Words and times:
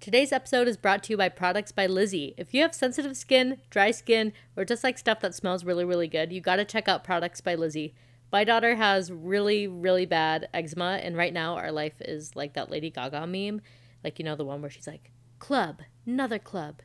Today's 0.00 0.32
episode 0.32 0.66
is 0.66 0.78
brought 0.78 1.02
to 1.02 1.12
you 1.12 1.18
by 1.18 1.28
Products 1.28 1.72
by 1.72 1.86
Lizzie. 1.86 2.34
If 2.38 2.54
you 2.54 2.62
have 2.62 2.74
sensitive 2.74 3.18
skin, 3.18 3.58
dry 3.68 3.90
skin, 3.90 4.32
or 4.56 4.64
just 4.64 4.82
like 4.82 4.96
stuff 4.96 5.20
that 5.20 5.34
smells 5.34 5.62
really, 5.62 5.84
really 5.84 6.08
good, 6.08 6.32
you 6.32 6.40
gotta 6.40 6.64
check 6.64 6.88
out 6.88 7.04
Products 7.04 7.42
by 7.42 7.54
Lizzie. 7.54 7.94
My 8.32 8.42
daughter 8.42 8.76
has 8.76 9.12
really, 9.12 9.66
really 9.66 10.06
bad 10.06 10.48
eczema, 10.54 11.00
and 11.02 11.18
right 11.18 11.34
now 11.34 11.56
our 11.56 11.70
life 11.70 12.00
is 12.00 12.34
like 12.34 12.54
that 12.54 12.70
Lady 12.70 12.88
Gaga 12.88 13.26
meme. 13.26 13.60
Like, 14.02 14.18
you 14.18 14.24
know, 14.24 14.36
the 14.36 14.44
one 14.44 14.62
where 14.62 14.70
she's 14.70 14.86
like, 14.86 15.10
club, 15.38 15.82
another 16.06 16.38
club, 16.38 16.80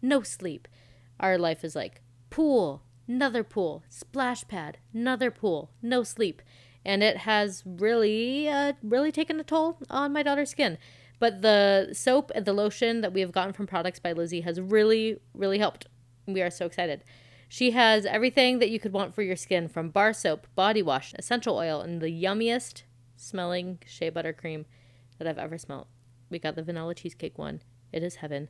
no 0.00 0.22
sleep. 0.22 0.66
Our 1.20 1.36
life 1.36 1.62
is 1.62 1.76
like, 1.76 2.00
pool, 2.30 2.84
another 3.06 3.44
pool, 3.44 3.84
splash 3.90 4.48
pad, 4.48 4.78
another 4.94 5.30
pool, 5.30 5.72
no 5.82 6.02
sleep. 6.02 6.40
And 6.86 7.02
it 7.02 7.18
has 7.18 7.62
really, 7.66 8.48
uh, 8.48 8.72
really 8.82 9.12
taken 9.12 9.38
a 9.38 9.44
toll 9.44 9.76
on 9.90 10.14
my 10.14 10.22
daughter's 10.22 10.48
skin. 10.48 10.78
But 11.20 11.42
the 11.42 11.90
soap 11.92 12.32
and 12.34 12.44
the 12.44 12.52
lotion 12.52 13.02
that 13.02 13.12
we 13.12 13.20
have 13.20 13.30
gotten 13.30 13.52
from 13.52 13.68
Products 13.68 14.00
by 14.00 14.12
Lizzie 14.12 14.40
has 14.40 14.60
really, 14.60 15.20
really 15.34 15.58
helped. 15.58 15.86
We 16.26 16.42
are 16.42 16.50
so 16.50 16.66
excited. 16.66 17.04
She 17.48 17.72
has 17.72 18.06
everything 18.06 18.58
that 18.58 18.70
you 18.70 18.80
could 18.80 18.92
want 18.92 19.14
for 19.14 19.22
your 19.22 19.36
skin 19.36 19.68
from 19.68 19.90
bar 19.90 20.12
soap, 20.12 20.46
body 20.54 20.82
wash, 20.82 21.12
essential 21.18 21.56
oil, 21.56 21.80
and 21.80 22.00
the 22.00 22.06
yummiest 22.06 22.82
smelling 23.16 23.78
shea 23.86 24.08
butter 24.08 24.32
cream 24.32 24.64
that 25.18 25.28
I've 25.28 25.38
ever 25.38 25.58
smelled. 25.58 25.88
We 26.30 26.38
got 26.38 26.56
the 26.56 26.62
vanilla 26.62 26.94
cheesecake 26.94 27.38
one. 27.38 27.60
It 27.92 28.02
is 28.02 28.16
heaven. 28.16 28.48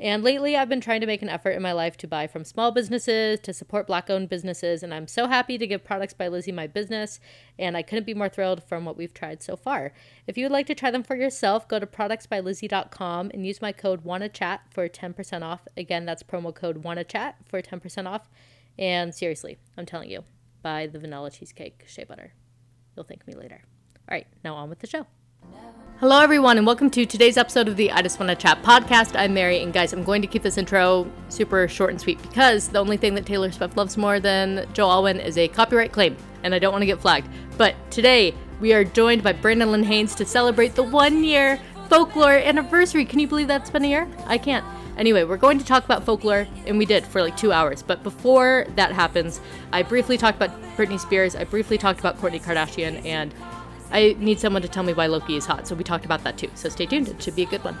And 0.00 0.22
lately, 0.22 0.56
I've 0.56 0.68
been 0.68 0.80
trying 0.80 1.00
to 1.00 1.08
make 1.08 1.22
an 1.22 1.28
effort 1.28 1.50
in 1.50 1.62
my 1.62 1.72
life 1.72 1.96
to 1.98 2.06
buy 2.06 2.28
from 2.28 2.44
small 2.44 2.70
businesses, 2.70 3.40
to 3.40 3.52
support 3.52 3.88
black 3.88 4.08
owned 4.08 4.28
businesses, 4.28 4.84
and 4.84 4.94
I'm 4.94 5.08
so 5.08 5.26
happy 5.26 5.58
to 5.58 5.66
give 5.66 5.82
Products 5.82 6.14
by 6.14 6.28
Lizzie 6.28 6.52
my 6.52 6.68
business, 6.68 7.18
and 7.58 7.76
I 7.76 7.82
couldn't 7.82 8.06
be 8.06 8.14
more 8.14 8.28
thrilled 8.28 8.62
from 8.62 8.84
what 8.84 8.96
we've 8.96 9.12
tried 9.12 9.42
so 9.42 9.56
far. 9.56 9.92
If 10.28 10.38
you 10.38 10.44
would 10.44 10.52
like 10.52 10.66
to 10.68 10.74
try 10.74 10.92
them 10.92 11.02
for 11.02 11.16
yourself, 11.16 11.66
go 11.66 11.80
to 11.80 11.86
productsbylizzie.com 11.86 13.32
and 13.34 13.44
use 13.44 13.60
my 13.60 13.72
code 13.72 14.04
WANNACHAT 14.04 14.60
for 14.70 14.88
10% 14.88 15.42
off. 15.42 15.66
Again, 15.76 16.06
that's 16.06 16.22
promo 16.22 16.54
code 16.54 16.84
WANNACHAT 16.84 17.34
for 17.48 17.60
10% 17.60 18.06
off. 18.06 18.30
And 18.78 19.12
seriously, 19.12 19.58
I'm 19.76 19.86
telling 19.86 20.10
you, 20.10 20.22
buy 20.62 20.86
the 20.86 21.00
vanilla 21.00 21.32
cheesecake 21.32 21.84
shea 21.88 22.04
butter. 22.04 22.34
You'll 22.94 23.04
thank 23.04 23.26
me 23.26 23.34
later. 23.34 23.62
All 24.08 24.14
right, 24.14 24.28
now 24.44 24.54
on 24.54 24.68
with 24.68 24.78
the 24.78 24.86
show. 24.86 25.06
Hello, 26.00 26.20
everyone, 26.20 26.58
and 26.58 26.66
welcome 26.66 26.90
to 26.90 27.04
today's 27.04 27.36
episode 27.36 27.66
of 27.66 27.76
the 27.76 27.90
I 27.90 28.02
Just 28.02 28.20
Want 28.20 28.30
to 28.30 28.36
Chat 28.36 28.62
podcast. 28.62 29.18
I'm 29.18 29.34
Mary, 29.34 29.62
and 29.62 29.72
guys, 29.72 29.92
I'm 29.92 30.04
going 30.04 30.22
to 30.22 30.28
keep 30.28 30.42
this 30.42 30.56
intro 30.56 31.10
super 31.28 31.66
short 31.66 31.90
and 31.90 32.00
sweet 32.00 32.22
because 32.22 32.68
the 32.68 32.78
only 32.78 32.96
thing 32.96 33.16
that 33.16 33.26
Taylor 33.26 33.50
Swift 33.50 33.76
loves 33.76 33.96
more 33.96 34.20
than 34.20 34.64
Joe 34.74 34.88
Alwyn 34.88 35.18
is 35.18 35.36
a 35.36 35.48
copyright 35.48 35.90
claim, 35.90 36.16
and 36.44 36.54
I 36.54 36.60
don't 36.60 36.70
want 36.70 36.82
to 36.82 36.86
get 36.86 37.00
flagged. 37.00 37.28
But 37.56 37.74
today, 37.90 38.32
we 38.60 38.72
are 38.74 38.84
joined 38.84 39.24
by 39.24 39.32
Brandolyn 39.32 39.84
Haynes 39.84 40.14
to 40.14 40.24
celebrate 40.24 40.76
the 40.76 40.84
one 40.84 41.24
year 41.24 41.60
folklore 41.88 42.34
anniversary. 42.34 43.04
Can 43.04 43.18
you 43.18 43.26
believe 43.26 43.48
that's 43.48 43.70
been 43.70 43.84
a 43.84 43.88
year? 43.88 44.08
I 44.26 44.38
can't. 44.38 44.64
Anyway, 44.98 45.22
we're 45.22 45.36
going 45.36 45.58
to 45.58 45.64
talk 45.64 45.84
about 45.84 46.04
folklore, 46.04 46.46
and 46.66 46.76
we 46.76 46.84
did 46.84 47.04
for 47.04 47.22
like 47.22 47.36
two 47.36 47.52
hours. 47.52 47.82
But 47.82 48.02
before 48.02 48.66
that 48.74 48.92
happens, 48.92 49.40
I 49.72 49.82
briefly 49.84 50.18
talked 50.18 50.36
about 50.36 50.50
Britney 50.76 50.98
Spears, 50.98 51.34
I 51.34 51.44
briefly 51.44 51.78
talked 51.78 52.00
about 52.00 52.18
Kourtney 52.18 52.42
Kardashian, 52.42 53.04
and 53.04 53.32
I 53.90 54.16
need 54.18 54.38
someone 54.38 54.62
to 54.62 54.68
tell 54.68 54.82
me 54.82 54.92
why 54.92 55.06
Loki 55.06 55.36
is 55.36 55.46
hot, 55.46 55.66
so 55.66 55.74
we 55.74 55.82
talked 55.82 56.04
about 56.04 56.22
that 56.24 56.36
too. 56.36 56.50
So 56.54 56.68
stay 56.68 56.86
tuned, 56.86 57.08
it 57.08 57.22
should 57.22 57.36
be 57.36 57.42
a 57.42 57.46
good 57.46 57.64
one. 57.64 57.78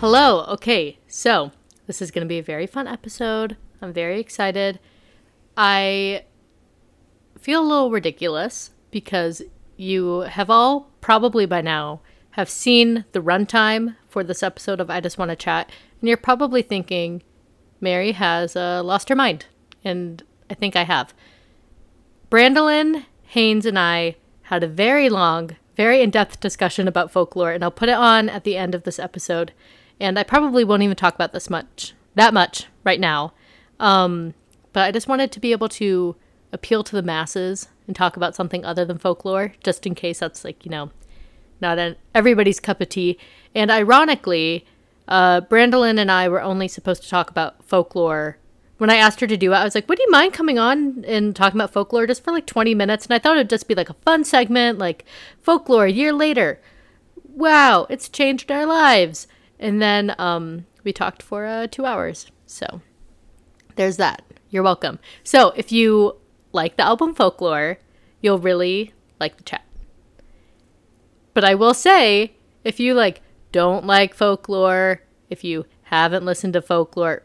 Hello, 0.00 0.44
okay, 0.48 0.98
so 1.06 1.52
this 1.86 2.02
is 2.02 2.10
going 2.10 2.26
to 2.26 2.28
be 2.28 2.38
a 2.38 2.42
very 2.42 2.66
fun 2.66 2.88
episode. 2.88 3.56
I'm 3.80 3.92
very 3.92 4.18
excited. 4.18 4.80
I 5.56 6.24
feel 7.38 7.62
a 7.62 7.68
little 7.68 7.90
ridiculous 7.90 8.70
because 8.90 9.42
you 9.76 10.20
have 10.20 10.50
all 10.50 10.90
probably 11.00 11.46
by 11.46 11.60
now 11.60 12.00
have 12.32 12.48
seen 12.48 13.04
the 13.12 13.20
runtime 13.20 13.96
for 14.08 14.24
this 14.24 14.42
episode 14.42 14.80
of 14.80 14.90
I 14.90 15.00
Just 15.00 15.18
Want 15.18 15.30
to 15.30 15.36
Chat, 15.36 15.70
and 16.00 16.08
you're 16.08 16.16
probably 16.16 16.62
thinking, 16.62 17.22
Mary 17.80 18.12
has 18.12 18.56
uh, 18.56 18.82
lost 18.82 19.08
her 19.08 19.14
mind. 19.16 19.46
And 19.84 20.22
I 20.50 20.54
think 20.54 20.76
I 20.76 20.84
have. 20.84 21.14
Brandolyn, 22.30 23.04
Haynes, 23.24 23.66
and 23.66 23.78
I 23.78 24.16
had 24.42 24.62
a 24.62 24.68
very 24.68 25.08
long, 25.08 25.56
very 25.76 26.02
in 26.02 26.10
depth 26.10 26.40
discussion 26.40 26.88
about 26.88 27.10
folklore, 27.10 27.52
and 27.52 27.62
I'll 27.62 27.70
put 27.70 27.88
it 27.88 27.94
on 27.94 28.28
at 28.28 28.44
the 28.44 28.56
end 28.56 28.74
of 28.74 28.84
this 28.84 28.98
episode. 28.98 29.52
And 30.00 30.18
I 30.18 30.22
probably 30.22 30.64
won't 30.64 30.82
even 30.82 30.96
talk 30.96 31.14
about 31.14 31.32
this 31.32 31.50
much, 31.50 31.94
that 32.14 32.34
much 32.34 32.66
right 32.84 33.00
now. 33.00 33.32
Um, 33.78 34.34
but 34.72 34.82
I 34.82 34.92
just 34.92 35.08
wanted 35.08 35.32
to 35.32 35.40
be 35.40 35.52
able 35.52 35.68
to 35.70 36.16
appeal 36.52 36.84
to 36.84 36.96
the 36.96 37.02
masses 37.02 37.68
and 37.86 37.96
talk 37.96 38.16
about 38.16 38.34
something 38.34 38.64
other 38.64 38.84
than 38.84 38.98
folklore, 38.98 39.54
just 39.62 39.86
in 39.86 39.94
case 39.94 40.18
that's 40.18 40.44
like, 40.44 40.64
you 40.64 40.70
know, 40.70 40.90
not 41.60 41.78
an, 41.78 41.96
everybody's 42.14 42.60
cup 42.60 42.80
of 42.80 42.88
tea. 42.88 43.18
And 43.54 43.70
ironically, 43.70 44.66
uh, 45.08 45.40
and 45.50 46.10
I 46.10 46.28
were 46.28 46.42
only 46.42 46.68
supposed 46.68 47.02
to 47.02 47.08
talk 47.08 47.30
about 47.30 47.64
folklore. 47.64 48.38
When 48.82 48.90
I 48.90 48.96
asked 48.96 49.20
her 49.20 49.28
to 49.28 49.36
do 49.36 49.52
it, 49.52 49.56
I 49.58 49.62
was 49.62 49.76
like, 49.76 49.88
would 49.88 50.00
you 50.00 50.10
mind 50.10 50.32
coming 50.32 50.58
on 50.58 51.04
and 51.06 51.36
talking 51.36 51.56
about 51.56 51.72
folklore 51.72 52.04
just 52.04 52.24
for 52.24 52.32
like 52.32 52.46
20 52.46 52.74
minutes? 52.74 53.06
And 53.06 53.14
I 53.14 53.20
thought 53.20 53.36
it'd 53.36 53.48
just 53.48 53.68
be 53.68 53.76
like 53.76 53.88
a 53.88 53.94
fun 53.94 54.24
segment, 54.24 54.80
like 54.80 55.04
folklore 55.40 55.84
a 55.84 55.92
year 55.92 56.12
later. 56.12 56.60
Wow, 57.22 57.86
it's 57.88 58.08
changed 58.08 58.50
our 58.50 58.66
lives. 58.66 59.28
And 59.56 59.80
then 59.80 60.16
um, 60.18 60.66
we 60.82 60.92
talked 60.92 61.22
for 61.22 61.46
uh, 61.46 61.68
two 61.68 61.86
hours. 61.86 62.32
So 62.44 62.80
there's 63.76 63.98
that. 63.98 64.24
You're 64.50 64.64
welcome. 64.64 64.98
So 65.22 65.52
if 65.54 65.70
you 65.70 66.16
like 66.50 66.76
the 66.76 66.82
album 66.82 67.14
Folklore, 67.14 67.78
you'll 68.20 68.40
really 68.40 68.94
like 69.20 69.36
the 69.36 69.44
chat. 69.44 69.64
But 71.34 71.44
I 71.44 71.54
will 71.54 71.72
say, 71.72 72.32
if 72.64 72.80
you 72.80 72.94
like 72.94 73.20
don't 73.52 73.86
like 73.86 74.12
folklore, 74.12 75.02
if 75.30 75.44
you 75.44 75.66
haven't 75.82 76.24
listened 76.24 76.54
to 76.54 76.60
folklore, 76.60 77.22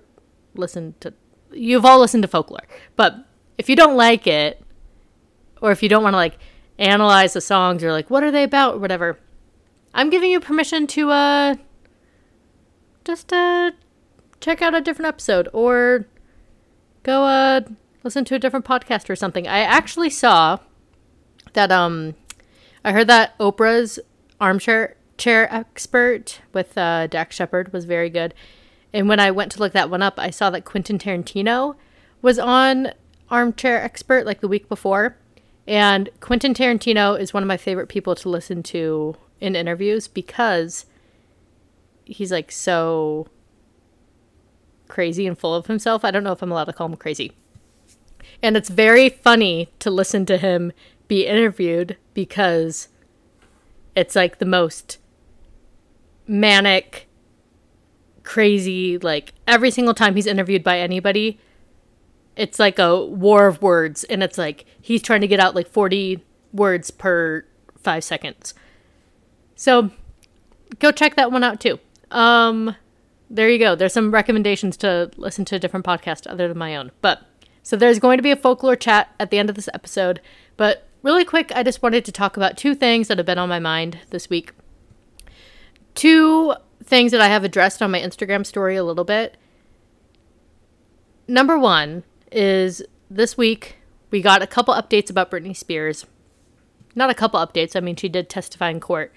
listen 0.53 0.93
to 0.99 1.15
you've 1.57 1.85
all 1.85 1.99
listened 1.99 2.23
to 2.23 2.27
folklore. 2.27 2.67
But 2.95 3.15
if 3.57 3.69
you 3.69 3.75
don't 3.75 3.95
like 3.95 4.27
it, 4.27 4.61
or 5.61 5.71
if 5.71 5.81
you 5.81 5.89
don't 5.89 6.03
want 6.03 6.13
to 6.13 6.17
like 6.17 6.37
analyze 6.79 7.33
the 7.33 7.41
songs 7.41 7.83
or 7.83 7.91
like 7.91 8.09
what 8.09 8.23
are 8.23 8.31
they 8.31 8.43
about 8.43 8.75
or 8.75 8.79
whatever, 8.79 9.19
I'm 9.93 10.09
giving 10.09 10.31
you 10.31 10.39
permission 10.39 10.87
to 10.87 11.09
uh 11.11 11.55
just 13.03 13.31
uh 13.33 13.71
check 14.39 14.61
out 14.61 14.75
a 14.75 14.81
different 14.81 15.07
episode 15.07 15.49
or 15.53 16.05
go 17.03 17.23
uh 17.23 17.61
listen 18.03 18.25
to 18.25 18.35
a 18.35 18.39
different 18.39 18.65
podcast 18.65 19.09
or 19.09 19.15
something. 19.15 19.47
I 19.47 19.59
actually 19.59 20.09
saw 20.09 20.59
that 21.53 21.71
um 21.71 22.15
I 22.83 22.91
heard 22.91 23.07
that 23.07 23.37
Oprah's 23.39 23.99
armchair 24.39 24.95
chair 25.17 25.51
expert 25.53 26.41
with 26.53 26.77
uh, 26.77 27.07
Dax 27.07 27.35
Shepard 27.35 27.73
was 27.73 27.85
very 27.85 28.09
good. 28.09 28.33
And 28.93 29.09
when 29.09 29.19
I 29.19 29.31
went 29.31 29.51
to 29.53 29.59
look 29.59 29.73
that 29.73 29.89
one 29.89 30.01
up, 30.01 30.17
I 30.17 30.29
saw 30.29 30.49
that 30.49 30.65
Quentin 30.65 30.97
Tarantino 30.97 31.75
was 32.21 32.39
on 32.39 32.91
Armchair 33.29 33.81
Expert 33.81 34.25
like 34.25 34.41
the 34.41 34.47
week 34.47 34.69
before. 34.69 35.17
And 35.67 36.09
Quentin 36.19 36.53
Tarantino 36.53 37.19
is 37.19 37.33
one 37.33 37.43
of 37.43 37.47
my 37.47 37.57
favorite 37.57 37.87
people 37.87 38.15
to 38.15 38.29
listen 38.29 38.63
to 38.63 39.15
in 39.41 39.55
interviews 39.55 40.07
because 40.07 40.85
he's 42.05 42.31
like 42.31 42.51
so 42.51 43.27
crazy 44.87 45.27
and 45.27 45.37
full 45.37 45.53
of 45.53 45.67
himself. 45.67 46.05
I 46.05 46.11
don't 46.11 46.23
know 46.23 46.31
if 46.31 46.41
I'm 46.41 46.51
allowed 46.51 46.65
to 46.65 46.73
call 46.73 46.87
him 46.87 46.95
crazy. 46.95 47.33
And 48.41 48.55
it's 48.55 48.69
very 48.69 49.09
funny 49.09 49.69
to 49.79 49.89
listen 49.89 50.25
to 50.27 50.37
him 50.37 50.71
be 51.07 51.25
interviewed 51.25 51.97
because 52.13 52.89
it's 53.95 54.15
like 54.15 54.39
the 54.39 54.45
most 54.45 54.99
manic, 56.27 57.06
crazy, 58.27 58.97
like 58.97 59.33
every 59.47 59.71
single 59.71 59.93
time 59.93 60.13
he's 60.13 60.27
interviewed 60.27 60.61
by 60.61 60.79
anybody, 60.79 61.39
it's 62.35 62.59
like 62.59 62.77
a 62.77 63.05
war 63.05 63.47
of 63.47 63.61
words. 63.61 64.03
And 64.03 64.21
it's 64.21 64.37
like 64.37 64.65
he's 64.81 65.01
trying 65.01 65.21
to 65.21 65.27
get 65.27 65.39
out 65.39 65.55
like 65.55 65.69
40 65.69 66.21
words 66.51 66.91
per 66.91 67.45
five 67.77 68.03
seconds. 68.03 68.53
So 69.55 69.91
go 70.79 70.91
check 70.91 71.15
that 71.15 71.31
one 71.31 71.41
out 71.41 71.61
too. 71.61 71.79
Um, 72.11 72.75
there 73.29 73.49
you 73.49 73.59
go. 73.59 73.75
There's 73.75 73.93
some 73.93 74.11
recommendations 74.11 74.75
to 74.77 75.09
listen 75.15 75.45
to 75.45 75.55
a 75.55 75.59
different 75.59 75.85
podcast 75.85 76.29
other 76.29 76.49
than 76.49 76.57
my 76.57 76.75
own. 76.75 76.91
But 76.99 77.21
so 77.63 77.77
there's 77.77 77.97
going 77.97 78.17
to 78.17 78.23
be 78.23 78.31
a 78.31 78.35
folklore 78.35 78.75
chat 78.75 79.15
at 79.21 79.31
the 79.31 79.39
end 79.39 79.49
of 79.49 79.55
this 79.55 79.69
episode. 79.73 80.19
But 80.57 80.85
really 81.01 81.23
quick, 81.23 81.53
I 81.55 81.63
just 81.63 81.81
wanted 81.81 82.03
to 82.03 82.11
talk 82.11 82.35
about 82.35 82.57
two 82.57 82.75
things 82.75 83.07
that 83.07 83.19
have 83.19 83.25
been 83.25 83.39
on 83.39 83.47
my 83.47 83.59
mind 83.59 83.99
this 84.09 84.29
week 84.29 84.51
two 85.97 86.53
things 86.87 87.11
that 87.11 87.21
I 87.21 87.27
have 87.27 87.43
addressed 87.43 87.81
on 87.81 87.91
my 87.91 88.01
Instagram 88.01 88.45
story 88.45 88.77
a 88.77 88.83
little 88.83 89.03
bit. 89.03 89.37
Number 91.27 91.59
one 91.59 92.03
is 92.31 92.81
this 93.09 93.37
week 93.37 93.75
we 94.09 94.21
got 94.21 94.41
a 94.41 94.47
couple 94.47 94.73
updates 94.73 95.09
about 95.09 95.29
Britney 95.29 95.55
Spears. 95.55 96.05
Not 96.95 97.09
a 97.09 97.13
couple 97.13 97.39
updates, 97.39 97.75
I 97.75 97.81
mean, 97.81 97.97
she 97.97 98.09
did 98.09 98.29
testify 98.29 98.69
in 98.69 98.79
court. 98.79 99.13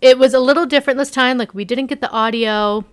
It 0.00 0.18
was 0.18 0.32
a 0.32 0.40
little 0.40 0.64
different 0.64 0.98
this 0.98 1.10
time. 1.10 1.36
Like, 1.36 1.54
we 1.54 1.66
didn't 1.66 1.86
get 1.86 2.00
the 2.00 2.10
audio, 2.10 2.86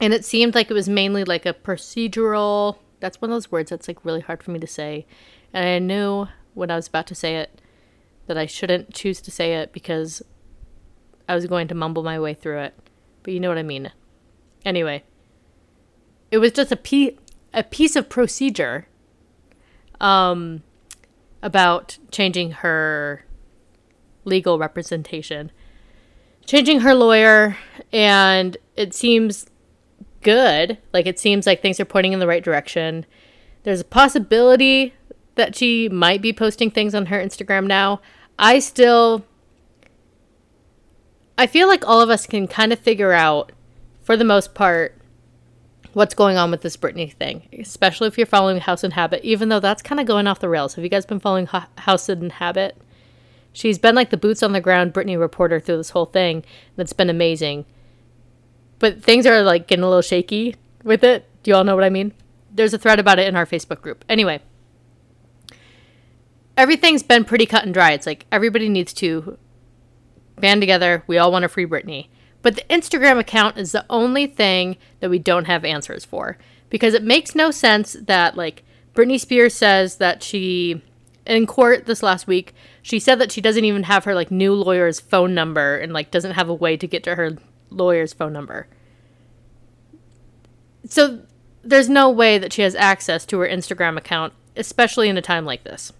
and 0.00 0.14
it 0.14 0.24
seemed 0.24 0.54
like 0.54 0.70
it 0.70 0.74
was 0.74 0.88
mainly 0.88 1.24
like 1.24 1.44
a 1.44 1.52
procedural. 1.52 2.78
That's 3.00 3.20
one 3.20 3.30
of 3.30 3.34
those 3.34 3.50
words 3.50 3.70
that's 3.70 3.88
like 3.88 4.04
really 4.04 4.20
hard 4.20 4.42
for 4.42 4.52
me 4.52 4.60
to 4.60 4.66
say. 4.68 5.04
And 5.52 5.64
I 5.64 5.78
knew 5.80 6.28
when 6.54 6.70
I 6.70 6.76
was 6.76 6.86
about 6.86 7.08
to 7.08 7.16
say 7.16 7.36
it 7.36 7.60
that 8.28 8.38
I 8.38 8.46
shouldn't 8.46 8.94
choose 8.94 9.20
to 9.22 9.32
say 9.32 9.56
it 9.56 9.72
because 9.72 10.22
I 11.28 11.34
was 11.34 11.46
going 11.46 11.66
to 11.68 11.74
mumble 11.74 12.04
my 12.04 12.20
way 12.20 12.34
through 12.34 12.60
it. 12.60 12.74
But 13.22 13.32
you 13.34 13.40
know 13.40 13.48
what 13.48 13.58
I 13.58 13.62
mean. 13.62 13.92
Anyway, 14.64 15.04
it 16.30 16.38
was 16.38 16.52
just 16.52 16.72
a 16.72 16.76
piece 16.76 17.14
a 17.54 17.62
piece 17.62 17.96
of 17.96 18.08
procedure 18.08 18.86
um 20.00 20.62
about 21.42 21.98
changing 22.10 22.52
her 22.52 23.24
legal 24.24 24.58
representation. 24.58 25.50
Changing 26.46 26.80
her 26.80 26.94
lawyer 26.94 27.56
and 27.92 28.56
it 28.76 28.94
seems 28.94 29.46
good. 30.22 30.78
Like 30.92 31.06
it 31.06 31.18
seems 31.18 31.46
like 31.46 31.60
things 31.60 31.78
are 31.80 31.84
pointing 31.84 32.12
in 32.12 32.20
the 32.20 32.26
right 32.26 32.42
direction. 32.42 33.06
There's 33.64 33.80
a 33.80 33.84
possibility 33.84 34.94
that 35.34 35.56
she 35.56 35.88
might 35.88 36.22
be 36.22 36.32
posting 36.32 36.70
things 36.70 36.94
on 36.94 37.06
her 37.06 37.18
Instagram 37.18 37.66
now. 37.66 38.00
I 38.38 38.58
still 38.58 39.24
I 41.36 41.46
feel 41.46 41.68
like 41.68 41.86
all 41.86 42.00
of 42.00 42.10
us 42.10 42.26
can 42.26 42.46
kind 42.46 42.72
of 42.72 42.78
figure 42.78 43.12
out 43.12 43.52
for 44.02 44.16
the 44.16 44.24
most 44.24 44.54
part 44.54 44.98
what's 45.92 46.14
going 46.14 46.36
on 46.36 46.50
with 46.50 46.62
this 46.62 46.76
Britney 46.76 47.12
thing, 47.12 47.48
especially 47.58 48.08
if 48.08 48.16
you're 48.16 48.26
following 48.26 48.60
House 48.60 48.84
and 48.84 48.94
Habit, 48.94 49.22
even 49.24 49.48
though 49.48 49.60
that's 49.60 49.82
kind 49.82 50.00
of 50.00 50.06
going 50.06 50.26
off 50.26 50.40
the 50.40 50.48
rails. 50.48 50.74
Have 50.74 50.84
you 50.84 50.90
guys 50.90 51.06
been 51.06 51.20
following 51.20 51.46
House 51.46 52.08
and 52.08 52.32
Habit? 52.32 52.76
She's 53.52 53.78
been 53.78 53.94
like 53.94 54.10
the 54.10 54.16
boots 54.16 54.42
on 54.42 54.52
the 54.52 54.60
ground 54.60 54.94
Britney 54.94 55.18
reporter 55.18 55.60
through 55.60 55.76
this 55.76 55.90
whole 55.90 56.06
thing, 56.06 56.44
it's 56.76 56.92
been 56.92 57.10
amazing. 57.10 57.66
But 58.78 59.02
things 59.02 59.26
are 59.26 59.42
like 59.42 59.66
getting 59.66 59.84
a 59.84 59.88
little 59.88 60.02
shaky 60.02 60.56
with 60.82 61.04
it. 61.04 61.28
Do 61.42 61.50
you 61.50 61.54
all 61.54 61.64
know 61.64 61.74
what 61.74 61.84
I 61.84 61.90
mean? 61.90 62.12
There's 62.50 62.74
a 62.74 62.78
thread 62.78 62.98
about 62.98 63.18
it 63.18 63.28
in 63.28 63.36
our 63.36 63.46
Facebook 63.46 63.80
group. 63.80 64.04
Anyway, 64.08 64.40
everything's 66.56 67.02
been 67.02 67.24
pretty 67.24 67.46
cut 67.46 67.64
and 67.64 67.74
dry. 67.74 67.92
It's 67.92 68.06
like 68.06 68.26
everybody 68.32 68.68
needs 68.68 68.92
to 68.94 69.38
band 70.36 70.60
together. 70.60 71.02
We 71.06 71.18
all 71.18 71.32
want 71.32 71.42
to 71.42 71.48
free 71.48 71.66
Britney. 71.66 72.08
But 72.42 72.56
the 72.56 72.64
Instagram 72.68 73.18
account 73.18 73.56
is 73.56 73.72
the 73.72 73.86
only 73.88 74.26
thing 74.26 74.76
that 75.00 75.10
we 75.10 75.18
don't 75.18 75.44
have 75.44 75.64
answers 75.64 76.04
for 76.04 76.38
because 76.70 76.94
it 76.94 77.04
makes 77.04 77.34
no 77.34 77.50
sense 77.50 77.92
that 77.92 78.36
like 78.36 78.64
Britney 78.94 79.20
Spears 79.20 79.54
says 79.54 79.96
that 79.96 80.22
she 80.22 80.82
in 81.26 81.46
court 81.46 81.86
this 81.86 82.02
last 82.02 82.26
week, 82.26 82.54
she 82.82 82.98
said 82.98 83.18
that 83.20 83.30
she 83.30 83.40
doesn't 83.40 83.64
even 83.64 83.84
have 83.84 84.04
her 84.04 84.14
like 84.14 84.30
new 84.30 84.54
lawyer's 84.54 84.98
phone 84.98 85.34
number 85.34 85.76
and 85.76 85.92
like 85.92 86.10
doesn't 86.10 86.32
have 86.32 86.48
a 86.48 86.54
way 86.54 86.76
to 86.76 86.86
get 86.86 87.04
to 87.04 87.14
her 87.14 87.36
lawyer's 87.70 88.12
phone 88.12 88.32
number. 88.32 88.66
So 90.84 91.20
there's 91.62 91.88
no 91.88 92.10
way 92.10 92.38
that 92.38 92.52
she 92.52 92.62
has 92.62 92.74
access 92.74 93.24
to 93.26 93.38
her 93.38 93.46
Instagram 93.46 93.96
account, 93.96 94.32
especially 94.56 95.08
in 95.08 95.16
a 95.16 95.22
time 95.22 95.44
like 95.44 95.62
this. 95.62 95.92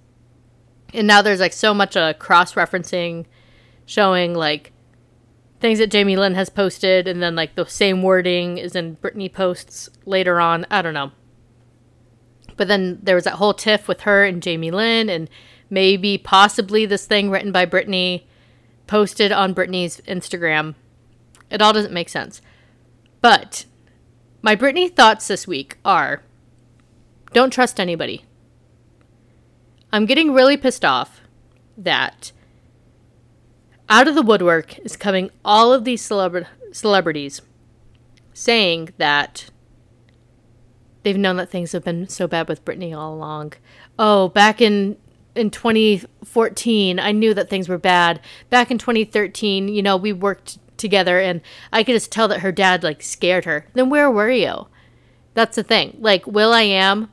And 0.93 1.07
now 1.07 1.23
there's 1.23 1.41
like 1.41 1.53
so 1.53 1.73
much 1.73 1.97
uh, 1.97 2.15
cross 2.15 2.55
referencing 2.55 3.27
showing 3.87 4.35
like 4.35 4.73
things 5.61 5.79
that 5.79 5.91
Jamie 5.91 6.17
Lynn 6.17 6.35
has 6.35 6.51
posted, 6.51 7.07
and 7.07 7.23
then 7.23 7.37
like 7.37 7.55
the 7.55 7.67
same 7.67 8.03
wording 8.03 8.59
is 8.59 8.75
in 8.75 8.97
Britney 8.97 9.33
posts 9.33 9.89
later 10.05 10.41
on. 10.41 10.67
I 10.71 10.83
don't 10.83 10.95
know. 10.95 11.13
But 12.57 12.69
then 12.69 12.99
there 13.03 13.15
was 13.15 13.25
that 13.25 13.35
whole 13.35 13.55
tiff 13.55 13.89
with 13.89 14.03
her 14.03 14.25
and 14.25 14.43
Jamie 14.43 14.71
Lynn, 14.71 15.09
and 15.09 15.31
maybe 15.71 16.19
possibly 16.19 16.85
this 16.85 17.07
thing 17.07 17.31
written 17.31 17.53
by 17.53 17.65
Britney 17.65 18.25
posted 18.87 19.33
on 19.33 19.55
Britney's 19.55 20.01
Instagram. 20.03 20.75
It 21.51 21.63
all 21.63 21.73
doesn't 21.73 21.95
make 21.95 22.09
sense. 22.09 22.43
But 23.21 23.65
my 24.43 24.57
Britney 24.57 24.95
thoughts 24.95 25.29
this 25.29 25.47
week 25.47 25.79
are 25.85 26.23
don't 27.33 27.53
trust 27.53 27.81
anybody. 27.81 28.25
I'm 29.93 30.07
getting 30.07 30.33
really 30.33 30.57
pissed 30.57 30.85
off 30.85 31.21
that 31.79 32.33
out 33.93 34.09
of 34.09 34.15
the 34.15 34.23
woodwork 34.23 34.79
is 34.79 34.97
coming 34.97 35.31
all 35.45 35.71
of 35.71 35.85
these 35.85 36.03
celebra- 36.03 36.47
celebrities 36.73 37.43
saying 38.33 38.89
that 38.97 39.51
they've 41.03 41.19
known 41.19 41.37
that 41.37 41.51
things 41.51 41.73
have 41.73 41.85
been 41.85 42.09
so 42.09 42.27
bad 42.27 42.49
with 42.49 42.65
Britney 42.65 42.97
all 42.97 43.13
along. 43.15 43.53
Oh, 43.99 44.31
back 44.31 44.63
in 44.63 44.97
in 45.35 45.51
2014, 45.51 46.99
I 46.99 47.13
knew 47.13 47.35
that 47.35 47.51
things 47.51 47.69
were 47.69 47.79
bad. 47.79 48.21
Back 48.49 48.71
in 48.71 48.79
2013, 48.79 49.69
you 49.69 49.83
know, 49.83 49.97
we 49.99 50.13
worked 50.13 50.59
together 50.79 51.21
and 51.21 51.43
I 51.71 51.85
could 51.85 51.93
just 51.95 52.11
tell 52.11 52.29
that 52.29 52.41
her 52.41 52.51
dad 52.51 52.83
like 52.83 53.03
scared 53.03 53.45
her. 53.45 53.67
Then 53.75 53.91
where 53.91 54.11
were 54.11 54.31
you? 54.31 54.69
That's 55.35 55.57
the 55.57 55.63
thing. 55.63 55.99
Like 56.01 56.27
will.i.am 56.27 57.11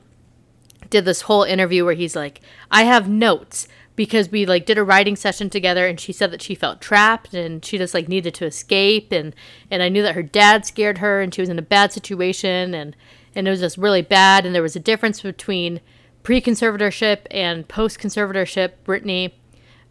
did 0.88 1.04
this 1.04 1.22
whole 1.22 1.42
interview 1.42 1.84
where 1.84 1.94
he's 1.94 2.16
like, 2.16 2.40
"I 2.70 2.84
have 2.84 3.06
notes 3.06 3.68
because 4.00 4.30
we 4.30 4.46
like 4.46 4.64
did 4.64 4.78
a 4.78 4.82
writing 4.82 5.14
session 5.14 5.50
together 5.50 5.86
and 5.86 6.00
she 6.00 6.10
said 6.10 6.30
that 6.30 6.40
she 6.40 6.54
felt 6.54 6.80
trapped 6.80 7.34
and 7.34 7.62
she 7.62 7.76
just 7.76 7.92
like 7.92 8.08
needed 8.08 8.32
to 8.32 8.46
escape 8.46 9.12
and 9.12 9.34
and 9.70 9.82
I 9.82 9.90
knew 9.90 10.00
that 10.00 10.14
her 10.14 10.22
dad 10.22 10.64
scared 10.64 10.96
her 10.98 11.20
and 11.20 11.34
she 11.34 11.42
was 11.42 11.50
in 11.50 11.58
a 11.58 11.62
bad 11.62 11.92
situation 11.92 12.72
and 12.72 12.96
and 13.34 13.46
it 13.46 13.50
was 13.50 13.60
just 13.60 13.76
really 13.76 14.00
bad 14.00 14.46
and 14.46 14.54
there 14.54 14.62
was 14.62 14.74
a 14.74 14.80
difference 14.80 15.20
between 15.20 15.82
pre-conservatorship 16.22 17.26
and 17.30 17.68
post-conservatorship 17.68 18.70
Britney. 18.86 19.32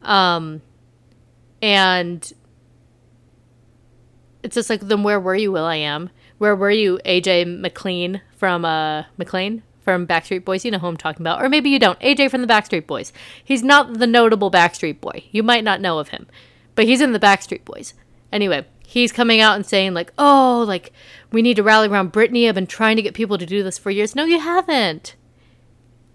Um 0.01 0.63
and 1.61 2.33
it's 4.41 4.55
just 4.55 4.71
like 4.71 4.81
then 4.81 5.03
where 5.03 5.19
were 5.19 5.35
you 5.35 5.51
will.i.am? 5.51 6.09
Where 6.39 6.55
were 6.55 6.71
you 6.71 6.99
AJ 7.05 7.59
McLean 7.59 8.23
from 8.35 8.65
uh 8.65 9.03
McLean 9.19 9.61
from 9.93 10.07
Backstreet 10.07 10.45
Boys. 10.45 10.63
You 10.63 10.71
know 10.71 10.79
who 10.79 10.87
I'm 10.87 10.97
talking 10.97 11.23
about. 11.23 11.43
Or 11.43 11.49
maybe 11.49 11.69
you 11.69 11.79
don't. 11.79 11.99
AJ 11.99 12.29
from 12.31 12.41
the 12.41 12.47
Backstreet 12.47 12.85
Boys. 12.85 13.11
He's 13.43 13.63
not 13.63 13.95
the 13.95 14.07
notable 14.07 14.51
Backstreet 14.51 15.01
Boy. 15.01 15.23
You 15.31 15.43
might 15.43 15.63
not 15.63 15.81
know 15.81 15.99
of 15.99 16.09
him, 16.09 16.27
but 16.75 16.85
he's 16.85 17.01
in 17.01 17.13
the 17.13 17.19
Backstreet 17.19 17.65
Boys. 17.65 17.93
Anyway, 18.31 18.65
he's 18.85 19.11
coming 19.11 19.41
out 19.41 19.55
and 19.55 19.65
saying, 19.65 19.93
like, 19.93 20.13
oh, 20.17 20.63
like, 20.67 20.91
we 21.31 21.41
need 21.41 21.55
to 21.55 21.63
rally 21.63 21.87
around 21.87 22.13
Britney. 22.13 22.47
I've 22.47 22.55
been 22.55 22.67
trying 22.67 22.95
to 22.97 23.01
get 23.01 23.13
people 23.13 23.37
to 23.37 23.45
do 23.45 23.63
this 23.63 23.77
for 23.77 23.89
years. 23.89 24.15
No, 24.15 24.25
you 24.25 24.39
haven't. 24.39 25.15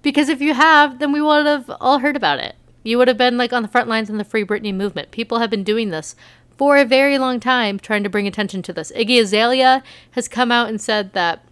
Because 0.03 0.29
if 0.29 0.41
you 0.41 0.55
have, 0.55 0.99
then 0.99 1.13
we 1.13 1.21
would 1.21 1.47
have 1.47 1.71
all 1.81 1.99
heard 1.99 2.17
about 2.17 2.39
it. 2.39 2.55
You 2.85 2.99
would 2.99 3.09
have 3.09 3.17
been 3.17 3.39
like 3.39 3.53
on 3.53 3.63
the 3.63 3.69
front 3.69 3.89
lines 3.89 4.11
in 4.11 4.19
the 4.19 4.25
Free 4.25 4.45
Britney 4.45 4.75
movement. 4.75 5.11
People 5.11 5.39
have 5.39 5.51
been 5.51 5.65
doing 5.65 5.91
this 5.91 6.15
for 6.57 6.77
a 6.77 6.85
very 6.85 7.19
long 7.19 7.41
time, 7.41 7.79
trying 7.79 8.05
to 8.05 8.11
bring 8.11 8.29
attention 8.29 8.63
to 8.63 8.73
this. 8.73 8.93
Iggy 8.93 9.21
Azalea 9.21 9.83
has 10.13 10.29
come 10.29 10.53
out 10.53 10.69
and 10.69 10.81
said 10.81 11.13
that, 11.15 11.45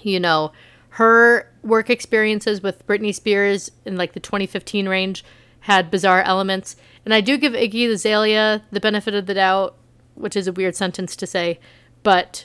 you 0.00 0.18
know, 0.20 0.52
her 0.96 1.50
work 1.62 1.88
experiences 1.88 2.62
with 2.62 2.86
Britney 2.86 3.14
Spears 3.14 3.70
in 3.86 3.96
like 3.96 4.12
the 4.12 4.20
2015 4.20 4.88
range 4.88 5.24
had 5.60 5.90
bizarre 5.90 6.22
elements. 6.22 6.76
And 7.04 7.14
I 7.14 7.22
do 7.22 7.38
give 7.38 7.54
Iggy 7.54 7.88
Azalea 7.88 8.62
the 8.70 8.80
benefit 8.80 9.14
of 9.14 9.24
the 9.24 9.34
doubt, 9.34 9.76
which 10.14 10.36
is 10.36 10.46
a 10.46 10.52
weird 10.52 10.76
sentence 10.76 11.16
to 11.16 11.26
say, 11.26 11.58
but 12.02 12.44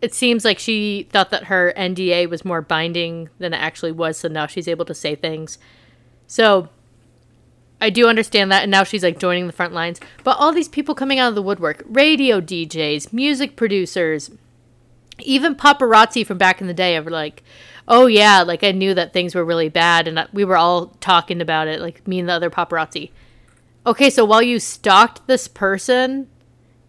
it 0.00 0.12
seems 0.12 0.44
like 0.44 0.58
she 0.58 1.06
thought 1.12 1.30
that 1.30 1.44
her 1.44 1.72
NDA 1.76 2.28
was 2.28 2.44
more 2.44 2.60
binding 2.60 3.28
than 3.38 3.54
it 3.54 3.58
actually 3.58 3.92
was, 3.92 4.16
so 4.16 4.26
now 4.26 4.46
she's 4.48 4.66
able 4.66 4.84
to 4.86 4.94
say 4.94 5.14
things. 5.14 5.58
So 6.26 6.70
I 7.80 7.90
do 7.90 8.08
understand 8.08 8.50
that, 8.50 8.62
and 8.62 8.70
now 8.70 8.82
she's 8.82 9.04
like 9.04 9.20
joining 9.20 9.46
the 9.46 9.52
front 9.52 9.74
lines. 9.74 10.00
But 10.24 10.38
all 10.38 10.52
these 10.52 10.68
people 10.68 10.96
coming 10.96 11.20
out 11.20 11.28
of 11.28 11.34
the 11.36 11.42
woodwork 11.42 11.84
radio 11.86 12.40
DJs, 12.40 13.12
music 13.12 13.54
producers, 13.54 14.32
even 15.22 15.54
paparazzi 15.54 16.26
from 16.26 16.38
back 16.38 16.60
in 16.60 16.66
the 16.66 16.74
day 16.74 16.96
are 16.96 17.02
like, 17.02 17.42
oh 17.88 18.06
yeah, 18.06 18.42
like 18.42 18.64
I 18.64 18.72
knew 18.72 18.94
that 18.94 19.12
things 19.12 19.34
were 19.34 19.44
really 19.44 19.68
bad, 19.68 20.08
and 20.08 20.26
we 20.32 20.44
were 20.44 20.56
all 20.56 20.86
talking 21.00 21.40
about 21.40 21.68
it, 21.68 21.80
like 21.80 22.06
me 22.06 22.20
and 22.20 22.28
the 22.28 22.32
other 22.32 22.50
paparazzi. 22.50 23.10
Okay, 23.84 24.10
so 24.10 24.24
while 24.24 24.42
you 24.42 24.58
stalked 24.58 25.26
this 25.26 25.48
person, 25.48 26.28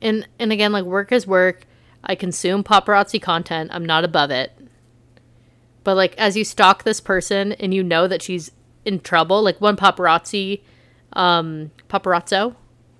and 0.01 0.27
and 0.39 0.51
again, 0.51 0.71
like 0.71 0.85
work 0.85 1.11
is 1.11 1.25
work. 1.25 1.65
I 2.03 2.15
consume 2.15 2.63
paparazzi 2.63 3.21
content. 3.21 3.71
I'm 3.73 3.85
not 3.85 4.03
above 4.03 4.29
it. 4.29 4.51
But 5.83 5.95
like 5.95 6.15
as 6.17 6.37
you 6.37 6.43
stalk 6.43 6.83
this 6.83 6.99
person 6.99 7.53
and 7.53 7.73
you 7.73 7.83
know 7.83 8.07
that 8.07 8.21
she's 8.21 8.51
in 8.85 8.99
trouble, 8.99 9.41
like 9.41 9.59
one 9.61 9.77
paparazzi, 9.77 10.61
um, 11.13 11.71
paparazzo. 11.89 12.55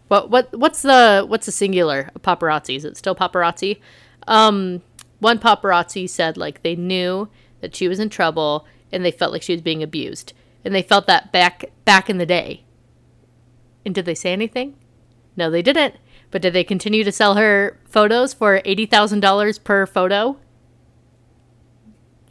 What 0.08 0.30
what 0.30 0.56
what's 0.58 0.82
the 0.82 1.26
what's 1.28 1.46
the 1.46 1.52
singular 1.52 2.12
paparazzi? 2.20 2.76
Is 2.76 2.86
it 2.86 2.98
still 2.98 3.16
paparazzi? 3.16 3.80
Um, 4.28 4.82
one 5.24 5.40
paparazzi 5.40 6.08
said 6.08 6.38
like 6.38 6.62
they 6.62 6.76
knew 6.76 7.30
that 7.62 7.76
she 7.76 7.88
was 7.88 8.00
in 8.00 8.10
trouble 8.10 8.68
and 8.92 9.04
they 9.04 9.12
felt 9.12 9.32
like 9.32 9.42
she 9.42 9.54
was 9.54 9.62
being 9.62 9.82
abused. 9.82 10.34
And 10.64 10.74
they 10.74 10.82
felt 10.82 11.08
that 11.08 11.32
back 11.32 11.72
back 11.86 12.10
in 12.10 12.20
the 12.20 12.26
day. 12.26 12.64
And 13.86 13.94
did 13.96 14.06
they 14.06 14.16
say 14.16 14.32
anything? 14.32 14.76
No, 15.36 15.50
they 15.50 15.62
didn't. 15.62 15.96
But 16.32 16.42
did 16.42 16.54
they 16.54 16.64
continue 16.64 17.04
to 17.04 17.12
sell 17.12 17.36
her 17.36 17.80
photos 17.86 18.34
for 18.34 18.60
$80,000 18.62 19.64
per 19.64 19.86
photo? 19.86 20.38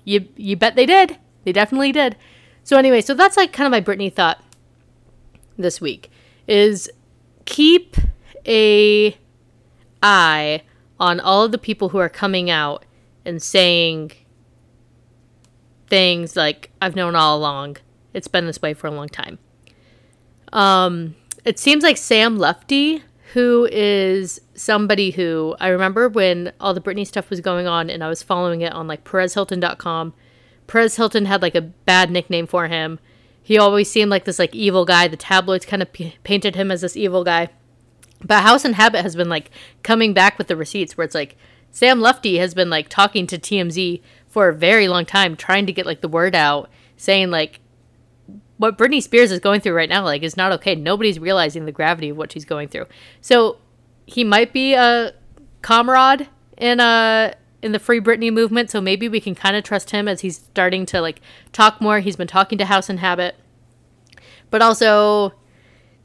You 0.04 0.28
you 0.36 0.56
bet 0.56 0.76
they 0.76 0.86
did. 0.86 1.18
They 1.44 1.52
definitely 1.52 1.92
did. 1.92 2.16
So 2.64 2.76
anyway, 2.76 3.00
so 3.00 3.14
that's 3.14 3.36
like 3.36 3.52
kind 3.52 3.66
of 3.66 3.70
my 3.70 3.80
Britney 3.80 4.12
thought 4.12 4.42
this 5.56 5.80
week 5.80 6.10
is 6.46 6.90
keep 7.44 7.96
a 8.46 9.16
eye 10.02 10.62
on 11.02 11.18
all 11.18 11.42
of 11.42 11.50
the 11.50 11.58
people 11.58 11.88
who 11.88 11.98
are 11.98 12.08
coming 12.08 12.48
out 12.48 12.84
and 13.24 13.42
saying 13.42 14.12
things 15.88 16.36
like, 16.36 16.70
I've 16.80 16.94
known 16.94 17.16
all 17.16 17.36
along. 17.36 17.78
It's 18.14 18.28
been 18.28 18.46
this 18.46 18.62
way 18.62 18.72
for 18.72 18.86
a 18.86 18.92
long 18.92 19.08
time. 19.08 19.40
Um, 20.52 21.16
it 21.44 21.58
seems 21.58 21.82
like 21.82 21.96
Sam 21.96 22.38
Lutfi, 22.38 23.02
who 23.32 23.68
is 23.72 24.40
somebody 24.54 25.10
who 25.10 25.56
I 25.58 25.68
remember 25.68 26.08
when 26.08 26.52
all 26.60 26.72
the 26.72 26.80
Britney 26.80 27.04
stuff 27.04 27.30
was 27.30 27.40
going 27.40 27.66
on 27.66 27.90
and 27.90 28.04
I 28.04 28.08
was 28.08 28.22
following 28.22 28.60
it 28.60 28.72
on 28.72 28.86
like 28.86 29.02
PerezHilton.com. 29.02 30.14
Perez 30.68 30.94
Hilton 30.94 31.24
had 31.24 31.42
like 31.42 31.56
a 31.56 31.62
bad 31.62 32.12
nickname 32.12 32.46
for 32.46 32.68
him. 32.68 33.00
He 33.42 33.58
always 33.58 33.90
seemed 33.90 34.10
like 34.12 34.24
this 34.24 34.38
like 34.38 34.54
evil 34.54 34.84
guy. 34.84 35.08
The 35.08 35.16
tabloids 35.16 35.66
kind 35.66 35.82
of 35.82 35.92
p- 35.92 36.14
painted 36.22 36.54
him 36.54 36.70
as 36.70 36.82
this 36.82 36.96
evil 36.96 37.24
guy. 37.24 37.48
But 38.24 38.42
House 38.42 38.64
and 38.64 38.74
Habit 38.74 39.02
has 39.02 39.16
been 39.16 39.28
like 39.28 39.50
coming 39.82 40.12
back 40.12 40.38
with 40.38 40.48
the 40.48 40.56
receipts 40.56 40.96
where 40.96 41.04
it's 41.04 41.14
like 41.14 41.36
Sam 41.70 42.00
Lutfi 42.00 42.38
has 42.38 42.54
been 42.54 42.70
like 42.70 42.88
talking 42.88 43.26
to 43.26 43.38
TMZ 43.38 44.00
for 44.28 44.48
a 44.48 44.54
very 44.54 44.88
long 44.88 45.04
time, 45.04 45.36
trying 45.36 45.66
to 45.66 45.72
get 45.72 45.86
like 45.86 46.00
the 46.00 46.08
word 46.08 46.34
out, 46.34 46.70
saying 46.96 47.30
like 47.30 47.60
what 48.58 48.78
Britney 48.78 49.02
Spears 49.02 49.32
is 49.32 49.40
going 49.40 49.60
through 49.60 49.74
right 49.74 49.88
now 49.88 50.04
like 50.04 50.22
is 50.22 50.36
not 50.36 50.52
okay. 50.52 50.74
Nobody's 50.74 51.18
realizing 51.18 51.64
the 51.64 51.72
gravity 51.72 52.10
of 52.10 52.16
what 52.16 52.32
she's 52.32 52.44
going 52.44 52.68
through. 52.68 52.86
So 53.20 53.58
he 54.06 54.24
might 54.24 54.52
be 54.52 54.74
a 54.74 55.12
comrade 55.62 56.28
in 56.58 56.80
a 56.80 57.34
in 57.62 57.72
the 57.72 57.78
Free 57.78 58.00
Britney 58.00 58.32
movement, 58.32 58.70
so 58.70 58.80
maybe 58.80 59.08
we 59.08 59.20
can 59.20 59.34
kind 59.34 59.56
of 59.56 59.62
trust 59.62 59.90
him 59.90 60.08
as 60.08 60.20
he's 60.20 60.36
starting 60.36 60.84
to 60.86 61.00
like 61.00 61.20
talk 61.52 61.80
more. 61.80 62.00
He's 62.00 62.16
been 62.16 62.28
talking 62.28 62.58
to 62.58 62.64
House 62.64 62.88
and 62.88 62.98
Habit, 62.98 63.36
but 64.50 64.60
also 64.60 65.32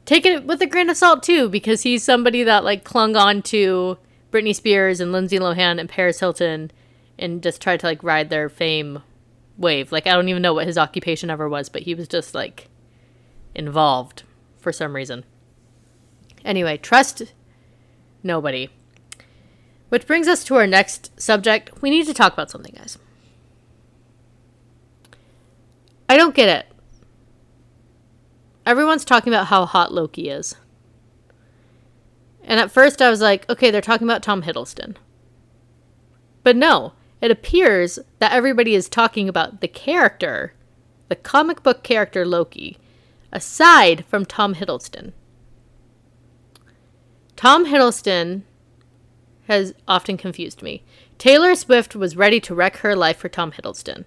take 0.08 0.24
it 0.24 0.46
with 0.46 0.62
a 0.62 0.66
grain 0.66 0.88
of 0.88 0.96
salt 0.96 1.22
too, 1.22 1.50
because 1.50 1.82
he's 1.82 2.02
somebody 2.02 2.42
that 2.42 2.64
like 2.64 2.82
clung 2.82 3.14
on 3.14 3.42
to 3.42 3.98
Britney 4.32 4.54
Spears 4.54 5.00
and 5.00 5.12
Lindsay 5.12 5.38
Lohan 5.38 5.78
and 5.78 5.88
Paris 5.88 6.20
Hilton, 6.20 6.70
and 7.18 7.42
just 7.42 7.60
tried 7.60 7.80
to 7.80 7.86
like 7.86 8.02
ride 8.02 8.30
their 8.30 8.48
fame 8.48 9.02
wave. 9.58 9.92
Like 9.92 10.06
I 10.06 10.14
don't 10.14 10.30
even 10.30 10.40
know 10.40 10.54
what 10.54 10.66
his 10.66 10.78
occupation 10.78 11.28
ever 11.28 11.46
was, 11.46 11.68
but 11.68 11.82
he 11.82 11.94
was 11.94 12.08
just 12.08 12.34
like 12.34 12.68
involved 13.54 14.22
for 14.56 14.72
some 14.72 14.96
reason. 14.96 15.24
Anyway, 16.42 16.78
trust 16.78 17.34
nobody. 18.22 18.70
Which 19.90 20.06
brings 20.06 20.26
us 20.26 20.42
to 20.44 20.54
our 20.54 20.66
next 20.66 21.20
subject. 21.20 21.82
We 21.82 21.90
need 21.90 22.06
to 22.06 22.14
talk 22.14 22.32
about 22.32 22.50
something, 22.50 22.74
guys. 22.74 22.96
I 26.08 26.16
don't 26.16 26.34
get 26.34 26.48
it. 26.48 26.77
Everyone's 28.68 29.06
talking 29.06 29.32
about 29.32 29.46
how 29.46 29.64
hot 29.64 29.94
Loki 29.94 30.28
is. 30.28 30.54
And 32.44 32.60
at 32.60 32.70
first 32.70 33.00
I 33.00 33.08
was 33.08 33.22
like, 33.22 33.48
okay, 33.48 33.70
they're 33.70 33.80
talking 33.80 34.06
about 34.06 34.22
Tom 34.22 34.42
Hiddleston. 34.42 34.96
But 36.42 36.54
no, 36.54 36.92
it 37.22 37.30
appears 37.30 37.98
that 38.18 38.32
everybody 38.32 38.74
is 38.74 38.90
talking 38.90 39.26
about 39.26 39.62
the 39.62 39.68
character, 39.68 40.52
the 41.08 41.16
comic 41.16 41.62
book 41.62 41.82
character 41.82 42.26
Loki, 42.26 42.76
aside 43.32 44.04
from 44.04 44.26
Tom 44.26 44.54
Hiddleston. 44.54 45.14
Tom 47.36 47.64
Hiddleston 47.64 48.42
has 49.46 49.72
often 49.88 50.18
confused 50.18 50.60
me. 50.60 50.84
Taylor 51.16 51.54
Swift 51.54 51.96
was 51.96 52.18
ready 52.18 52.38
to 52.40 52.54
wreck 52.54 52.76
her 52.76 52.94
life 52.94 53.16
for 53.16 53.30
Tom 53.30 53.52
Hiddleston 53.52 54.04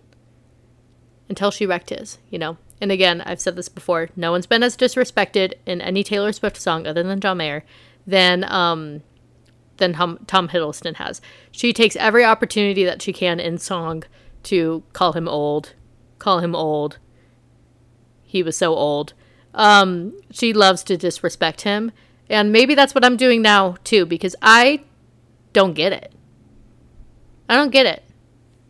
until 1.27 1.49
she 1.49 1.65
wrecked 1.65 1.89
his, 1.89 2.19
you 2.29 2.37
know. 2.37 2.59
And 2.81 2.91
again, 2.91 3.21
I've 3.21 3.39
said 3.39 3.55
this 3.55 3.69
before, 3.69 4.09
no 4.15 4.31
one's 4.31 4.47
been 4.47 4.63
as 4.63 4.75
disrespected 4.75 5.53
in 5.67 5.79
any 5.81 6.03
Taylor 6.03 6.33
Swift 6.33 6.57
song 6.57 6.87
other 6.87 7.03
than 7.03 7.21
John 7.21 7.37
Mayer 7.37 7.63
than 8.07 8.43
um 8.45 9.03
than 9.77 9.93
Tom, 9.93 10.19
Tom 10.27 10.49
Hiddleston 10.49 10.95
has. 10.95 11.21
She 11.51 11.73
takes 11.73 11.95
every 11.95 12.23
opportunity 12.23 12.83
that 12.83 13.01
she 13.01 13.13
can 13.13 13.39
in 13.39 13.57
song 13.57 14.03
to 14.43 14.83
call 14.93 15.13
him 15.13 15.27
old, 15.27 15.73
call 16.19 16.39
him 16.39 16.55
old. 16.55 16.97
He 18.23 18.43
was 18.43 18.55
so 18.55 18.73
old. 18.75 19.13
Um, 19.53 20.13
she 20.31 20.53
loves 20.53 20.83
to 20.85 20.97
disrespect 20.97 21.61
him. 21.61 21.91
And 22.29 22.51
maybe 22.51 22.75
that's 22.75 22.95
what 22.95 23.03
I'm 23.03 23.17
doing 23.17 23.41
now 23.41 23.75
too, 23.83 24.05
because 24.05 24.35
I 24.41 24.83
don't 25.51 25.73
get 25.73 25.91
it. 25.91 26.13
I 27.49 27.57
don't 27.57 27.71
get 27.71 27.85
it. 27.85 28.03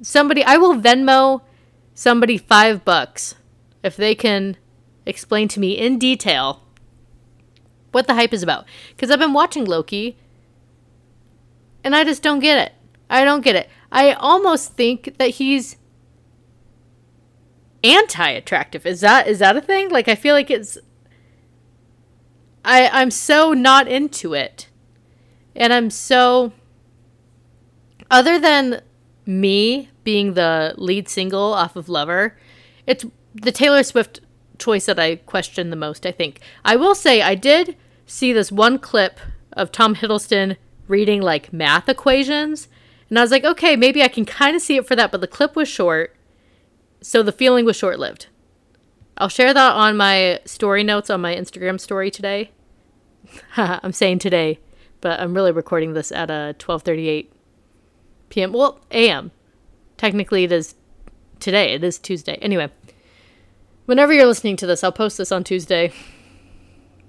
Somebody, 0.02 0.44
I 0.44 0.58
will 0.58 0.76
Venmo 0.76 1.42
somebody 1.94 2.38
five 2.38 2.84
bucks 2.84 3.36
if 3.84 3.96
they 3.96 4.16
can 4.16 4.58
explain 5.06 5.48
to 5.50 5.60
me 5.60 5.78
in 5.78 5.98
detail 5.98 6.64
what 7.92 8.08
the 8.08 8.14
hype 8.14 8.34
is 8.34 8.44
about. 8.44 8.66
Because 8.90 9.12
I've 9.12 9.20
been 9.20 9.34
watching 9.34 9.66
Loki 9.66 10.18
and 11.84 11.96
I 11.96 12.04
just 12.04 12.24
don't 12.24 12.40
get 12.40 12.58
it. 12.58 12.74
I 13.10 13.24
don't 13.24 13.44
get 13.44 13.56
it. 13.56 13.70
I 13.92 14.14
almost 14.14 14.74
think 14.74 15.18
that 15.18 15.32
he's 15.32 15.78
anti-attractive. 17.84 18.86
Is 18.86 19.02
that 19.02 19.28
is 19.28 19.40
that 19.40 19.58
a 19.58 19.62
thing? 19.62 19.90
Like 19.90 20.08
I 20.08 20.16
feel 20.16 20.36
like 20.36 20.50
it's 20.50 20.78
I 22.64 22.88
I'm 22.90 23.12
so 23.12 23.54
not 23.54 23.88
into 23.88 24.34
it. 24.34 24.70
And 25.56 25.74
I'm 25.74 25.90
so 25.90 26.54
other 28.10 28.40
than 28.40 28.82
me 29.26 29.90
being 30.04 30.34
the 30.34 30.74
lead 30.78 31.10
single 31.10 31.54
off 31.54 31.76
of 31.76 31.90
Lover, 31.90 32.38
it's 32.88 33.06
the 33.34 33.52
Taylor 33.52 33.84
Swift 33.84 34.22
choice 34.58 34.86
that 34.86 35.00
I 35.00 35.16
question 35.16 35.70
the 35.70 35.76
most, 35.76 36.06
I 36.06 36.12
think. 36.12 36.40
I 36.64 36.76
will 36.76 36.96
say 36.96 37.22
I 37.22 37.36
did 37.36 37.76
see 38.06 38.34
this 38.34 38.52
one 38.52 38.78
clip 38.78 39.20
of 39.54 39.72
Tom 39.72 39.96
Hiddleston 39.96 40.58
reading 40.88 41.22
like 41.22 41.52
math 41.52 41.90
equations. 41.90 42.68
And 43.10 43.18
I 43.18 43.22
was 43.22 43.32
like, 43.32 43.44
okay, 43.44 43.76
maybe 43.76 44.04
I 44.04 44.08
can 44.08 44.26
kind 44.26 44.56
of 44.56 44.62
see 44.62 44.78
it 44.78 44.88
for 44.88 44.96
that, 44.96 45.12
but 45.12 45.22
the 45.22 45.28
clip 45.28 45.56
was 45.56 45.68
short. 45.68 46.16
So 47.02 47.24
the 47.24 47.32
feeling 47.32 47.66
was 47.66 47.76
short 47.76 48.00
lived. 48.00 48.28
I'll 49.18 49.30
share 49.30 49.54
that 49.54 49.74
on 49.74 49.98
my 49.98 50.40
story 50.46 50.84
notes 50.84 51.10
on 51.10 51.22
my 51.22 51.36
Instagram 51.36 51.80
story 51.80 52.12
today. 52.12 52.52
I'm 53.58 53.92
saying 53.92 54.20
today, 54.20 54.60
but 55.00 55.20
I'm 55.20 55.34
really 55.34 55.52
recording 55.52 55.94
this 55.94 56.12
at 56.12 56.32
uh, 56.32 56.54
a 56.54 56.54
12:38 56.54 57.28
p.m. 58.30 58.54
Well, 58.54 58.80
a.m. 58.92 59.32
Technically, 59.98 60.46
it 60.46 60.52
is 60.52 60.76
today. 61.40 61.74
It 61.74 61.84
is 61.84 62.00
Tuesday. 62.00 62.36
Anyway, 62.42 62.70
whenever 63.86 64.14
you're 64.14 64.26
listening 64.26 64.58
to 64.58 64.68
this, 64.68 64.84
I'll 64.84 64.92
post 64.92 65.18
this 65.18 65.32
on 65.32 65.44
Tuesday, 65.44 65.94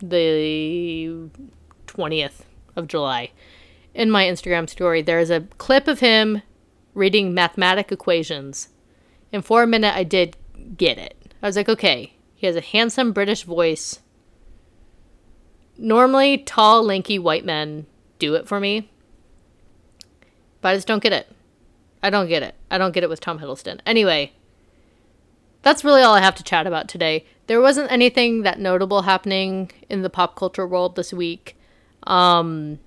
the 0.01 1.31
20th 1.87 2.41
of 2.77 2.89
July 2.89 3.31
in 3.95 4.11
my 4.11 4.25
Instagram 4.25 4.69
story, 4.69 5.03
there 5.03 5.19
is 5.19 5.31
a 5.31 5.43
clip 5.59 5.89
of 5.89 6.01
him 6.01 6.43
reading 6.95 7.35
mathematic 7.35 7.93
equations. 7.93 8.69
And 9.33 9.45
for 9.45 9.63
a 9.63 9.67
minute, 9.67 9.95
I 9.95 10.05
did 10.05 10.37
get 10.77 10.99
it. 10.99 11.35
I 11.43 11.47
was 11.47 11.57
like, 11.57 11.69
okay, 11.69 12.13
he 12.35 12.47
has 12.47 12.57
a 12.57 12.61
handsome 12.61 13.13
British 13.13 13.45
voice. 13.45 14.01
Normally, 15.77 16.39
tall, 16.39 16.83
lanky 16.83 17.19
white 17.19 17.45
men 17.45 17.87
do 18.19 18.35
it 18.35 18.47
for 18.47 18.61
me. 18.61 18.91
But 20.61 20.71
I 20.71 20.75
just 20.77 20.87
don't 20.87 21.03
get 21.03 21.13
it. 21.13 21.29
I 22.03 22.11
don't 22.11 22.29
get 22.29 22.43
it. 22.43 22.55
I 22.71 22.79
don't 22.79 22.93
get 22.93 23.05
it 23.05 23.11
with 23.11 23.21
Tom 23.21 23.39
Hiddleston. 23.39 23.81
Anyway, 23.87 24.33
that's 25.63 25.85
really 25.85 26.03
all 26.03 26.15
I 26.15 26.21
have 26.21 26.35
to 26.37 26.43
chat 26.43 26.67
about 26.67 26.89
today. 26.89 27.25
There 27.47 27.61
wasn't 27.61 27.91
anything 27.91 28.43
that 28.43 28.59
notable 28.59 29.03
happening 29.03 29.71
in 29.89 30.03
the 30.03 30.11
pop 30.11 30.37
culture 30.37 30.67
world 30.67 30.97
this 30.97 31.13
week. 31.13 31.57
Um, 32.05 32.79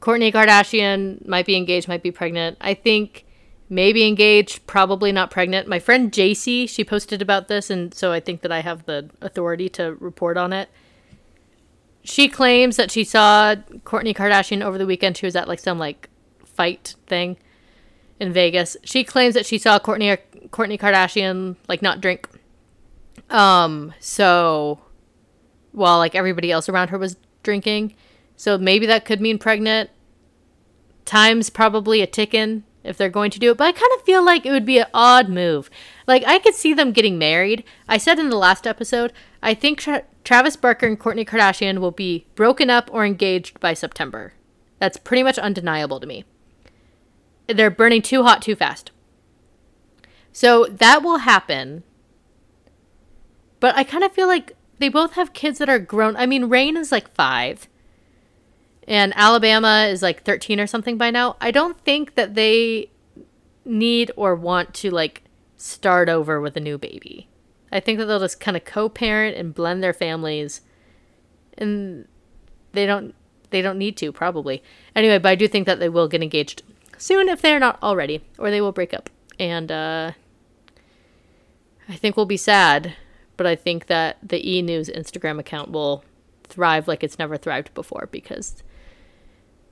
Kourtney 0.00 0.32
Kardashian 0.32 1.26
might 1.26 1.46
be 1.46 1.56
engaged, 1.56 1.88
might 1.88 2.02
be 2.02 2.10
pregnant. 2.10 2.56
I 2.60 2.74
think 2.74 3.24
maybe 3.68 4.06
engaged, 4.06 4.66
probably 4.66 5.12
not 5.12 5.30
pregnant. 5.30 5.66
My 5.66 5.78
friend 5.78 6.12
JC, 6.12 6.68
she 6.68 6.84
posted 6.84 7.22
about 7.22 7.48
this, 7.48 7.70
and 7.70 7.94
so 7.94 8.12
I 8.12 8.20
think 8.20 8.42
that 8.42 8.52
I 8.52 8.60
have 8.60 8.84
the 8.84 9.10
authority 9.20 9.68
to 9.70 9.94
report 9.94 10.36
on 10.36 10.52
it. 10.52 10.68
She 12.04 12.28
claims 12.28 12.76
that 12.76 12.90
she 12.90 13.04
saw 13.04 13.54
Kourtney 13.84 14.14
Kardashian 14.14 14.62
over 14.62 14.76
the 14.76 14.86
weekend. 14.86 15.16
She 15.16 15.26
was 15.26 15.36
at 15.36 15.48
like 15.48 15.60
some 15.60 15.78
like 15.78 16.10
fight 16.44 16.96
thing 17.06 17.36
in 18.20 18.32
Vegas. 18.32 18.76
She 18.84 19.04
claims 19.04 19.34
that 19.34 19.46
she 19.46 19.56
saw 19.56 19.78
Kourtney 19.78 20.18
Kourtney 20.52 20.78
Kardashian 20.78 21.56
like 21.66 21.82
not 21.82 22.00
drink. 22.00 22.28
Um, 23.30 23.94
so 23.98 24.80
while 25.72 25.98
like 25.98 26.14
everybody 26.14 26.52
else 26.52 26.68
around 26.68 26.88
her 26.88 26.98
was 26.98 27.16
drinking, 27.42 27.94
so 28.36 28.58
maybe 28.58 28.86
that 28.86 29.04
could 29.04 29.20
mean 29.20 29.38
pregnant. 29.38 29.90
Time's 31.04 31.50
probably 31.50 32.00
a 32.00 32.06
ticking 32.06 32.64
if 32.84 32.96
they're 32.96 33.08
going 33.08 33.30
to 33.30 33.38
do 33.38 33.52
it, 33.52 33.56
but 33.56 33.64
I 33.64 33.72
kind 33.72 33.92
of 33.96 34.04
feel 34.04 34.24
like 34.24 34.44
it 34.44 34.50
would 34.50 34.66
be 34.66 34.78
an 34.78 34.86
odd 34.92 35.28
move. 35.28 35.70
Like 36.06 36.24
I 36.26 36.38
could 36.38 36.54
see 36.54 36.74
them 36.74 36.92
getting 36.92 37.18
married. 37.18 37.64
I 37.88 37.98
said 37.98 38.18
in 38.18 38.28
the 38.28 38.36
last 38.36 38.66
episode, 38.66 39.12
I 39.42 39.54
think 39.54 39.78
Tra- 39.78 40.04
Travis 40.24 40.56
Barker 40.56 40.86
and 40.86 40.98
Kourtney 40.98 41.26
Kardashian 41.26 41.78
will 41.78 41.90
be 41.90 42.26
broken 42.34 42.70
up 42.70 42.90
or 42.92 43.04
engaged 43.06 43.58
by 43.60 43.74
September. 43.74 44.34
That's 44.78 44.98
pretty 44.98 45.22
much 45.22 45.38
undeniable 45.38 46.00
to 46.00 46.06
me. 46.06 46.24
They're 47.46 47.70
burning 47.70 48.02
too 48.02 48.24
hot 48.24 48.42
too 48.42 48.56
fast. 48.56 48.90
So 50.32 50.66
that 50.66 51.02
will 51.02 51.18
happen. 51.18 51.84
But 53.60 53.76
I 53.76 53.84
kind 53.84 54.02
of 54.02 54.12
feel 54.12 54.26
like 54.26 54.56
they 54.78 54.88
both 54.88 55.12
have 55.12 55.32
kids 55.32 55.58
that 55.58 55.68
are 55.68 55.78
grown. 55.78 56.16
I 56.16 56.26
mean, 56.26 56.46
Reign 56.46 56.76
is 56.76 56.90
like 56.90 57.12
five 57.14 57.68
and 58.88 59.12
Alabama 59.16 59.86
is 59.88 60.02
like 60.02 60.24
13 60.24 60.58
or 60.58 60.66
something 60.66 60.96
by 60.96 61.10
now. 61.10 61.36
I 61.40 61.50
don't 61.50 61.78
think 61.80 62.14
that 62.14 62.34
they 62.34 62.90
need 63.64 64.10
or 64.16 64.34
want 64.34 64.74
to 64.74 64.90
like 64.90 65.22
start 65.56 66.08
over 66.08 66.40
with 66.40 66.56
a 66.56 66.60
new 66.60 66.78
baby. 66.78 67.28
I 67.70 67.80
think 67.80 67.98
that 67.98 68.06
they'll 68.06 68.18
just 68.18 68.40
kind 68.40 68.56
of 68.56 68.64
co 68.64 68.88
parent 68.88 69.36
and 69.36 69.54
blend 69.54 69.82
their 69.82 69.92
families 69.92 70.62
and 71.56 72.08
they 72.72 72.86
don't 72.86 73.14
they 73.50 73.62
don't 73.62 73.78
need 73.78 73.96
to 73.98 74.12
probably. 74.12 74.62
Anyway, 74.96 75.18
but 75.18 75.28
I 75.28 75.34
do 75.34 75.46
think 75.46 75.66
that 75.66 75.78
they 75.78 75.88
will 75.88 76.08
get 76.08 76.22
engaged 76.22 76.62
soon 76.98 77.28
if 77.28 77.40
they're 77.40 77.60
not 77.60 77.82
already, 77.82 78.22
or 78.38 78.50
they 78.50 78.60
will 78.60 78.72
break 78.72 78.94
up. 78.94 79.10
And 79.38 79.70
uh, 79.70 80.12
I 81.92 81.96
think 81.96 82.16
we'll 82.16 82.24
be 82.24 82.38
sad, 82.38 82.94
but 83.36 83.46
I 83.46 83.54
think 83.54 83.86
that 83.86 84.16
the 84.22 84.50
E 84.50 84.62
News 84.62 84.88
Instagram 84.88 85.38
account 85.38 85.70
will 85.70 86.04
thrive 86.44 86.88
like 86.88 87.04
it's 87.04 87.18
never 87.18 87.36
thrived 87.36 87.74
before 87.74 88.08
because 88.10 88.62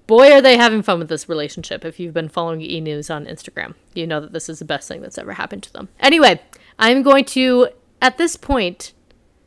boy 0.06 0.30
are 0.30 0.42
they 0.42 0.58
having 0.58 0.82
fun 0.82 0.98
with 0.98 1.08
this 1.08 1.30
relationship. 1.30 1.82
If 1.82 1.98
you've 1.98 2.12
been 2.12 2.28
following 2.28 2.60
E 2.60 2.78
News 2.78 3.08
on 3.08 3.24
Instagram, 3.24 3.74
you 3.94 4.06
know 4.06 4.20
that 4.20 4.34
this 4.34 4.50
is 4.50 4.58
the 4.58 4.66
best 4.66 4.86
thing 4.86 5.00
that's 5.00 5.16
ever 5.16 5.32
happened 5.32 5.62
to 5.62 5.72
them. 5.72 5.88
Anyway, 5.98 6.42
I'm 6.78 7.02
going 7.02 7.24
to 7.26 7.68
at 8.02 8.18
this 8.18 8.36
point 8.36 8.92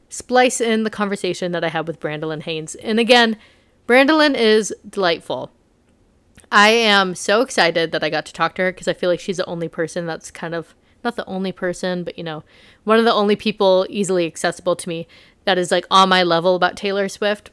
splice 0.10 0.60
in 0.60 0.82
the 0.82 0.89
conversation 0.89 1.51
that 1.51 1.63
I 1.63 1.70
had 1.70 1.86
with 1.88 2.00
Brandolyn 2.00 2.42
Haynes. 2.42 2.74
And 2.74 3.00
again, 3.00 3.38
Brandolyn 3.86 4.34
is 4.34 4.74
delightful. 4.89 5.51
I 6.51 6.70
am 6.70 7.13
so 7.13 7.42
excited 7.42 7.92
that 7.92 8.03
I 8.03 8.10
got 8.10 8.25
to 8.25 8.34
talk 8.34 8.56
to 8.56 8.63
her 8.63 8.72
because 8.72 8.88
I 8.88 8.94
feel 8.94 9.12
like 9.12 9.20
she's 9.20 9.38
the 9.38 9.46
only 9.46 9.68
person 9.68 10.08
that's 10.08 10.32
kind 10.32 10.56
of 10.56 10.74
not 11.04 11.16
the 11.16 11.26
only 11.26 11.52
person, 11.52 12.04
but 12.04 12.18
you 12.18 12.24
know, 12.24 12.44
one 12.84 13.00
of 13.00 13.06
the 13.06 13.14
only 13.14 13.36
people 13.36 13.86
easily 13.90 14.26
accessible 14.26 14.76
to 14.76 14.90
me 14.90 15.08
that 15.46 15.58
is 15.58 15.72
like 15.72 15.86
on 15.92 16.10
my 16.10 16.24
level 16.24 16.56
about 16.56 16.78
Taylor 16.78 17.10
Swift. 17.10 17.50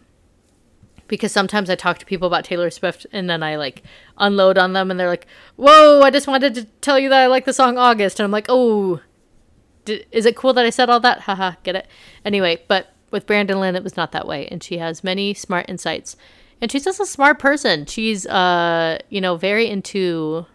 Because 1.09 1.33
sometimes 1.33 1.69
I 1.69 1.75
talk 1.75 1.99
to 1.99 2.07
people 2.07 2.29
about 2.29 2.45
Taylor 2.45 2.71
Swift 2.71 3.05
and 3.13 3.29
then 3.29 3.43
I 3.43 3.57
like 3.57 3.83
unload 4.19 4.57
on 4.57 4.75
them 4.75 4.91
and 4.91 5.01
they're 5.01 5.09
like, 5.09 5.27
"Whoa, 5.57 6.03
I 6.03 6.11
just 6.11 6.29
wanted 6.29 6.55
to 6.55 6.65
tell 6.81 7.01
you 7.01 7.09
that 7.09 7.23
I 7.23 7.27
like 7.27 7.47
the 7.47 7.53
song 7.53 7.77
August." 7.77 8.21
And 8.21 8.25
I'm 8.25 8.31
like, 8.31 8.47
"Oh, 8.49 9.01
did, 9.85 10.07
is 10.13 10.25
it 10.25 10.37
cool 10.37 10.53
that 10.53 10.65
I 10.65 10.71
said 10.71 10.89
all 10.89 11.01
that? 11.01 11.23
Haha, 11.23 11.53
get 11.65 11.75
it?" 11.75 11.89
Anyway, 12.25 12.63
but 12.69 12.95
with 13.11 13.27
Brandolyn, 13.27 13.75
it 13.75 13.83
was 13.83 13.97
not 13.97 14.13
that 14.13 14.29
way, 14.29 14.47
and 14.53 14.63
she 14.63 14.79
has 14.79 15.03
many 15.03 15.35
smart 15.35 15.69
insights, 15.69 16.17
and 16.61 16.71
she's 16.71 16.85
just 16.85 17.01
a 17.01 17.07
smart 17.07 17.41
person. 17.41 17.87
She's 17.87 18.25
uh, 18.29 18.99
you 19.09 19.21
know, 19.21 19.35
very 19.35 19.67
into 19.69 20.47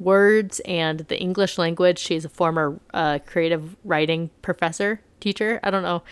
words 0.00 0.60
and 0.60 1.00
the 1.00 1.20
English 1.20 1.58
language. 1.58 1.98
She's 1.98 2.24
a 2.24 2.28
former 2.28 2.80
uh, 2.92 3.20
creative 3.24 3.76
writing 3.84 4.30
professor, 4.42 5.00
teacher. 5.20 5.60
I 5.62 5.70
don't 5.70 5.82
know, 5.82 6.02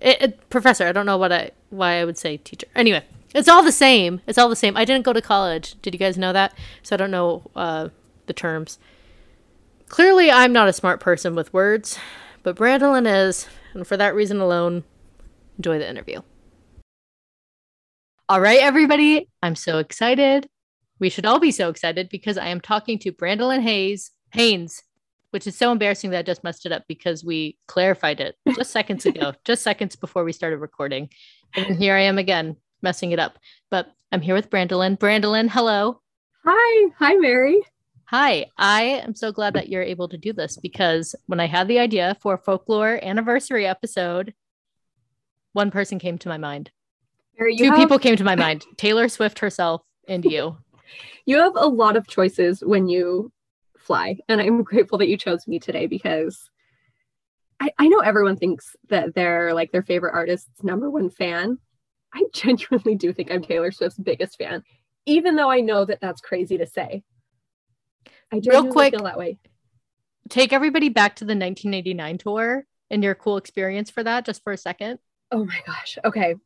it, 0.00 0.22
it, 0.22 0.50
professor. 0.50 0.86
I 0.86 0.92
don't 0.92 1.06
know 1.06 1.18
what 1.18 1.32
I 1.32 1.50
why 1.70 1.94
I 1.94 2.04
would 2.04 2.16
say 2.16 2.38
teacher. 2.38 2.68
Anyway, 2.74 3.04
it's 3.34 3.48
all 3.48 3.62
the 3.62 3.72
same. 3.72 4.22
It's 4.26 4.38
all 4.38 4.48
the 4.48 4.56
same. 4.56 4.76
I 4.76 4.84
didn't 4.84 5.04
go 5.04 5.12
to 5.12 5.20
college. 5.20 5.76
Did 5.82 5.92
you 5.92 5.98
guys 5.98 6.16
know 6.16 6.32
that? 6.32 6.54
So 6.82 6.94
I 6.94 6.96
don't 6.96 7.10
know 7.10 7.42
uh, 7.54 7.88
the 8.26 8.32
terms. 8.32 8.78
Clearly, 9.88 10.30
I'm 10.30 10.52
not 10.52 10.68
a 10.68 10.72
smart 10.72 11.00
person 11.00 11.34
with 11.34 11.52
words, 11.52 11.98
but 12.42 12.56
Brandolyn 12.56 13.06
is, 13.06 13.48
and 13.72 13.86
for 13.86 13.96
that 13.96 14.14
reason 14.14 14.38
alone, 14.38 14.84
enjoy 15.56 15.78
the 15.78 15.88
interview. 15.88 16.20
All 18.28 18.40
right, 18.40 18.60
everybody, 18.60 19.28
I'm 19.42 19.56
so 19.56 19.78
excited. 19.78 20.48
We 21.00 21.10
should 21.10 21.26
all 21.26 21.38
be 21.38 21.50
so 21.52 21.68
excited 21.68 22.08
because 22.08 22.38
I 22.38 22.48
am 22.48 22.60
talking 22.60 22.98
to 23.00 23.12
Brandolyn 23.12 23.62
Hayes 23.62 24.10
Haynes, 24.32 24.82
which 25.30 25.46
is 25.46 25.56
so 25.56 25.70
embarrassing 25.72 26.10
that 26.10 26.18
I 26.18 26.22
just 26.22 26.44
messed 26.44 26.66
it 26.66 26.72
up 26.72 26.84
because 26.88 27.24
we 27.24 27.56
clarified 27.66 28.20
it 28.20 28.36
just 28.56 28.70
seconds 28.72 29.06
ago, 29.06 29.32
just 29.44 29.62
seconds 29.62 29.96
before 29.96 30.24
we 30.24 30.32
started 30.32 30.58
recording. 30.58 31.08
And 31.54 31.78
here 31.78 31.94
I 31.94 32.00
am 32.02 32.18
again 32.18 32.56
messing 32.82 33.12
it 33.12 33.18
up. 33.18 33.38
But 33.70 33.92
I'm 34.12 34.20
here 34.20 34.34
with 34.34 34.50
Brandolyn. 34.50 34.98
Brandolyn, 34.98 35.48
hello. 35.48 36.00
Hi. 36.44 36.90
Hi, 36.98 37.14
Mary. 37.14 37.60
Hi. 38.06 38.46
I 38.56 38.82
am 38.82 39.14
so 39.14 39.32
glad 39.32 39.54
that 39.54 39.68
you're 39.68 39.82
able 39.82 40.08
to 40.08 40.18
do 40.18 40.32
this 40.32 40.56
because 40.56 41.14
when 41.26 41.40
I 41.40 41.46
had 41.46 41.68
the 41.68 41.78
idea 41.78 42.16
for 42.20 42.34
a 42.34 42.38
folklore 42.38 42.98
anniversary 43.02 43.66
episode, 43.66 44.34
one 45.52 45.70
person 45.70 45.98
came 45.98 46.18
to 46.18 46.28
my 46.28 46.38
mind. 46.38 46.70
Mary, 47.38 47.56
Two 47.56 47.66
have- 47.66 47.76
people 47.76 47.98
came 47.98 48.16
to 48.16 48.24
my 48.24 48.34
mind 48.34 48.64
Taylor 48.76 49.08
Swift 49.08 49.38
herself 49.40 49.82
and 50.08 50.24
you. 50.24 50.56
You 51.26 51.38
have 51.38 51.54
a 51.56 51.66
lot 51.66 51.96
of 51.96 52.06
choices 52.06 52.60
when 52.60 52.88
you 52.88 53.32
fly, 53.78 54.18
and 54.28 54.40
I'm 54.40 54.62
grateful 54.64 54.98
that 54.98 55.08
you 55.08 55.16
chose 55.16 55.46
me 55.46 55.58
today 55.58 55.86
because 55.86 56.50
I, 57.60 57.70
I 57.78 57.88
know 57.88 58.00
everyone 58.00 58.36
thinks 58.36 58.76
that 58.88 59.14
they're 59.14 59.52
like 59.54 59.72
their 59.72 59.82
favorite 59.82 60.14
artist's 60.14 60.62
number 60.62 60.90
one 60.90 61.10
fan. 61.10 61.58
I 62.14 62.24
genuinely 62.32 62.94
do 62.94 63.12
think 63.12 63.30
I'm 63.30 63.42
Taylor 63.42 63.72
Swift's 63.72 63.98
biggest 63.98 64.38
fan, 64.38 64.62
even 65.06 65.36
though 65.36 65.50
I 65.50 65.60
know 65.60 65.84
that 65.84 66.00
that's 66.00 66.20
crazy 66.20 66.58
to 66.58 66.66
say. 66.66 67.02
I 68.32 68.40
genuinely 68.40 68.72
quick, 68.72 68.94
feel 68.94 69.04
that 69.04 69.18
way. 69.18 69.38
Take 70.28 70.52
everybody 70.52 70.90
back 70.90 71.16
to 71.16 71.24
the 71.24 71.30
1989 71.30 72.18
tour 72.18 72.66
and 72.90 73.02
your 73.02 73.14
cool 73.14 73.36
experience 73.36 73.90
for 73.90 74.02
that, 74.02 74.26
just 74.26 74.42
for 74.42 74.52
a 74.52 74.58
second. 74.58 74.98
Oh 75.30 75.44
my 75.44 75.60
gosh. 75.66 75.98
Okay. 76.04 76.36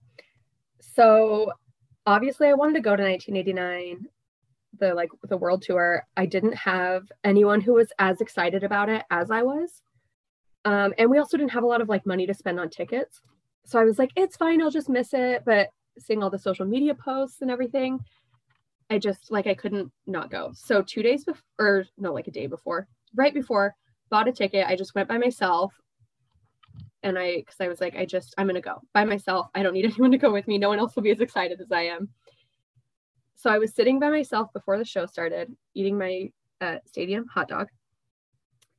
So 0.81 1.52
obviously 2.07 2.48
I 2.48 2.55
wanted 2.55 2.74
to 2.74 2.81
go 2.81 2.96
to 2.96 3.02
1989 3.02 4.07
the 4.78 4.94
like 4.94 5.11
the 5.28 5.37
world 5.37 5.62
tour 5.62 6.06
i 6.16 6.24
didn't 6.24 6.54
have 6.54 7.11
anyone 7.24 7.61
who 7.61 7.74
was 7.74 7.92
as 7.98 8.20
excited 8.20 8.64
about 8.64 8.88
it 8.88 9.04
as 9.11 9.30
i 9.30 9.42
was. 9.42 9.82
Um, 10.64 10.94
and 10.96 11.11
we 11.11 11.18
also 11.18 11.37
didn't 11.37 11.50
have 11.50 11.64
a 11.64 11.66
lot 11.66 11.80
of 11.80 11.88
like 11.88 12.06
money 12.06 12.24
to 12.26 12.35
spend 12.35 12.61
on 12.61 12.70
tickets. 12.70 13.20
So 13.66 13.78
i 13.78 13.85
was 13.85 13.98
like 13.98 14.11
it's 14.16 14.37
fine 14.37 14.62
i'll 14.62 14.70
just 14.70 14.88
miss 14.88 15.12
it. 15.12 15.42
But 15.44 15.68
seeing 15.98 16.22
all 16.22 16.30
the 16.30 16.38
social 16.38 16.66
media 16.66 16.94
posts 16.94 17.42
and 17.42 17.50
everything 17.50 18.00
i 18.88 18.98
just 18.98 19.30
like 19.30 19.46
i 19.46 19.54
couldn't 19.54 19.90
not 20.06 20.30
go. 20.30 20.52
So 20.54 20.82
two 20.82 21.02
days 21.02 21.24
before 21.24 21.42
or 21.58 21.85
no 21.98 22.12
like 22.12 22.28
a 22.28 22.32
day 22.32 22.46
before 22.46 22.88
right 23.14 23.35
before 23.35 23.74
bought 24.11 24.28
a 24.28 24.32
ticket 24.32 24.66
i 24.66 24.76
just 24.76 24.94
went 24.94 25.08
by 25.08 25.18
myself. 25.18 25.74
And 27.02 27.18
i 27.18 27.37
because 27.37 27.56
i 27.61 27.68
was 27.68 27.80
like 27.80 27.96
i 27.96 28.06
just 28.06 28.35
i'm 28.38 28.46
gonna 28.46 28.61
go 28.61 28.80
by 28.94 29.04
myself. 29.04 29.48
I 29.54 29.62
don't 29.62 29.74
need 29.74 29.85
anyone 29.90 30.12
to 30.12 30.18
go 30.18 30.32
with 30.32 30.48
me. 30.48 30.56
No 30.58 30.68
one 30.68 30.78
else 30.78 30.96
will 30.96 31.02
be 31.02 31.11
as 31.11 31.20
excited 31.20 31.61
as 31.61 31.72
i 31.72 31.82
am 31.82 32.08
so 33.42 33.50
I 33.50 33.59
was 33.59 33.74
sitting 33.74 33.98
by 33.98 34.09
myself 34.09 34.52
before 34.52 34.78
the 34.78 34.85
show 34.85 35.05
started, 35.05 35.52
eating 35.74 35.98
my 35.98 36.31
uh, 36.61 36.76
stadium 36.87 37.26
hot 37.26 37.48
dog. 37.48 37.66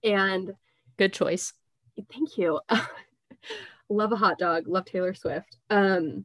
And 0.06 0.54
good 0.96 1.12
choice. 1.12 1.52
Thank 2.10 2.38
you. 2.38 2.62
love 3.90 4.14
a 4.14 4.16
hot 4.16 4.40
dog. 4.40 4.66
Love 4.66 4.86
Taylor 4.86 5.14
Swift. 5.14 5.58
Um, 5.70 6.24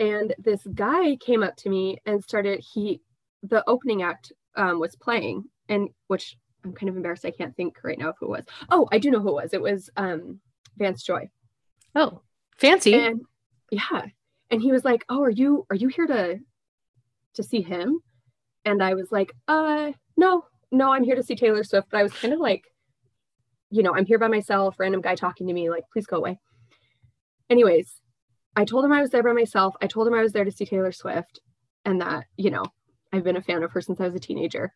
and 0.00 0.34
this 0.38 0.60
guy 0.74 1.14
came 1.16 1.44
up 1.44 1.54
to 1.58 1.68
me 1.68 1.98
and 2.04 2.20
started. 2.20 2.58
He, 2.58 3.00
the 3.44 3.62
opening 3.68 4.02
act 4.02 4.32
um, 4.56 4.80
was 4.80 4.96
playing, 4.96 5.44
and 5.68 5.90
which 6.08 6.36
I'm 6.64 6.72
kind 6.72 6.90
of 6.90 6.96
embarrassed. 6.96 7.24
I 7.24 7.30
can't 7.30 7.54
think 7.54 7.78
right 7.84 7.98
now 7.98 8.08
of 8.08 8.16
who 8.18 8.26
it 8.26 8.30
was. 8.38 8.44
Oh, 8.70 8.88
I 8.90 8.98
do 8.98 9.12
know 9.12 9.20
who 9.20 9.28
it 9.28 9.42
was. 9.44 9.54
It 9.54 9.62
was 9.62 9.88
um, 9.96 10.40
Vance 10.78 11.04
Joy. 11.04 11.30
Oh, 11.94 12.22
fancy. 12.58 12.94
And 12.94 13.20
yeah, 13.70 14.02
and 14.50 14.60
he 14.60 14.72
was 14.72 14.84
like, 14.84 15.04
"Oh, 15.08 15.22
are 15.22 15.30
you 15.30 15.64
are 15.70 15.76
you 15.76 15.86
here 15.86 16.08
to 16.08 16.40
to 17.36 17.42
see 17.42 17.62
him. 17.62 18.00
And 18.64 18.82
i 18.82 18.94
was 18.94 19.12
like 19.12 19.32
uh 19.48 19.92
no 20.16 20.44
no 20.72 20.92
i'm 20.92 21.04
here 21.04 21.16
to 21.16 21.22
see 21.22 21.36
taylor 21.36 21.64
swift. 21.64 21.88
But 21.90 21.98
i 21.98 22.02
was 22.02 22.12
kind 22.12 22.34
of 22.34 22.40
like 22.40 22.64
you 23.70 23.82
know 23.82 23.94
i'm 23.94 24.06
here 24.06 24.18
by 24.18 24.28
myself 24.28 24.76
random 24.78 25.00
guy 25.00 25.14
talking 25.14 25.46
to 25.46 25.52
me 25.52 25.70
like 25.70 25.84
please 25.92 26.06
go 26.06 26.16
away. 26.16 26.38
Anyways 27.48 28.00
i 28.56 28.64
told 28.64 28.84
him 28.84 28.92
i 28.92 29.00
was 29.00 29.10
there 29.10 29.22
by 29.22 29.32
myself. 29.32 29.74
I 29.80 29.86
told 29.86 30.06
him 30.08 30.14
i 30.14 30.22
was 30.22 30.32
there 30.32 30.44
to 30.44 30.50
see 30.52 30.66
taylor 30.66 30.92
swift 30.92 31.40
and 31.84 32.00
that 32.00 32.26
you 32.36 32.50
know 32.50 32.64
i've 33.12 33.24
been 33.24 33.36
a 33.36 33.42
fan 33.42 33.62
of 33.62 33.70
her 33.72 33.80
since 33.80 34.00
i 34.00 34.04
was 34.04 34.14
a 34.14 34.20
teenager. 34.20 34.72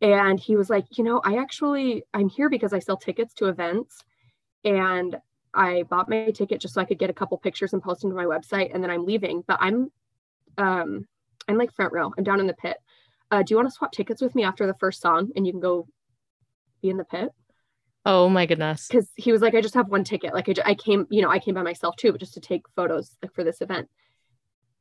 And 0.00 0.40
he 0.40 0.56
was 0.56 0.68
like 0.68 0.86
you 0.98 1.04
know 1.04 1.20
i 1.24 1.36
actually 1.36 2.02
i'm 2.12 2.28
here 2.28 2.48
because 2.48 2.72
i 2.72 2.80
sell 2.80 2.96
tickets 2.96 3.34
to 3.34 3.46
events 3.46 4.02
and 4.64 5.16
i 5.54 5.84
bought 5.84 6.08
my 6.08 6.30
ticket 6.30 6.60
just 6.60 6.74
so 6.74 6.80
i 6.80 6.84
could 6.84 6.98
get 6.98 7.10
a 7.10 7.14
couple 7.14 7.38
pictures 7.38 7.72
and 7.72 7.82
post 7.82 8.00
them 8.00 8.10
to 8.10 8.16
my 8.16 8.24
website 8.24 8.74
and 8.74 8.82
then 8.82 8.90
i'm 8.90 9.06
leaving. 9.06 9.44
But 9.46 9.58
i'm 9.60 9.92
um 10.58 11.06
I'm 11.48 11.58
like 11.58 11.72
front 11.72 11.92
row. 11.92 12.12
I'm 12.16 12.24
down 12.24 12.40
in 12.40 12.46
the 12.46 12.54
pit. 12.54 12.76
Uh, 13.30 13.42
do 13.42 13.52
you 13.52 13.56
want 13.56 13.68
to 13.68 13.74
swap 13.74 13.92
tickets 13.92 14.20
with 14.20 14.34
me 14.34 14.44
after 14.44 14.66
the 14.66 14.74
first 14.74 15.00
song 15.00 15.30
and 15.34 15.46
you 15.46 15.52
can 15.52 15.60
go 15.60 15.88
be 16.82 16.90
in 16.90 16.96
the 16.96 17.04
pit? 17.04 17.30
Oh 18.04 18.28
my 18.28 18.46
goodness. 18.46 18.88
Because 18.88 19.08
he 19.16 19.32
was 19.32 19.40
like, 19.40 19.54
I 19.54 19.60
just 19.60 19.74
have 19.74 19.88
one 19.88 20.04
ticket. 20.04 20.34
Like 20.34 20.48
I, 20.48 20.70
I 20.70 20.74
came, 20.74 21.06
you 21.08 21.22
know, 21.22 21.30
I 21.30 21.38
came 21.38 21.54
by 21.54 21.62
myself 21.62 21.96
too, 21.96 22.12
but 22.12 22.20
just 22.20 22.34
to 22.34 22.40
take 22.40 22.62
photos 22.74 23.16
like, 23.22 23.32
for 23.34 23.44
this 23.44 23.60
event. 23.60 23.88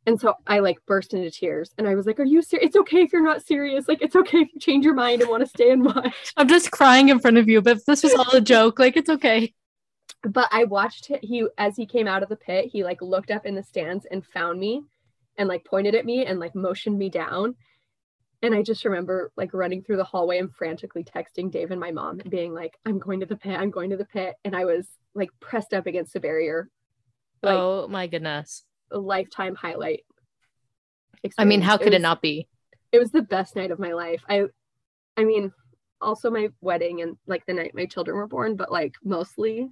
And 0.07 0.19
so 0.19 0.33
I 0.47 0.59
like 0.59 0.77
burst 0.87 1.13
into 1.13 1.29
tears 1.29 1.73
and 1.77 1.87
I 1.87 1.93
was 1.93 2.07
like, 2.07 2.19
Are 2.19 2.25
you 2.25 2.41
serious? 2.41 2.67
It's 2.67 2.75
okay 2.75 3.03
if 3.03 3.13
you're 3.13 3.23
not 3.23 3.45
serious. 3.45 3.87
Like, 3.87 4.01
it's 4.01 4.15
okay 4.15 4.39
if 4.39 4.49
you 4.53 4.59
change 4.59 4.83
your 4.83 4.95
mind 4.95 5.21
and 5.21 5.29
want 5.29 5.43
to 5.43 5.49
stay 5.49 5.69
and 5.69 5.85
watch. 5.85 6.33
I'm 6.37 6.47
just 6.47 6.71
crying 6.71 7.09
in 7.09 7.19
front 7.19 7.37
of 7.37 7.47
you, 7.47 7.61
but 7.61 7.85
this 7.85 8.01
was 8.01 8.13
all 8.15 8.31
a 8.35 8.41
joke. 8.41 8.79
Like, 8.79 8.97
it's 8.97 9.09
okay. 9.09 9.53
But 10.23 10.49
I 10.51 10.63
watched 10.63 11.11
it. 11.11 11.23
He, 11.23 11.45
as 11.57 11.75
he 11.75 11.85
came 11.85 12.07
out 12.07 12.23
of 12.23 12.29
the 12.29 12.35
pit, 12.35 12.69
he 12.71 12.83
like 12.83 13.01
looked 13.01 13.29
up 13.29 13.45
in 13.45 13.53
the 13.53 13.63
stands 13.63 14.05
and 14.09 14.25
found 14.25 14.59
me 14.59 14.83
and 15.37 15.47
like 15.47 15.65
pointed 15.65 15.95
at 15.95 16.05
me 16.05 16.25
and 16.25 16.39
like 16.39 16.55
motioned 16.55 16.97
me 16.97 17.09
down. 17.09 17.55
And 18.43 18.55
I 18.55 18.63
just 18.63 18.85
remember 18.85 19.31
like 19.37 19.53
running 19.53 19.83
through 19.83 19.97
the 19.97 20.03
hallway 20.03 20.39
and 20.39 20.53
frantically 20.53 21.03
texting 21.03 21.51
Dave 21.51 21.71
and 21.71 21.79
my 21.79 21.91
mom 21.91 22.19
and 22.19 22.29
being 22.31 22.53
like, 22.53 22.77
I'm 22.85 22.97
going 22.97 23.19
to 23.19 23.25
the 23.25 23.35
pit, 23.35 23.59
I'm 23.59 23.69
going 23.69 23.91
to 23.91 23.97
the 23.97 24.05
pit. 24.05 24.35
And 24.43 24.55
I 24.55 24.65
was 24.65 24.87
like 25.13 25.29
pressed 25.39 25.73
up 25.73 25.85
against 25.85 26.13
the 26.13 26.19
barrier. 26.19 26.69
Like, 27.43 27.55
oh 27.55 27.87
my 27.87 28.07
goodness. 28.07 28.63
A 28.91 28.97
lifetime 28.97 29.55
highlight. 29.55 30.03
Experience. 31.23 31.35
I 31.37 31.45
mean, 31.45 31.61
how 31.61 31.77
could 31.77 31.87
it, 31.87 31.91
was, 31.91 31.99
it 31.99 32.01
not 32.01 32.21
be? 32.21 32.47
It 32.91 32.99
was 32.99 33.11
the 33.11 33.21
best 33.21 33.55
night 33.55 33.71
of 33.71 33.79
my 33.79 33.93
life. 33.93 34.23
I 34.27 34.45
I 35.17 35.23
mean, 35.23 35.51
also 36.01 36.31
my 36.31 36.49
wedding 36.61 37.01
and 37.01 37.17
like 37.27 37.45
the 37.45 37.53
night 37.53 37.75
my 37.75 37.85
children 37.85 38.17
were 38.17 38.27
born, 38.27 38.55
but 38.55 38.71
like 38.71 38.95
mostly 39.03 39.69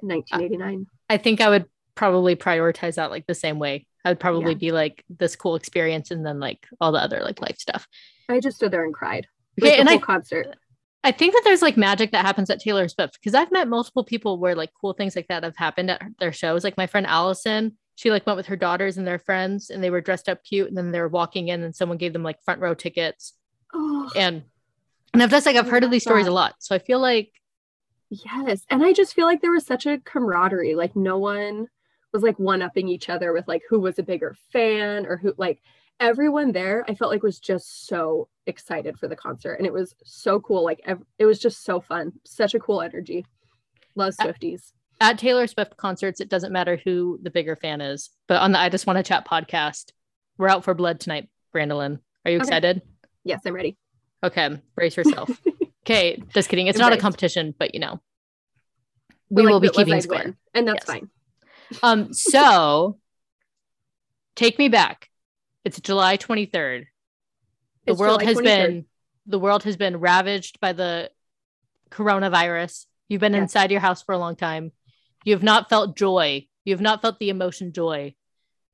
1989. 0.00 0.86
I 1.10 1.16
think 1.16 1.40
I 1.40 1.48
would 1.48 1.66
probably 1.94 2.36
prioritize 2.36 2.94
that 2.94 3.10
like 3.10 3.26
the 3.26 3.34
same 3.34 3.58
way. 3.58 3.86
I 4.04 4.10
would 4.10 4.20
probably 4.20 4.52
Yeah. 4.52 4.58
be 4.58 4.72
like 4.72 5.04
this 5.08 5.36
cool 5.36 5.54
experience 5.56 6.10
and 6.10 6.24
then 6.24 6.38
like 6.40 6.66
all 6.80 6.92
the 6.92 7.02
other 7.02 7.20
like 7.22 7.40
life 7.40 7.58
stuff. 7.58 7.86
I 8.28 8.40
just 8.40 8.56
stood 8.56 8.70
there 8.72 8.84
and 8.84 8.94
cried. 8.94 9.26
Okay, 9.60 9.70
Like, 9.70 9.76
the 9.76 9.80
and 9.80 9.88
I- 9.90 9.98
concert. 9.98 10.56
I 11.04 11.12
think 11.12 11.32
that 11.32 11.42
there's 11.44 11.62
like 11.62 11.76
magic 11.76 12.10
that 12.10 12.24
happens 12.26 12.50
at 12.50 12.60
Taylor 12.60 12.88
Swift 12.88 13.14
because 13.20 13.32
I've 13.34 13.52
met 13.52 13.68
multiple 13.68 14.02
people 14.04 14.38
where 14.38 14.54
like 14.56 14.70
cool 14.80 14.92
things 14.94 15.14
like 15.14 15.28
that 15.28 15.44
have 15.44 15.56
happened 15.56 15.90
at 15.90 16.02
their 16.18 16.32
shows. 16.32 16.64
Like 16.64 16.76
my 16.76 16.88
friend 16.88 17.06
Allison, 17.06 17.76
she 17.94 18.10
like 18.10 18.26
went 18.26 18.36
with 18.36 18.46
her 18.46 18.56
daughters 18.56 18.98
and 18.98 19.06
their 19.06 19.18
friends 19.20 19.70
and 19.70 19.82
they 19.82 19.90
were 19.90 20.00
dressed 20.00 20.28
up 20.28 20.42
cute 20.44 20.68
and 20.68 20.76
then 20.76 20.90
they 20.90 21.00
were 21.00 21.08
walking 21.08 21.48
in 21.48 21.62
and 21.62 21.74
someone 21.74 21.98
gave 21.98 22.12
them 22.12 22.24
like 22.24 22.42
front 22.42 22.60
row 22.60 22.74
tickets 22.74 23.34
Oh, 23.72 24.10
and 24.16 24.42
and 25.14 25.22
I've 25.22 25.30
just 25.30 25.46
like 25.46 25.56
I've 25.56 25.68
heard 25.68 25.84
of 25.84 25.90
these 25.90 26.02
stories 26.02 26.26
a 26.26 26.32
lot. 26.32 26.56
So 26.58 26.74
I 26.74 26.78
feel 26.78 26.98
like 27.00 27.30
yes. 28.10 28.64
And 28.68 28.82
I 28.84 28.92
just 28.92 29.14
feel 29.14 29.26
like 29.26 29.40
there 29.40 29.52
was 29.52 29.66
such 29.66 29.86
a 29.86 29.98
camaraderie. 29.98 30.74
Like 30.74 30.96
no 30.96 31.18
one 31.18 31.68
was 32.12 32.22
like 32.22 32.38
one 32.38 32.62
upping 32.62 32.88
each 32.88 33.08
other 33.08 33.32
with 33.32 33.46
like 33.48 33.62
who 33.68 33.80
was 33.80 33.98
a 33.98 34.02
bigger 34.02 34.34
fan 34.52 35.06
or 35.06 35.16
who 35.18 35.34
like 35.36 35.60
everyone 36.00 36.52
there 36.52 36.84
I 36.88 36.94
felt 36.94 37.10
like 37.10 37.22
was 37.22 37.38
just 37.40 37.86
so 37.86 38.28
excited 38.46 38.98
for 38.98 39.08
the 39.08 39.16
concert 39.16 39.54
and 39.54 39.66
it 39.66 39.72
was 39.72 39.94
so 40.04 40.40
cool. 40.40 40.64
Like 40.64 40.80
ev- 40.86 41.02
it 41.18 41.26
was 41.26 41.38
just 41.38 41.64
so 41.64 41.80
fun. 41.80 42.12
Such 42.24 42.54
a 42.54 42.60
cool 42.60 42.80
energy. 42.80 43.26
Love 43.94 44.14
Swifties. 44.16 44.72
at 45.00 45.18
Taylor 45.18 45.46
Swift 45.46 45.76
concerts, 45.76 46.20
it 46.20 46.28
doesn't 46.30 46.52
matter 46.52 46.80
who 46.84 47.18
the 47.22 47.30
bigger 47.30 47.56
fan 47.56 47.80
is. 47.80 48.10
But 48.28 48.40
on 48.42 48.52
the 48.52 48.58
I 48.60 48.68
Just 48.68 48.86
Want 48.86 48.96
to 48.96 49.02
Chat 49.02 49.26
podcast, 49.26 49.90
we're 50.38 50.48
out 50.48 50.62
for 50.64 50.72
blood 50.74 51.00
tonight, 51.00 51.28
Brandolyn. 51.54 51.98
Are 52.24 52.30
you 52.30 52.36
Okay. 52.38 52.44
excited? 52.46 52.82
Yes, 53.24 53.40
I'm 53.44 53.54
ready. 53.54 53.76
Okay, 54.24 54.60
brace 54.76 54.96
yourself. 54.96 55.30
okay, 55.84 56.22
just 56.32 56.48
kidding. 56.48 56.68
It's 56.68 56.78
not 56.78 56.92
a 56.92 56.96
competition, 56.96 57.54
but 57.58 57.74
you 57.74 57.80
know, 57.80 58.00
we 59.30 59.42
like, 59.42 59.52
will 59.52 59.60
be 59.60 59.68
keeping 59.68 60.00
score. 60.00 60.34
and 60.54 60.66
that's 60.68 60.76
Yes. 60.76 60.84
fine. 60.86 61.10
Um, 61.82 62.12
so 62.12 62.98
take 64.36 64.58
me 64.58 64.68
back. 64.68 65.10
It's 65.64 65.80
July 65.80 66.16
23rd. 66.16 66.86
The 67.84 67.92
It's 67.92 67.98
world 68.00 68.20
July 68.20 68.30
has 68.30 68.38
23rd. 68.38 68.44
been 68.44 68.84
the 69.26 69.38
world 69.38 69.64
has 69.64 69.76
been 69.76 69.98
ravaged 69.98 70.58
by 70.60 70.72
the 70.72 71.10
coronavirus. 71.90 72.86
You've 73.08 73.20
been 73.20 73.34
Yes. 73.34 73.42
inside 73.42 73.70
your 73.70 73.80
house 73.80 74.02
for 74.02 74.12
a 74.14 74.18
long 74.18 74.36
time. 74.36 74.72
You 75.24 75.34
have 75.34 75.42
not 75.42 75.68
felt 75.68 75.96
joy. 75.96 76.46
You 76.64 76.72
have 76.74 76.80
not 76.80 77.02
felt 77.02 77.18
the 77.18 77.28
emotion 77.30 77.72
joy. 77.72 78.14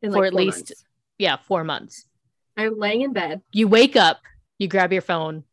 in 0.02 0.12
for 0.12 0.18
like 0.18 0.26
at 0.28 0.34
least- 0.34 0.56
months. 0.70 0.84
Yeah, 1.18 1.36
four 1.38 1.64
months. 1.64 2.06
I'm 2.56 2.78
laying 2.78 3.00
in 3.02 3.12
bed. 3.12 3.40
You 3.52 3.66
wake 3.68 3.96
up, 3.96 4.20
you 4.58 4.68
grab 4.68 4.92
your 4.92 5.00
phone, 5.02 5.44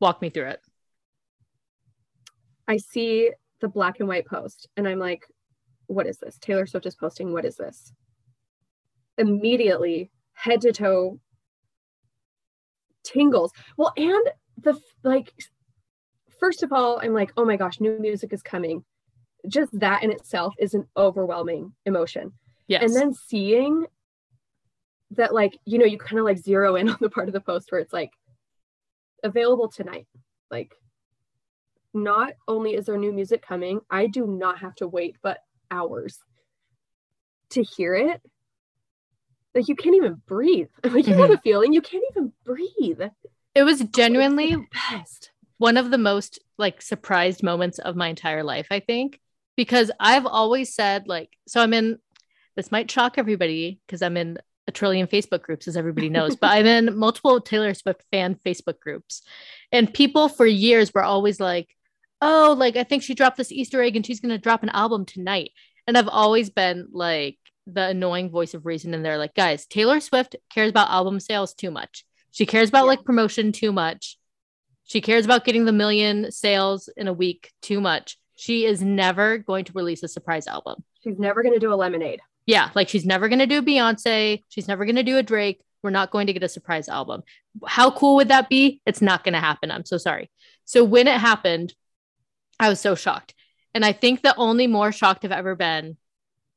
walk 0.00 0.22
me 0.22 0.30
through 0.30 0.48
it. 0.48 0.60
I 2.66 2.78
see 2.78 3.30
the 3.60 3.68
black 3.68 4.00
and 4.00 4.08
white 4.08 4.26
post 4.26 4.68
and 4.76 4.88
I'm 4.88 4.98
like, 4.98 5.24
what 5.92 6.06
is 6.06 6.18
this? 6.18 6.38
Taylor 6.38 6.66
Swift 6.66 6.86
is 6.86 6.94
posting, 6.94 7.32
what 7.32 7.44
is 7.44 7.56
this? 7.56 7.92
Immediately, 9.18 10.10
head 10.34 10.62
to 10.62 10.72
toe 10.72 11.20
tingles. 13.04 13.52
Well, 13.76 13.92
and 13.96 14.30
the 14.58 14.80
like, 15.02 15.32
first 16.40 16.62
of 16.62 16.72
all, 16.72 17.00
I'm 17.02 17.14
like, 17.14 17.32
oh 17.36 17.44
my 17.44 17.56
gosh, 17.56 17.80
new 17.80 17.98
music 17.98 18.32
is 18.32 18.42
coming. 18.42 18.84
Just 19.48 19.78
that 19.80 20.02
in 20.02 20.10
itself 20.10 20.54
is 20.58 20.74
an 20.74 20.86
overwhelming 20.96 21.72
emotion. 21.84 22.32
Yes. 22.68 22.82
And 22.84 22.94
then 22.94 23.12
seeing 23.12 23.86
that, 25.10 25.34
like, 25.34 25.58
you 25.66 25.78
know, 25.78 25.84
you 25.84 25.98
kind 25.98 26.18
of 26.18 26.24
like 26.24 26.38
zero 26.38 26.76
in 26.76 26.88
on 26.90 26.98
the 27.00 27.10
part 27.10 27.28
of 27.28 27.34
the 27.34 27.40
post 27.40 27.70
where 27.70 27.80
it's 27.80 27.92
like 27.92 28.12
available 29.22 29.68
tonight. 29.68 30.06
Like, 30.50 30.74
not 31.92 32.32
only 32.48 32.74
is 32.74 32.86
there 32.86 32.96
new 32.96 33.12
music 33.12 33.42
coming, 33.42 33.80
I 33.90 34.06
do 34.06 34.26
not 34.26 34.58
have 34.60 34.74
to 34.76 34.88
wait 34.88 35.16
but 35.22 35.40
hours 35.72 36.18
to 37.50 37.62
hear 37.62 37.94
it. 37.94 38.20
Like, 39.54 39.68
you 39.68 39.76
can't 39.76 39.96
even 39.96 40.22
breathe. 40.26 40.68
Like, 40.84 41.06
you 41.06 41.14
have 41.14 41.30
a 41.30 41.34
mm-hmm. 41.34 41.42
feeling, 41.42 41.72
you 41.72 41.82
can't 41.82 42.04
even 42.12 42.32
breathe. 42.44 43.00
it 43.54 43.62
was 43.62 43.80
genuinely 43.80 44.56
Best. 44.90 45.30
one 45.58 45.76
of 45.76 45.90
the 45.90 45.98
most 45.98 46.38
like 46.58 46.82
surprised 46.82 47.42
moments 47.42 47.78
of 47.78 47.96
my 47.96 48.08
entire 48.08 48.44
life, 48.44 48.68
I 48.70 48.80
think, 48.80 49.20
because 49.56 49.90
I've 49.98 50.26
always 50.26 50.74
said 50.74 51.08
like 51.08 51.30
so 51.48 51.60
I'm 51.60 51.74
in 51.74 51.98
this 52.56 52.70
might 52.70 52.90
shock 52.90 53.18
everybody 53.18 53.80
because 53.86 54.02
I'm 54.02 54.16
in 54.16 54.38
a 54.68 54.72
trillion 54.72 55.06
Facebook 55.06 55.42
groups 55.42 55.66
as 55.66 55.76
everybody 55.76 56.08
knows, 56.08 56.36
but 56.36 56.50
I'm 56.50 56.66
in 56.66 56.96
multiple 56.96 57.40
Taylor 57.40 57.74
Swift 57.74 58.04
fan 58.10 58.36
Facebook 58.46 58.78
groups. 58.80 59.22
And 59.72 59.92
people 59.92 60.28
for 60.28 60.46
years 60.46 60.92
were 60.94 61.02
always 61.02 61.40
like, 61.40 61.74
"Oh, 62.22 62.54
like 62.56 62.76
I 62.76 62.84
think 62.84 63.02
she 63.02 63.14
dropped 63.14 63.36
this 63.36 63.52
Easter 63.52 63.82
egg 63.82 63.96
and 63.96 64.06
she's 64.06 64.20
going 64.20 64.30
to 64.30 64.38
drop 64.38 64.62
an 64.62 64.70
album 64.70 65.04
tonight." 65.04 65.50
And 65.86 65.98
I've 65.98 66.08
always 66.08 66.48
been 66.48 66.88
like 66.92 67.36
the 67.66 67.88
annoying 67.88 68.30
voice 68.30 68.54
of 68.54 68.64
reason 68.64 68.94
in 68.94 69.02
there 69.02 69.18
like, 69.18 69.34
"Guys, 69.34 69.66
Taylor 69.66 70.00
Swift 70.00 70.36
cares 70.48 70.70
about 70.70 70.88
album 70.90 71.20
sales 71.20 71.52
too 71.52 71.70
much. 71.70 72.04
She 72.30 72.46
cares 72.46 72.70
about 72.70 72.84
Yeah. 72.84 72.88
like 72.92 73.04
promotion 73.04 73.52
too 73.52 73.72
much." 73.72 74.16
She 74.84 75.00
cares 75.00 75.24
about 75.24 75.44
getting 75.44 75.64
the 75.64 75.72
million 75.72 76.30
sales 76.32 76.88
in 76.96 77.08
a 77.08 77.12
week 77.12 77.50
too 77.62 77.80
much. 77.80 78.18
She 78.36 78.64
is 78.64 78.82
never 78.82 79.38
going 79.38 79.64
to 79.66 79.72
release 79.74 80.02
a 80.02 80.08
surprise 80.08 80.46
album. 80.46 80.82
She's 81.04 81.18
never 81.18 81.42
going 81.42 81.54
to 81.54 81.60
do 81.60 81.72
a 81.72 81.76
lemonade. 81.76 82.20
Yeah, 82.46 82.70
like 82.74 82.88
she's 82.88 83.06
never 83.06 83.28
going 83.28 83.38
to 83.38 83.46
do 83.46 83.62
Beyonce. 83.62 84.42
She's 84.48 84.66
never 84.68 84.84
going 84.84 84.96
to 84.96 85.02
do 85.04 85.16
a 85.18 85.22
Drake. 85.22 85.60
We're 85.82 85.90
not 85.90 86.10
going 86.10 86.26
to 86.26 86.32
get 86.32 86.42
a 86.42 86.48
surprise 86.48 86.88
album. 86.88 87.22
How 87.66 87.90
cool 87.90 88.16
would 88.16 88.28
that 88.28 88.48
be? 88.48 88.80
It's 88.84 89.00
not 89.02 89.22
going 89.24 89.34
to 89.34 89.40
happen. 89.40 89.70
I'm 89.70 89.84
so 89.84 89.96
sorry. 89.96 90.30
So 90.64 90.82
when 90.84 91.06
it 91.08 91.18
happened, 91.20 91.74
I 92.60 92.68
was 92.68 92.80
so 92.80 92.94
shocked. 92.94 93.34
And 93.74 93.84
I 93.84 93.92
think 93.92 94.22
the 94.22 94.36
only 94.36 94.66
more 94.66 94.92
shocked 94.92 95.24
I've 95.24 95.32
ever 95.32 95.54
been 95.56 95.96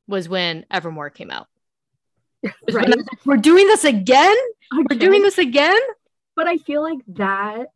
was 0.07 0.27
when 0.29 0.65
Evermore 0.71 1.09
came 1.09 1.31
out. 1.31 1.47
Right. 2.71 2.87
Like, 2.87 2.99
We're 3.25 3.37
doing 3.37 3.65
this 3.67 3.83
again? 3.85 4.35
We're 4.71 4.97
doing 4.97 5.21
this 5.23 5.37
again? 5.39 5.79
But 6.35 6.47
I 6.47 6.57
feel 6.57 6.83
like 6.83 6.99
that 7.07 7.67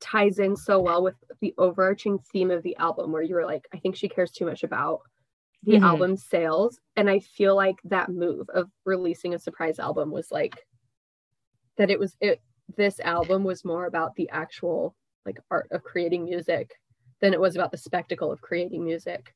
ties 0.00 0.38
in 0.38 0.56
so 0.56 0.80
well 0.80 1.02
with 1.02 1.14
the 1.40 1.52
overarching 1.58 2.18
theme 2.32 2.50
of 2.50 2.62
the 2.62 2.76
album, 2.76 3.12
where 3.12 3.22
you 3.22 3.34
were 3.34 3.44
like, 3.44 3.66
I 3.74 3.78
think 3.78 3.96
she 3.96 4.08
cares 4.08 4.30
too 4.30 4.46
much 4.46 4.62
about 4.62 5.00
the 5.64 5.72
Mhm. 5.72 5.82
album 5.82 6.16
sales. 6.16 6.78
And 6.96 7.10
I 7.10 7.18
feel 7.20 7.54
like 7.56 7.76
that 7.84 8.08
move 8.10 8.48
of 8.50 8.70
releasing 8.84 9.34
a 9.34 9.38
surprise 9.38 9.78
album 9.78 10.10
was 10.10 10.30
like 10.30 10.64
that 11.76 11.90
it 11.90 11.98
was 11.98 12.16
it 12.20 12.40
this 12.76 13.00
album 13.00 13.44
was 13.44 13.64
more 13.64 13.86
about 13.86 14.14
the 14.14 14.28
actual 14.30 14.94
like 15.26 15.38
art 15.50 15.68
of 15.70 15.82
creating 15.82 16.24
music 16.24 16.70
than 17.24 17.32
it 17.32 17.40
was 17.40 17.56
about 17.56 17.72
the 17.72 17.78
spectacle 17.78 18.30
of 18.30 18.42
creating 18.42 18.84
music, 18.84 19.34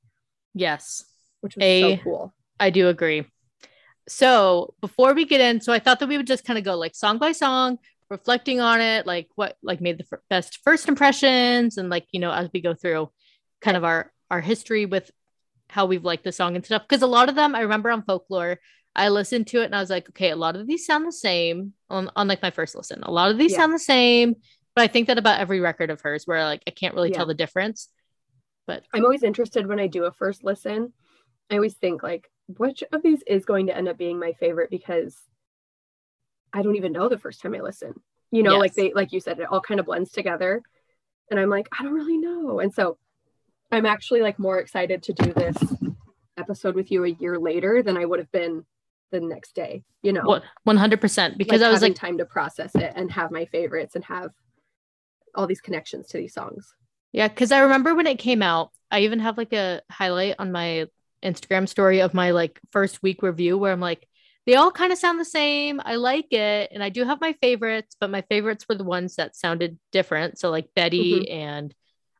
Yes. 0.54 1.06
which 1.40 1.56
was 1.56 1.64
A- 1.64 1.96
so 1.96 2.02
cool. 2.04 2.34
I 2.60 2.68
do 2.68 2.88
agree. 2.88 3.24
So 4.08 4.74
before 4.82 5.14
we 5.14 5.24
get 5.24 5.40
in, 5.40 5.62
so 5.62 5.72
I 5.72 5.78
thought 5.78 5.98
that 6.00 6.08
we 6.08 6.18
would 6.18 6.26
just 6.26 6.44
kind 6.44 6.58
of 6.58 6.64
go 6.66 6.76
like 6.76 6.94
song 6.94 7.16
by 7.16 7.32
song, 7.32 7.78
reflecting 8.10 8.60
on 8.60 8.82
it, 8.82 9.06
like 9.06 9.28
what 9.36 9.56
like 9.62 9.80
made 9.80 9.96
the 9.98 10.04
f- 10.12 10.20
best 10.28 10.58
first 10.62 10.86
impressions, 10.86 11.78
and 11.78 11.88
like 11.88 12.06
you 12.12 12.20
know 12.20 12.30
as 12.30 12.50
we 12.52 12.60
go 12.60 12.74
through, 12.74 13.10
kind 13.62 13.76
of 13.76 13.84
our 13.84 14.12
our 14.30 14.42
history 14.42 14.84
with 14.84 15.10
how 15.70 15.86
we've 15.86 16.04
liked 16.04 16.24
the 16.24 16.32
song 16.32 16.56
and 16.56 16.64
stuff. 16.64 16.82
Because 16.86 17.02
a 17.02 17.06
lot 17.06 17.28
of 17.30 17.34
them, 17.36 17.54
I 17.54 17.60
remember 17.60 17.90
on 17.90 18.02
folklore, 18.02 18.58
I 18.96 19.08
listened 19.08 19.46
to 19.48 19.62
it 19.62 19.66
and 19.66 19.74
I 19.74 19.80
was 19.80 19.90
like, 19.90 20.08
okay, 20.10 20.30
a 20.30 20.36
lot 20.36 20.56
of 20.56 20.66
these 20.66 20.84
sound 20.84 21.06
the 21.06 21.12
same 21.12 21.72
on 21.88 22.10
on 22.16 22.28
like 22.28 22.42
my 22.42 22.50
first 22.50 22.74
listen. 22.74 23.02
A 23.02 23.10
lot 23.10 23.30
of 23.30 23.38
these 23.38 23.52
Yeah. 23.52 23.58
sound 23.58 23.72
the 23.74 23.78
same, 23.78 24.36
but 24.78 24.84
I 24.84 24.86
think 24.86 25.08
that 25.08 25.18
about 25.18 25.40
every 25.40 25.58
record 25.58 25.90
of 25.90 26.00
hers, 26.02 26.24
where 26.24 26.44
like 26.44 26.62
I 26.68 26.70
can't 26.70 26.94
really 26.94 27.10
Yeah. 27.10 27.16
tell 27.16 27.26
the 27.26 27.34
difference. 27.34 27.88
But 28.64 28.84
I'm 28.94 29.02
always 29.02 29.24
interested 29.24 29.66
when 29.66 29.80
I 29.80 29.88
do 29.88 30.04
a 30.04 30.12
first 30.12 30.44
listen. 30.44 30.92
I 31.50 31.56
always 31.56 31.74
think 31.74 32.04
like 32.04 32.30
which 32.46 32.84
of 32.92 33.02
these 33.02 33.22
is 33.26 33.44
going 33.44 33.66
to 33.66 33.76
end 33.76 33.88
up 33.88 33.98
being 33.98 34.20
my 34.20 34.34
favorite 34.34 34.70
because 34.70 35.20
I 36.52 36.62
don't 36.62 36.76
even 36.76 36.92
know 36.92 37.08
the 37.08 37.18
first 37.18 37.40
time 37.40 37.56
I 37.56 37.60
listen. 37.60 37.92
You 38.30 38.44
know, 38.44 38.56
like 38.56 38.74
they 38.74 38.92
like 38.92 39.12
you 39.12 39.18
said, 39.18 39.40
it 39.40 39.48
all 39.50 39.60
kind 39.60 39.80
of 39.80 39.86
blends 39.86 40.12
together. 40.12 40.62
And 41.28 41.40
I'm 41.40 41.50
like, 41.50 41.68
I 41.76 41.82
don't 41.82 41.94
really 41.94 42.18
know. 42.18 42.60
And 42.60 42.72
so 42.72 42.98
I'm 43.72 43.84
actually 43.84 44.20
like 44.20 44.38
more 44.38 44.60
excited 44.60 45.02
to 45.02 45.12
do 45.12 45.32
this 45.32 45.56
episode 46.36 46.76
with 46.76 46.92
you 46.92 47.04
a 47.04 47.08
year 47.08 47.36
later 47.36 47.82
than 47.82 47.96
I 47.96 48.04
would 48.04 48.20
have 48.20 48.30
been 48.30 48.64
the 49.10 49.18
next 49.18 49.56
day, 49.56 49.82
you 50.02 50.12
know. 50.12 50.22
What 50.22 50.44
one 50.62 50.76
hundred 50.76 51.00
percent? 51.00 51.36
Because 51.36 51.62
like 51.62 51.68
I 51.68 51.72
was 51.72 51.82
like, 51.82 51.96
time 51.96 52.18
to 52.18 52.24
process 52.24 52.76
it 52.76 52.92
and 52.94 53.10
have 53.10 53.32
my 53.32 53.46
favorites 53.46 53.96
and 53.96 54.04
have 54.04 54.30
all 55.38 55.46
these 55.46 55.60
connections 55.60 56.08
to 56.08 56.18
these 56.18 56.34
songs. 56.34 56.74
Yeah, 57.12 57.28
because 57.28 57.52
I 57.52 57.60
remember 57.60 57.94
when 57.94 58.06
it 58.08 58.18
came 58.18 58.42
out, 58.42 58.70
I 58.90 59.00
even 59.00 59.20
have 59.20 59.38
like 59.38 59.52
a 59.52 59.80
highlight 59.90 60.34
on 60.38 60.50
my 60.52 60.86
Instagram 61.22 61.68
story 61.68 62.00
of 62.00 62.12
my 62.12 62.32
like 62.32 62.58
first 62.72 63.02
week 63.02 63.22
review 63.22 63.56
where 63.56 63.72
I'm 63.72 63.80
like, 63.80 64.06
they 64.46 64.56
all 64.56 64.70
kind 64.72 64.92
of 64.92 64.98
sound 64.98 65.20
the 65.20 65.24
same. 65.24 65.80
I 65.84 65.96
like 65.96 66.32
it. 66.32 66.70
And 66.72 66.82
I 66.82 66.88
do 66.88 67.04
have 67.04 67.20
my 67.20 67.34
favorites, 67.34 67.96
but 68.00 68.10
my 68.10 68.22
favorites 68.22 68.66
were 68.68 68.74
the 68.74 68.84
ones 68.84 69.16
that 69.16 69.36
sounded 69.36 69.78
different. 69.92 70.38
So 70.38 70.50
like 70.50 70.68
Betty 70.74 71.30
and 71.30 71.74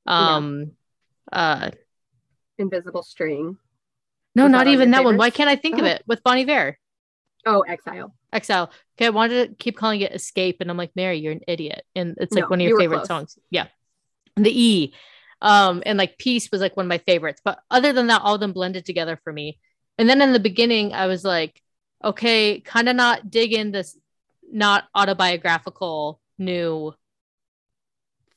um 0.07 0.73
uh 1.33 1.71
Invisible 2.59 3.03
string. 3.03 3.57
no, 4.35 4.47
not 4.47 4.69
even 4.69 4.91
that 4.93 5.05
one. 5.05 5.17
Why 5.17 5.31
can't 5.31 5.51
I 5.51 5.57
think 5.57 5.79
of 5.79 5.85
Oh. 5.85 5.89
it 5.89 6.03
with 6.07 6.23
Bon 6.23 6.37
Iver? 6.39 6.79
Oh, 7.47 7.61
Exile. 7.63 8.15
Exile. 8.33 8.71
Okay, 8.97 9.07
I 9.07 9.11
wanted 9.11 9.49
to 9.49 9.55
keep 9.57 9.77
calling 9.77 10.01
it 10.01 10.13
Escape, 10.13 10.59
and 10.61 10.71
I'm 10.71 10.77
like, 10.77 10.95
Mary, 10.95 11.19
you're 11.19 11.33
an 11.33 11.41
idiot. 11.49 11.85
And 11.95 12.17
it's 12.21 12.35
like 12.35 12.45
No, 12.45 12.51
one 12.51 12.61
of 12.61 12.67
your 12.67 12.75
were 12.77 12.81
favorite 12.81 13.07
songs. 13.07 13.39
Yeah. 13.51 13.67
The 14.37 14.51
E. 14.51 14.95
Um, 15.41 15.83
and 15.87 15.99
like 15.99 16.19
Peace 16.19 16.51
was 16.51 16.61
like 16.61 16.77
one 16.77 16.87
of 16.87 16.89
my 16.89 16.99
favorites. 16.99 17.41
But 17.45 17.61
other 17.71 17.93
than 17.93 18.09
that, 18.09 18.23
all 18.23 18.35
of 18.35 18.41
them 18.41 18.53
blended 18.53 18.85
together 18.85 19.19
for 19.23 19.33
me. 19.33 19.59
And 19.99 20.09
then 20.09 20.21
in 20.21 20.33
the 20.33 20.41
beginning, 20.41 20.93
I 20.93 21.07
was 21.07 21.25
like, 21.25 21.61
okay, 22.05 22.61
kind 22.61 22.89
of 22.89 22.97
not 22.97 23.31
digging 23.31 23.71
this 23.73 23.97
not 24.51 24.85
autobiographical 24.95 26.21
new 26.39 26.95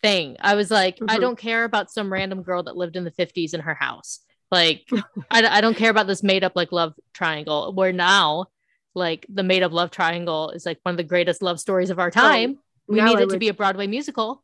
thing. 0.02 0.36
I 0.40 0.56
was 0.56 0.72
like, 0.72 0.98
I 1.08 1.18
Mhm. 1.18 1.22
don't 1.22 1.38
care 1.38 1.64
about 1.64 1.92
some 1.92 2.12
random 2.12 2.44
girl 2.44 2.64
that 2.64 2.76
lived 2.78 2.96
in 2.96 3.04
the 3.04 3.12
50s 3.12 3.54
in 3.54 3.62
her 3.62 3.76
house. 3.76 4.20
Like, 4.50 4.88
I, 5.32 5.46
I 5.46 5.62
don't 5.62 5.78
care 5.78 5.92
about 5.92 6.08
this 6.08 6.24
made 6.24 6.44
up 6.44 6.54
like 6.56 6.72
love 6.72 6.94
triangle. 7.14 7.74
Where 7.74 7.94
now, 7.94 8.48
like, 8.94 9.26
the 9.30 9.44
made 9.44 9.64
up 9.64 9.72
love 9.72 9.92
triangle 9.92 10.50
is 10.52 10.66
like 10.66 10.80
one 10.84 10.94
of 10.94 10.98
the 10.98 11.04
greatest 11.04 11.42
love 11.42 11.60
stories 11.60 11.90
of 11.90 12.00
our 12.00 12.12
time. 12.12 12.60
we 12.88 13.02
need 13.02 13.20
it 13.20 13.30
to 13.30 13.38
be 13.38 13.48
a 13.50 13.54
Broadway 13.54 13.88
musical. 13.88 14.44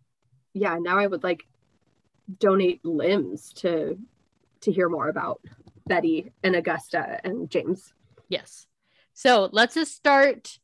yeah, 0.54 0.78
now 0.80 0.98
I 0.98 1.08
would 1.08 1.24
like 1.24 1.46
donate 2.40 2.84
limbs 2.84 3.54
to 3.54 3.98
to 4.62 4.72
hear 4.72 4.90
more 4.90 5.08
about 5.08 5.40
Betty 5.86 6.32
and 6.44 6.56
Augusta 6.56 7.20
and 7.24 7.50
James. 7.50 7.94
Yes. 8.28 8.68
So 9.14 9.50
let's 9.52 9.76
just 9.76 9.96
start 9.96 10.58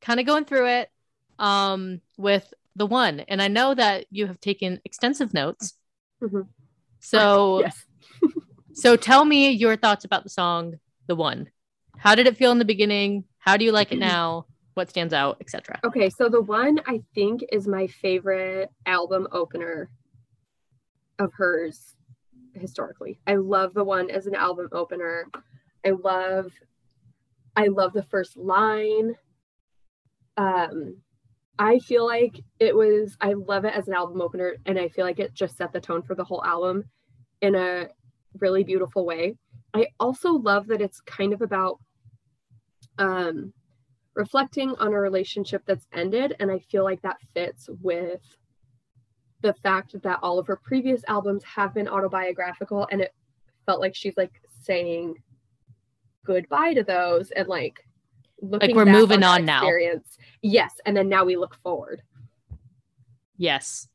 kind 0.00 0.20
of 0.20 0.26
going 0.26 0.44
through 0.44 0.68
it 0.68 0.90
um, 1.38 2.00
with 2.16 2.52
the 2.76 2.86
one. 2.86 3.20
And 3.20 3.42
I 3.42 3.48
know 3.48 3.74
that 3.74 4.06
you 4.10 4.26
have 4.26 4.40
taken 4.40 4.80
extensive 4.84 5.34
notes. 5.34 5.74
Mhm. 6.22 6.46
So 7.00 7.60
yes. 7.64 7.84
so 8.72 8.96
tell 8.96 9.24
me 9.24 9.50
your 9.50 9.76
thoughts 9.76 10.04
about 10.04 10.24
the 10.24 10.30
song 10.30 10.74
The 11.06 11.16
One. 11.16 11.50
How 11.98 12.14
did 12.14 12.26
it 12.26 12.36
feel 12.36 12.52
in 12.52 12.58
the 12.58 12.64
beginning? 12.64 13.24
How 13.38 13.56
do 13.56 13.64
you 13.64 13.72
like 13.72 13.92
it 13.92 13.98
now? 13.98 14.46
What 14.74 14.90
stands 14.90 15.14
out, 15.14 15.36
etc. 15.40 15.78
Okay, 15.84 16.10
so 16.10 16.28
the 16.28 16.40
one 16.42 16.80
I 16.86 17.00
think 17.14 17.44
is 17.52 17.68
my 17.68 17.86
favorite 17.86 18.70
album 18.86 19.28
opener 19.30 19.88
of 21.18 21.32
hers 21.34 21.94
historically. 22.54 23.20
I 23.26 23.36
love 23.36 23.74
the 23.74 23.84
one 23.84 24.10
as 24.10 24.26
an 24.26 24.34
album 24.34 24.68
opener. 24.72 25.28
I 25.86 25.90
love 25.90 26.52
I 27.56 27.68
love 27.68 27.92
the 27.92 28.02
first 28.02 28.36
line. 28.36 29.14
Um 30.36 30.96
I 31.58 31.78
feel 31.78 32.04
like 32.04 32.40
it 32.58 32.74
was 32.74 33.16
I 33.20 33.34
love 33.34 33.64
it 33.64 33.74
as 33.74 33.86
an 33.86 33.94
album 33.94 34.20
opener 34.20 34.56
and 34.66 34.78
I 34.78 34.88
feel 34.88 35.04
like 35.04 35.20
it 35.20 35.34
just 35.34 35.56
set 35.56 35.72
the 35.72 35.80
tone 35.80 36.02
for 36.02 36.14
the 36.14 36.24
whole 36.24 36.44
album 36.44 36.84
in 37.40 37.54
a 37.54 37.88
really 38.40 38.64
beautiful 38.64 39.06
way. 39.06 39.36
I 39.74 39.88
also 39.98 40.32
love 40.32 40.68
that 40.68 40.80
it's 40.80 41.00
kind 41.00 41.32
of 41.32 41.42
about 41.42 41.80
um 42.98 43.52
reflecting 44.14 44.70
on 44.76 44.92
a 44.92 45.00
relationship 45.00 45.60
that's 45.66 45.88
ended 45.92 46.36
and 46.38 46.48
i 46.48 46.60
feel 46.60 46.84
like 46.84 47.02
that 47.02 47.16
fits 47.34 47.68
with 47.82 48.20
the 49.40 49.52
fact 49.54 50.00
that 50.02 50.20
all 50.22 50.38
of 50.38 50.46
her 50.46 50.54
previous 50.54 51.02
albums 51.08 51.42
have 51.42 51.74
been 51.74 51.88
autobiographical 51.88 52.86
and 52.92 53.00
it 53.00 53.12
felt 53.66 53.80
like 53.80 53.96
she's 53.96 54.16
like 54.16 54.40
saying 54.62 55.16
goodbye 56.24 56.72
to 56.72 56.84
those 56.84 57.32
and 57.32 57.48
like 57.48 57.84
looking 58.40 58.68
like 58.68 58.76
we're 58.76 58.92
moving 58.92 59.20
that 59.20 59.40
on 59.40 59.44
now. 59.44 59.56
experience. 59.58 60.16
yes 60.40 60.74
and 60.86 60.96
then 60.96 61.08
now 61.08 61.24
we 61.24 61.36
look 61.36 61.56
forward 61.64 62.00
Yes. 63.36 63.88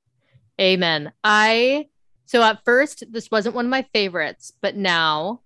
Amen. 0.59 1.11
I 1.23 1.87
so 2.25 2.43
at 2.43 2.63
first 2.65 3.03
this 3.09 3.31
wasn't 3.31 3.55
one 3.55 3.65
of 3.65 3.71
my 3.71 3.85
favorites, 3.93 4.53
but 4.61 4.75
now 4.75 5.41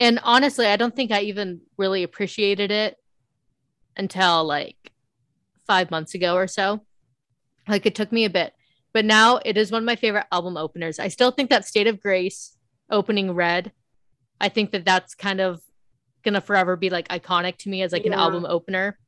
and 0.00 0.20
honestly, 0.22 0.66
I 0.66 0.76
don't 0.76 0.94
think 0.94 1.10
I 1.10 1.22
even 1.22 1.60
really 1.76 2.02
appreciated 2.02 2.70
it 2.70 2.96
until 3.96 4.44
like 4.44 4.92
5 5.66 5.90
months 5.90 6.14
ago 6.14 6.34
or 6.34 6.46
so. 6.46 6.84
Like 7.68 7.86
it 7.86 7.94
took 7.94 8.12
me 8.12 8.24
a 8.24 8.30
bit. 8.30 8.52
But 8.92 9.04
now 9.04 9.40
it 9.44 9.56
is 9.56 9.70
one 9.70 9.82
of 9.82 9.86
my 9.86 9.96
favorite 9.96 10.26
album 10.32 10.56
openers. 10.56 10.98
I 10.98 11.08
still 11.08 11.30
think 11.30 11.50
that 11.50 11.66
State 11.66 11.86
of 11.86 12.00
Grace 12.00 12.56
opening 12.90 13.32
Red, 13.32 13.72
I 14.40 14.48
think 14.48 14.70
that 14.72 14.84
that's 14.84 15.14
kind 15.14 15.40
of 15.40 15.60
going 16.24 16.34
to 16.34 16.40
forever 16.40 16.76
be 16.76 16.90
like 16.90 17.08
iconic 17.08 17.58
to 17.58 17.68
me 17.68 17.82
as 17.82 17.92
like 17.92 18.06
an 18.06 18.12
album 18.12 18.46
opener. 18.46 18.98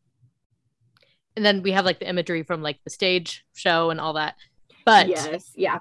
And 1.37 1.44
then 1.44 1.62
we 1.62 1.72
have 1.72 1.85
like 1.85 2.01
the 2.01 2.09
imagery 2.09 2.42
from 2.42 2.62
like 2.62 2.81
the 2.85 2.90
stage 2.90 3.44
show 3.55 3.90
and 3.90 4.01
all 4.01 4.14
that. 4.14 4.35
But 4.85 5.09
yes 5.09 5.53
yeah 5.55 5.79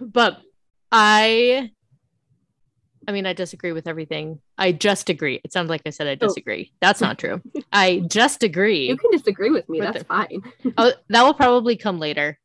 but 0.00 0.38
I 0.90 1.70
I 3.08 3.12
mean 3.12 3.26
I 3.26 3.32
disagree 3.32 3.72
with 3.72 3.86
everything. 3.88 4.40
I 4.58 4.72
just 4.72 5.08
agree. 5.10 5.40
It 5.44 5.52
sounds 5.52 5.68
like 5.70 5.82
I 5.86 5.90
said 5.90 6.06
I 6.06 6.12
Oh. 6.12 6.28
disagree. 6.28 6.72
That's 6.80 7.00
not 7.00 7.18
true. 7.18 7.40
I 7.72 8.02
just 8.08 8.42
agree. 8.42 8.88
you 8.88 8.96
can 8.96 9.10
disagree 9.10 9.50
with 9.50 9.68
me 9.68 9.80
With 9.80 9.92
that's 9.92 10.04
fine 10.04 10.42
oh, 10.78 10.92
that 11.08 11.22
will 11.22 11.34
probably 11.34 11.76
come 11.76 11.98
later. 11.98 12.38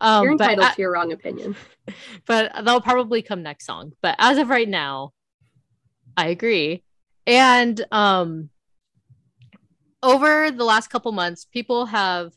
Um, 0.00 0.24
you're 0.24 0.32
entitled 0.32 0.66
I- 0.66 0.74
to 0.74 0.80
your 0.82 0.92
wrong 0.92 1.12
opinion 1.12 1.54
but 2.26 2.52
that'll 2.54 2.80
probably 2.80 3.22
come 3.22 3.42
next 3.42 3.66
song. 3.66 3.92
But 4.02 4.16
as 4.18 4.38
of 4.38 4.48
right 4.48 4.68
now, 4.68 5.12
I 6.16 6.28
agree. 6.28 6.82
And 7.26 7.84
um 7.92 8.50
over 10.02 10.50
the 10.50 10.64
last 10.64 10.88
couple 10.88 11.12
months, 11.12 11.44
people 11.44 11.86
have 11.86 12.32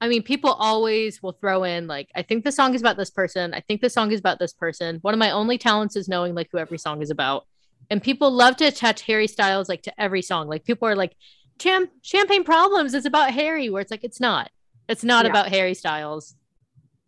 I 0.00 0.08
mean, 0.08 0.22
people 0.22 0.50
always 0.52 1.22
will 1.22 1.32
throw 1.32 1.64
in 1.64 1.86
like, 1.88 2.08
I 2.14 2.22
think 2.22 2.44
the 2.44 2.52
song 2.52 2.74
is 2.74 2.80
about 2.80 2.96
this 2.96 3.10
person. 3.10 3.52
I 3.52 3.60
think 3.60 3.80
the 3.80 3.90
song 3.90 4.12
is 4.12 4.20
about 4.20 4.38
this 4.38 4.52
person. 4.52 4.98
One 5.02 5.12
of 5.12 5.18
my 5.18 5.30
only 5.32 5.58
talents 5.58 5.96
is 5.96 6.08
knowing 6.08 6.34
like 6.34 6.48
who 6.52 6.58
every 6.58 6.78
song 6.78 7.02
is 7.02 7.10
about. 7.10 7.46
And 7.90 8.02
people 8.02 8.30
love 8.30 8.56
to 8.58 8.66
attach 8.66 9.02
Harry 9.02 9.26
Styles 9.26 9.68
like 9.68 9.82
to 9.82 10.00
every 10.00 10.22
song. 10.22 10.46
Like 10.48 10.64
people 10.64 10.86
are 10.86 10.94
like, 10.94 11.16
Cham- 11.58 11.88
Champagne 12.02 12.44
Problems 12.44 12.94
is 12.94 13.06
about 13.06 13.32
Harry, 13.32 13.68
where 13.70 13.82
it's 13.82 13.90
like 13.90 14.04
it's 14.04 14.20
not. 14.20 14.50
It's 14.88 15.02
not 15.02 15.24
Yeah. 15.24 15.30
about 15.32 15.48
Harry 15.48 15.74
Styles. 15.74 16.36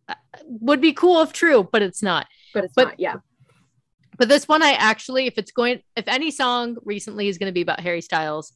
Uh, 0.08 0.14
Would 0.44 0.80
be 0.80 0.92
cool 0.92 1.20
if 1.22 1.32
true, 1.32 1.68
but 1.70 1.82
it's 1.82 2.02
not. 2.02 2.26
but 2.52 2.64
it's 2.64 2.74
But- 2.74 2.88
not 2.88 3.00
yeah 3.00 3.16
But 4.18 4.28
this 4.28 4.48
one, 4.48 4.62
I 4.62 4.72
actually, 4.72 5.26
if 5.26 5.38
it's 5.38 5.52
going, 5.52 5.80
if 5.96 6.08
any 6.08 6.30
song 6.32 6.76
recently 6.84 7.28
is 7.28 7.38
going 7.38 7.46
to 7.46 7.52
be 7.54 7.62
about 7.62 7.80
Harry 7.80 8.00
Styles, 8.00 8.52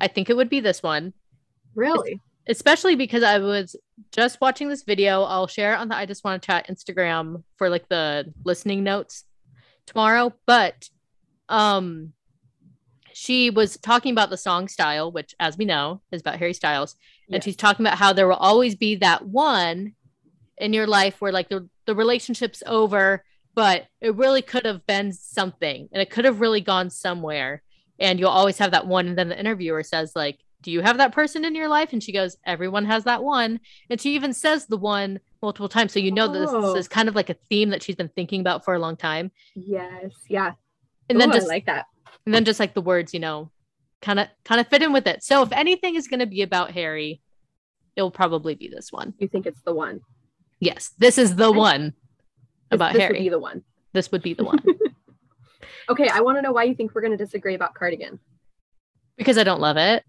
I 0.00 0.06
think 0.08 0.28
it 0.28 0.36
would 0.36 0.50
be 0.50 0.60
this 0.60 0.82
one, 0.82 1.14
really 1.74 2.20
especially 2.48 2.96
because 2.96 3.22
I 3.22 3.38
was 3.38 3.76
just 4.10 4.40
watching 4.40 4.68
this 4.68 4.82
video. 4.82 5.22
I'll 5.22 5.46
share 5.46 5.74
it 5.74 5.78
on 5.78 5.88
the 5.88 5.96
I 5.96 6.06
Just 6.06 6.24
Want 6.24 6.42
to 6.42 6.46
Chat 6.46 6.68
Instagram 6.68 7.42
for 7.56 7.68
like 7.68 7.88
the 7.88 8.32
listening 8.44 8.82
notes 8.82 9.24
tomorrow. 9.86 10.32
But 10.46 10.88
um, 11.48 12.12
she 13.12 13.50
was 13.50 13.76
talking 13.76 14.12
about 14.12 14.30
the 14.30 14.36
song 14.36 14.68
style, 14.68 15.12
which, 15.12 15.34
as 15.38 15.58
we 15.58 15.66
know, 15.66 16.00
is 16.10 16.22
about 16.22 16.38
Harry 16.38 16.54
Styles. 16.54 16.96
And 17.30 17.44
she's 17.44 17.56
talking 17.56 17.84
about 17.84 17.98
how 17.98 18.14
there 18.14 18.26
will 18.26 18.36
always 18.36 18.74
be 18.74 18.96
that 18.96 19.26
one 19.26 19.92
in 20.56 20.72
your 20.72 20.86
life 20.86 21.20
where 21.20 21.32
like 21.32 21.50
the, 21.50 21.68
the 21.84 21.94
relationship's 21.94 22.62
over, 22.66 23.22
but 23.54 23.86
it 24.00 24.14
really 24.14 24.40
could 24.40 24.64
have 24.64 24.86
been 24.86 25.12
something 25.12 25.88
and 25.92 26.00
it 26.00 26.10
could 26.10 26.24
have 26.24 26.40
really 26.40 26.62
gone 26.62 26.88
somewhere. 26.88 27.62
And 27.98 28.18
you'll 28.18 28.30
always 28.30 28.58
have 28.58 28.70
that 28.70 28.86
one. 28.86 29.08
And 29.08 29.18
then 29.18 29.28
the 29.28 29.38
interviewer 29.38 29.82
says, 29.82 30.12
like, 30.14 30.38
do 30.62 30.70
you 30.72 30.80
have 30.80 30.98
that 30.98 31.12
person 31.12 31.44
in 31.44 31.54
your 31.54 31.68
life? 31.68 31.92
And 31.92 32.02
she 32.02 32.12
goes, 32.12 32.36
everyone 32.44 32.84
has 32.86 33.04
that 33.04 33.22
one. 33.22 33.60
And 33.90 34.00
she 34.00 34.14
even 34.14 34.32
says 34.32 34.66
the 34.66 34.76
one 34.76 35.20
multiple 35.40 35.68
times. 35.68 35.92
So 35.92 36.00
you 36.00 36.10
know 36.10 36.26
Oh. 36.28 36.72
this 36.74 36.80
is 36.80 36.88
kind 36.88 37.08
of 37.08 37.14
like 37.14 37.30
a 37.30 37.36
theme 37.48 37.70
that 37.70 37.82
she's 37.82 37.94
been 37.96 38.08
thinking 38.08 38.40
about 38.40 38.64
for 38.64 38.74
a 38.74 38.78
long 38.78 38.96
time. 38.96 39.30
yes 39.54 40.10
yeah 40.28 40.52
And 41.08 41.20
then 41.20 41.28
Ooh, 41.30 41.32
I 41.32 41.36
just 41.36 41.48
like 41.48 41.66
that 41.66 41.86
and 42.26 42.34
then 42.34 42.44
just 42.44 42.58
like 42.60 42.74
the 42.74 42.82
words, 42.82 43.14
you 43.14 43.20
know, 43.20 43.50
kind 44.02 44.18
of 44.20 44.28
kind 44.44 44.60
of 44.60 44.66
fit 44.68 44.82
in 44.82 44.92
with 44.92 45.06
it. 45.06 45.22
So 45.22 45.42
if 45.42 45.52
anything 45.52 45.94
is 45.94 46.08
going 46.08 46.20
to 46.20 46.26
be 46.26 46.42
about 46.42 46.72
Harry, 46.72 47.20
it'll 47.96 48.10
probably 48.10 48.54
be 48.54 48.68
this 48.68 48.92
one. 48.92 49.14
you 49.18 49.28
think 49.28 49.46
it's 49.46 49.62
the 49.62 49.74
one 49.74 50.00
Yes, 50.60 50.90
this 50.98 51.18
is 51.18 51.36
the 51.36 51.52
one 51.52 51.84
This- 51.84 51.94
about 52.72 52.92
this 52.94 53.02
Harry. 53.02 53.14
would 53.18 53.22
be 53.24 53.28
the 53.28 53.38
one 53.38 53.62
this 53.94 54.10
would 54.12 54.22
be 54.22 54.34
the 54.34 54.44
one 54.44 54.58
okay 55.88 56.08
i 56.12 56.20
want 56.20 56.36
to 56.36 56.42
know 56.42 56.52
why 56.52 56.64
you 56.64 56.74
think 56.74 56.94
we're 56.94 57.00
going 57.00 57.16
to 57.16 57.24
disagree 57.24 57.54
about 57.54 57.74
cardigan 57.74 58.18
because 59.16 59.36
I 59.38 59.42
don't 59.42 59.60
love 59.60 59.76
it. 59.78 60.04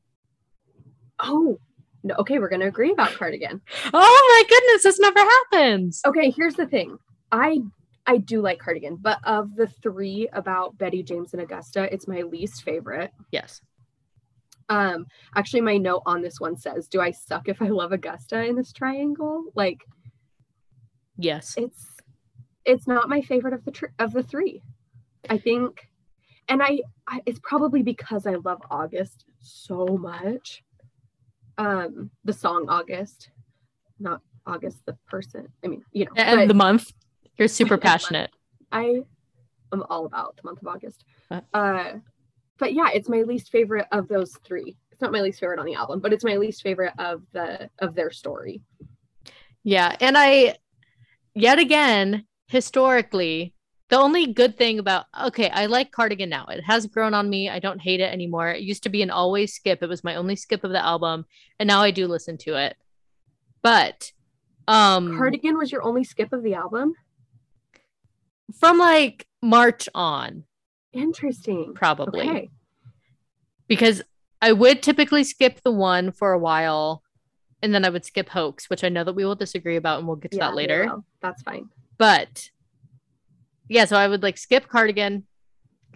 Oh, 1.20 1.60
no. 2.04 2.16
Okay, 2.20 2.40
we're 2.40 2.50
going 2.50 2.62
to 2.62 2.68
agree 2.68 2.92
about 2.92 3.12
Cardigan. 3.12 3.62
Oh 3.94 4.44
my 4.48 4.50
goodness, 4.50 4.84
this 4.84 5.00
never 5.00 5.20
happens. 5.20 6.02
Okay, 6.06 6.32
here's 6.32 6.56
the 6.56 6.68
thing. 6.68 6.98
I 7.32 7.60
I 8.08 8.18
do 8.18 8.42
like 8.42 8.60
Cardigan, 8.60 8.98
but 9.00 9.20
of 9.26 9.56
the 9.56 9.68
three 9.68 10.28
about 10.34 10.78
Betty, 10.78 11.04
James, 11.04 11.34
and 11.34 11.42
Augusta, 11.42 11.94
it's 11.94 12.08
my 12.08 12.22
least 12.22 12.64
favorite. 12.64 13.12
Yes. 13.32 13.62
Um, 14.70 15.06
actually, 15.36 15.62
my 15.62 15.78
note 15.78 16.04
on 16.06 16.22
this 16.22 16.40
one 16.40 16.56
says, 16.58 16.88
"Do 16.88 17.02
I 17.02 17.12
suck 17.12 17.50
if 17.50 17.62
I 17.62 17.68
love 17.68 17.92
Augusta 17.92 18.44
in 18.46 18.56
this 18.56 18.72
triangle?" 18.72 19.46
Like, 19.56 19.80
Yes. 21.18 21.56
it's 21.58 21.86
it's 22.66 22.88
not 22.88 23.10
my 23.10 23.22
favorite 23.22 23.54
of 23.54 23.66
the 23.66 23.72
tr- 23.72 23.86
of 24.00 24.14
the 24.14 24.24
three. 24.24 24.62
I 25.30 25.38
think, 25.38 25.82
and 26.48 26.64
I, 26.64 26.80
I 27.08 27.22
it's 27.26 27.40
probably 27.44 27.84
because 27.84 28.26
I 28.26 28.36
love 28.36 28.62
August 28.72 29.26
so 29.40 29.86
much. 29.86 30.64
Um, 31.60 32.10
the 32.24 32.34
song 32.34 32.66
August, 32.70 33.30
not 34.00 34.22
August 34.48 34.80
the 34.86 34.98
person. 35.08 35.48
I 35.64 35.68
mean, 35.68 35.84
you 35.92 36.06
know, 36.06 36.12
And 36.16 36.50
the 36.50 36.54
month. 36.54 36.92
You're 37.38 37.48
super 37.48 37.74
And 37.76 37.82
the 37.82 37.86
month. 37.86 38.02
passionate. 38.02 38.32
I 38.72 39.02
am 39.74 39.84
all 39.90 40.06
about 40.06 40.38
the 40.38 40.44
month 40.46 40.62
of 40.62 40.68
August. 40.68 41.04
Uh. 41.30 41.42
Uh, 41.54 41.94
but 42.58 42.74
yeah, 42.74 42.90
it's 42.94 43.10
my 43.10 43.22
least 43.22 43.52
favorite 43.52 43.88
of 43.92 44.08
those 44.08 44.32
three. 44.46 44.78
It's 44.92 45.02
not 45.02 45.12
my 45.12 45.22
least 45.22 45.40
favorite 45.40 45.60
on 45.60 45.66
the 45.66 45.76
album, 45.76 46.00
but 46.00 46.14
it's 46.14 46.24
my 46.24 46.38
least 46.38 46.62
favorite 46.62 46.94
of 46.98 47.24
the 47.34 47.70
of 47.80 47.94
their 47.94 48.12
story. 48.12 48.62
Yeah. 49.64 49.96
And 50.00 50.18
I, 50.18 50.56
yet 51.36 51.60
again, 51.60 52.26
historically, 52.48 53.54
The 53.90 53.98
only 53.98 54.28
good 54.28 54.56
thing 54.58 54.78
about 54.80 55.06
okay, 55.26 55.50
I 55.50 55.66
like 55.66 55.92
Cardigan 55.92 56.30
now. 56.30 56.46
It 56.48 56.64
has 56.64 56.86
grown 56.86 57.14
on 57.14 57.30
me. 57.30 57.50
I 57.50 57.60
don't 57.60 57.82
hate 57.82 58.00
it 58.00 58.12
anymore. 58.14 58.50
It 58.52 58.62
used 58.62 58.84
to 58.84 58.90
be 58.90 59.02
an 59.02 59.10
always 59.10 59.54
skip. 59.54 59.82
It 59.82 59.90
was 59.90 60.04
my 60.04 60.16
only 60.16 60.36
skip 60.36 60.64
of 60.64 60.72
the 60.72 60.84
album, 60.84 61.26
and 61.60 61.68
now 61.68 61.82
I 61.82 61.90
do 61.92 62.06
listen 62.08 62.38
to 62.40 62.56
it. 62.56 62.78
But 63.64 64.12
um 64.68 65.18
Cardigan 65.18 65.58
was 65.58 65.72
your 65.72 65.84
only 65.84 66.04
skip 66.04 66.32
of 66.34 66.44
the 66.44 66.54
album? 66.54 66.94
from 68.60 68.80
like 68.80 69.28
March 69.44 69.88
on, 69.94 70.44
Interesting. 70.92 71.74
probably. 71.76 72.28
Okay. 72.28 72.50
Because 73.68 74.02
I 74.42 74.52
would 74.54 74.82
typically 74.82 75.24
skip 75.24 75.62
the 75.62 75.72
one 75.72 76.12
for 76.12 76.32
a 76.32 76.40
while 76.40 77.04
and 77.62 77.74
then 77.76 77.86
I 77.86 77.90
would 77.90 78.06
skip 78.06 78.30
hoax, 78.30 78.70
which 78.70 78.84
I 78.84 78.90
know 78.90 79.04
that 79.04 79.14
we 79.14 79.24
will 79.26 79.36
disagree 79.36 79.76
about 79.76 80.00
and 80.00 80.08
we'll 80.08 80.16
get 80.18 80.32
to 80.32 80.38
Yeah, 80.38 80.48
that 80.48 80.56
later. 80.56 80.92
That's 81.22 81.44
fine. 81.44 81.70
But 82.00 82.50
yeah, 83.70 83.86
so 83.86 83.96
I 83.96 84.08
would 84.08 84.22
like 84.24 84.38
skip 84.38 84.68
cardigan, 84.68 85.26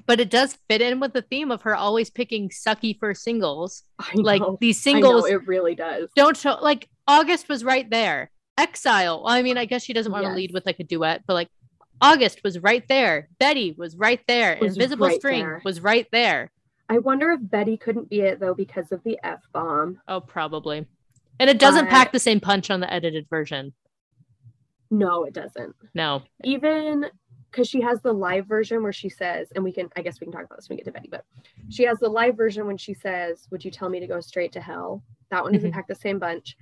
but 0.05 0.19
it 0.19 0.29
does 0.29 0.57
fit 0.69 0.81
in 0.81 0.99
with 0.99 1.13
the 1.13 1.21
theme 1.21 1.51
of 1.51 1.63
her 1.63 1.75
always 1.75 2.09
picking 2.09 2.49
sucky 2.49 2.97
for 2.97 3.13
singles. 3.13 3.83
I 3.99 4.11
Like 4.15 4.41
know. 4.41 4.57
these 4.61 4.85
I 4.87 4.91
know, 4.93 4.95
singles 5.01 5.29
it 5.29 5.47
really 5.47 5.75
does. 5.75 6.09
don't 6.15 6.37
show 6.37 6.57
like 6.61 6.87
August 7.07 7.49
was 7.49 7.63
right 7.63 7.89
there. 7.89 8.31
Exile. 8.57 9.23
Well, 9.23 9.33
I 9.33 9.41
mean, 9.41 9.57
I 9.57 9.65
guess 9.65 9.83
she 9.83 9.93
doesn't 9.93 10.11
want 10.11 10.23
to 10.25 10.29
Yes. 10.29 10.37
lead 10.37 10.51
with 10.53 10.65
like 10.65 10.79
a 10.79 10.83
duet, 10.83 11.23
but 11.25 11.33
like 11.33 11.49
August 12.01 12.41
was 12.43 12.59
right 12.59 12.85
there. 12.87 13.29
Betty 13.39 13.73
was 13.77 13.95
right 13.95 14.21
there. 14.27 14.57
Was 14.61 14.73
Invisible 14.75 15.07
right 15.07 15.19
String 15.19 15.39
there. 15.39 15.61
was 15.65 15.81
right 15.81 16.07
there. 16.11 16.51
I 16.89 16.99
wonder 16.99 17.31
if 17.31 17.39
Betty 17.41 17.77
couldn't 17.77 18.09
be 18.09 18.21
it 18.21 18.39
though 18.39 18.53
because 18.53 18.91
of 18.91 19.03
the 19.03 19.17
F 19.23 19.41
bomb. 19.53 19.99
Oh, 20.07 20.19
probably. 20.19 20.85
And 21.39 21.49
it 21.49 21.57
doesn't 21.57 21.85
But- 21.85 21.91
pack 21.91 22.11
the 22.11 22.19
same 22.19 22.39
punch 22.39 22.69
on 22.69 22.79
the 22.79 22.93
edited 22.93 23.27
version. 23.29 23.73
No, 24.91 25.23
it 25.23 25.33
doesn't. 25.33 25.75
No. 25.95 26.21
Even 26.43 27.05
because 27.53 27.69
she 27.69 27.79
has 27.81 28.01
the 28.01 28.11
live 28.11 28.47
version 28.47 28.81
where 28.81 28.91
she 28.91 29.09
says, 29.09 29.47
and 29.53 29.63
we 29.63 29.71
can, 29.71 29.87
I 29.95 30.01
guess 30.01 30.19
we 30.19 30.25
can 30.25 30.31
talk 30.33 30.43
about 30.45 30.57
this 30.57 30.67
when 30.67 30.75
we 30.75 30.83
get 30.83 30.85
to 30.85 30.91
Betty, 30.91 31.07
but 31.09 31.23
she 31.69 31.83
has 31.83 31.99
the 31.99 32.09
live 32.09 32.35
version 32.35 32.65
when 32.65 32.77
she 32.77 32.95
says, 32.95 33.47
Would 33.51 33.63
you 33.63 33.69
tell 33.69 33.89
me 33.89 33.99
to 33.99 34.07
go 34.07 34.19
straight 34.19 34.51
to 34.53 34.59
hell? 34.61 35.03
That 35.29 35.43
one 35.43 35.53
doesn't 35.53 35.69
Mhm. 35.69 35.73
pack 35.73 35.87
the 35.87 35.93
same 35.95 36.17
bunch. 36.17 36.57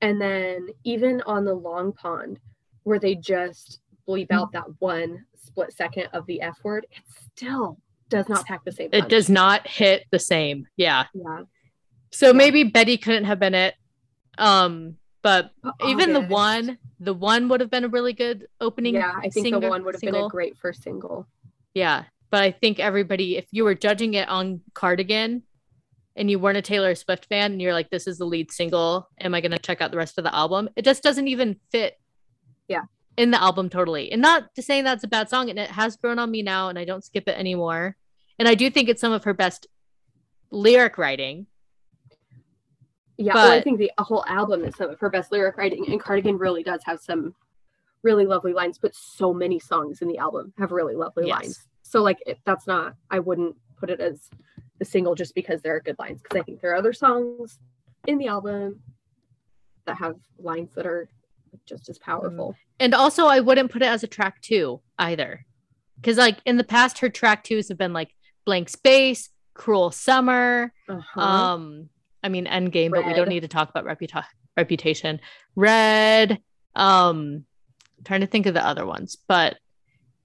And 0.00 0.20
then 0.20 0.68
even 0.82 1.22
on 1.22 1.44
the 1.44 1.54
long 1.54 1.92
pond, 1.92 2.40
where 2.82 2.98
they 2.98 3.14
just 3.14 3.80
bleep 4.08 4.32
out 4.32 4.50
that 4.50 4.64
one 4.80 5.24
split 5.36 5.72
second 5.72 6.08
of 6.12 6.26
the 6.26 6.40
F 6.42 6.58
word, 6.64 6.86
it 6.90 7.02
still 7.08 7.78
does 8.08 8.28
not 8.28 8.44
pack 8.44 8.64
the 8.64 8.72
same 8.72 8.90
It 8.92 9.08
does 9.08 9.30
not 9.30 9.66
hit 9.68 10.04
the 10.10 10.18
same. 10.18 10.66
Yeah. 10.76 11.06
Yeah. 11.14 11.42
So 12.10 12.26
Yeah. 12.28 12.32
maybe 12.32 12.64
Betty 12.64 12.98
couldn't 12.98 13.24
have 13.24 13.38
been 13.38 13.54
it. 13.54 13.74
Um, 14.38 14.98
but 15.22 15.52
But 15.62 15.74
even 15.86 16.12
the 16.12 16.20
one, 16.20 16.78
the 17.00 17.14
one 17.14 17.48
would 17.48 17.60
have 17.60 17.70
been 17.70 17.84
a 17.84 17.88
really 17.88 18.12
good 18.12 18.46
opening. 18.60 18.94
Yeah, 18.94 19.12
I 19.16 19.28
think 19.28 19.46
singer- 19.46 19.60
the 19.60 19.68
one 19.68 19.84
would 19.84 19.94
have 19.94 20.00
been 20.00 20.14
a 20.14 20.28
great 20.28 20.58
first 20.58 20.82
single. 20.82 21.26
Yeah. 21.74 22.04
But 22.30 22.42
I 22.42 22.50
think 22.50 22.80
everybody, 22.80 23.36
if 23.36 23.46
you 23.50 23.64
were 23.64 23.74
judging 23.74 24.14
it 24.14 24.28
on 24.28 24.62
Cardigan 24.74 25.42
and 26.16 26.30
you 26.30 26.38
weren't 26.38 26.56
a 26.56 26.62
Taylor 26.62 26.94
Swift 26.94 27.26
fan 27.26 27.52
and 27.52 27.60
you're 27.60 27.74
like, 27.74 27.90
this 27.90 28.06
is 28.06 28.18
the 28.18 28.24
lead 28.24 28.50
single, 28.50 29.08
am 29.20 29.34
I 29.34 29.40
going 29.40 29.52
to 29.52 29.58
check 29.58 29.80
out 29.80 29.90
the 29.90 29.96
rest 29.98 30.16
of 30.18 30.24
the 30.24 30.34
album? 30.34 30.70
It 30.76 30.84
just 30.84 31.02
doesn't 31.02 31.28
even 31.28 31.60
fit. 31.70 31.98
Yeah. 32.68 32.84
In 33.18 33.30
the 33.30 33.42
album 33.42 33.68
totally. 33.68 34.10
And 34.10 34.22
not 34.22 34.54
to 34.54 34.62
saying 34.62 34.84
that's 34.84 35.04
a 35.04 35.08
bad 35.08 35.28
song, 35.28 35.50
and 35.50 35.58
it 35.58 35.70
has 35.70 35.96
grown 35.96 36.18
on 36.18 36.30
me 36.30 36.42
now, 36.42 36.70
and 36.70 36.78
I 36.78 36.86
don't 36.86 37.04
skip 37.04 37.28
it 37.28 37.38
anymore. 37.38 37.96
And 38.38 38.48
I 38.48 38.54
do 38.54 38.70
think 38.70 38.88
it's 38.88 39.00
some 39.02 39.12
of 39.12 39.24
her 39.24 39.34
best 39.34 39.66
lyric 40.50 40.96
writing. 40.96 41.46
Yeah, 43.18 43.34
well, 43.34 43.52
I 43.52 43.60
think 43.60 43.78
the 43.78 43.90
whole 43.98 44.24
album 44.26 44.64
is 44.64 44.74
some 44.76 44.90
of 44.90 44.98
her 45.00 45.10
best 45.10 45.30
lyric 45.30 45.56
writing, 45.56 45.86
and 45.90 46.00
Cardigan 46.00 46.38
really 46.38 46.62
does 46.62 46.80
have 46.84 47.00
some 47.00 47.34
really 48.02 48.26
lovely 48.26 48.52
lines. 48.52 48.78
But 48.78 48.94
so 48.94 49.32
many 49.32 49.58
songs 49.58 50.02
in 50.02 50.08
the 50.08 50.18
album 50.18 50.52
have 50.58 50.72
really 50.72 50.94
lovely 50.96 51.26
Yes. 51.26 51.40
lines. 51.40 51.68
So 51.82 52.02
like, 52.02 52.22
it, 52.26 52.38
that's 52.44 52.66
not. 52.66 52.94
I 53.10 53.18
wouldn't 53.18 53.56
put 53.78 53.90
it 53.90 54.00
as 54.00 54.30
the 54.78 54.84
single 54.84 55.14
just 55.14 55.34
because 55.34 55.60
there 55.62 55.76
are 55.76 55.80
good 55.80 55.98
lines, 55.98 56.20
because 56.22 56.40
I 56.40 56.42
think 56.42 56.60
there 56.60 56.72
are 56.72 56.76
other 56.76 56.92
songs 56.92 57.58
in 58.06 58.18
the 58.18 58.26
album 58.28 58.80
that 59.84 59.96
have 59.98 60.16
lines 60.38 60.74
that 60.74 60.86
are 60.86 61.08
just 61.66 61.88
as 61.88 61.98
powerful. 61.98 62.56
And 62.80 62.94
also, 62.94 63.26
I 63.26 63.40
wouldn't 63.40 63.70
put 63.70 63.82
it 63.82 63.86
as 63.88 64.02
a 64.02 64.08
track 64.08 64.40
two 64.40 64.80
either. 64.98 65.44
Because, 65.96 66.16
like, 66.16 66.38
in 66.46 66.56
the 66.56 66.64
past, 66.64 66.98
her 67.00 67.08
track 67.10 67.44
twos 67.44 67.68
have 67.68 67.78
been 67.78 67.92
like 67.92 68.12
Blank 68.46 68.70
Space, 68.70 69.28
Cruel 69.54 69.90
Summer, 69.92 70.72
Uh-huh. 70.88 71.20
um, 71.20 71.88
I 72.22 72.28
mean, 72.28 72.46
Endgame, 72.46 72.90
but 72.90 73.06
we 73.06 73.12
don't 73.14 73.28
need 73.28 73.40
to 73.40 73.48
talk 73.48 73.70
about 73.70 73.84
reputa- 73.84 74.24
reputation. 74.56 75.20
Red, 75.56 76.40
um, 76.76 77.44
trying 78.04 78.20
to 78.20 78.26
think 78.26 78.46
of 78.46 78.54
the 78.54 78.64
other 78.66 78.86
ones, 78.86 79.16
but 79.28 79.58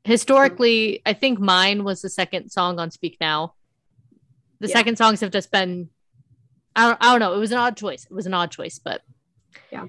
historically, 0.04 1.02
I 1.06 1.14
think 1.14 1.40
mine 1.40 1.84
was 1.84 2.02
the 2.02 2.10
second 2.10 2.50
song 2.50 2.80
on 2.80 2.92
Speak 2.92 3.18
Now. 3.20 3.56
The 4.60 4.68
Yeah. 4.68 4.74
second 4.74 4.98
songs 4.98 5.22
have 5.22 5.32
just 5.32 5.52
been, 5.52 5.90
I 6.76 6.88
don't, 6.88 6.98
I 7.02 7.12
don't 7.12 7.20
know. 7.20 7.34
It 7.34 7.40
was 7.40 7.52
an 7.52 7.58
odd 7.58 7.76
choice. 7.78 8.06
It 8.06 8.14
was 8.14 8.26
an 8.26 8.34
odd 8.34 8.52
choice, 8.52 8.80
but 8.80 9.02
Yeah. 9.72 9.86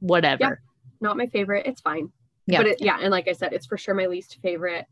whatever. 0.00 0.62
not 1.02 1.16
my 1.16 1.26
favorite. 1.28 1.64
It's 1.66 1.80
fine. 1.80 2.12
Yeah. 2.46 2.58
But 2.58 2.66
it, 2.66 2.82
yeah, 2.82 2.98
and 3.00 3.10
like 3.10 3.26
I 3.26 3.32
said, 3.32 3.54
it's 3.54 3.64
for 3.64 3.78
sure 3.78 3.94
my 3.94 4.04
least 4.04 4.38
favorite 4.42 4.84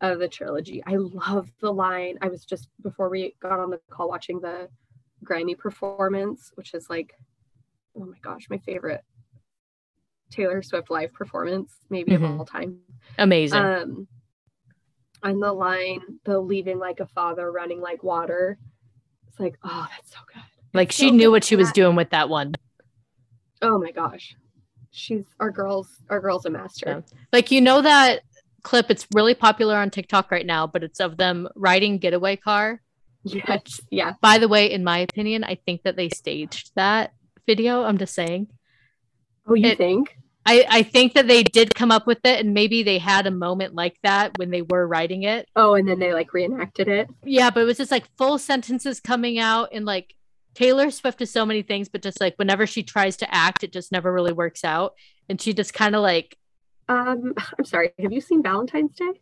of 0.00 0.18
the 0.18 0.26
trilogy. 0.28 0.82
I 0.86 0.96
love 0.96 1.50
the 1.60 1.70
line. 1.70 2.16
I 2.22 2.28
was 2.28 2.46
just 2.46 2.70
before 2.82 3.10
we 3.10 3.34
got 3.42 3.60
on 3.60 3.68
the 3.68 3.78
call 3.90 4.08
watching 4.08 4.40
the 4.40 4.70
Grammy 5.24 5.56
performance, 5.56 6.50
which 6.54 6.74
is 6.74 6.88
like, 6.90 7.14
oh 7.96 8.04
my 8.04 8.18
gosh, 8.22 8.46
my 8.50 8.58
favorite 8.58 9.02
Taylor 10.30 10.62
Swift 10.62 10.90
live 10.90 11.12
performance, 11.12 11.74
maybe 11.90 12.12
Mhm. 12.12 12.34
of 12.34 12.38
all 12.40 12.46
time. 12.46 12.78
Amazing. 13.18 13.58
Um, 13.60 14.08
and 15.22 15.42
the 15.42 15.52
line, 15.52 16.00
the 16.24 16.38
leaving 16.40 16.78
like 16.78 17.00
a 17.00 17.06
father, 17.06 17.50
running 17.50 17.80
like 17.80 18.02
water. 18.02 18.58
It's 19.28 19.40
like, 19.40 19.58
oh, 19.64 19.88
that's 19.90 20.10
so 20.12 20.18
good. 20.32 20.42
like, 20.72 20.92
she 20.92 21.08
so 21.08 21.14
knew 21.14 21.30
what 21.30 21.42
she 21.44 21.56
was 21.56 21.68
that- 21.68 21.74
doing 21.74 21.96
with 21.96 22.10
that 22.10 22.28
one. 22.28 22.54
Oh 23.62 23.78
my 23.78 23.90
gosh, 23.90 24.34
she's 24.90 25.24
our 25.38 25.50
girl's 25.50 26.02
our 26.08 26.20
girl's 26.20 26.46
a 26.46 26.50
master. 26.50 27.04
Like 27.32 27.50
you 27.50 27.60
know 27.60 27.82
that 27.82 28.22
clip 28.62 28.90
it's 28.90 29.06
really 29.14 29.34
popular 29.34 29.76
on 29.76 29.90
TikTok 29.90 30.30
right 30.30 30.46
now, 30.46 30.66
but 30.66 30.82
it's 30.82 31.00
of 31.00 31.16
them 31.18 31.48
riding 31.56 31.98
getaway 31.98 32.36
car. 32.36 32.80
Yes, 33.24 33.80
yeah. 33.90 34.14
By 34.22 34.38
the 34.38 34.48
way, 34.48 34.70
in 34.70 34.82
my 34.84 34.98
opinion, 34.98 35.44
I 35.44 35.56
think 35.66 35.82
that 35.82 35.96
they 35.96 36.08
staged 36.08 36.72
that 36.74 37.12
video. 37.46 37.82
I'm 37.84 37.98
just 37.98 38.14
saying. 38.14 38.48
Oh, 39.46 39.54
you 39.54 39.68
It- 39.68 39.78
think? 39.78 40.16
I, 40.46 40.64
I 40.70 40.82
think 40.84 41.12
that 41.14 41.28
they 41.28 41.42
did 41.42 41.74
come 41.74 41.90
up 41.90 42.06
with 42.06 42.20
it 42.24 42.40
and 42.40 42.54
maybe 42.54 42.82
they 42.82 42.96
had 42.96 43.26
a 43.26 43.30
moment 43.30 43.74
like 43.74 43.98
that 44.02 44.38
when 44.38 44.50
they 44.50 44.62
were 44.62 44.86
writing 44.88 45.22
it. 45.24 45.46
Oh, 45.54 45.74
and 45.74 45.86
then 45.86 45.98
they 45.98 46.14
like 46.14 46.32
reenacted 46.32 46.88
it. 46.88 47.08
Yeah, 47.24 47.50
but 47.50 47.60
it 47.60 47.66
was 47.66 47.76
just 47.76 47.90
like 47.90 48.06
full 48.16 48.38
sentences 48.38 49.00
coming 49.00 49.38
out 49.38 49.68
and 49.72 49.84
like 49.84 50.14
Taylor 50.54 50.90
Swift 50.90 51.20
is 51.20 51.30
so 51.30 51.44
many 51.44 51.60
things, 51.60 51.90
but 51.90 52.00
just 52.02 52.20
like 52.22 52.36
whenever 52.36 52.66
she 52.66 52.82
tries 52.82 53.18
to 53.18 53.32
act, 53.32 53.62
it 53.64 53.72
just 53.72 53.92
never 53.92 54.10
really 54.10 54.32
works 54.32 54.64
out. 54.64 54.94
And 55.28 55.38
she 55.38 55.52
just 55.52 55.74
kind 55.74 55.94
of 55.94 56.00
like 56.00 56.36
Um, 56.88 57.34
I'm 57.58 57.66
sorry. 57.66 57.92
Have 58.00 58.10
you 58.12 58.22
seen 58.22 58.42
Valentine's 58.42 58.96
Day? 58.96 59.20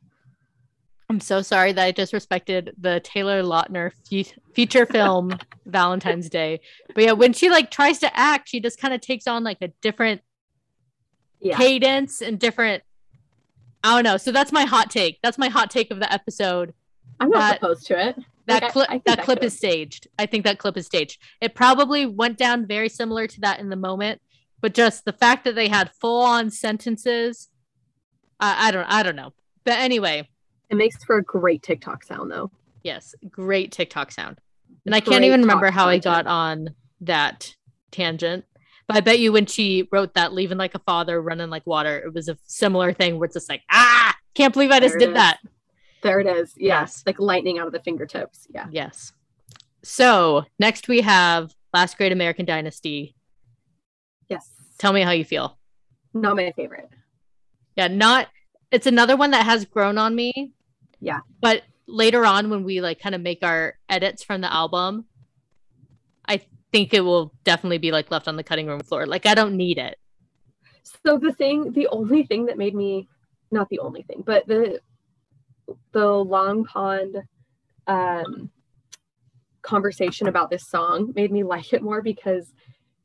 I'm 1.11 1.21
so 1.21 1.41
sorry 1.41 1.73
that 1.73 1.83
I 1.85 1.93
disrespected 1.93 2.73
the 2.79 3.01
Taylor 3.01 3.43
Lautner 3.43 3.93
fe- 4.09 4.31
feature 4.55 4.85
film 4.85 5.39
Valentine's 5.67 6.29
Day. 6.29 6.61
But 6.95 7.05
yeah, 7.05 7.13
when 7.13 7.33
she 7.33 7.49
like 7.49 7.71
tries 7.71 7.99
to 8.01 8.15
act, 8.17 8.49
she 8.51 8.61
just 8.61 8.79
kind 8.79 8.93
of 8.93 9.01
takes 9.01 9.27
on 9.27 9.43
like 9.43 9.59
a 9.63 9.69
different 9.81 10.21
Yeah. 11.41 11.57
cadence 11.57 12.21
and 12.21 12.39
different. 12.39 12.83
I 13.83 13.95
don't 13.95 14.05
know. 14.05 14.19
So 14.19 14.33
that's 14.33 14.53
my 14.53 14.65
hot 14.65 14.91
take. 14.91 15.19
That's 15.23 15.39
my 15.39 15.49
hot 15.49 15.71
take 15.71 15.91
of 15.91 15.99
the 15.99 16.13
episode. 16.13 16.75
I'm 17.21 17.31
not 17.31 17.39
that- 17.39 17.57
opposed 17.63 17.87
to 17.87 18.09
it. 18.09 18.17
That 18.47 18.63
Like, 18.63 18.65
I- 18.65 18.71
clip, 18.71 18.91
I 18.91 18.95
that 18.95 19.05
that 19.17 19.25
clip 19.25 19.43
is 19.43 19.57
staged. 19.57 20.09
I 20.19 20.25
think 20.27 20.45
that 20.45 20.59
clip 20.59 20.77
is 20.77 20.87
staged. 20.87 21.21
It 21.41 21.55
probably 21.55 22.07
went 22.07 22.37
down 22.39 22.67
very 22.67 22.89
similar 22.89 23.27
to 23.27 23.41
that 23.43 23.61
in 23.61 23.69
the 23.71 23.77
moment, 23.77 24.21
but 24.61 24.73
just 24.75 25.05
the 25.05 25.13
fact 25.13 25.45
that 25.45 25.55
they 25.55 25.69
had 25.69 25.91
full 26.01 26.23
on 26.23 26.51
sentences. 26.51 27.49
I, 28.41 28.69
I 28.69 28.71
don't. 28.71 28.85
I 28.87 29.03
don't 29.03 29.17
know. 29.17 29.33
But 29.65 29.75
anyway, 29.79 30.29
It 30.71 30.77
makes 30.77 31.03
for 31.05 31.19
a 31.19 31.23
great 31.23 31.63
TikTok 31.63 32.05
sound, 32.05 32.31
though. 32.31 32.51
Yes, 32.83 33.15
great 33.31 33.73
TikTok 33.73 34.13
sound. 34.13 34.39
And 34.87 34.95
I 34.95 35.01
can't 35.01 35.17
Great 35.17 35.25
even 35.25 35.41
remember 35.43 35.71
how 35.71 35.89
I 35.89 35.99
got 35.99 36.27
on 36.27 36.75
that 37.03 37.55
tangent. 37.91 38.45
But 38.87 38.97
I 38.97 39.01
bet 39.01 39.19
you 39.19 39.33
when 39.33 39.47
she 39.47 39.89
wrote 39.93 40.15
that, 40.15 40.33
leaving 40.33 40.57
like 40.57 40.75
a 40.75 40.79
father, 40.79 41.21
running 41.21 41.51
like 41.51 41.67
water, 41.67 41.99
it 41.99 42.15
was 42.15 42.29
a 42.29 42.39
similar 42.45 42.93
thing 42.93 43.19
where 43.19 43.27
it's 43.27 43.35
just 43.35 43.49
like, 43.51 43.63
ah, 43.71 44.15
can't 44.35 44.55
believe 44.55 44.71
I 44.71 44.81
just 44.81 44.93
There 44.93 44.97
it 44.99 45.01
did 45.01 45.09
is. 45.11 45.15
that. 45.15 45.39
There 46.03 46.21
it 46.21 46.27
is. 46.27 46.55
Yeah. 46.57 46.81
Yes. 46.81 47.03
Like 47.05 47.19
lightning 47.19 47.59
out 47.59 47.67
of 47.67 47.73
the 47.73 47.81
fingertips. 47.81 48.47
Yeah. 48.55 48.67
Yes. 48.71 49.13
So 49.83 50.45
next 50.59 50.89
we 50.89 51.03
have 51.03 51.53
Last 51.75 51.99
Great 51.99 52.13
American 52.13 52.47
Dynasty. 52.47 53.15
Yes. 54.29 54.49
Tell 54.79 54.93
me 54.93 55.03
how 55.03 55.11
you 55.11 55.25
feel. 55.25 55.59
Not 56.15 56.37
my 56.37 56.53
favorite. 56.53 56.89
Yeah, 57.77 57.89
not, 57.89 58.29
it's 58.71 58.87
another 58.87 59.17
one 59.17 59.33
that 59.33 59.45
has 59.45 59.65
grown 59.65 59.99
on 59.99 60.15
me. 60.15 60.53
Yeah. 61.01 61.21
But 61.41 61.63
later 61.87 62.25
on, 62.25 62.51
when 62.51 62.65
we 62.65 62.81
like 62.81 63.01
kind 63.01 63.15
of 63.15 63.21
make 63.21 63.43
our 63.43 63.75
edits 63.89 64.23
from 64.23 64.41
the 64.41 64.53
album, 64.53 65.07
I 66.27 66.43
think 66.73 66.93
it 66.93 67.01
will 67.01 67.33
definitely 67.45 67.79
be 67.79 67.93
like 67.93 68.11
left 68.11 68.29
on 68.29 68.37
the 68.37 68.45
cutting 68.45 68.67
room 68.67 68.81
floor. 68.81 69.07
Like 69.07 69.27
I 69.27 69.35
don't 69.35 69.57
need 69.57 69.79
it. 69.79 69.99
So 71.07 71.19
the 71.19 71.33
thing, 71.33 71.73
the 71.73 71.89
only 71.89 72.23
thing 72.25 72.47
that 72.47 72.59
made 72.59 72.75
me, 72.75 73.09
not 73.51 73.69
the 73.69 73.81
only 73.81 74.03
thing, 74.03 74.23
but 74.25 74.47
the 74.47 74.81
the 75.93 76.07
Long 76.07 76.65
Pond 76.65 77.23
um, 77.87 78.51
conversation 79.63 80.29
about 80.29 80.51
this 80.51 80.67
song 80.67 81.13
made 81.15 81.31
me 81.31 81.43
like 81.43 81.73
it 81.73 81.83
more 81.83 82.03
because 82.03 82.53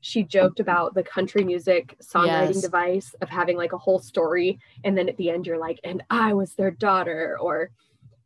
she 0.05 0.21
joked 0.21 0.59
about 0.59 0.93
the 0.95 1.01
country 1.01 1.45
music 1.45 1.95
songwriting 2.03 2.55
Yes. 2.55 2.61
device 2.61 3.15
of 3.21 3.29
having 3.29 3.55
like 3.55 3.71
a 3.71 3.77
whole 3.77 3.99
story 3.99 4.59
and 4.83 4.97
then 4.97 5.07
at 5.07 5.15
the 5.15 5.29
end 5.29 5.47
you're 5.47 5.57
like 5.57 5.79
and 5.85 6.03
i 6.09 6.33
was 6.33 6.53
their 6.55 6.71
daughter 6.71 7.37
or 7.39 7.71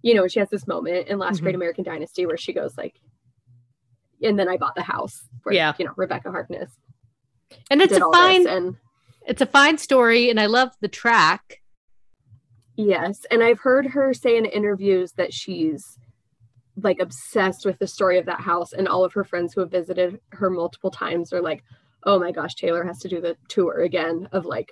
you 0.01 0.15
know 0.15 0.27
she 0.27 0.39
has 0.39 0.49
this 0.49 0.65
moment 0.65 1.07
in 1.07 1.19
last 1.19 1.37
Mhm. 1.39 1.43
great 1.43 1.55
american 1.55 1.83
dynasty 1.83 2.25
where 2.25 2.35
she 2.35 2.51
goes 2.51 2.75
like 2.77 2.99
and 4.23 4.39
then 4.39 4.49
i 4.49 4.57
bought 4.57 4.73
the 4.73 4.81
house 4.81 5.29
where 5.43 5.53
Yeah. 5.53 5.73
you 5.77 5.85
know 5.85 5.93
Rebekah 5.95 6.31
Harkness 6.31 6.71
And 7.69 7.79
it's 7.81 7.95
a 7.95 8.01
fine 8.11 8.47
and 8.47 8.75
it's 9.27 9.41
a 9.41 9.45
fine 9.45 9.77
story 9.77 10.29
and 10.31 10.39
I 10.39 10.47
love 10.47 10.71
the 10.81 10.87
track. 10.87 11.61
yes 12.75 13.23
and 13.29 13.43
i've 13.43 13.59
heard 13.59 13.85
her 13.87 14.13
say 14.15 14.35
in 14.35 14.45
interviews 14.45 15.11
that 15.13 15.31
she's 15.31 15.99
like 16.83 16.99
obsessed 16.99 17.65
with 17.65 17.79
the 17.79 17.87
story 17.87 18.17
of 18.19 18.25
that 18.25 18.39
house 18.41 18.73
and 18.73 18.87
all 18.87 19.03
of 19.03 19.13
her 19.13 19.23
friends 19.23 19.53
who 19.53 19.61
have 19.61 19.71
visited 19.71 20.19
her 20.29 20.49
multiple 20.49 20.91
times 20.91 21.33
are 21.33 21.41
like 21.41 21.63
oh 22.03 22.19
my 22.19 22.31
gosh 22.31 22.53
taylor 22.55 22.83
has 22.83 22.99
to 22.99 23.07
do 23.09 23.19
the 23.19 23.35
tour 23.49 23.81
again 23.81 24.27
of 24.31 24.45
like 24.45 24.69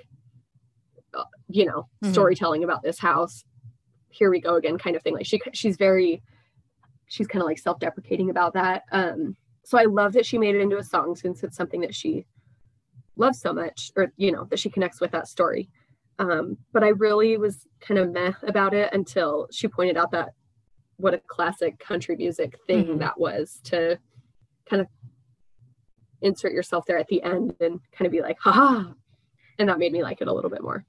uh, 1.14 1.24
you 1.48 1.66
know 1.66 1.88
Mhm. 2.04 2.12
storytelling 2.12 2.64
about 2.64 2.84
this 2.84 3.00
house. 3.00 3.44
Here 4.10 4.30
we 4.30 4.40
go 4.40 4.56
again 4.56 4.78
kind 4.78 4.96
of 4.96 5.02
thing. 5.04 5.14
Like 5.14 5.26
she 5.26 5.40
she's 5.54 5.78
very 5.78 6.22
she's 7.08 7.28
kind 7.28 7.42
of 7.42 7.48
like 7.48 7.60
self-deprecating 7.60 8.30
about 8.30 8.54
that. 8.54 8.84
Um 8.92 9.36
so 9.64 9.80
i 9.80 9.86
love 9.86 10.14
that 10.14 10.26
she 10.28 10.38
made 10.38 10.54
it 10.56 10.62
into 10.62 10.78
a 10.78 10.84
song 10.84 11.16
since 11.16 11.44
it's 11.44 11.58
something 11.58 11.82
that 11.82 11.96
she 11.96 12.26
loves 13.16 13.40
so 13.40 13.52
much 13.54 13.92
or 13.96 14.12
you 14.18 14.32
know 14.32 14.46
that 14.52 14.60
she 14.60 14.70
connects 14.70 15.02
with 15.02 15.12
that 15.12 15.28
story. 15.28 15.70
Um 16.20 16.58
but 16.74 16.84
i 16.84 16.90
really 16.90 17.38
was 17.38 17.68
kind 17.82 18.00
of 18.00 18.12
meh 18.12 18.34
about 18.44 18.74
it 18.74 18.94
until 18.94 19.48
she 19.52 19.68
pointed 19.68 19.98
out 19.98 20.12
that 20.12 20.30
what 20.98 21.14
a 21.14 21.20
classic 21.28 21.78
country 21.80 22.16
music 22.16 22.58
thing 22.68 22.86
Mhm. 22.86 23.00
that 23.00 23.20
was 23.20 23.60
to 23.66 23.98
kind 24.70 24.82
of 24.82 24.88
insert 26.22 26.54
yourself 26.54 26.86
there 26.86 26.98
at 26.98 27.08
the 27.08 27.22
end 27.24 27.56
and 27.60 27.80
kind 27.92 28.06
of 28.06 28.12
be 28.12 28.22
like 28.22 28.38
haha 28.40 28.92
and 29.60 29.70
that 29.70 29.78
made 29.80 29.92
me 29.92 30.02
like 30.02 30.22
it 30.22 30.28
a 30.28 30.34
little 30.34 30.50
bit 30.50 30.64
more 30.64 30.86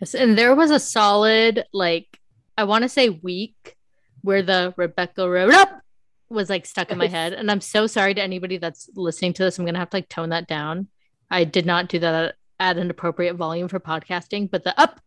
Yes, 0.00 0.14
and 0.14 0.36
there 0.36 0.54
was 0.54 0.70
a 0.70 0.80
solid 0.80 1.64
like 1.72 2.18
I 2.58 2.64
want 2.64 2.82
to 2.82 2.88
say 2.88 3.08
week 3.08 3.76
where 4.22 4.42
the 4.42 4.74
Rebekah 4.76 5.28
rode 5.30 5.54
up 5.54 5.80
was 6.28 6.50
like 6.50 6.66
stuck 6.66 6.90
in 6.90 6.98
my 6.98 7.06
head, 7.06 7.32
and 7.32 7.50
I'm 7.50 7.60
so 7.60 7.86
sorry 7.86 8.14
to 8.14 8.22
anybody 8.22 8.56
that's 8.58 8.88
listening 8.96 9.34
to 9.34 9.44
this. 9.44 9.58
I'm 9.58 9.64
gonna 9.66 9.78
have 9.78 9.90
to 9.90 9.96
like 9.98 10.08
tone 10.08 10.30
that 10.30 10.48
down. 10.48 10.88
I 11.30 11.44
did 11.44 11.64
not 11.66 11.88
do 11.88 11.98
that 12.00 12.24
at, 12.24 12.34
at 12.58 12.76
an 12.78 12.90
appropriate 12.90 13.34
volume 13.34 13.68
for 13.68 13.78
podcasting, 13.80 14.50
but 14.50 14.64
the 14.64 14.78
up, 14.80 15.00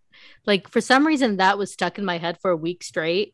like 0.45 0.70
for 0.70 0.80
some 0.82 1.06
reason, 1.08 1.38
that 1.38 1.58
was 1.58 1.72
stuck 1.74 1.98
in 1.98 2.06
my 2.06 2.18
head 2.18 2.38
for 2.39 2.52
a 2.52 2.58
week 2.58 2.84
straight, 2.84 3.34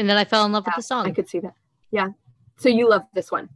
and 0.00 0.08
then 0.08 0.16
I 0.16 0.24
fell 0.24 0.44
in 0.46 0.52
love 0.52 0.64
with 0.66 0.76
the 0.76 0.82
song. 0.82 1.06
i 1.06 1.10
could 1.12 1.28
see 1.28 1.40
that 1.40 1.54
yeah 1.90 2.08
so 2.56 2.68
you 2.68 2.88
love 2.88 3.02
this 3.14 3.30
one 3.30 3.48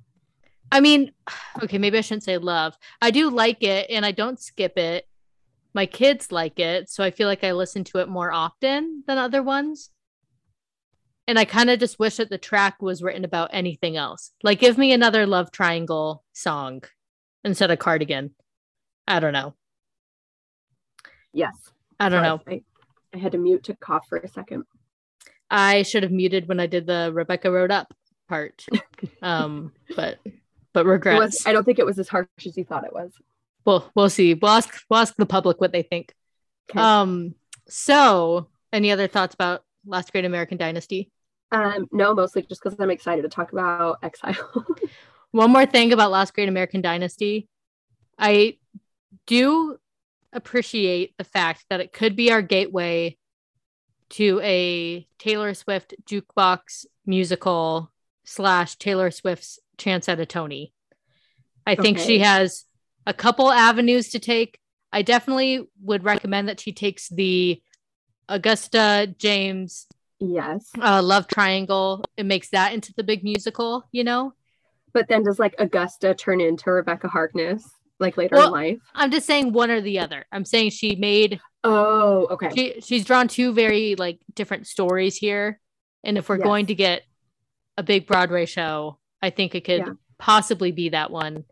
I 0.73 0.81
mean, 0.81 1.13
okay, 1.63 1.79
maybe 1.79 1.99
I 1.99 2.01
shouldn't 2.01 2.25
say 2.25 2.37
love. 2.39 2.77
I 3.01 3.11
do 3.11 3.31
like 3.31 3.63
it 3.63 3.91
and 3.91 4.05
I 4.05 4.11
don't 4.13 4.41
skip 4.41 4.77
it. 4.77 5.07
My 5.73 5.87
kids 5.87 6.31
like 6.33 6.59
it, 6.59 6.89
so 6.89 7.03
I 7.03 7.11
feel 7.11 7.27
like 7.29 7.43
I 7.45 7.53
listen 7.53 7.85
to 7.85 7.99
it 7.99 8.09
more 8.09 8.33
often 8.33 9.03
than 9.07 9.19
other 9.19 9.43
ones. 9.43 9.91
And 11.27 11.39
I 11.39 11.45
kind 11.45 11.71
of 11.71 11.81
just 11.81 11.99
wish 11.99 12.17
that 12.17 12.31
the 12.31 12.39
track 12.39 12.83
was 12.83 13.03
written 13.03 13.25
about 13.25 13.51
anything 13.53 13.97
else. 13.97 14.33
Like 14.43 14.61
give 14.61 14.79
me 14.79 14.93
another 14.93 15.27
love 15.27 15.51
triangle 15.51 16.23
song 16.33 16.83
instead 17.45 17.71
of 17.71 17.79
cardigan. 17.79 18.35
I 19.07 19.21
don't 19.21 19.33
know. 19.33 19.55
yes 21.33 21.55
I 22.01 22.09
don't 22.09 22.25
Sorry, 22.25 22.57
know. 22.57 22.63
I, 23.13 23.17
I 23.17 23.19
had 23.19 23.33
to 23.33 23.39
mute 23.39 23.65
to 23.65 23.75
cough 23.77 24.07
for 24.09 24.19
a 24.19 24.29
second 24.29 24.65
I 25.55 25.83
should 25.83 26.03
have 26.03 26.13
muted 26.13 26.49
when 26.49 26.61
I 26.61 26.67
did 26.67 26.87
the 26.87 27.11
Rebekah 27.15 27.51
Rode 27.51 27.71
Up 27.71 27.95
part. 28.29 28.65
Um, 29.23 29.73
but 29.97 30.19
but 30.73 30.81
it 30.81 30.87
was, 30.87 30.93
regrets. 30.93 31.47
i 31.47 31.53
don't 31.53 31.65
think 31.65 31.79
it 31.79 31.87
was 31.87 31.99
as 31.99 32.09
harsh 32.09 32.27
as 32.45 32.57
you 32.57 32.65
thought 32.65 32.85
it 32.85 32.93
was 32.93 33.13
Well, 33.65 33.91
we'll 33.95 34.11
see. 34.11 34.35
We'll 34.35 34.51
ask 34.51 34.83
we'll 34.91 35.01
ask 35.01 35.15
the 35.17 35.27
public 35.27 35.61
what 35.61 35.73
they 35.73 35.83
think. 35.83 36.13
Okay. 36.71 36.81
Um, 36.81 37.35
so 37.69 38.49
any 38.73 38.91
other 38.91 39.07
thoughts 39.07 39.35
about 39.35 39.63
Last 39.87 40.13
Great 40.13 40.25
American 40.25 40.59
Dynasty? 40.59 41.11
um 41.53 41.87
no 41.93 42.15
mostly 42.15 42.43
just 42.43 42.63
because 42.63 42.79
i'm 42.81 42.91
excited 42.91 43.23
to 43.23 43.29
talk 43.29 43.53
about 43.53 43.99
exile 44.03 44.67
One 45.31 45.51
more 45.51 45.67
thing 45.67 45.93
about 45.93 46.13
Last 46.13 46.33
Great 46.33 46.49
American 46.49 46.81
Dynasty. 46.81 47.49
I 48.17 48.59
do 49.27 49.77
appreciate 50.33 51.17
the 51.19 51.25
fact 51.25 51.65
that 51.71 51.81
it 51.81 51.93
could 51.93 52.15
be 52.15 52.31
our 52.31 52.41
gateway 52.41 53.17
to 54.15 54.41
a 54.43 55.07
Taylor 55.19 55.55
Swift 55.55 55.95
jukebox 56.07 56.87
musical 57.07 57.91
slash 58.25 58.77
Taylor 58.77 59.11
Swift's 59.11 59.59
chance 59.77 60.09
at 60.09 60.21
a 60.21 60.27
Tony. 60.27 60.73
I 61.67 61.75
think 61.75 61.99
she 61.99 62.19
has 62.21 62.65
a 63.07 63.15
couple 63.15 63.51
avenues 63.51 64.11
to 64.11 64.19
take. 64.19 64.59
I 64.93 65.03
definitely 65.03 65.67
would 65.83 66.05
recommend 66.05 66.49
that 66.49 66.61
she 66.61 66.73
takes 66.73 67.09
the 67.09 67.61
Augusta 68.29 69.15
James 69.19 69.87
yes 70.21 70.71
uh, 70.81 71.03
love 71.03 71.27
triangle 71.27 72.03
and 72.17 72.29
makes 72.29 72.51
that 72.51 72.73
into 72.73 72.95
the 72.97 73.03
big 73.03 73.25
musical, 73.25 73.85
you 73.93 74.05
know? 74.05 74.33
but 74.95 75.09
then 75.09 75.25
does 75.25 75.39
like 75.41 75.55
augusta 75.59 76.15
turn 76.15 76.41
into 76.41 76.71
Rebekah 76.71 77.09
Harkness 77.09 77.69
like 77.99 78.17
later 78.17 78.37
Well- 78.37 78.47
in 78.47 78.53
life 78.53 78.79
I'm 78.95 79.11
just 79.11 79.27
saying 79.27 79.53
one 79.53 79.71
or 79.71 79.81
the 79.81 79.99
other. 79.99 80.25
I'm 80.33 80.45
saying 80.45 80.71
she 80.71 80.95
made 80.97 81.41
oh 81.65 82.27
okay 82.31 82.51
she 82.55 82.81
she's 82.81 83.05
drawn 83.05 83.27
two 83.27 83.53
very 83.53 83.97
like 83.97 84.21
different 84.35 84.67
stories 84.67 85.17
here. 85.17 85.61
And 86.05 86.19
if 86.19 86.29
we're 86.29 86.37
Yes. 86.37 86.45
going 86.45 86.67
to 86.67 86.75
get 86.75 87.03
a 87.79 87.83
big 87.83 88.07
Broadway 88.07 88.45
show, 88.47 88.99
I 89.23 89.31
think 89.31 89.55
it 89.55 89.65
could 89.65 89.79
Yeah. 89.87 89.93
possibly 90.19 90.71
be 90.71 90.91
that 90.91 91.11
one. 91.11 91.45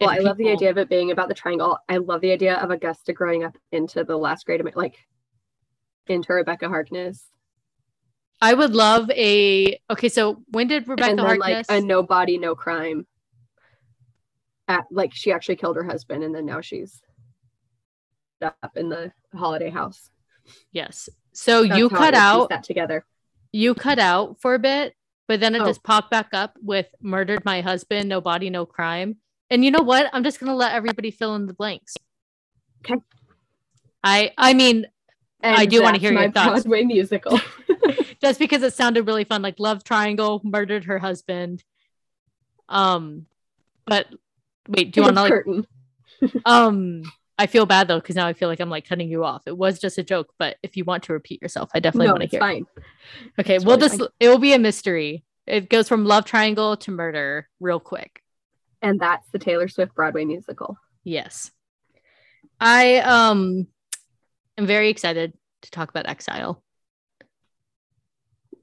Well, 0.00 0.10
I 0.10 0.18
love 0.18 0.36
the 0.36 0.50
idea 0.50 0.70
of 0.70 0.78
it 0.78 0.88
being 0.88 1.10
about 1.12 1.28
the 1.28 1.34
triangle. 1.34 1.78
I 1.88 1.98
love 1.98 2.20
the 2.20 2.32
idea 2.32 2.56
of 2.56 2.70
Augusta 2.70 3.12
growing 3.12 3.44
up 3.44 3.56
into 3.70 4.02
the 4.02 4.16
last 4.16 4.46
grade, 4.46 4.60
Amer- 4.60 4.72
like 4.74 4.96
into 6.08 6.32
Rebekah 6.32 6.68
Harkness, 6.68 7.28
I 8.42 8.54
would 8.54 8.74
love 8.74 9.10
a 9.10 9.78
okay. 9.90 10.08
So 10.08 10.42
when 10.48 10.66
did 10.66 10.88
Rebekah 10.88 11.10
and 11.10 11.18
then 11.18 11.26
Harkness? 11.26 11.68
like 11.68 11.78
a 11.78 11.84
no 11.84 12.02
body, 12.02 12.38
no 12.38 12.54
crime. 12.54 13.06
At 14.66 14.86
like 14.90 15.12
she 15.14 15.30
actually 15.32 15.56
killed 15.56 15.76
her 15.76 15.84
husband, 15.84 16.24
and 16.24 16.34
then 16.34 16.46
now 16.46 16.60
she's 16.60 17.02
up 18.42 18.76
in 18.76 18.88
the 18.88 19.12
holiday 19.34 19.70
house. 19.70 20.10
yes. 20.72 21.08
So 21.32 21.64
That's 21.64 21.78
you 21.78 21.88
cut 21.88 22.14
out 22.14 22.48
that 22.48 22.64
together. 22.64 23.04
you 23.52 23.74
cut 23.74 23.98
out 23.98 24.40
for 24.40 24.54
a 24.54 24.58
bit, 24.58 24.94
but 25.28 25.38
then 25.40 25.54
it 25.54 25.60
Oh. 25.62 25.66
just 25.66 25.82
popped 25.84 26.10
back 26.10 26.28
up 26.32 26.56
with 26.62 26.86
murdered 27.00 27.44
my 27.44 27.60
husband, 27.60 28.08
no 28.08 28.20
body, 28.20 28.50
no 28.50 28.66
crime. 28.66 29.16
And 29.48 29.64
you 29.64 29.70
know 29.70 29.82
what? 29.82 30.10
I'm 30.12 30.24
just 30.24 30.40
gonna 30.40 30.54
let 30.56 30.72
everybody 30.72 31.10
fill 31.10 31.34
in 31.36 31.46
the 31.46 31.54
blanks. 31.54 31.96
Okay. 32.84 33.00
I 34.02 34.32
I 34.36 34.54
mean, 34.54 34.86
I 35.42 35.66
do 35.66 35.82
wanna 35.82 35.92
that's 35.98 36.02
hear 36.02 36.12
your 36.12 36.30
thoughts. 36.32 36.62
Broadway 36.64 36.84
musical. 36.84 37.38
just 38.22 38.38
because 38.38 38.62
it 38.62 38.74
sounded 38.74 39.06
really 39.06 39.24
fun, 39.24 39.40
like 39.42 39.58
love 39.60 39.84
triangle, 39.84 40.40
murdered 40.44 40.84
her 40.84 40.98
husband. 40.98 41.62
Um, 42.68 43.26
but 43.86 44.06
wait, 44.68 44.92
do 44.92 45.00
you 45.00 45.04
want 45.04 45.16
to 45.16 45.22
like 46.26 46.34
um? 46.44 47.02
I 47.40 47.46
feel 47.46 47.64
bad 47.64 47.88
though 47.88 47.98
because 47.98 48.16
now 48.16 48.26
I 48.26 48.34
feel 48.34 48.48
like 48.50 48.60
I'm 48.60 48.68
like 48.68 48.86
cutting 48.86 49.08
you 49.08 49.24
off. 49.24 49.44
It 49.46 49.56
was 49.56 49.78
just 49.78 49.96
a 49.96 50.02
joke, 50.02 50.28
but 50.38 50.58
if 50.62 50.76
you 50.76 50.84
want 50.84 51.04
to 51.04 51.14
repeat 51.14 51.40
yourself, 51.40 51.70
I 51.74 51.80
definitely 51.80 52.08
No, 52.08 52.12
want 52.12 52.20
to 52.20 52.24
it's 52.26 52.32
hear. 52.32 52.40
fine. 52.40 52.66
Okay, 53.38 53.54
It's 53.56 53.64
we'll 53.64 53.78
just 53.78 53.98
it 54.20 54.28
will 54.28 54.36
be 54.38 54.52
a 54.52 54.58
mystery. 54.58 55.24
It 55.46 55.70
goes 55.70 55.88
from 55.88 56.04
love 56.04 56.26
triangle 56.26 56.76
to 56.76 56.90
murder 56.90 57.48
real 57.58 57.80
quick. 57.80 58.22
And 58.82 59.00
that's 59.00 59.26
the 59.30 59.38
Taylor 59.38 59.68
Swift 59.68 59.94
Broadway 59.94 60.26
musical. 60.26 60.76
Yes. 61.02 61.50
I 62.60 62.96
um 62.98 63.66
am 64.58 64.66
very 64.66 64.90
excited 64.90 65.32
to 65.62 65.70
talk 65.70 65.88
about 65.88 66.06
Exile. 66.10 66.62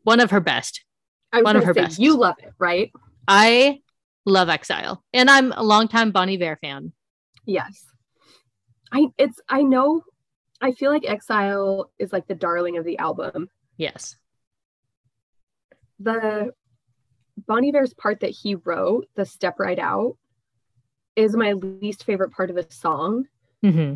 One 0.03 0.19
of 0.19 0.29
her 0.29 0.39
best. 0.39 0.85
One 1.33 1.55
of 1.55 1.63
her 1.63 1.73
best. 1.73 1.97
You 1.97 2.15
love 2.15 2.35
it, 2.43 2.53
right? 2.59 2.91
I 3.27 3.81
love 4.23 4.49
Exile. 4.49 5.03
And 5.13 5.31
I'm 5.31 5.51
a 5.51 5.63
longtime 5.63 6.11
Bon 6.11 6.29
Iver 6.29 6.59
fan. 6.61 6.93
Yes. 7.47 7.83
I 8.91 9.07
it's 9.17 9.39
I 9.49 9.63
know 9.63 10.03
I 10.61 10.71
feel 10.71 10.91
like 10.91 11.07
Exile 11.07 11.91
is 11.99 12.11
like 12.11 12.27
the 12.27 12.35
darling 12.35 12.77
of 12.77 12.85
the 12.85 12.97
album. 12.97 13.49
Yes. 13.77 14.15
The 15.99 16.51
Bon 17.47 17.65
Iver's 17.65 17.93
part 17.93 18.19
that 18.21 18.31
he 18.31 18.55
wrote, 18.55 19.07
the 19.15 19.25
step 19.25 19.59
right 19.59 19.77
out, 19.79 20.17
is 21.15 21.35
my 21.35 21.53
least 21.53 22.03
favorite 22.03 22.31
part 22.31 22.49
of 22.49 22.55
the 22.55 22.65
song, 22.69 23.25
hmm 23.61 23.95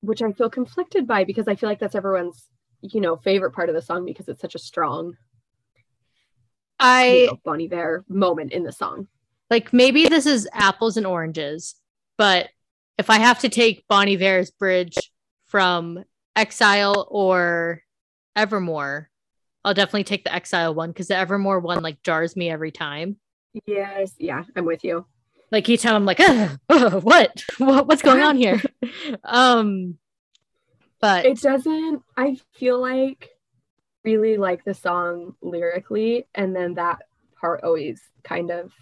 which 0.00 0.20
I 0.20 0.32
feel 0.32 0.50
conflicted 0.50 1.06
by 1.06 1.22
because 1.22 1.46
I 1.46 1.54
feel 1.54 1.68
like 1.68 1.78
that's 1.78 1.94
everyone's, 1.94 2.48
you 2.80 3.00
know, 3.00 3.16
favorite 3.16 3.52
part 3.52 3.68
of 3.68 3.76
the 3.76 3.82
song 3.82 4.04
because 4.04 4.26
it's 4.28 4.40
such 4.40 4.56
a 4.56 4.58
strong 4.58 5.16
you 6.80 6.88
I 6.88 7.26
know, 7.26 7.40
Bon 7.44 7.60
Iver 7.60 8.04
moment 8.08 8.52
in 8.52 8.64
the 8.64 8.72
song. 8.72 9.06
like 9.50 9.72
maybe 9.72 10.08
this 10.08 10.26
is 10.26 10.48
apples 10.52 10.96
and 10.96 11.06
oranges, 11.06 11.76
but 12.18 12.48
if 12.98 13.10
I 13.10 13.18
have 13.18 13.40
to 13.40 13.48
take 13.48 13.86
Bon 13.88 14.08
Iver's 14.08 14.50
bridge 14.50 14.96
from 15.46 16.04
Exile 16.36 17.06
or 17.10 17.82
Evermore, 18.36 19.10
I'll 19.64 19.74
definitely 19.74 20.04
take 20.04 20.24
the 20.24 20.34
Exile 20.34 20.74
one 20.74 20.90
because 20.90 21.08
the 21.08 21.16
Evermore 21.16 21.60
one 21.60 21.82
like 21.82 22.02
jars 22.02 22.36
me 22.36 22.50
every 22.50 22.70
time. 22.70 23.16
Yes, 23.66 24.12
yeah, 24.18 24.44
I'm 24.56 24.64
with 24.64 24.84
you. 24.84 25.06
Like 25.50 25.68
each 25.68 25.82
time 25.82 25.94
I'm 25.94 26.06
like, 26.06 26.20
oh, 26.20 27.00
what? 27.00 27.44
what? 27.58 27.86
What's 27.86 28.02
going 28.02 28.22
on 28.22 28.36
here? 28.36 28.60
um, 29.24 29.98
but 31.00 31.26
it 31.26 31.40
doesn't. 31.40 32.02
I 32.16 32.38
feel 32.54 32.80
like 32.80 33.30
really 34.04 34.36
like 34.36 34.64
the 34.64 34.74
song 34.74 35.34
lyrically, 35.42 36.26
and 36.34 36.56
then 36.56 36.74
that 36.74 37.02
part 37.38 37.62
always 37.62 38.00
kind 38.24 38.50
of 38.50 38.72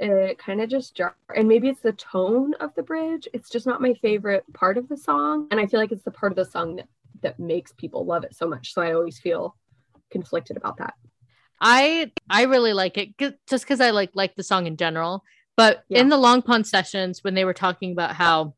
it 0.00 0.38
kind 0.38 0.60
of 0.60 0.70
just 0.70 0.96
jar 0.96 1.14
and 1.34 1.46
maybe 1.46 1.68
it's 1.68 1.82
the 1.82 1.92
tone 1.92 2.54
of 2.54 2.74
the 2.74 2.82
bridge. 2.82 3.28
It's 3.32 3.50
just 3.50 3.66
not 3.66 3.82
my 3.82 3.94
favorite 3.94 4.44
part 4.54 4.78
of 4.78 4.88
the 4.88 4.96
song 4.96 5.46
and 5.50 5.60
i 5.60 5.66
feel 5.66 5.80
like 5.80 5.92
it's 5.92 6.04
the 6.04 6.10
part 6.10 6.32
of 6.32 6.36
the 6.36 6.50
song 6.50 6.76
that 6.76 6.88
that 7.22 7.38
makes 7.38 7.72
people 7.72 8.06
love 8.06 8.24
it 8.24 8.34
so 8.34 8.48
much 8.48 8.72
so 8.72 8.80
i 8.80 8.94
always 8.94 9.18
feel 9.18 9.54
conflicted 10.10 10.56
about 10.56 10.78
that. 10.78 10.94
I 11.60 12.10
i 12.30 12.44
really 12.44 12.72
like 12.72 12.96
it 12.96 13.18
just 13.46 13.64
because 13.64 13.80
i 13.80 13.90
like 13.90 14.10
like 14.14 14.34
the 14.34 14.42
song 14.42 14.66
in 14.66 14.76
general. 14.76 15.22
But 15.56 15.84
yeah. 15.90 16.00
in 16.00 16.08
the 16.08 16.16
long 16.16 16.40
pond 16.40 16.66
sessions 16.66 17.22
when 17.22 17.34
they 17.34 17.44
were 17.44 17.52
talking 17.52 17.92
about 17.92 18.14
how 18.14 18.54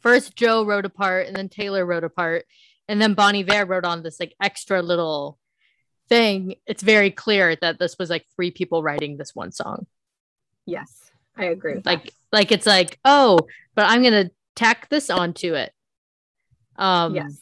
first 0.00 0.34
joe 0.34 0.64
wrote 0.64 0.86
a 0.86 0.90
part 0.90 1.26
and 1.26 1.36
then 1.36 1.48
taylor 1.48 1.84
wrote 1.84 2.04
a 2.04 2.08
part 2.08 2.46
and 2.88 3.00
then 3.00 3.14
Bon 3.14 3.34
Iver 3.34 3.64
wrote 3.64 3.84
on 3.84 4.02
this 4.02 4.20
like 4.20 4.34
extra 4.42 4.82
little 4.82 5.38
thing 6.08 6.56
it's 6.66 6.82
very 6.82 7.10
clear 7.10 7.56
that 7.56 7.78
this 7.78 7.96
was 7.98 8.10
like 8.10 8.26
three 8.36 8.50
people 8.50 8.82
writing 8.82 9.16
this 9.16 9.34
one 9.34 9.52
song 9.52 9.86
Yes, 10.66 11.10
I 11.36 11.46
agree. 11.46 11.80
like, 11.84 12.04
that. 12.04 12.12
like 12.32 12.52
it's 12.52 12.66
like, 12.66 12.98
oh, 13.04 13.38
but 13.74 13.86
I'm 13.88 14.02
gonna 14.02 14.30
tack 14.54 14.88
this 14.88 15.10
onto 15.10 15.54
it. 15.54 15.72
Um, 16.76 17.14
yes, 17.14 17.38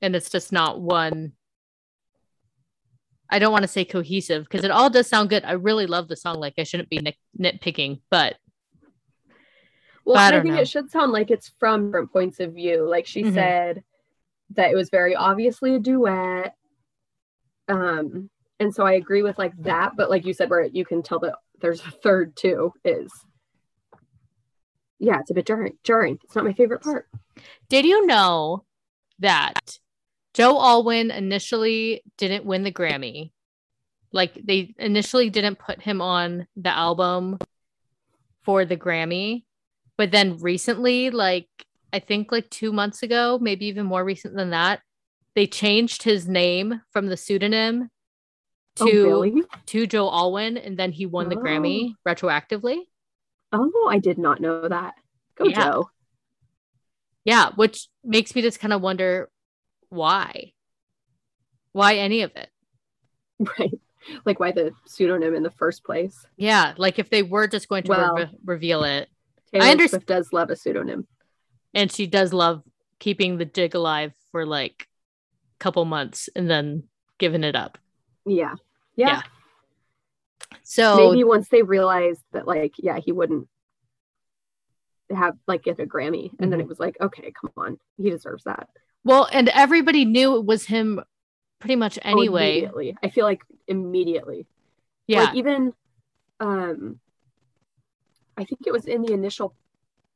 and 0.00 0.14
it's 0.16 0.30
just 0.30 0.52
not 0.52 0.80
one. 0.80 1.32
I 3.30 3.38
don't 3.38 3.52
want 3.52 3.62
to 3.62 3.68
say 3.68 3.84
cohesive 3.84 4.44
because 4.44 4.64
it 4.64 4.70
all 4.70 4.90
does 4.90 5.08
sound 5.08 5.30
good. 5.30 5.44
I 5.44 5.52
really 5.52 5.86
love 5.86 6.08
the 6.08 6.16
song. 6.16 6.38
Like 6.38 6.54
I 6.58 6.62
shouldn't 6.62 6.90
be 6.90 6.98
nit- 6.98 7.16
nitpicking, 7.38 8.00
but 8.10 8.36
well, 10.04 10.16
but 10.16 10.34
I, 10.34 10.38
I 10.38 10.42
think 10.42 10.54
know. 10.54 10.60
it 10.60 10.68
should 10.68 10.90
sound 10.90 11.12
like 11.12 11.30
it's 11.30 11.52
from 11.58 11.86
different 11.86 12.12
points 12.12 12.40
of 12.40 12.54
view. 12.54 12.88
Like 12.88 13.06
she 13.06 13.22
mm-hmm. 13.22 13.34
said 13.34 13.82
that 14.50 14.70
it 14.70 14.76
was 14.76 14.90
very 14.90 15.16
obviously 15.16 15.74
a 15.74 15.78
duet. 15.78 16.54
Um, 17.68 18.28
and 18.60 18.74
so 18.74 18.84
I 18.84 18.92
agree 18.92 19.22
with 19.22 19.38
like 19.38 19.56
that, 19.62 19.92
but 19.96 20.10
like 20.10 20.26
you 20.26 20.34
said, 20.34 20.50
where 20.50 20.64
you 20.64 20.84
can 20.84 21.02
tell 21.02 21.18
that 21.20 21.34
there's 21.64 21.80
a 21.80 21.90
third 21.90 22.36
too 22.36 22.74
is 22.84 23.10
yeah 24.98 25.18
it's 25.18 25.30
a 25.30 25.34
bit 25.34 25.46
jarring 25.46 25.78
jarring. 25.82 26.18
It's 26.22 26.36
not 26.36 26.44
my 26.44 26.52
favorite 26.52 26.82
part. 26.82 27.08
Did 27.70 27.86
you 27.86 28.06
know 28.06 28.64
that 29.20 29.78
joe 30.34 30.60
alwyn 30.60 31.10
initially 31.10 32.02
didn't 32.18 32.44
win 32.44 32.64
the 32.64 32.70
grammy? 32.70 33.30
Like 34.12 34.38
they 34.44 34.74
initially 34.78 35.30
didn't 35.30 35.58
put 35.58 35.80
him 35.80 36.02
on 36.02 36.46
the 36.54 36.68
album 36.68 37.38
for 38.42 38.66
the 38.66 38.76
grammy 38.76 39.44
but 39.96 40.10
then 40.10 40.36
recently 40.36 41.08
like 41.08 41.48
i 41.94 41.98
think 41.98 42.30
like 42.30 42.50
two 42.50 42.72
months 42.72 43.02
ago 43.02 43.38
maybe 43.40 43.64
even 43.66 43.86
more 43.86 44.04
recent 44.04 44.36
than 44.36 44.50
that 44.50 44.80
they 45.34 45.46
changed 45.46 46.02
his 46.02 46.28
name 46.28 46.82
from 46.92 47.06
the 47.06 47.16
pseudonym 47.16 47.88
Oh, 48.80 48.86
to 48.86 49.00
oh, 49.00 49.22
really? 49.22 49.42
to 49.66 49.86
Joe 49.86 50.10
Alwyn, 50.10 50.56
and 50.56 50.76
then 50.76 50.92
he 50.92 51.06
won 51.06 51.26
oh. 51.26 51.28
the 51.28 51.36
Grammy 51.36 51.94
oh. 51.94 52.10
retroactively. 52.10 52.78
Oh, 53.52 53.88
I 53.88 53.98
did 53.98 54.18
not 54.18 54.40
know 54.40 54.68
that. 54.68 54.94
Go 55.36 55.46
yeah. 55.46 55.64
Joe. 55.64 55.90
Yeah, 57.24 57.50
which 57.54 57.88
makes 58.02 58.34
me 58.34 58.42
just 58.42 58.60
kind 58.60 58.72
of 58.72 58.82
wonder 58.82 59.30
why. 59.88 60.52
Why 61.72 61.96
any 61.96 62.22
of 62.22 62.32
it? 62.36 62.50
Right. 63.58 63.72
Like 64.24 64.38
why 64.38 64.52
the 64.52 64.72
pseudonym 64.86 65.34
in 65.34 65.42
the 65.42 65.50
first 65.50 65.82
place. 65.82 66.26
Yeah, 66.36 66.74
like 66.76 66.98
if 66.98 67.10
they 67.10 67.22
were 67.22 67.48
just 67.48 67.68
going 67.68 67.84
to 67.84 67.90
well, 67.90 68.14
re- 68.14 68.30
reveal 68.44 68.84
it. 68.84 69.08
Taylor 69.50 69.64
I 69.64 69.70
understand 69.70 70.06
does 70.06 70.32
love 70.32 70.50
a 70.50 70.56
pseudonym. 70.56 71.06
And 71.72 71.90
she 71.90 72.06
does 72.06 72.32
love 72.32 72.62
keeping 72.98 73.38
the 73.38 73.44
jig 73.44 73.74
alive 73.74 74.12
for 74.30 74.46
like 74.46 74.88
a 75.56 75.58
couple 75.58 75.84
months 75.84 76.28
and 76.36 76.48
then 76.48 76.84
giving 77.18 77.44
it 77.44 77.56
up. 77.56 77.78
Yeah. 78.24 78.54
Yeah. 78.96 79.06
yeah. 79.06 79.22
So 80.62 81.10
maybe 81.10 81.24
once 81.24 81.48
they 81.48 81.62
realized 81.62 82.22
that, 82.32 82.46
like, 82.46 82.72
yeah, 82.78 82.98
he 82.98 83.12
wouldn't 83.12 83.48
have 85.10 85.36
like 85.46 85.62
get 85.62 85.80
a 85.80 85.86
Grammy, 85.86 86.30
and 86.30 86.32
mm-hmm. 86.32 86.50
then 86.50 86.60
it 86.60 86.68
was 86.68 86.80
like, 86.80 86.96
okay, 87.00 87.32
come 87.38 87.50
on, 87.56 87.78
he 87.96 88.10
deserves 88.10 88.44
that. 88.44 88.68
Well, 89.04 89.28
and 89.30 89.48
everybody 89.50 90.04
knew 90.04 90.36
it 90.36 90.46
was 90.46 90.64
him 90.64 91.00
pretty 91.60 91.76
much 91.76 91.98
oh, 92.04 92.10
anyway. 92.10 92.42
Oh, 92.42 92.50
immediately. 92.50 92.96
I 93.02 93.08
feel 93.10 93.24
like 93.24 93.42
immediately. 93.68 94.46
Yeah. 95.06 95.24
Like 95.24 95.36
even 95.36 95.72
um 96.40 96.98
I 98.36 98.44
think 98.44 98.62
it 98.66 98.72
was 98.72 98.86
in 98.86 99.02
the 99.02 99.12
initial 99.12 99.54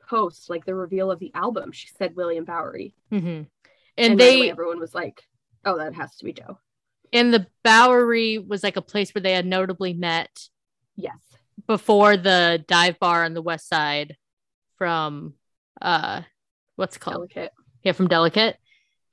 post, 0.08 0.50
like 0.50 0.64
the 0.64 0.74
reveal 0.74 1.10
of 1.10 1.18
the 1.18 1.30
album, 1.34 1.72
she 1.72 1.88
said 1.88 2.16
William 2.16 2.44
Bowery. 2.44 2.94
Mm-hmm. 3.12 3.26
And, 3.26 3.48
and 3.96 4.20
they 4.20 4.50
everyone 4.50 4.80
was 4.80 4.94
like, 4.94 5.22
Oh, 5.64 5.78
that 5.78 5.94
has 5.94 6.16
to 6.16 6.24
be 6.24 6.32
Joe 6.32 6.58
and 7.12 7.32
the 7.32 7.46
Bowery 7.64 8.38
was 8.38 8.62
like 8.62 8.76
a 8.76 8.82
place 8.82 9.14
where 9.14 9.22
they 9.22 9.32
had 9.32 9.46
notably 9.46 9.92
met. 9.92 10.48
Yes. 10.96 11.18
Before 11.66 12.16
the 12.16 12.64
dive 12.66 12.98
bar 12.98 13.24
on 13.24 13.34
the 13.34 13.42
west 13.42 13.68
side 13.68 14.16
from 14.76 15.34
uh 15.80 16.22
what's 16.76 16.96
it 16.96 17.00
called? 17.00 17.28
Delicate. 17.30 17.52
Yeah, 17.82 17.92
from 17.92 18.08
Delicate. 18.08 18.56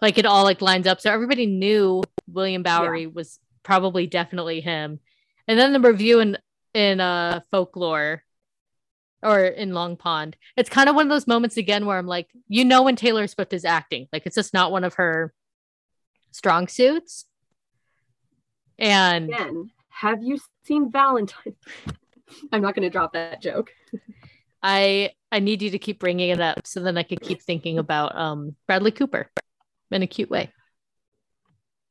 Like 0.01 0.17
it 0.17 0.25
all 0.25 0.43
like 0.43 0.61
lines 0.61 0.87
up. 0.87 1.01
So 1.01 1.11
everybody 1.11 1.45
knew 1.45 2.03
William 2.27 2.63
Bowery 2.63 3.03
yeah. 3.03 3.09
was 3.13 3.39
probably 3.63 4.07
definitely 4.07 4.61
him. 4.61 4.99
And 5.47 5.59
then 5.59 5.73
the 5.73 5.79
review 5.79 6.19
in 6.19 6.37
in 6.73 6.99
uh 6.99 7.41
folklore 7.51 8.23
or 9.23 9.43
in 9.43 9.73
Long 9.73 9.97
Pond. 9.97 10.37
It's 10.55 10.69
kind 10.69 10.87
of 10.87 10.95
one 10.95 11.07
of 11.07 11.09
those 11.09 11.27
moments 11.27 11.57
again 11.57 11.85
where 11.85 11.97
I'm 11.97 12.07
like, 12.07 12.27
you 12.47 12.63
know 12.63 12.83
when 12.83 12.95
Taylor 12.95 13.27
Swift 13.27 13.53
is 13.53 13.65
acting. 13.65 14.07
Like 14.13 14.23
it's 14.25 14.35
just 14.35 14.53
not 14.53 14.71
one 14.71 14.83
of 14.83 14.95
her 14.95 15.33
strong 16.31 16.67
suits. 16.67 17.25
And 18.77 19.29
Again, 19.29 19.71
have 19.89 20.23
you 20.23 20.39
seen 20.63 20.91
Valentine? 20.91 21.55
I'm 22.51 22.61
not 22.61 22.75
going 22.75 22.83
to 22.83 22.89
drop 22.89 23.13
that 23.13 23.41
joke. 23.41 23.71
I 24.61 25.11
I 25.31 25.39
need 25.39 25.61
you 25.61 25.69
to 25.71 25.79
keep 25.79 25.99
bringing 25.99 26.29
it 26.29 26.41
up 26.41 26.65
so 26.65 26.81
then 26.81 26.97
I 26.97 27.03
could 27.03 27.21
keep 27.21 27.41
thinking 27.41 27.77
about 27.77 28.15
um 28.17 28.55
Bradley 28.67 28.91
Cooper 28.91 29.29
in 29.91 30.01
a 30.01 30.07
cute 30.07 30.29
way. 30.29 30.51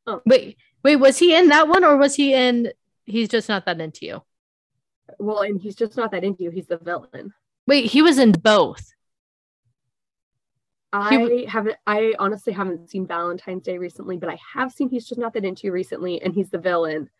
Oh. 0.06 0.20
Wait, 0.26 0.58
wait, 0.82 0.96
was 0.96 1.18
he 1.18 1.34
in 1.34 1.48
that 1.48 1.68
one 1.68 1.84
or 1.84 1.96
was 1.96 2.14
he 2.14 2.34
in 2.34 2.72
He's 3.06 3.28
Just 3.28 3.48
Not 3.48 3.64
That 3.64 3.80
Into 3.80 4.06
You? 4.06 4.22
Well, 5.18 5.42
and 5.42 5.60
he's 5.60 5.76
just 5.76 5.96
not 5.96 6.10
that 6.12 6.24
into 6.24 6.42
you. 6.42 6.50
He's 6.50 6.66
the 6.66 6.78
villain. 6.78 7.32
Wait, 7.66 7.86
he 7.86 8.02
was 8.02 8.18
in 8.18 8.32
both. 8.32 8.93
I 10.94 11.46
haven't. 11.48 11.76
I 11.86 12.14
honestly 12.18 12.52
haven't 12.52 12.88
seen 12.88 13.06
Valentine's 13.06 13.64
Day 13.64 13.78
recently, 13.78 14.16
but 14.16 14.28
I 14.28 14.38
have 14.54 14.70
seen 14.70 14.88
He's 14.88 15.06
Just 15.06 15.18
Not 15.18 15.34
That 15.34 15.44
Into 15.44 15.66
You 15.66 15.72
recently, 15.72 16.22
and 16.22 16.32
he's 16.32 16.50
the 16.50 16.58
villain, 16.58 17.10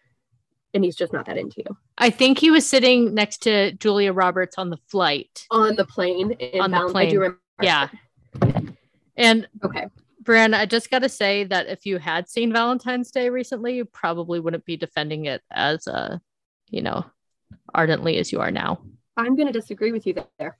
and 0.72 0.84
he's 0.84 0.94
just 0.94 1.12
not 1.12 1.26
that 1.26 1.36
into 1.36 1.56
you. 1.58 1.76
I 1.98 2.10
think 2.10 2.38
he 2.38 2.52
was 2.52 2.66
sitting 2.66 3.14
next 3.14 3.42
to 3.42 3.72
Julia 3.72 4.12
Roberts 4.12 4.58
on 4.58 4.70
the 4.70 4.76
flight 4.88 5.46
on 5.50 5.74
the 5.74 5.84
plane. 5.84 6.36
on 6.60 6.70
the 6.70 6.88
plane. 6.90 7.36
Yeah. 7.60 7.88
And 9.16 9.48
okay, 9.64 9.86
Brian, 10.20 10.54
I 10.54 10.66
just 10.66 10.90
got 10.90 11.00
to 11.00 11.08
say 11.08 11.44
that 11.44 11.66
if 11.66 11.84
you 11.84 11.98
had 11.98 12.28
seen 12.28 12.52
Valentine's 12.52 13.10
Day 13.10 13.28
recently, 13.28 13.74
you 13.74 13.84
probably 13.84 14.38
wouldn't 14.40 14.64
be 14.64 14.76
defending 14.76 15.26
it 15.26 15.42
as, 15.50 15.86
uh, 15.88 16.18
you 16.70 16.82
know, 16.82 17.04
ardently 17.74 18.18
as 18.18 18.32
you 18.32 18.40
are 18.40 18.50
now. 18.50 18.80
I'm 19.16 19.36
going 19.36 19.46
to 19.46 19.52
disagree 19.52 19.92
with 19.92 20.06
you 20.06 20.14
there. 20.38 20.58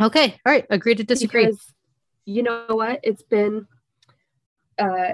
Okay. 0.00 0.38
All 0.46 0.52
right. 0.52 0.66
Agree 0.68 0.94
to 0.94 1.04
disagree. 1.04 1.46
Because 1.46 1.72
you 2.24 2.42
know 2.42 2.66
what? 2.68 3.00
It's 3.02 3.22
been 3.22 3.66
uh 4.78 5.12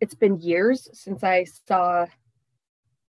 it's 0.00 0.14
been 0.14 0.40
years 0.40 0.88
since 0.92 1.22
I 1.24 1.44
saw 1.44 2.06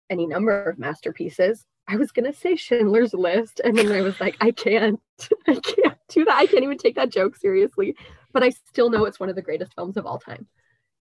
any 0.09 0.27
number 0.27 0.63
of 0.63 0.77
masterpieces. 0.77 1.65
I 1.87 1.95
was 1.95 2.11
gonna 2.11 2.33
say 2.33 2.55
Schindler's 2.55 3.13
List, 3.13 3.61
and 3.63 3.77
then 3.77 3.91
I 3.91 4.01
was 4.01 4.19
like, 4.19 4.37
I 4.39 4.51
can't, 4.51 4.99
I 5.47 5.55
can't 5.55 5.97
do 6.09 6.25
that. 6.25 6.35
I 6.35 6.45
can't 6.45 6.63
even 6.63 6.77
take 6.77 6.95
that 6.95 7.09
joke 7.09 7.35
seriously. 7.35 7.95
But 8.33 8.43
I 8.43 8.49
still 8.49 8.89
know 8.89 9.05
it's 9.05 9.19
one 9.19 9.29
of 9.29 9.35
the 9.35 9.41
greatest 9.41 9.73
films 9.73 9.97
of 9.97 10.05
all 10.05 10.19
time, 10.19 10.47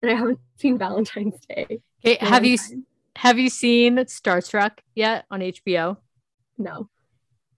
and 0.01 0.11
I 0.11 0.15
haven't 0.15 0.39
seen 0.57 0.77
Valentine's 0.77 1.39
Day. 1.47 1.81
Okay, 2.05 2.17
have 2.25 2.45
you 2.45 2.57
have 3.15 3.37
you 3.37 3.49
seen 3.49 3.97
Starstruck 3.97 4.79
yet 4.95 5.25
on 5.29 5.41
HBO? 5.41 5.97
No. 6.57 6.89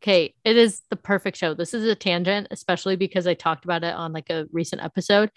Okay, 0.01 0.33
it 0.43 0.57
is 0.57 0.81
the 0.89 0.95
perfect 0.95 1.37
show. 1.37 1.53
This 1.53 1.73
is 1.75 1.85
a 1.85 1.93
tangent, 1.95 2.47
especially 2.49 2.95
because 2.95 3.27
I 3.27 3.35
talked 3.35 3.65
about 3.65 3.83
it 3.83 3.93
on 3.93 4.13
like 4.13 4.29
a 4.31 4.47
recent 4.51 4.83
episode. 4.83 5.29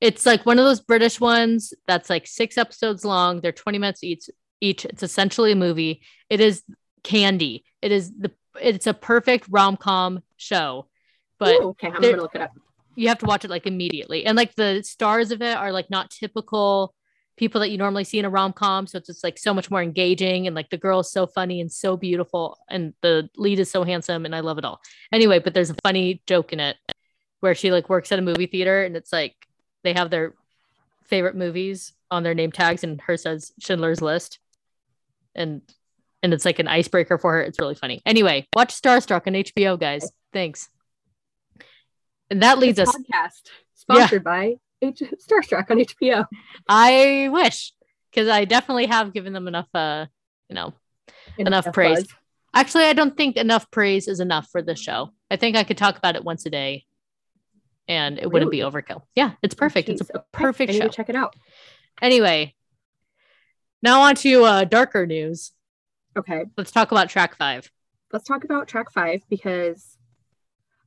It's 0.00 0.24
like 0.24 0.46
one 0.46 0.58
of 0.58 0.64
those 0.64 0.80
British 0.80 1.20
ones 1.20 1.74
that's 1.86 2.08
like 2.08 2.26
six 2.26 2.56
episodes 2.56 3.04
long. 3.04 3.40
They're 3.40 3.52
20 3.52 3.78
minutes 3.78 4.02
each 4.02 4.30
each. 4.60 4.84
It's 4.84 5.02
essentially 5.02 5.52
a 5.52 5.56
movie. 5.56 6.02
It 6.30 6.40
is 6.40 6.62
candy. 7.04 7.64
It 7.82 7.92
is 7.92 8.12
the 8.12 8.32
it's 8.60 8.86
a 8.86 8.94
perfect 8.94 9.46
rom-com 9.50 10.22
show. 10.36 10.88
But 11.38 11.56
Ooh, 11.56 11.68
okay, 11.68 11.88
I'm 11.88 12.00
gonna 12.00 12.16
look 12.16 12.34
it 12.34 12.40
up. 12.40 12.52
you 12.96 13.08
have 13.08 13.18
to 13.18 13.26
watch 13.26 13.44
it 13.44 13.50
like 13.50 13.66
immediately. 13.66 14.24
And 14.24 14.36
like 14.36 14.54
the 14.54 14.82
stars 14.82 15.32
of 15.32 15.42
it 15.42 15.56
are 15.56 15.70
like 15.70 15.90
not 15.90 16.10
typical 16.10 16.94
people 17.38 17.60
that 17.60 17.70
you 17.70 17.78
normally 17.78 18.04
see 18.04 18.18
in 18.18 18.24
a 18.24 18.30
rom-com 18.30 18.86
so 18.86 18.98
it's 18.98 19.06
just 19.06 19.24
like 19.24 19.38
so 19.38 19.54
much 19.54 19.70
more 19.70 19.82
engaging 19.82 20.46
and 20.46 20.56
like 20.56 20.68
the 20.70 20.76
girl 20.76 21.00
is 21.00 21.10
so 21.10 21.26
funny 21.26 21.60
and 21.60 21.70
so 21.70 21.96
beautiful 21.96 22.58
and 22.68 22.92
the 23.00 23.28
lead 23.36 23.58
is 23.58 23.70
so 23.70 23.84
handsome 23.84 24.24
and 24.24 24.34
I 24.34 24.40
love 24.40 24.58
it 24.58 24.64
all. 24.64 24.80
Anyway, 25.12 25.38
but 25.38 25.54
there's 25.54 25.70
a 25.70 25.76
funny 25.82 26.22
joke 26.26 26.52
in 26.52 26.60
it 26.60 26.76
where 27.40 27.54
she 27.54 27.70
like 27.70 27.88
works 27.88 28.12
at 28.12 28.18
a 28.18 28.22
movie 28.22 28.46
theater 28.46 28.82
and 28.82 28.96
it's 28.96 29.12
like 29.12 29.34
they 29.84 29.92
have 29.92 30.10
their 30.10 30.34
favorite 31.04 31.36
movies 31.36 31.92
on 32.10 32.22
their 32.22 32.34
name 32.34 32.52
tags 32.52 32.84
and 32.84 33.00
her 33.02 33.16
says 33.16 33.52
Schindler's 33.58 34.02
List. 34.02 34.38
And 35.34 35.62
and 36.22 36.34
it's 36.34 36.44
like 36.44 36.58
an 36.58 36.66
icebreaker 36.66 37.16
for 37.16 37.34
her. 37.34 37.42
It's 37.42 37.60
really 37.60 37.76
funny. 37.76 38.02
Anyway, 38.04 38.46
watch 38.56 38.74
Starstruck 38.74 39.26
on 39.28 39.34
HBO, 39.34 39.78
guys. 39.78 40.10
Thanks. 40.32 40.68
And 42.30 42.42
that 42.42 42.58
leads 42.58 42.78
us 42.78 42.88
podcast 42.88 43.50
sponsored 43.74 44.24
by 44.24 44.56
H- 44.82 45.02
Starstruck 45.26 45.70
on 45.70 45.78
HBO. 45.78 46.26
I 46.68 47.28
wish 47.32 47.72
because 48.10 48.28
I 48.28 48.44
definitely 48.44 48.86
have 48.86 49.12
given 49.12 49.32
them 49.32 49.48
enough 49.48 49.68
uh 49.74 50.06
you 50.48 50.54
know 50.54 50.72
Enough 51.38 51.72
praise. 51.72 51.98
buzz. 52.04 52.06
actually 52.54 52.84
I 52.84 52.92
don't 52.92 53.16
think 53.16 53.36
enough 53.36 53.70
praise 53.70 54.08
is 54.08 54.20
enough 54.20 54.48
for 54.50 54.62
this 54.62 54.78
show. 54.80 55.10
I 55.30 55.36
think 55.36 55.56
I 55.56 55.64
could 55.64 55.78
talk 55.78 55.96
about 55.98 56.16
it 56.16 56.24
once 56.24 56.46
a 56.46 56.50
day 56.50 56.84
and 57.86 58.18
it 58.18 58.30
wouldn't 58.30 58.50
be 58.50 58.58
overkill. 58.58 59.02
Yeah, 59.14 59.32
it's 59.42 59.54
perfect. 59.54 59.88
It's 59.88 60.02
a 60.14 60.24
perfect 60.32 60.72
show. 60.74 60.88
check 60.88 61.08
it 61.08 61.16
out. 61.16 61.34
Anyway, 62.02 62.54
now 63.82 64.02
on 64.02 64.14
to 64.16 64.44
uh 64.44 64.64
darker 64.64 65.06
news. 65.06 65.52
Okay, 66.16 66.44
Let's 66.56 66.72
talk 66.72 66.90
about 66.90 67.08
track 67.08 67.36
5. 67.36 67.70
let's 68.12 68.24
talk 68.26 68.42
about 68.44 68.66
track 68.68 68.90
five 68.90 69.22
because 69.28 69.96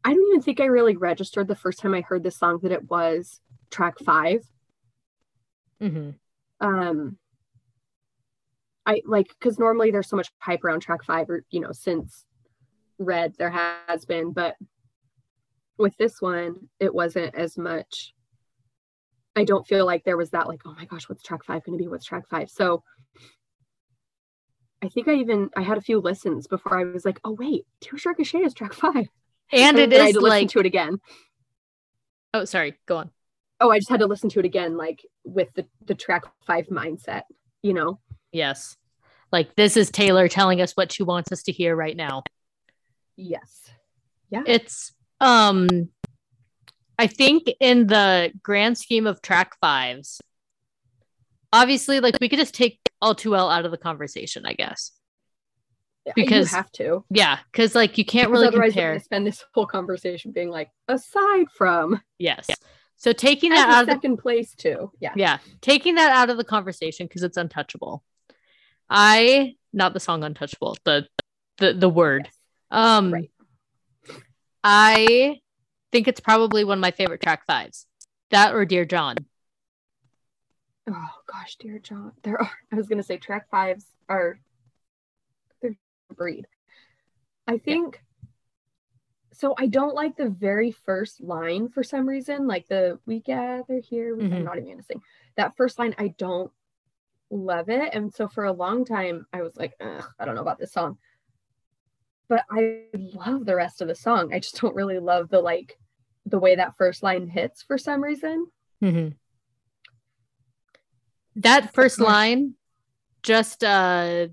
I 0.03 0.13
don't 0.13 0.27
even 0.29 0.41
think 0.41 0.59
I 0.59 0.65
really 0.65 0.97
registered 0.97 1.47
the 1.47 1.55
first 1.55 1.79
time 1.79 1.93
I 1.93 2.01
heard 2.01 2.23
this 2.23 2.35
song 2.37 2.59
that 2.63 2.71
it 2.71 2.89
was 2.89 3.39
track 3.71 3.97
five. 3.99 4.41
Mhm. 5.81 6.13
um 6.59 7.17
i 8.85 9.01
like 9.05 9.27
because 9.29 9.57
normally 9.57 9.89
there's 9.89 10.07
so 10.07 10.15
much 10.15 10.29
hype 10.37 10.63
around 10.63 10.81
track 10.81 11.03
five 11.03 11.27
or 11.27 11.43
you 11.49 11.59
know 11.59 11.71
since 11.71 12.25
red 12.99 13.33
there 13.39 13.49
has 13.49 14.05
been 14.05 14.31
but 14.31 14.55
with 15.79 15.97
this 15.97 16.21
one 16.21 16.55
it 16.79 16.93
wasn't 16.93 17.33
as 17.33 17.57
much 17.57 18.13
i 19.35 19.43
don't 19.43 19.65
feel 19.65 19.87
like 19.87 20.03
there 20.03 20.17
was 20.17 20.29
that 20.31 20.47
like 20.47 20.61
oh 20.67 20.75
my 20.75 20.85
gosh 20.85 21.09
what's 21.09 21.23
track 21.23 21.43
five 21.43 21.63
going 21.63 21.75
to 21.75 21.83
be 21.83 21.87
what's 21.87 22.05
track 22.05 22.27
five 22.29 22.47
so 22.47 22.83
i 24.83 24.87
think 24.89 25.07
i 25.07 25.13
even 25.15 25.49
i 25.55 25.61
had 25.63 25.79
a 25.79 25.81
few 25.81 25.99
listens 25.99 26.45
before 26.45 26.77
i 26.79 26.83
was 26.83 27.05
like 27.05 27.19
oh 27.23 27.31
wait 27.31 27.65
tears 27.79 28.05
ricochet 28.05 28.39
is 28.43 28.53
track 28.53 28.73
five 28.73 29.07
And 29.51 29.79
it 29.79 29.89
then 29.89 30.01
I 30.01 30.03
had 30.05 30.09
is 30.09 30.15
to 30.15 30.21
listen 30.21 30.41
like 30.41 30.49
to 30.49 30.59
it 30.59 30.65
again 30.67 30.99
Oh, 32.33 32.45
sorry. 32.45 32.77
Go 32.85 32.95
on. 32.95 33.11
Oh 33.61 33.69
i 33.71 33.77
just 33.77 33.89
had 33.89 33.99
to 34.01 34.07
listen 34.07 34.29
to 34.29 34.39
it 34.39 34.45
again 34.45 34.75
like 34.75 35.05
with 35.23 35.47
the 35.53 35.65
the 35.85 35.95
track 35.95 36.23
five 36.45 36.67
mindset 36.67 37.23
you 37.61 37.73
know 37.73 37.99
Yes. 38.33 38.77
Like 39.31 39.55
this 39.55 39.75
is 39.75 39.91
Taylor 39.91 40.29
telling 40.29 40.61
us 40.61 40.71
what 40.71 40.89
she 40.91 41.03
wants 41.03 41.33
us 41.33 41.43
to 41.43 41.51
hear 41.51 41.75
right 41.75 41.95
now. 41.97 42.23
yes 43.17 43.69
Yeah. 44.29 44.43
It's 44.45 44.93
um 45.19 45.67
I 46.97 47.07
think 47.07 47.49
in 47.59 47.87
the 47.87 48.31
grand 48.41 48.77
scheme 48.77 49.05
of 49.07 49.21
track 49.21 49.57
fives, 49.59 50.21
obviously 51.51 51.99
like 51.99 52.15
we 52.21 52.29
could 52.29 52.39
just 52.39 52.53
take 52.53 52.79
all 53.01 53.15
too 53.15 53.31
well 53.31 53.49
out 53.49 53.65
of 53.65 53.71
the 53.71 53.77
conversation, 53.77 54.45
I 54.45 54.53
guess. 54.53 54.91
Because- 56.15 56.51
you 56.51 56.57
have 56.57 56.71
to 56.73 57.03
Yeah, 57.09 57.39
because 57.51 57.75
like 57.75 57.97
you 57.97 58.05
can't 58.05 58.27
Because 58.29 58.31
really 58.31 58.47
otherwise 58.47 58.71
compare. 58.73 58.99
spend 59.01 59.27
this 59.27 59.43
whole 59.53 59.65
conversation 59.67 60.31
being 60.31 60.49
like 60.49 60.69
aside 60.87 61.45
from 61.53 62.01
Yes. 62.17 62.47
So 63.01 63.13
taking 63.13 63.49
that 63.49 63.67
out 63.67 63.81
of 63.81 63.87
the 63.87 63.93
second 63.93 64.17
place 64.17 64.53
too. 64.53 64.91
Yeah. 64.99 65.13
Yeah. 65.15 65.39
Taking 65.59 65.95
that 65.95 66.11
out 66.11 66.29
of 66.29 66.37
the 66.37 66.43
conversation 66.43 67.07
because 67.07 67.23
it's 67.23 67.35
untouchable. 67.35 68.03
I 68.91 69.55
not 69.73 69.93
the 69.93 69.99
song 69.99 70.23
untouchable 70.23 70.77
the 70.83 71.07
the 71.57 71.73
the 71.73 71.89
word. 71.89 72.25
Yes. 72.25 72.35
um 72.69 73.11
Right. 73.11 73.31
i 74.63 75.39
think 75.91 76.07
it's 76.07 76.19
probably 76.19 76.63
one 76.63 76.77
of 76.77 76.81
my 76.81 76.91
favorite 76.91 77.21
track 77.21 77.47
fives. 77.47 77.87
That 78.29 78.53
or 78.53 78.65
dear 78.65 78.85
john. 78.85 79.15
Oh 80.87 81.09
gosh 81.25 81.55
dear 81.55 81.79
john. 81.79 82.11
There 82.21 82.39
are 82.39 82.51
i 82.71 82.75
was 82.75 82.87
gonna 82.87 83.01
say 83.01 83.17
track 83.17 83.49
fives 83.49 83.87
are 84.09 84.39
they're 85.63 85.75
breed. 86.15 86.45
I 87.47 87.57
think 87.57 87.99
so 89.41 89.55
i 89.57 89.65
don't 89.65 89.95
like 89.95 90.15
the 90.15 90.29
very 90.29 90.69
first 90.69 91.19
line 91.19 91.67
for 91.67 91.81
some 91.83 92.07
reason 92.07 92.45
like 92.45 92.67
the 92.67 92.99
we 93.07 93.19
gather 93.21 93.79
here 93.79 94.15
we-" 94.15 94.25
Mhm. 94.25 94.35
i'm 94.35 94.43
not 94.43 94.57
even 94.57 94.69
gonna 94.69 94.83
sing. 94.83 95.01
That 95.35 95.55
first 95.57 95.79
line 95.79 95.95
i 95.97 96.09
don't 96.09 96.51
love 97.31 97.69
it. 97.69 97.93
And 97.95 98.13
so 98.13 98.27
for 98.27 98.43
a 98.43 98.51
long 98.51 98.85
time 98.85 99.25
i 99.33 99.41
was 99.41 99.55
like 99.57 99.73
i 99.81 100.25
don't 100.25 100.35
know 100.35 100.41
about 100.41 100.59
this 100.59 100.71
song. 100.73 100.99
But 102.27 102.45
i 102.51 102.85
love 102.93 103.45
the 103.45 103.55
rest 103.55 103.81
of 103.81 103.87
the 103.87 103.95
song. 103.95 104.31
I 104.31 104.39
just 104.39 104.61
don't 104.61 104.75
really 104.75 104.99
love 104.99 105.29
the 105.29 105.41
like 105.41 105.79
the 106.27 106.37
way 106.39 106.53
that 106.55 106.77
first 106.77 107.01
line 107.01 107.27
hits 107.27 107.63
for 107.63 107.77
some 107.79 108.03
reason. 108.03 108.45
Mhm. 108.81 109.15
that 111.37 111.73
first 111.73 111.99
line 111.99 112.55
just 113.23 113.63
uh 113.63 114.27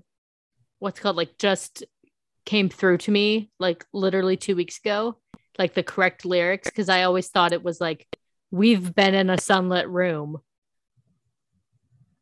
what's 0.77 0.99
called? 0.99 1.15
Like 1.17 1.37
just 1.39 1.83
came 2.49 2.69
through 2.69 2.97
to 2.97 3.11
me 3.11 3.49
like 3.59 3.85
literally 3.93 4.35
two 4.35 4.55
weeks 4.55 4.79
ago 4.79 5.15
like 5.59 5.75
the 5.75 5.83
correct 5.83 6.25
lyrics 6.25 6.67
because 6.67 6.89
i 6.89 7.03
always 7.03 7.27
thought 7.27 7.53
it 7.53 7.63
was 7.63 7.79
like 7.79 8.07
we've 8.51 8.93
been 8.95 9.13
in 9.13 9.29
a 9.29 9.39
sunlit 9.39 9.87
room. 9.89 10.39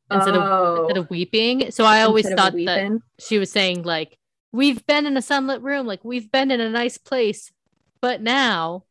Instead 0.10 0.36
of 0.36 0.44
oh, 0.44 0.82
instead 0.82 0.98
of 0.98 1.06
oh. 1.06 1.08
weeping. 1.10 1.72
So 1.72 1.84
i 1.84 2.04
always 2.04 2.26
instead 2.26 2.38
thought 2.38 2.66
that 2.66 3.00
she 3.20 3.38
was 3.38 3.52
saying 3.52 3.84
like 3.84 4.18
we've 4.52 4.86
been 4.86 5.06
in 5.06 5.18
a 5.18 5.22
sunlit 5.22 5.62
room. 5.62 5.86
Like 5.86 6.04
we've 6.04 6.32
been 6.32 6.52
in 6.52 6.62
a 6.62 6.70
nice 6.70 6.98
place 6.98 7.52
but 8.00 8.22
now 8.22 8.84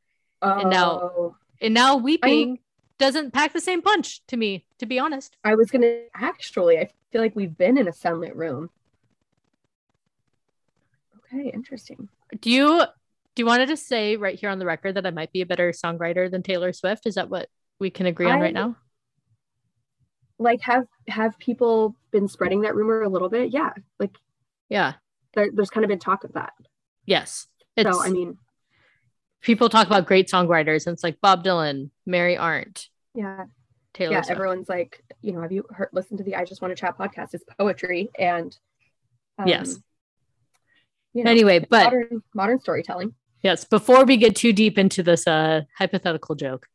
and 0.43 0.71
now- 0.71 1.01
Oh, 1.01 1.37
and 1.61 1.73
now 1.73 1.97
weeping 1.97 2.59
doesn't 2.99 3.33
pack 3.33 3.53
the 3.55 3.61
same 3.61 3.81
punch 3.81 4.21
to 4.27 4.37
me 4.37 4.67
to 4.79 4.87
be 4.87 4.99
honest. 4.99 5.37
I 5.43 5.55
was 5.55 5.71
gonna 5.71 6.01
actually. 6.15 6.79
I 6.79 6.91
feel 7.11 7.23
like 7.23 7.35
we've 7.35 7.57
been 7.57 7.79
in 7.79 7.89
a 7.89 7.93
sunlit 7.93 8.37
room. 8.37 8.69
Okay, 11.33 11.51
interesting. 11.53 12.09
Do 12.41 12.51
you 12.51 12.83
do 13.35 13.43
you 13.43 13.47
want 13.47 13.61
to 13.61 13.67
just 13.67 13.87
say 13.87 14.17
right 14.17 14.39
here 14.39 14.49
on 14.51 14.59
the 14.59 14.67
record 14.67 14.95
that 14.95 15.07
I 15.07 15.11
might 15.11 15.33
be 15.33 15.43
a 15.43 15.47
better 15.47 15.71
songwriter 15.73 16.31
than 16.31 16.43
Taylor 16.43 16.73
Swift? 16.73 17.07
Is 17.07 17.17
that 17.17 17.29
what 17.29 17.49
we 17.79 17.91
can 17.91 18.07
agree 18.07 18.27
on 18.27 18.39
I- 18.39 18.41
right 18.41 18.55
now? 18.55 18.77
Like, 20.39 20.61
have 20.63 20.87
have 21.09 21.39
people 21.39 21.97
been 22.11 22.29
spreading 22.29 22.61
that 22.63 22.75
rumor 22.75 23.03
a 23.03 23.09
little 23.09 23.29
bit? 23.31 23.51
Yeah, 23.53 23.73
like 23.99 24.15
Yeah. 24.69 24.95
there, 25.35 25.49
there's 25.53 25.71
kind 25.71 25.85
of 25.85 25.89
been 25.89 25.99
talk 25.99 26.25
of 26.25 26.35
that. 26.35 26.53
Yes. 27.07 27.47
It's 27.75 27.91
so 27.91 28.03
I 28.05 28.11
mean, 28.11 28.37
people 29.41 29.69
talk 29.71 29.87
about 29.87 30.07
great 30.07 30.29
songwriters 30.29 30.87
and 30.87 30.93
it's 30.95 31.03
like 31.05 31.21
Bob 31.23 31.43
Dylan, 31.43 31.91
Mary 32.05 32.37
Arndt, 32.37 32.89
yeah, 33.15 33.47
Taylor 33.95 34.13
yeah. 34.13 34.23
Swift. 34.23 34.31
Everyone's 34.31 34.69
like, 34.69 35.03
you 35.23 35.33
know, 35.33 35.41
have 35.41 35.53
you 35.53 35.65
heard 35.71 35.89
listened 35.93 36.19
to 36.19 36.25
the 36.25 36.37
I 36.37 36.45
Just 36.45 36.61
Want 36.61 36.73
to 36.73 36.79
Chat 36.81 36.99
podcast? 36.99 37.33
It's 37.33 37.45
poetry 37.59 38.11
and 38.19 38.55
um, 39.39 39.47
Yes. 39.49 39.79
You 41.17 41.25
know, 41.25 41.31
anyway, 41.31 41.61
but 41.61 41.85
modern 41.85 42.23
modern 42.35 42.61
storytelling. 42.61 43.15
yes, 43.43 43.65
before 43.65 44.05
we 44.05 44.19
get 44.19 44.37
too 44.37 44.53
deep 44.53 44.77
into 44.77 45.03
this 45.03 45.27
uh 45.27 45.63
hypothetical 45.79 46.35
joke, 46.35 46.69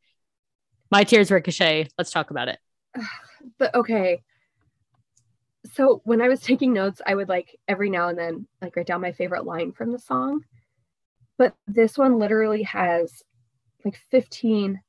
my 0.89 1.03
tears 1.03 1.29
ricochet, 1.29 1.89
let's 1.99 2.09
talk 2.09 2.31
about 2.31 2.47
it. 2.47 2.57
but 3.59 3.75
okay. 3.75 4.23
So 5.73 6.01
when 6.05 6.23
i 6.23 6.27
was 6.27 6.41
taking 6.41 6.73
notes 6.73 7.03
i 7.05 7.13
would 7.13 7.29
like 7.29 7.55
every 7.67 7.91
now 7.91 8.07
and 8.07 8.17
then 8.17 8.47
like 8.63 8.75
write 8.75 8.87
down 8.87 8.99
my 8.99 9.11
favorite 9.11 9.45
line 9.45 9.73
from 9.73 9.91
the 9.91 9.99
song. 9.99 10.43
But 11.37 11.55
this 11.67 11.95
one 11.95 12.17
literally 12.17 12.63
has 12.63 13.21
like 13.85 13.99
15 14.09 14.81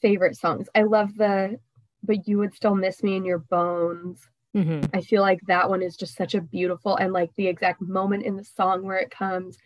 favorite 0.00 0.36
songs. 0.38 0.70
I 0.74 0.84
love 0.84 1.14
the 1.16 1.58
but 2.02 2.26
you 2.26 2.38
would 2.38 2.54
still 2.54 2.74
miss 2.74 3.02
me 3.02 3.14
in 3.14 3.26
your 3.26 3.40
bones 3.40 4.26
Mhm. 4.54 4.88
i 4.94 5.00
feel 5.00 5.20
like 5.22 5.40
that 5.48 5.68
one 5.68 5.82
is 5.82 5.96
just 5.96 6.16
such 6.16 6.34
a 6.34 6.40
beautiful 6.40 6.96
and 6.96 7.12
like 7.12 7.30
the 7.34 7.48
exact 7.48 7.80
moment 7.80 8.22
in 8.24 8.36
the 8.36 8.44
song 8.44 8.84
where 8.84 8.98
it 8.98 9.10
comes 9.10 9.56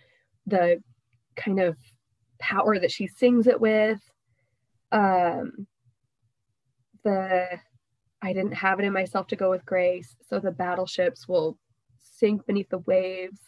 the 0.47 0.83
kind 1.37 1.61
of 1.61 1.77
power 2.39 2.79
that 2.79 2.91
she 2.91 3.07
sings 3.07 3.47
it 3.47 3.61
with 3.61 4.01
um 4.93 5.67
the 7.05 7.61
I 8.21 8.33
didn't 8.33 8.55
have 8.55 8.81
it 8.81 8.85
in 8.85 8.93
myself 8.93 9.29
to 9.29 9.37
go 9.37 9.51
with 9.51 9.65
grace, 9.65 10.17
so 10.29 10.41
the 10.41 10.51
battleships 10.51 11.29
will 11.29 11.57
sink 11.99 12.45
beneath 12.47 12.69
the 12.69 12.79
waves. 12.79 13.39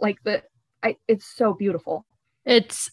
Like 0.00 0.22
the 0.24 0.42
I 0.82 0.96
it's 1.06 1.26
so 1.26 1.52
beautiful. 1.52 2.06
It's 2.46 2.90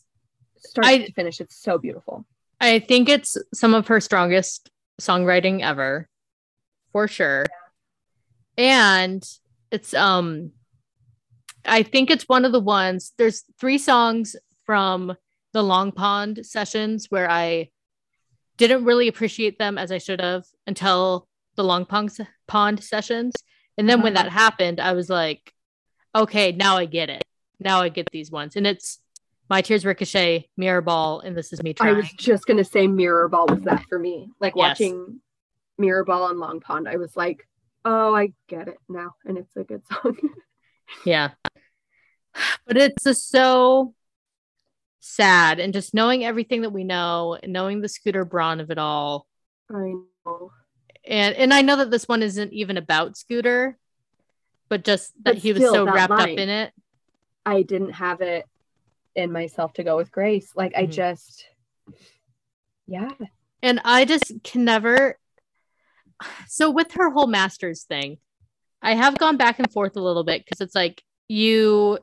Start 0.57 0.87
I- 0.87 0.97
to 1.05 1.13
finish, 1.13 1.39
it's 1.39 1.55
so 1.55 1.77
beautiful. 1.77 2.25
I 2.59 2.79
think 2.79 3.07
it's 3.07 3.37
some 3.53 3.73
of 3.73 3.87
her 3.87 4.01
strongest 4.01 4.69
songwriting 4.99 5.61
ever, 5.61 6.09
for 6.95 7.09
sure. 7.09 7.45
And 8.57 9.21
it's 9.69 9.93
um 9.93 10.51
I 11.65 11.83
think 11.83 12.09
it's 12.09 12.29
one 12.29 12.45
of 12.45 12.53
the 12.53 12.61
ones 12.61 13.11
there's 13.17 13.43
three 13.59 13.77
songs 13.77 14.37
from 14.65 15.13
the 15.51 15.61
Long 15.61 15.91
Pond 15.91 16.45
sessions 16.45 17.07
where 17.09 17.29
I 17.29 17.69
didn't 18.55 18.85
really 18.85 19.09
appreciate 19.09 19.59
them 19.59 19.77
as 19.77 19.91
I 19.91 19.97
should 19.97 20.21
have 20.21 20.45
until 20.67 21.27
the 21.57 21.65
Long 21.65 21.85
Pond 21.85 22.11
pond 22.47 22.81
sessions. 22.81 23.33
And 23.77 23.89
then 23.89 23.97
uh-huh. 23.97 24.03
when 24.03 24.13
that 24.13 24.29
happened, 24.29 24.79
I 24.79 24.93
was 24.93 25.09
like, 25.09 25.53
okay, 26.15 26.53
now 26.53 26.77
I 26.77 26.85
get 26.85 27.09
it. 27.09 27.25
Now 27.59 27.81
I 27.81 27.89
get 27.89 28.07
these 28.13 28.31
ones. 28.31 28.55
And 28.55 28.65
it's 28.65 28.99
My 29.49 29.61
Tears 29.61 29.83
Ricochet, 29.83 30.47
Mirror 30.55 30.83
Ball, 30.83 31.19
and 31.19 31.35
This 31.35 31.51
Is 31.51 31.61
Me 31.61 31.73
Trying. 31.73 31.93
I 31.93 31.97
was 31.97 32.09
just 32.13 32.45
going 32.45 32.55
to 32.55 32.63
say 32.63 32.87
Mirror 32.87 33.27
Ball 33.27 33.47
was 33.47 33.63
that 33.63 33.83
for 33.89 33.99
me. 33.99 34.29
Like 34.39 34.53
yes. 34.55 34.79
watching 34.79 35.19
Mirror 35.77 36.05
Ball 36.05 36.23
on 36.23 36.39
Long 36.39 36.59
Pond, 36.59 36.87
I 36.87 36.97
was 36.97 37.15
like, 37.15 37.47
oh, 37.83 38.15
I 38.15 38.33
get 38.47 38.67
it 38.67 38.77
now. 38.89 39.15
And 39.25 39.37
it's 39.37 39.55
a 39.55 39.63
good 39.63 39.83
song. 39.91 40.17
yeah. 41.05 41.31
But 42.65 42.77
it's 42.77 43.03
just 43.03 43.29
so 43.29 43.93
sad. 44.99 45.59
And 45.59 45.73
just 45.73 45.93
knowing 45.93 46.25
everything 46.25 46.61
that 46.61 46.71
we 46.71 46.83
know, 46.83 47.37
knowing 47.45 47.81
the 47.81 47.89
Scooter 47.89 48.25
Braun 48.25 48.59
of 48.59 48.71
it 48.71 48.77
all. 48.77 49.27
I 49.71 49.93
know. 50.25 50.51
And 51.07 51.35
and 51.35 51.53
I 51.53 51.61
know 51.61 51.77
that 51.77 51.91
this 51.91 52.07
one 52.07 52.23
isn't 52.23 52.51
even 52.51 52.77
about 52.77 53.15
Scooter, 53.15 53.77
but 54.69 54.83
just 54.83 55.13
that 55.23 55.35
but 55.35 55.37
he 55.37 55.53
was 55.53 55.61
so 55.61 55.85
wrapped 55.85 56.09
line, 56.09 56.33
up 56.33 56.39
in 56.39 56.49
it. 56.49 56.73
I 57.45 57.61
didn't 57.61 57.91
have 57.91 58.21
it 58.21 58.45
in 59.15 59.31
myself 59.31 59.73
to 59.73 59.83
go 59.83 59.95
with 59.95 60.11
Grace. 60.11 60.51
Like 60.55 60.73
mm-hmm. 60.73 60.83
I 60.83 60.87
just 60.87 61.45
yeah. 62.87 63.11
And 63.61 63.81
I 63.85 64.05
just 64.05 64.33
can 64.43 64.65
never 64.65 65.17
so 66.47 66.69
with 66.69 66.93
her 66.93 67.09
whole 67.09 67.27
masters 67.27 67.83
thing, 67.83 68.17
I 68.81 68.93
have 68.93 69.17
gone 69.17 69.37
back 69.37 69.59
and 69.59 69.71
forth 69.71 69.95
a 69.95 70.01
little 70.01 70.23
bit 70.23 70.43
because 70.43 70.61
it's 70.61 70.75
like 70.75 71.01
you 71.27 71.99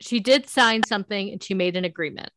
she 0.00 0.20
did 0.20 0.48
sign 0.48 0.82
something 0.86 1.30
and 1.30 1.42
she 1.42 1.54
made 1.54 1.76
an 1.76 1.84
agreement. 1.84 2.30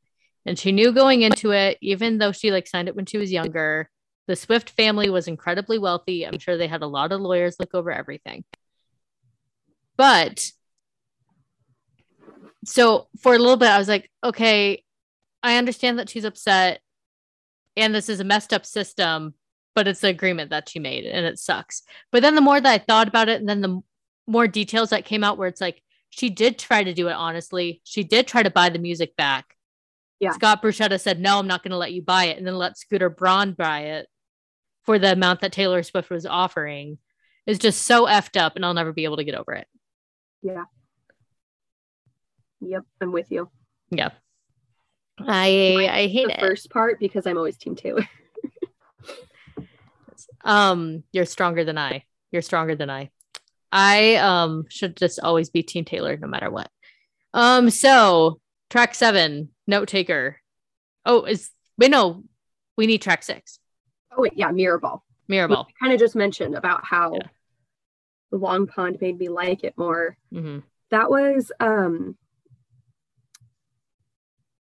And 0.45 0.57
she 0.57 0.71
knew 0.71 0.91
going 0.91 1.21
into 1.21 1.51
it, 1.51 1.77
even 1.81 2.17
though 2.17 2.31
she 2.31 2.51
like 2.51 2.67
signed 2.67 2.87
it 2.87 2.95
when 2.95 3.05
she 3.05 3.17
was 3.17 3.31
younger, 3.31 3.89
the 4.27 4.35
Swift 4.35 4.71
family 4.71 5.09
was 5.09 5.27
incredibly 5.27 5.77
wealthy. 5.77 6.25
I'm 6.25 6.39
sure 6.39 6.57
they 6.57 6.67
had 6.67 6.81
a 6.81 6.87
lot 6.87 7.11
of 7.11 7.21
lawyers 7.21 7.57
look 7.59 7.75
over 7.75 7.91
everything. 7.91 8.43
But 9.97 10.51
so 12.65 13.07
for 13.21 13.35
a 13.35 13.39
little 13.39 13.57
bit, 13.57 13.69
I 13.69 13.77
was 13.77 13.87
like, 13.87 14.09
okay, 14.23 14.83
I 15.43 15.57
understand 15.57 15.99
that 15.99 16.09
she's 16.09 16.25
upset 16.25 16.81
and 17.77 17.93
this 17.93 18.09
is 18.09 18.19
a 18.19 18.25
messed 18.25 18.53
up 18.53 18.65
system, 18.65 19.33
but 19.76 19.88
it's 19.88 20.01
the 20.01 20.09
agreement 20.09 20.49
that 20.49 20.69
she 20.69 20.80
made 20.80 21.05
and 21.05 21.26
it 21.26 21.39
sucks. 21.39 21.84
But 22.11 22.22
then 22.22 22.36
the 22.36 22.41
more 22.41 22.59
that 22.59 22.72
I 22.72 22.78
thought 22.78 23.07
about 23.07 23.30
it, 23.30 23.39
and 23.39 23.49
then 23.49 23.61
the 23.61 23.82
more 24.28 24.47
details 24.47 24.89
that 24.89 25.05
came 25.05 25.24
out 25.24 25.38
where 25.38 25.47
it's 25.47 25.61
like, 25.61 25.82
she 26.09 26.30
did 26.30 26.59
try 26.59 26.84
to 26.84 26.93
do 26.93 27.07
it 27.07 27.13
honestly. 27.13 27.82
She 27.84 28.03
did 28.03 28.28
try 28.28 28.43
to 28.43 28.49
buy 28.49 28.69
the 28.69 28.80
music 28.80 29.15
back. 29.15 29.55
Yeah. 30.19 30.32
Scott 30.34 30.61
Borchetta 30.61 30.99
said, 30.99 31.19
no, 31.19 31.39
I'm 31.39 31.47
not 31.47 31.63
going 31.63 31.72
to 31.72 31.78
let 31.78 31.93
you 31.93 32.01
buy 32.01 32.26
it. 32.26 32.38
And 32.38 32.45
then 32.45 32.55
let 32.55 32.78
Scooter 32.78 33.09
Braun 33.09 33.53
buy 33.53 33.82
it 33.82 34.07
for 34.84 34.99
the 34.99 35.13
amount 35.13 35.41
that 35.41 35.51
Taylor 35.51 35.84
Swift 35.84 36.09
was 36.09 36.26
offering 36.26 36.97
is 37.47 37.57
just 37.57 37.84
so 37.84 38.05
effed 38.05 38.39
up 38.39 38.55
and 38.55 38.65
I'll 38.65 38.74
never 38.74 38.93
be 38.93 39.05
able 39.05 39.17
to 39.17 39.24
get 39.24 39.36
over 39.36 39.53
it. 39.53 39.67
Yeah. 40.43 40.65
Yep. 42.59 42.84
I'm 43.01 43.11
with 43.11 43.32
you. 43.32 43.49
Yeah. 43.89 44.09
I 45.19 45.88
I 45.91 46.07
hate 46.07 46.28
the 46.28 46.34
it. 46.34 46.39
first 46.39 46.69
part 46.69 46.99
because 46.99 47.26
I'm 47.26 47.38
always 47.38 47.57
Team 47.57 47.76
Taylor. 47.76 48.07
um, 50.43 51.03
you're 51.11 51.25
stronger 51.25 51.63
than 51.63 51.77
I. 51.77 52.03
You're 52.31 52.41
stronger 52.41 52.75
than 52.75 52.89
I. 52.89 53.09
I 53.71 54.15
um 54.15 54.65
should 54.69 54.97
just 54.97 55.19
always 55.19 55.49
be 55.49 55.63
Team 55.63 55.85
Taylor 55.85 56.17
no 56.17 56.27
matter 56.27 56.49
what. 56.49 56.69
Um, 57.33 57.69
so 57.69 58.39
track 58.69 58.95
seven, 58.95 59.49
note 59.67 59.87
taker. 59.87 60.37
Oh, 61.05 61.23
is 61.23 61.51
we 61.77 61.87
know 61.87 62.23
we 62.77 62.87
need 62.87 63.01
track 63.01 63.23
six. 63.23 63.59
Oh 64.15 64.21
wait, 64.21 64.33
yeah, 64.35 64.51
Mirror 64.51 64.79
Ball. 64.79 65.03
Mirror 65.27 65.47
Ball. 65.47 65.67
Kind 65.79 65.93
of 65.93 65.99
just 65.99 66.15
mentioned 66.15 66.55
about 66.55 66.83
how 66.83 67.13
yeah. 67.13 67.27
the 68.31 68.37
Long 68.37 68.67
Pond 68.67 68.97
made 68.99 69.17
me 69.17 69.29
like 69.29 69.63
it 69.63 69.77
more. 69.77 70.17
Mm-hmm. 70.33 70.59
That 70.89 71.09
was 71.09 71.51
um 71.61 72.17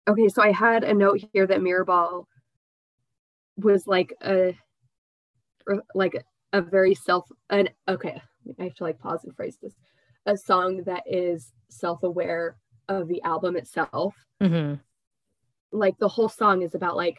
okay. 0.08 0.28
So 0.28 0.42
I 0.42 0.52
had 0.52 0.84
a 0.84 0.94
note 0.94 1.20
here 1.32 1.46
that 1.46 1.62
Mirror 1.62 1.84
Ball 1.84 2.28
was 3.58 3.86
like 3.86 4.14
a 4.22 4.56
like 5.94 6.22
a 6.52 6.62
very 6.62 6.94
self 6.94 7.28
an 7.50 7.68
okay 7.88 8.20
I 8.58 8.64
have 8.64 8.74
to 8.74 8.84
like 8.84 8.98
pause 8.98 9.24
and 9.24 9.34
phrase 9.34 9.58
this. 9.60 9.74
A 10.26 10.36
song 10.36 10.82
that 10.86 11.02
is 11.06 11.52
self-aware 11.68 12.56
of 12.88 13.08
the 13.08 13.22
album 13.22 13.56
itself. 13.56 14.14
Mm-hmm. 14.42 14.74
Like 15.72 15.98
the 15.98 16.08
whole 16.08 16.28
song 16.28 16.62
is 16.62 16.74
about 16.74 16.96
like 16.96 17.18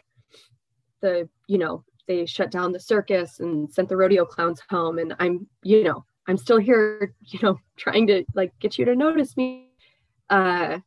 the, 1.00 1.28
you 1.46 1.58
know, 1.58 1.84
they 2.06 2.26
shut 2.26 2.50
down 2.50 2.72
the 2.72 2.80
circus 2.80 3.40
and 3.40 3.70
sent 3.70 3.88
the 3.88 3.96
rodeo 3.96 4.24
clowns 4.24 4.62
home. 4.68 4.98
And 4.98 5.14
I'm, 5.18 5.46
you 5.62 5.84
know, 5.84 6.04
I'm 6.26 6.36
still 6.36 6.58
here, 6.58 7.14
you 7.20 7.38
know, 7.42 7.58
trying 7.76 8.06
to 8.08 8.24
like 8.34 8.52
get 8.60 8.78
you 8.78 8.84
to 8.86 8.96
notice 8.96 9.36
me. 9.36 9.70
Uh 10.30 10.78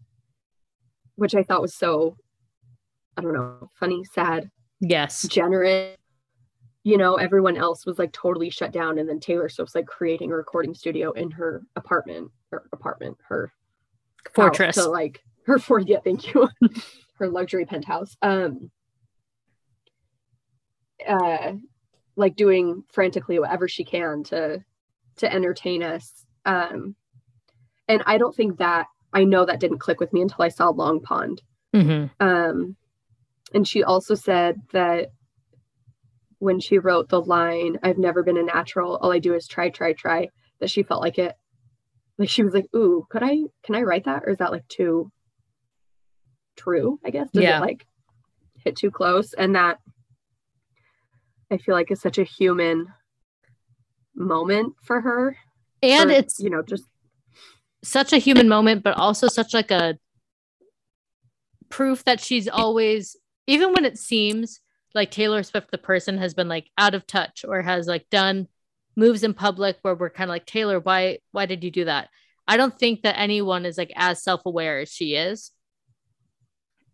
which 1.16 1.36
I 1.36 1.44
thought 1.44 1.62
was 1.62 1.76
so 1.76 2.16
I 3.18 3.22
don't 3.22 3.34
know, 3.34 3.70
funny, 3.80 4.04
sad, 4.06 4.50
yes, 4.80 5.28
generous 5.28 5.98
you 6.84 6.98
know, 6.98 7.16
everyone 7.16 7.58
else 7.58 7.86
was 7.86 8.00
like 8.00 8.12
totally 8.12 8.50
shut 8.50 8.72
down. 8.72 8.98
And 8.98 9.08
then 9.08 9.20
Taylor 9.20 9.50
Swift's 9.50 9.76
like 9.76 9.86
creating 9.86 10.32
a 10.32 10.36
recording 10.36 10.74
studio 10.74 11.12
in 11.12 11.32
her 11.32 11.64
apartment 11.76 12.32
or 12.52 12.68
apartment, 12.74 13.18
her 13.28 13.54
fortress. 14.34 14.76
So 14.76 14.90
like 14.90 15.22
her 15.46 15.60
for 15.60 15.80
yeah, 15.80 16.00
thank 16.04 16.34
you. 16.34 16.50
her 17.16 17.30
luxury 17.30 17.66
penthouse. 17.66 18.16
Um 18.22 18.72
uh 21.08 21.54
like 22.16 22.36
doing 22.36 22.84
frantically 22.92 23.40
whatever 23.40 23.68
she 23.68 23.84
can 23.84 24.24
to 24.26 24.64
to 25.18 25.32
entertain 25.32 25.84
us. 25.84 26.26
Um 26.46 26.96
and 27.88 28.02
I 28.08 28.18
don't 28.18 28.36
think 28.36 28.58
that 28.58 28.88
I 29.14 29.24
know 29.24 29.46
that 29.46 29.60
didn't 29.60 29.80
click 29.80 30.00
with 30.00 30.14
me 30.14 30.22
until 30.22 30.44
I 30.44 30.50
saw 30.50 30.70
Long 30.70 31.00
Pond. 31.00 31.44
Mm-hmm. 31.76 32.26
Um 32.26 32.76
and 33.54 33.68
she 33.68 33.84
also 33.84 34.16
said 34.16 34.62
that 34.72 35.12
when 36.42 36.60
she 36.60 36.80
wrote 36.80 37.08
the 37.08 37.22
line, 37.22 37.78
I've 37.84 38.00
never 38.00 38.24
been 38.24 38.36
a 38.36 38.42
natural, 38.42 38.98
all 38.98 39.12
I 39.12 39.20
do 39.20 39.36
is 39.36 39.48
try, 39.48 39.70
try, 39.70 39.94
try, 39.94 40.30
that 40.60 40.72
she 40.72 40.82
felt 40.82 41.00
like 41.00 41.20
it, 41.20 41.36
like 42.18 42.30
she 42.30 42.42
was 42.42 42.56
like, 42.56 42.66
Ooh, 42.76 43.06
could 43.12 43.22
I, 43.22 43.44
can 43.64 43.76
I 43.76 43.84
write 43.84 44.06
that? 44.06 44.24
Or 44.26 44.32
is 44.32 44.40
that 44.40 44.52
like 44.52 44.68
too 44.68 45.12
true? 46.56 47.00
I 47.06 47.12
guess. 47.12 47.30
Does 47.30 47.44
yeah. 47.44 47.60
it 47.60 47.62
like 47.62 47.86
hit 48.64 48.76
too 48.76 48.90
close? 48.90 49.34
And 49.34 49.54
that 49.56 49.78
I 51.52 51.58
feel 51.58 51.76
like 51.76 51.92
is 51.92 52.02
such 52.02 52.18
a 52.18 52.24
human 52.24 52.88
moment 54.16 54.74
for 54.82 55.00
her. 55.00 55.38
And 55.84 56.10
for, 56.10 56.16
it's, 56.16 56.40
you 56.40 56.50
know, 56.50 56.64
just 56.64 56.86
such 57.84 58.14
a 58.14 58.18
human 58.18 58.50
moment, 58.50 58.82
but 58.82 58.98
also 58.98 59.28
such 59.28 59.54
like 59.54 59.70
a 59.70 59.96
proof 61.70 62.04
that 62.06 62.20
she's 62.20 62.48
always, 62.48 63.16
even 63.46 63.74
when 63.74 63.86
it 63.86 64.00
seems 64.00 64.60
like 64.94 65.12
Taylor 65.12 65.44
Swift, 65.44 65.72
the 65.72 65.78
person, 65.78 66.18
has 66.18 66.34
been 66.34 66.48
like 66.48 66.70
out 66.78 66.96
of 66.96 67.08
touch 67.08 67.46
or 67.48 67.62
has 67.62 67.88
like 67.88 68.10
done 68.10 68.48
moves 68.96 69.24
in 69.24 69.34
public 69.34 69.78
where 69.82 69.96
we're 69.96 70.10
kind 70.10 70.30
of 70.30 70.34
like, 70.34 70.46
Taylor, 70.46 70.80
why 70.80 71.20
why 71.32 71.46
did 71.46 71.64
you 71.64 71.72
do 71.72 71.86
that? 71.86 72.10
I 72.48 72.58
don't 72.58 72.78
think 72.78 73.04
that 73.04 73.18
anyone 73.18 73.66
is 73.66 73.78
like 73.78 73.94
as 73.96 74.24
self-aware 74.24 74.80
as 74.80 74.90
she 74.90 75.16
is. 75.16 75.52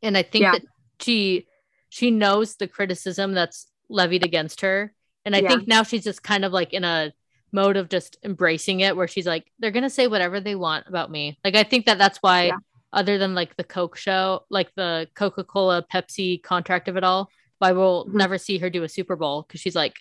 And 0.03 0.17
I 0.17 0.23
think 0.23 0.43
yeah. 0.43 0.51
that 0.51 0.61
she 0.99 1.47
she 1.89 2.11
knows 2.11 2.55
the 2.55 2.67
criticism 2.67 3.33
that's 3.33 3.67
levied 3.89 4.25
against 4.25 4.61
her. 4.61 4.93
And 5.25 5.35
I 5.35 5.39
yeah. 5.39 5.49
think 5.49 5.67
now 5.67 5.83
she's 5.83 6.03
just 6.03 6.21
kind 6.23 6.45
of 6.45 6.51
like 6.51 6.73
in 6.73 6.83
a 6.83 7.13
mode 7.51 7.77
of 7.77 7.89
just 7.89 8.17
embracing 8.23 8.81
it 8.81 8.95
where 8.95 9.07
she's 9.07 9.25
like, 9.25 9.51
they're 9.59 9.71
going 9.71 9.83
to 9.83 9.89
say 9.89 10.07
whatever 10.07 10.39
they 10.39 10.55
want 10.55 10.85
about 10.87 11.09
me. 11.09 11.39
Like, 11.43 11.55
I 11.55 11.63
think 11.63 11.85
that 11.85 11.97
that's 11.97 12.17
why, 12.19 12.45
yeah. 12.45 12.57
other 12.91 13.17
than 13.17 13.35
like 13.35 13.55
the 13.55 13.63
Coke 13.63 13.95
show, 13.97 14.45
like 14.49 14.69
the 14.75 15.07
Coca 15.15 15.43
Cola 15.43 15.85
Pepsi 15.91 16.43
contract 16.43 16.87
of 16.87 16.97
it 16.97 17.03
all, 17.03 17.29
I 17.61 17.71
will 17.71 18.07
never 18.11 18.37
see 18.37 18.57
her 18.59 18.69
do 18.69 18.83
a 18.83 18.89
Super 18.89 19.15
Bowl 19.15 19.43
because 19.43 19.61
she's 19.61 19.75
like, 19.75 19.95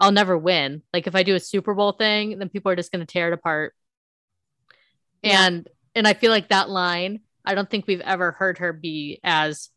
I'll 0.00 0.12
never 0.12 0.36
win. 0.36 0.82
Like 0.92 1.06
if 1.06 1.14
I 1.14 1.22
do 1.22 1.34
a 1.34 1.40
Super 1.40 1.74
Bowl 1.74 1.92
thing, 1.92 2.38
then 2.38 2.48
people 2.48 2.72
are 2.72 2.76
just 2.76 2.92
going 2.92 3.04
to 3.04 3.12
tear 3.12 3.28
it 3.28 3.34
apart. 3.34 3.74
Yeah. 5.22 5.46
And 5.46 5.68
and 5.94 6.08
I 6.08 6.14
feel 6.14 6.30
like 6.30 6.48
that 6.48 6.68
line, 6.68 7.20
I 7.44 7.54
don't 7.54 7.70
think 7.70 7.86
we've 7.86 8.00
ever 8.00 8.32
heard 8.32 8.58
her 8.58 8.72
be 8.72 9.20
as 9.22 9.70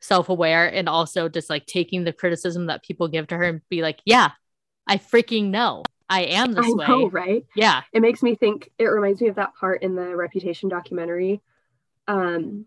self-aware 0.00 0.72
and 0.72 0.88
also 0.88 1.28
just 1.28 1.50
like 1.50 1.66
taking 1.66 2.04
the 2.04 2.12
criticism 2.12 2.66
that 2.66 2.84
people 2.84 3.08
give 3.08 3.26
to 3.28 3.36
her 3.36 3.44
and 3.44 3.60
be 3.68 3.82
like, 3.82 4.00
yeah, 4.04 4.30
I 4.86 4.98
freaking 4.98 5.50
know. 5.50 5.82
I 6.08 6.24
am 6.24 6.52
this 6.52 6.66
I 6.66 6.70
way. 6.70 6.86
Know, 6.86 7.08
right? 7.08 7.46
Yeah. 7.56 7.82
It 7.92 8.02
makes 8.02 8.22
me 8.22 8.34
think 8.34 8.70
it 8.78 8.84
reminds 8.84 9.20
me 9.20 9.28
of 9.28 9.36
that 9.36 9.54
part 9.58 9.82
in 9.82 9.94
the 9.94 10.14
reputation 10.14 10.68
documentary. 10.68 11.40
Um 12.06 12.66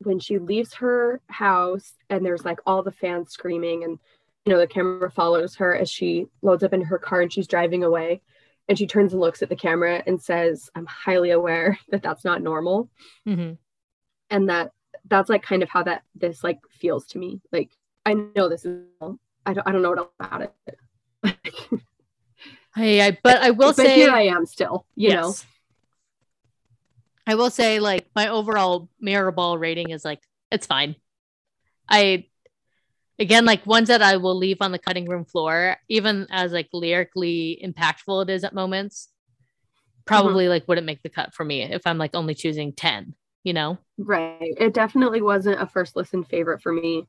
when 0.00 0.18
she 0.18 0.38
leaves 0.38 0.74
her 0.74 1.20
house 1.28 1.94
and 2.08 2.24
there's 2.24 2.44
like 2.44 2.58
all 2.66 2.82
the 2.82 2.92
fans 2.92 3.32
screaming 3.32 3.84
and 3.84 3.98
you 4.44 4.52
know 4.52 4.58
the 4.58 4.66
camera 4.66 5.10
follows 5.10 5.56
her 5.56 5.74
as 5.76 5.90
she 5.90 6.26
loads 6.42 6.62
up 6.62 6.72
in 6.72 6.82
her 6.82 6.98
car 6.98 7.20
and 7.20 7.32
she's 7.32 7.48
driving 7.48 7.84
away 7.84 8.20
and 8.68 8.78
she 8.78 8.86
turns 8.86 9.12
and 9.12 9.20
looks 9.20 9.42
at 9.42 9.48
the 9.48 9.56
camera 9.56 10.02
and 10.06 10.22
says 10.22 10.70
i'm 10.74 10.86
highly 10.86 11.30
aware 11.30 11.78
that 11.88 12.02
that's 12.02 12.24
not 12.24 12.42
normal 12.42 12.88
mm-hmm. 13.26 13.54
and 14.30 14.48
that 14.48 14.70
that's 15.08 15.28
like 15.28 15.42
kind 15.42 15.62
of 15.62 15.68
how 15.68 15.82
that 15.82 16.02
this 16.14 16.44
like 16.44 16.60
feels 16.70 17.06
to 17.08 17.18
me. 17.18 17.40
Like 17.52 17.70
I 18.04 18.14
know 18.14 18.48
this 18.48 18.64
is 18.64 18.84
I 19.46 19.54
don't 19.54 19.66
I 19.66 19.72
don't 19.72 19.82
know 19.82 19.90
what 19.90 19.98
else 19.98 20.10
about 20.20 20.42
it. 20.42 21.36
Hey, 22.74 23.00
I 23.00 23.18
but 23.24 23.38
I 23.38 23.50
will 23.50 23.70
but 23.70 23.76
say 23.76 23.96
here 23.96 24.12
I 24.12 24.26
am 24.26 24.46
still, 24.46 24.86
you 24.94 25.10
know. 25.10 25.34
I 27.28 27.34
will 27.34 27.50
say, 27.50 27.78
like, 27.78 28.08
my 28.16 28.28
overall 28.28 28.88
mirror 28.98 29.30
ball 29.30 29.58
rating 29.58 29.90
is 29.90 30.02
like, 30.02 30.22
it's 30.50 30.66
fine. 30.66 30.96
I, 31.86 32.24
again, 33.18 33.44
like 33.44 33.66
ones 33.66 33.88
that 33.88 34.00
I 34.00 34.16
will 34.16 34.34
leave 34.34 34.56
on 34.62 34.72
the 34.72 34.78
cutting 34.78 35.04
room 35.04 35.26
floor, 35.26 35.76
even 35.90 36.26
as 36.30 36.52
like 36.52 36.70
lyrically 36.72 37.60
impactful 37.62 38.22
it 38.22 38.30
is 38.30 38.44
at 38.44 38.54
moments, 38.54 39.10
probably 40.06 40.44
mm-hmm. 40.44 40.52
like 40.52 40.68
wouldn't 40.68 40.86
make 40.86 41.02
the 41.02 41.10
cut 41.10 41.34
for 41.34 41.44
me 41.44 41.62
if 41.62 41.86
I'm 41.86 41.98
like 41.98 42.14
only 42.14 42.34
choosing 42.34 42.72
10, 42.72 43.14
you 43.44 43.52
know? 43.52 43.76
Right. 43.98 44.54
It 44.56 44.72
definitely 44.72 45.20
wasn't 45.20 45.60
a 45.60 45.66
first 45.66 45.96
listen 45.96 46.24
favorite 46.24 46.62
for 46.62 46.72
me. 46.72 47.06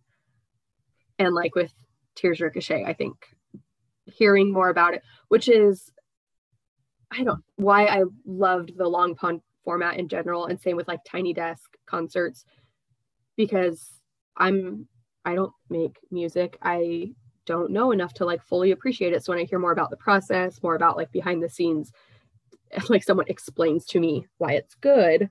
And 1.17 1.34
like 1.34 1.55
with 1.55 1.74
Tears 2.15 2.41
Ricochet, 2.41 2.84
I 2.84 2.91
think 2.91 3.15
hearing 4.03 4.51
more 4.51 4.67
about 4.67 4.95
it, 4.95 5.03
which 5.30 5.47
is 5.47 5.89
I 7.09 7.24
don't 7.24 7.41
why 7.55 7.86
I 7.86 8.03
loved 8.26 8.78
the 8.78 8.88
long 8.88 9.15
pond 9.15 9.41
format 9.64 9.97
in 9.97 10.07
general 10.07 10.45
and 10.45 10.60
same 10.60 10.76
with 10.76 10.88
like 10.88 11.01
tiny 11.05 11.34
desk 11.34 11.76
concerts 11.86 12.45
because 13.36 13.99
I'm 14.38 14.88
I 15.26 15.36
don't 15.36 15.53
make 15.70 15.97
music. 16.12 16.57
I 16.62 17.14
don't 17.45 17.72
know 17.72 17.91
enough 17.91 18.14
to 18.16 18.26
like 18.26 18.43
fully 18.43 18.72
appreciate 18.72 19.14
it. 19.14 19.24
So 19.24 19.32
when 19.34 19.39
I 19.39 19.45
hear 19.45 19.60
more 19.60 19.72
about 19.72 19.89
the 19.89 19.97
process, 19.97 20.62
more 20.64 20.76
about 20.76 20.97
like 20.97 21.12
behind 21.12 21.43
the 21.43 21.49
scenes, 21.49 21.91
like 22.89 23.03
someone 23.03 23.26
explains 23.28 23.86
to 23.88 23.99
me 23.99 24.28
why 24.38 24.53
it's 24.53 24.76
good, 24.76 25.30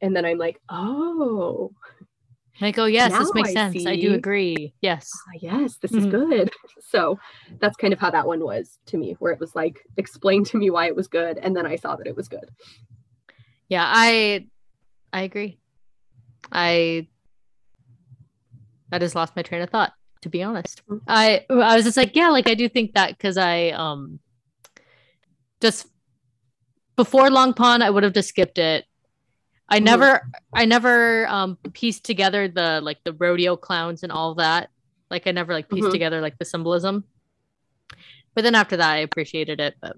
and 0.00 0.16
then 0.16 0.24
I'm 0.24 0.38
like, 0.38 0.60
oh, 0.68 1.72
Like, 2.60 2.78
oh, 2.78 2.86
yes, 2.86 3.16
this 3.18 3.34
makes 3.34 3.50
I 3.50 3.54
sense. 3.54 3.86
I 3.86 3.96
do 3.96 4.12
agree. 4.14 4.74
Yes. 4.80 5.10
ah, 5.14 5.38
yes, 5.40 5.76
this 5.76 5.92
is 5.92 6.04
Mhm. 6.04 6.10
good. 6.10 6.50
So 6.84 7.18
that's 7.60 7.76
kind 7.76 7.92
of 7.94 7.98
how 7.98 8.10
that 8.10 8.26
one 8.26 8.44
was 8.44 8.78
to 8.86 8.98
me, 8.98 9.14
where 9.18 9.32
it 9.32 9.40
was 9.40 9.54
like 9.54 9.86
explain 9.96 10.44
to 10.44 10.58
me 10.58 10.68
why 10.68 10.86
it 10.86 10.96
was 10.96 11.08
good, 11.08 11.38
and 11.38 11.56
then 11.56 11.64
I 11.64 11.76
saw 11.76 11.96
that 11.96 12.06
it 12.06 12.14
was 12.16 12.28
good. 12.28 12.50
Yeah, 13.72 13.86
I 13.88 14.48
I 15.14 15.22
agree. 15.22 15.58
I 16.52 17.08
I 18.92 18.98
just 18.98 19.14
lost 19.14 19.34
my 19.34 19.40
train 19.40 19.62
of 19.62 19.70
thought, 19.70 19.94
to 20.20 20.28
be 20.28 20.42
honest. 20.42 20.82
Mm. 20.90 21.00
I 21.08 21.46
I 21.48 21.74
was 21.76 21.84
just 21.86 21.96
like, 21.96 22.14
yeah, 22.14 22.28
like 22.28 22.50
I 22.50 22.54
do 22.54 22.68
think 22.68 22.92
that 22.92 23.16
because 23.16 23.38
I 23.38 23.70
um 23.70 24.20
just 25.62 25.86
before 26.96 27.30
Long 27.30 27.54
Pond, 27.54 27.82
I 27.82 27.88
would 27.88 28.02
have 28.02 28.12
just 28.12 28.28
skipped 28.28 28.58
it. 28.58 28.84
I 29.70 29.80
Mhm. 29.80 29.84
never 29.84 30.28
I 30.52 30.66
never 30.66 31.26
um 31.28 31.56
pieced 31.72 32.04
together 32.04 32.48
the 32.48 32.82
like 32.82 32.98
the 33.04 33.14
rodeo 33.14 33.56
clowns 33.56 34.02
and 34.02 34.12
all 34.12 34.34
that. 34.34 34.68
Like 35.10 35.26
I 35.26 35.30
never 35.30 35.54
like 35.54 35.70
pieced 35.70 35.88
Mhm. 35.88 35.92
together 35.92 36.20
like 36.20 36.36
the 36.36 36.44
symbolism. 36.44 37.04
But 38.34 38.44
then 38.44 38.54
after 38.54 38.76
that 38.76 38.92
I 38.92 38.98
appreciated 38.98 39.60
it, 39.60 39.76
but 39.80 39.96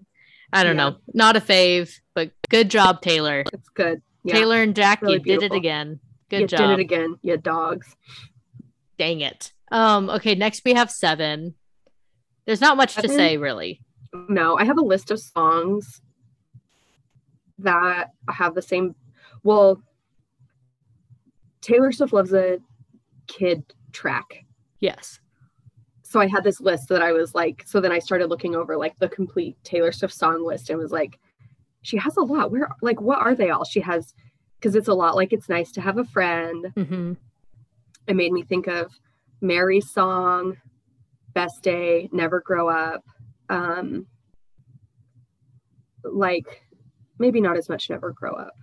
I 0.53 0.62
don't 0.62 0.76
Yeah. 0.76 0.90
know. 0.90 0.97
Not 1.12 1.36
a 1.36 1.40
fave, 1.40 1.90
but 2.14 2.30
good 2.49 2.70
job, 2.70 3.01
Taylor. 3.03 3.45
It's 3.53 3.68
good. 3.70 4.03
Yeah. 4.22 4.34
Taylor 4.34 4.62
and 4.62 4.74
Jack, 4.74 5.03
really 5.03 5.14
you 5.14 5.20
did 5.20 5.42
it 5.42 5.53
again. 5.53 6.01
Good 6.30 6.40
you 6.42 6.47
job. 6.47 6.59
did 6.61 6.70
it 6.70 6.80
again, 6.80 7.16
you 7.22 7.36
dogs. 7.36 7.95
Dang 8.99 9.20
it. 9.20 9.53
Um, 9.70 10.09
okay, 10.11 10.34
next 10.34 10.62
we 10.64 10.74
have 10.74 10.90
seven. 10.90 11.55
There's 12.47 12.61
not 12.61 12.76
much 12.76 12.95
to 12.97 13.09
say 13.09 13.36
really. 13.36 13.80
No, 14.28 14.57
I 14.57 14.64
have 14.64 14.78
a 14.78 14.82
list 14.82 15.11
of 15.11 15.18
songs 15.18 16.01
that 17.59 18.11
have 18.28 18.55
the 18.55 18.62
same. 18.62 18.95
Well, 19.42 19.82
Taylor 21.61 21.92
Swift 21.92 22.12
loves 22.12 22.32
a 22.32 22.59
kid 23.26 23.64
track. 23.92 24.45
Yes. 24.80 25.18
So 26.14 26.20
I 26.20 26.28
had 26.28 26.44
this 26.44 26.60
list 26.60 26.90
that 26.90 27.02
I 27.02 27.10
was 27.10 27.34
like, 27.34 27.64
so 27.66 27.80
then 27.80 27.90
I 27.90 27.98
started 27.98 28.28
looking 28.28 28.54
over 28.54 28.76
like 28.76 28.96
the 29.00 29.08
complete 29.08 29.56
Taylor 29.64 29.90
Swift 29.90 30.14
song 30.14 30.46
list 30.46 30.70
and 30.70 30.78
was 30.78 30.92
like, 30.92 31.18
she 31.82 31.96
has 31.96 32.16
a 32.16 32.20
lot. 32.20 32.52
Where, 32.52 32.68
like, 32.82 33.00
what 33.00 33.18
are 33.18 33.34
they 33.34 33.50
all? 33.50 33.64
She 33.64 33.80
has, 33.80 34.14
because 34.54 34.76
it's 34.76 34.86
a 34.86 34.94
lot 34.94 35.16
like 35.16 35.32
It's 35.32 35.48
Nice 35.48 35.72
to 35.72 35.80
Have 35.80 35.98
a 35.98 36.04
Friend. 36.04 36.66
hmm 36.76 37.14
It 38.06 38.14
made 38.14 38.30
me 38.30 38.44
think 38.44 38.68
of 38.68 38.92
Mary's 39.40 39.90
song, 39.90 40.56
Best 41.32 41.64
Day, 41.64 42.08
Never 42.12 42.38
Grow 42.38 42.68
Up. 42.68 43.02
Um, 43.48 44.06
like 46.04 46.62
maybe 47.18 47.40
not 47.40 47.56
as 47.56 47.68
much 47.68 47.90
Never 47.90 48.12
Grow 48.12 48.34
Up. 48.34 48.54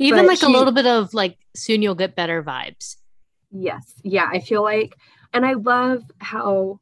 Even 0.00 0.26
But 0.26 0.26
like 0.26 0.42
a 0.42 0.48
little 0.48 0.72
bit 0.72 0.86
of 0.86 1.14
like 1.14 1.38
soon 1.54 1.82
you'll 1.82 1.94
get 1.94 2.16
better 2.16 2.42
vibes. 2.42 2.96
Yes. 3.52 3.94
Yeah. 4.02 4.28
I 4.28 4.40
feel 4.40 4.64
like, 4.64 4.96
and 5.34 5.44
I 5.44 5.52
love 5.54 6.02
how 6.18 6.78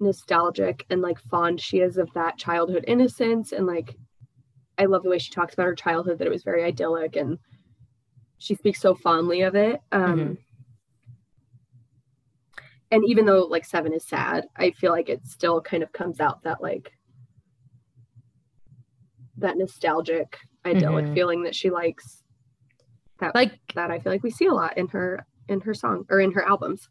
nostalgic 0.00 0.86
and 0.90 1.02
like 1.02 1.20
fond 1.30 1.60
she 1.60 1.80
is 1.80 1.98
of 1.98 2.12
that 2.14 2.38
childhood 2.38 2.84
innocence. 2.88 3.52
And 3.52 3.66
like, 3.66 3.94
I 4.78 4.86
love 4.86 5.02
the 5.02 5.10
way 5.10 5.18
she 5.18 5.30
talks 5.30 5.54
about 5.54 5.66
her 5.66 5.74
childhood, 5.74 6.18
that 6.18 6.26
it 6.26 6.30
was 6.30 6.42
very 6.42 6.64
idyllic 6.64 7.16
and 7.16 7.38
she 8.38 8.54
speaks 8.54 8.80
so 8.80 8.94
fondly 8.94 9.42
of 9.42 9.54
it. 9.54 9.80
Um, 9.92 10.18
Mhm. 10.18 10.38
And 12.90 13.04
even 13.06 13.26
though 13.26 13.44
like 13.44 13.66
seven 13.66 13.92
is 13.92 14.06
sad, 14.06 14.46
I 14.56 14.70
feel 14.70 14.92
like 14.92 15.10
it 15.10 15.26
still 15.26 15.60
kind 15.60 15.82
of 15.82 15.92
comes 15.92 16.20
out 16.20 16.42
that 16.44 16.62
like 16.62 16.92
that 19.36 19.58
nostalgic, 19.58 20.38
idyllic 20.64 21.04
Mhm. 21.06 21.14
feeling 21.14 21.42
that 21.42 21.54
she 21.54 21.68
likes. 21.68 22.24
That 23.20 23.34
Like 23.34 23.58
that 23.74 23.90
I 23.90 23.98
feel 23.98 24.12
like 24.12 24.22
we 24.22 24.30
see 24.30 24.46
a 24.46 24.54
lot 24.54 24.78
in 24.78 24.88
her 24.88 25.26
in 25.48 25.60
her 25.62 25.74
song 25.74 26.06
or 26.08 26.20
in 26.20 26.32
her 26.32 26.42
albums. 26.48 26.88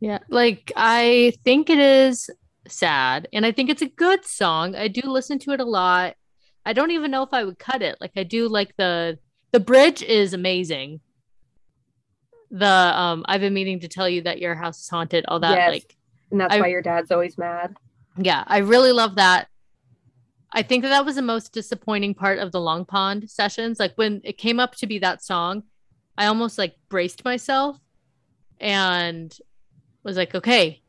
Yeah, 0.00 0.18
like 0.28 0.72
I 0.76 1.32
think 1.44 1.70
it 1.70 1.78
is 1.78 2.30
sad 2.68 3.28
and 3.32 3.44
I 3.46 3.52
think 3.52 3.70
it's 3.70 3.82
a 3.82 3.88
good 3.88 4.24
song. 4.24 4.74
I 4.74 4.88
do 4.88 5.00
listen 5.04 5.38
to 5.40 5.52
it 5.52 5.60
a 5.60 5.64
lot. 5.64 6.14
I 6.66 6.72
don't 6.72 6.90
even 6.90 7.10
know 7.10 7.22
if 7.22 7.30
I 7.32 7.44
would 7.44 7.58
cut 7.58 7.82
it. 7.82 7.96
Like 8.00 8.12
I 8.16 8.22
do 8.24 8.48
like 8.48 8.76
the 8.76 9.18
the 9.52 9.60
bridge 9.60 10.02
is 10.02 10.34
amazing. 10.34 11.00
The 12.50 12.66
um 12.66 13.24
I've 13.28 13.40
been 13.40 13.54
meaning 13.54 13.80
to 13.80 13.88
tell 13.88 14.08
you 14.08 14.22
that 14.22 14.38
your 14.38 14.54
house 14.54 14.80
is 14.80 14.88
haunted, 14.88 15.24
all 15.28 15.40
that 15.40 15.56
Yes. 15.56 15.70
like 15.70 15.96
And 16.30 16.40
that's 16.40 16.54
I- 16.54 16.60
why 16.60 16.68
your 16.68 16.82
dad's 16.82 17.10
always 17.10 17.36
mad. 17.38 17.76
yeah, 18.16 18.44
I 18.46 18.58
really 18.58 18.92
love 18.92 19.16
that. 19.16 19.48
I 20.50 20.62
think 20.62 20.82
that 20.82 20.88
that 20.88 21.04
was 21.04 21.16
the 21.16 21.22
most 21.22 21.52
disappointing 21.52 22.14
part 22.14 22.38
of 22.38 22.52
the 22.52 22.60
Long 22.60 22.86
Pond 22.86 23.30
sessions. 23.30 23.78
Like 23.78 23.92
when 23.96 24.22
it 24.24 24.38
came 24.38 24.58
up 24.58 24.74
to 24.76 24.86
be 24.86 24.98
that 25.00 25.22
song, 25.22 25.64
I 26.16 26.24
almost 26.26 26.56
like 26.56 26.74
braced 26.88 27.22
myself 27.24 27.78
and 28.58 29.36
was 30.08 30.16
like, 30.16 30.34
okay, 30.34 30.80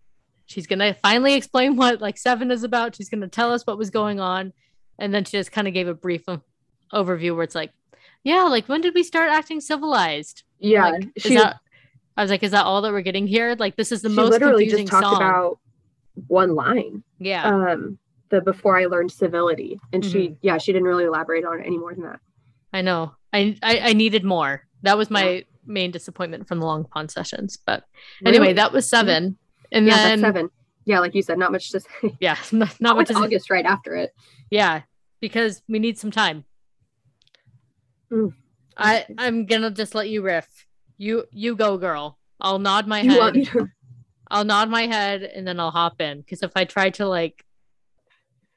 she's 0.46 0.66
gonna 0.68 0.96
finally 1.02 1.34
explain 1.36 1.76
what 1.76 2.02
like 2.02 2.18
seven 2.18 2.52
is 2.52 2.64
about. 2.64 2.96
She's 2.96 3.10
gonna 3.10 3.28
tell 3.28 3.52
us 3.54 3.66
what 3.68 3.78
was 3.78 3.90
going 3.90 4.20
on, 4.20 4.54
and 4.98 5.14
then 5.14 5.24
she 5.26 5.38
just 5.38 5.52
kind 5.52 5.68
of 5.68 5.74
gave 5.74 5.88
a 5.88 5.94
brief 5.94 6.24
overview 6.94 7.36
where 7.36 7.44
it's 7.44 7.56
like, 7.56 7.72
yeah, 8.24 8.44
like 8.44 8.68
when 8.68 8.82
did 8.82 8.94
we 8.96 9.04
start 9.04 9.30
acting 9.32 9.62
civilized? 9.62 10.44
Yeah. 10.60 10.90
Like, 10.90 11.10
she 11.18 11.36
that? 11.36 11.58
I 12.18 12.22
was 12.22 12.32
like, 12.32 12.44
is 12.44 12.52
that 12.52 12.66
all 12.66 12.82
that 12.82 12.92
we're 12.92 13.02
getting 13.02 13.28
here? 13.28 13.56
Like, 13.58 13.76
this 13.78 13.92
is 13.92 14.02
the 14.02 14.10
she 14.10 14.16
most 14.16 14.32
literally 14.32 14.64
confusing 14.66 14.88
just 14.88 15.02
talked 15.02 15.06
song. 15.18 15.22
about 15.22 15.60
one 16.28 16.54
line. 16.56 17.04
yeah. 17.20 17.44
Um 17.48 17.98
the 18.30 18.42
before 18.42 18.78
I 18.78 18.86
learned 18.86 19.12
civility. 19.12 19.80
And 19.94 20.04
Mm-hmm. 20.04 20.12
she 20.12 20.36
yeah, 20.42 20.58
she 20.58 20.72
didn't 20.74 20.88
really 20.88 21.06
elaborate 21.06 21.46
on 21.46 21.60
it 21.60 21.66
any 21.66 21.78
more 21.78 21.94
than 21.94 22.04
that. 22.04 22.20
I 22.74 22.82
know. 22.82 23.14
I, 23.34 23.58
I 23.64 23.80
I 23.80 23.94
needed 23.94 24.24
more. 24.24 24.66
That 24.84 24.98
was 24.98 25.10
my 25.10 25.46
main 25.66 25.92
disappointment 25.92 26.48
from 26.48 26.60
the 26.60 26.66
Long 26.66 26.86
Pond 26.86 27.12
sessions. 27.12 27.58
But 27.66 27.84
anyway, 28.26 28.48
Really? 28.48 28.54
that 28.54 28.72
was 28.72 28.90
7 28.90 29.38
And 29.72 29.86
yeah, 29.86 29.96
then 29.96 30.22
that's 30.22 30.34
seven. 30.36 30.50
Yeah, 30.86 31.00
like 31.00 31.14
you 31.14 31.22
said, 31.22 31.38
not 31.38 31.52
much 31.52 31.70
to 31.72 31.80
say. 31.82 31.90
yeah, 32.20 32.38
not, 32.52 32.80
not 32.82 32.96
much. 32.96 33.08
To 33.10 33.14
say. 33.14 33.20
August 33.20 33.50
right 33.52 33.66
after 33.66 33.96
it. 33.96 34.12
Yeah, 34.50 34.82
because 35.20 35.62
we 35.68 35.78
need 35.80 35.98
some 36.00 36.10
time. 36.12 36.46
Mm. 38.12 38.34
I 38.78 39.06
I'm 39.18 39.46
gonna 39.46 39.70
just 39.72 39.94
let 39.94 40.10
you 40.10 40.22
riff. 40.22 40.48
You 40.98 41.26
you 41.32 41.56
go, 41.56 41.78
girl. 41.78 42.18
I'll 42.42 42.60
nod 42.60 42.88
my 42.88 43.02
You 43.02 43.12
head. 43.12 43.20
want 43.20 43.36
me 43.36 43.46
to 43.46 43.68
I'll 44.32 44.46
nod 44.46 44.70
my 44.70 44.88
head 44.88 45.22
and 45.24 45.46
then 45.48 45.60
I'll 45.60 45.72
hop 45.72 46.02
in. 46.02 46.20
Because 46.22 46.42
if 46.44 46.52
I 46.56 46.66
try 46.66 46.90
to 46.92 47.06
like 47.08 47.44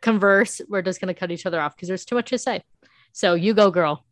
converse, 0.00 0.60
we're 0.68 0.82
just 0.82 1.00
gonna 1.00 1.14
cut 1.14 1.30
each 1.30 1.44
other 1.46 1.60
off 1.60 1.74
because 1.76 1.88
there's 1.88 2.04
too 2.04 2.14
much 2.14 2.30
to 2.30 2.38
say. 2.38 2.62
So 3.12 3.34
you 3.34 3.52
go, 3.54 3.70
girl. 3.70 4.04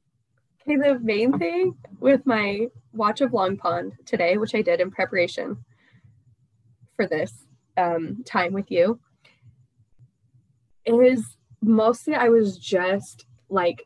Okay, 0.71 0.77
the 0.77 1.01
main 1.01 1.37
thing 1.37 1.75
with 1.99 2.25
my 2.27 2.69
watch 2.93 3.21
of 3.21 3.33
Long 3.33 3.57
Pond 3.57 3.93
today, 4.07 4.37
which 4.37 4.55
I 4.55 4.63
did 4.63 4.81
in 4.81 4.93
preparation 4.93 5.65
for 6.95 7.09
this 7.09 7.33
um, 7.77 8.23
time 8.25 8.53
with 8.53 8.71
you, 8.71 9.01
is 10.87 11.37
mostly 11.61 12.15
I 12.15 12.29
was 12.29 12.57
just 12.57 13.27
like 13.49 13.83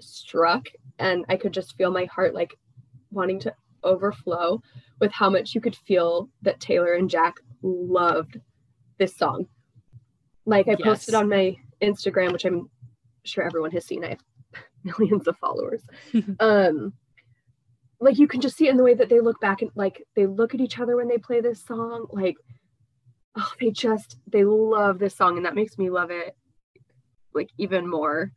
struck 0.00 0.68
and 0.98 1.26
I 1.28 1.36
could 1.36 1.52
just 1.52 1.76
feel 1.76 1.90
my 1.90 2.06
heart 2.06 2.34
like 2.34 2.54
wanting 3.10 3.38
to 3.40 3.54
overflow 3.84 4.62
with 5.00 5.12
how 5.12 5.28
much 5.28 5.54
you 5.54 5.60
could 5.60 5.76
feel 5.76 6.30
that 6.40 6.60
Taylor 6.60 6.94
and 6.94 7.10
Jack 7.10 7.34
loved 7.62 8.40
this 8.96 9.18
song. 9.18 9.48
Like 10.46 10.66
I 10.66 10.76
posted 10.76 11.14
on 11.14 11.28
my 11.28 11.56
Instagram, 11.82 12.32
which 12.32 12.46
I'm 12.46 12.70
sure 13.24 13.44
everyone 13.44 13.72
has 13.72 13.84
seen. 13.84 14.02
I 14.02 14.10
have 14.10 14.29
millions 14.98 15.26
of 15.26 15.36
followers. 15.38 15.82
um 16.40 16.92
like 18.00 18.18
you 18.18 18.26
can 18.26 18.40
just 18.40 18.56
see 18.56 18.66
it 18.66 18.70
in 18.70 18.76
the 18.76 18.82
way 18.82 18.94
that 18.94 19.08
they 19.08 19.20
look 19.20 19.40
back 19.40 19.62
and 19.62 19.70
like 19.74 20.02
they 20.16 20.26
look 20.26 20.54
at 20.54 20.60
each 20.60 20.78
other 20.78 20.96
when 20.96 21.08
they 21.08 21.18
play 21.18 21.40
this 21.40 21.62
song. 21.64 22.06
Like, 22.10 22.36
oh, 23.36 23.52
they 23.60 23.70
just 23.70 24.16
they 24.26 24.44
love 24.44 24.98
this 24.98 25.14
song, 25.14 25.36
and 25.36 25.44
that 25.44 25.54
makes 25.54 25.76
me 25.76 25.90
love 25.90 26.10
it 26.10 26.34
like 27.34 27.50
even 27.58 27.88
more 27.88 28.32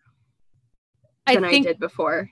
than 1.26 1.46
I, 1.46 1.50
think 1.50 1.66
did 1.66 1.80
before. 1.80 2.30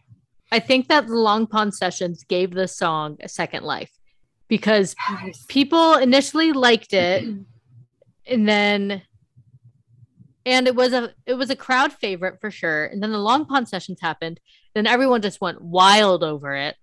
I 0.51 0.59
think 0.59 0.89
that 0.89 1.07
the 1.07 1.15
Long 1.15 1.47
Pond 1.47 1.73
sessions 1.73 2.23
gave 2.27 2.51
the 2.51 2.67
song 2.67 3.17
a 3.21 3.29
second 3.29 3.63
life 3.63 3.91
because 4.49 4.95
Yes. 5.23 5.45
people 5.47 5.95
initially 5.95 6.51
liked 6.51 6.93
it 6.93 7.23
and 8.25 8.47
then 8.49 9.01
and 10.45 10.67
it 10.67 10.75
was 10.75 10.93
a 10.93 11.13
it 11.25 11.35
was 11.35 11.49
a 11.49 11.55
crowd 11.55 11.93
favorite 11.93 12.39
for 12.41 12.51
sure. 12.51 12.85
And 12.85 13.01
then 13.01 13.11
the 13.11 13.17
long 13.19 13.45
pond 13.45 13.67
sessions 13.69 13.99
happened. 14.01 14.39
Then 14.73 14.87
everyone 14.87 15.21
just 15.21 15.41
went 15.41 15.61
wild 15.61 16.23
over 16.23 16.55
it. 16.55 16.75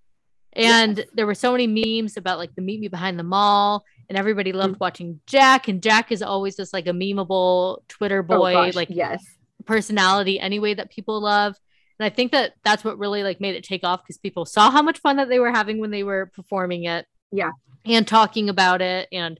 And 0.53 0.97
Yes. 0.97 1.07
there 1.13 1.25
were 1.27 1.35
so 1.35 1.51
many 1.51 1.67
memes 1.67 2.17
about 2.17 2.37
like 2.39 2.55
the 2.55 2.61
meet 2.61 2.79
me 2.79 2.87
behind 2.87 3.19
the 3.19 3.23
mall. 3.23 3.83
And 4.09 4.17
everybody 4.17 4.51
loved 4.53 4.75
Mm. 4.75 4.79
watching 4.79 5.19
jack. 5.27 5.67
And 5.67 5.81
jack 5.83 6.11
is 6.11 6.21
always 6.23 6.55
just 6.55 6.73
like 6.73 6.87
a 6.87 6.91
memeable 6.91 7.87
twitter 7.87 8.19
Oh, 8.27 8.37
boy 8.37 8.53
gosh, 8.53 8.75
like 8.75 8.89
yes, 8.89 9.23
personality 9.65 10.39
anyway 10.39 10.73
that 10.73 10.89
people 10.89 11.21
love. 11.21 11.55
And 11.99 12.05
i 12.05 12.09
think 12.09 12.31
that 12.31 12.53
that's 12.63 12.83
what 12.83 12.97
really 12.97 13.23
like 13.23 13.39
made 13.41 13.55
it 13.55 13.63
take 13.63 13.83
off 13.83 14.01
because 14.03 14.17
people 14.17 14.45
saw 14.45 14.71
how 14.71 14.81
much 14.81 14.99
fun 14.99 15.17
that 15.17 15.29
they 15.29 15.37
were 15.39 15.51
having 15.51 15.79
when 15.79 15.91
they 15.91 16.03
were 16.03 16.27
performing 16.33 16.85
it 16.85 17.05
Yeah. 17.31 17.51
and 17.85 18.07
talking 18.07 18.49
about 18.49 18.81
it. 18.81 19.07
And 19.11 19.39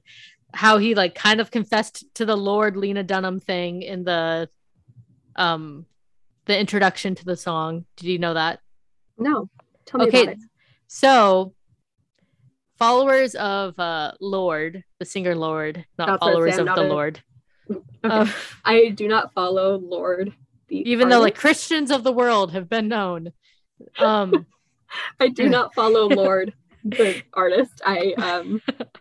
how 0.52 0.78
he 0.78 0.94
like 0.94 1.14
kind 1.14 1.40
of 1.40 1.50
confessed 1.50 2.04
to 2.14 2.24
the 2.24 2.36
Lorde 2.36 2.76
lena 2.76 3.02
dunham 3.02 3.38
thing 3.40 3.82
in 3.82 4.04
the 4.04 4.48
um 5.36 5.86
the 6.46 6.58
introduction 6.58 7.14
to 7.14 7.24
the 7.24 7.36
song 7.36 7.84
did 7.96 8.06
you 8.06 8.18
know 8.18 8.34
that 8.34 8.60
no. 9.18 9.48
Tell 9.86 10.00
me 10.00 10.06
Okay. 10.08 10.22
about 10.22 10.34
it. 10.34 10.38
so 10.86 11.54
followers 12.78 13.34
of 13.34 13.78
uh 13.78 14.12
Lorde 14.20 14.84
the 14.98 15.04
singer 15.04 15.34
Lorde 15.34 15.84
not 15.98 16.06
That's 16.08 16.18
followers 16.20 16.58
of 16.58 16.66
not 16.66 16.76
the 16.76 16.82
a- 16.82 16.88
lord 16.88 17.22
Okay. 17.70 17.80
Uh, 18.02 18.26
I 18.64 18.88
do 18.88 19.06
not 19.06 19.32
follow 19.34 19.76
Lord. 19.76 20.32
The 20.68 20.90
even 20.90 21.08
though 21.08 21.20
like 21.20 21.36
christians 21.36 21.90
of 21.90 22.02
the 22.02 22.12
world 22.12 22.52
have 22.52 22.68
been 22.68 22.88
known 22.88 23.32
um 23.98 24.46
I 25.20 25.28
do 25.28 25.48
not 25.48 25.74
follow 25.74 26.08
Lorde 26.20 26.52
the 26.82 27.22
artist. 27.34 27.80
I 27.84 28.14
um 28.18 28.60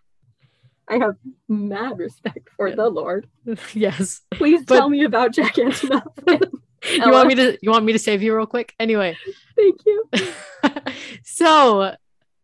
I 0.90 0.98
have 0.98 1.16
mad 1.48 1.98
respect 2.00 2.50
for 2.58 2.68
Yeah. 2.68 2.76
the 2.76 2.90
Lord. 2.90 3.28
yes. 3.74 4.22
Please 4.32 4.64
But- 4.66 4.78
tell 4.78 4.90
me 4.90 5.04
about 5.04 5.34
Jack 5.34 5.56
Antonoff. 5.56 6.52
You 6.90 7.12
want 7.12 7.28
me 7.28 7.36
to 7.36 7.58
you 7.62 7.72
want 7.72 7.84
me 7.84 7.92
to 7.92 8.00
save 8.00 8.24
you 8.24 8.34
real 8.34 8.46
quick? 8.46 8.74
Anyway. 8.80 9.18
Thank 9.58 9.82
you. 9.86 10.10
so 11.24 11.94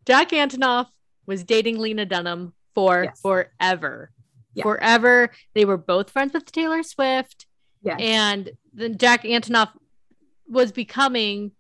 Jack 0.05 0.31
Antonoff 0.31 0.87
was 1.25 1.45
dating 1.45 1.79
Lena 1.79 2.05
Dunham 2.05 2.53
for 2.73 3.05
Yes. 3.05 3.21
forever. 3.21 4.11
Yeah. 4.53 4.63
Forever. 4.63 5.31
They 5.53 5.63
were 5.65 5.77
both 5.77 6.09
friends 6.09 6.33
with 6.33 6.51
Taylor 6.51 6.83
Swift. 6.83 7.45
Yes. 7.81 7.97
And 8.01 8.51
then 8.73 8.97
Jack 8.97 9.23
Antonoff 9.23 9.69
was 10.47 10.71
becoming 10.73 11.51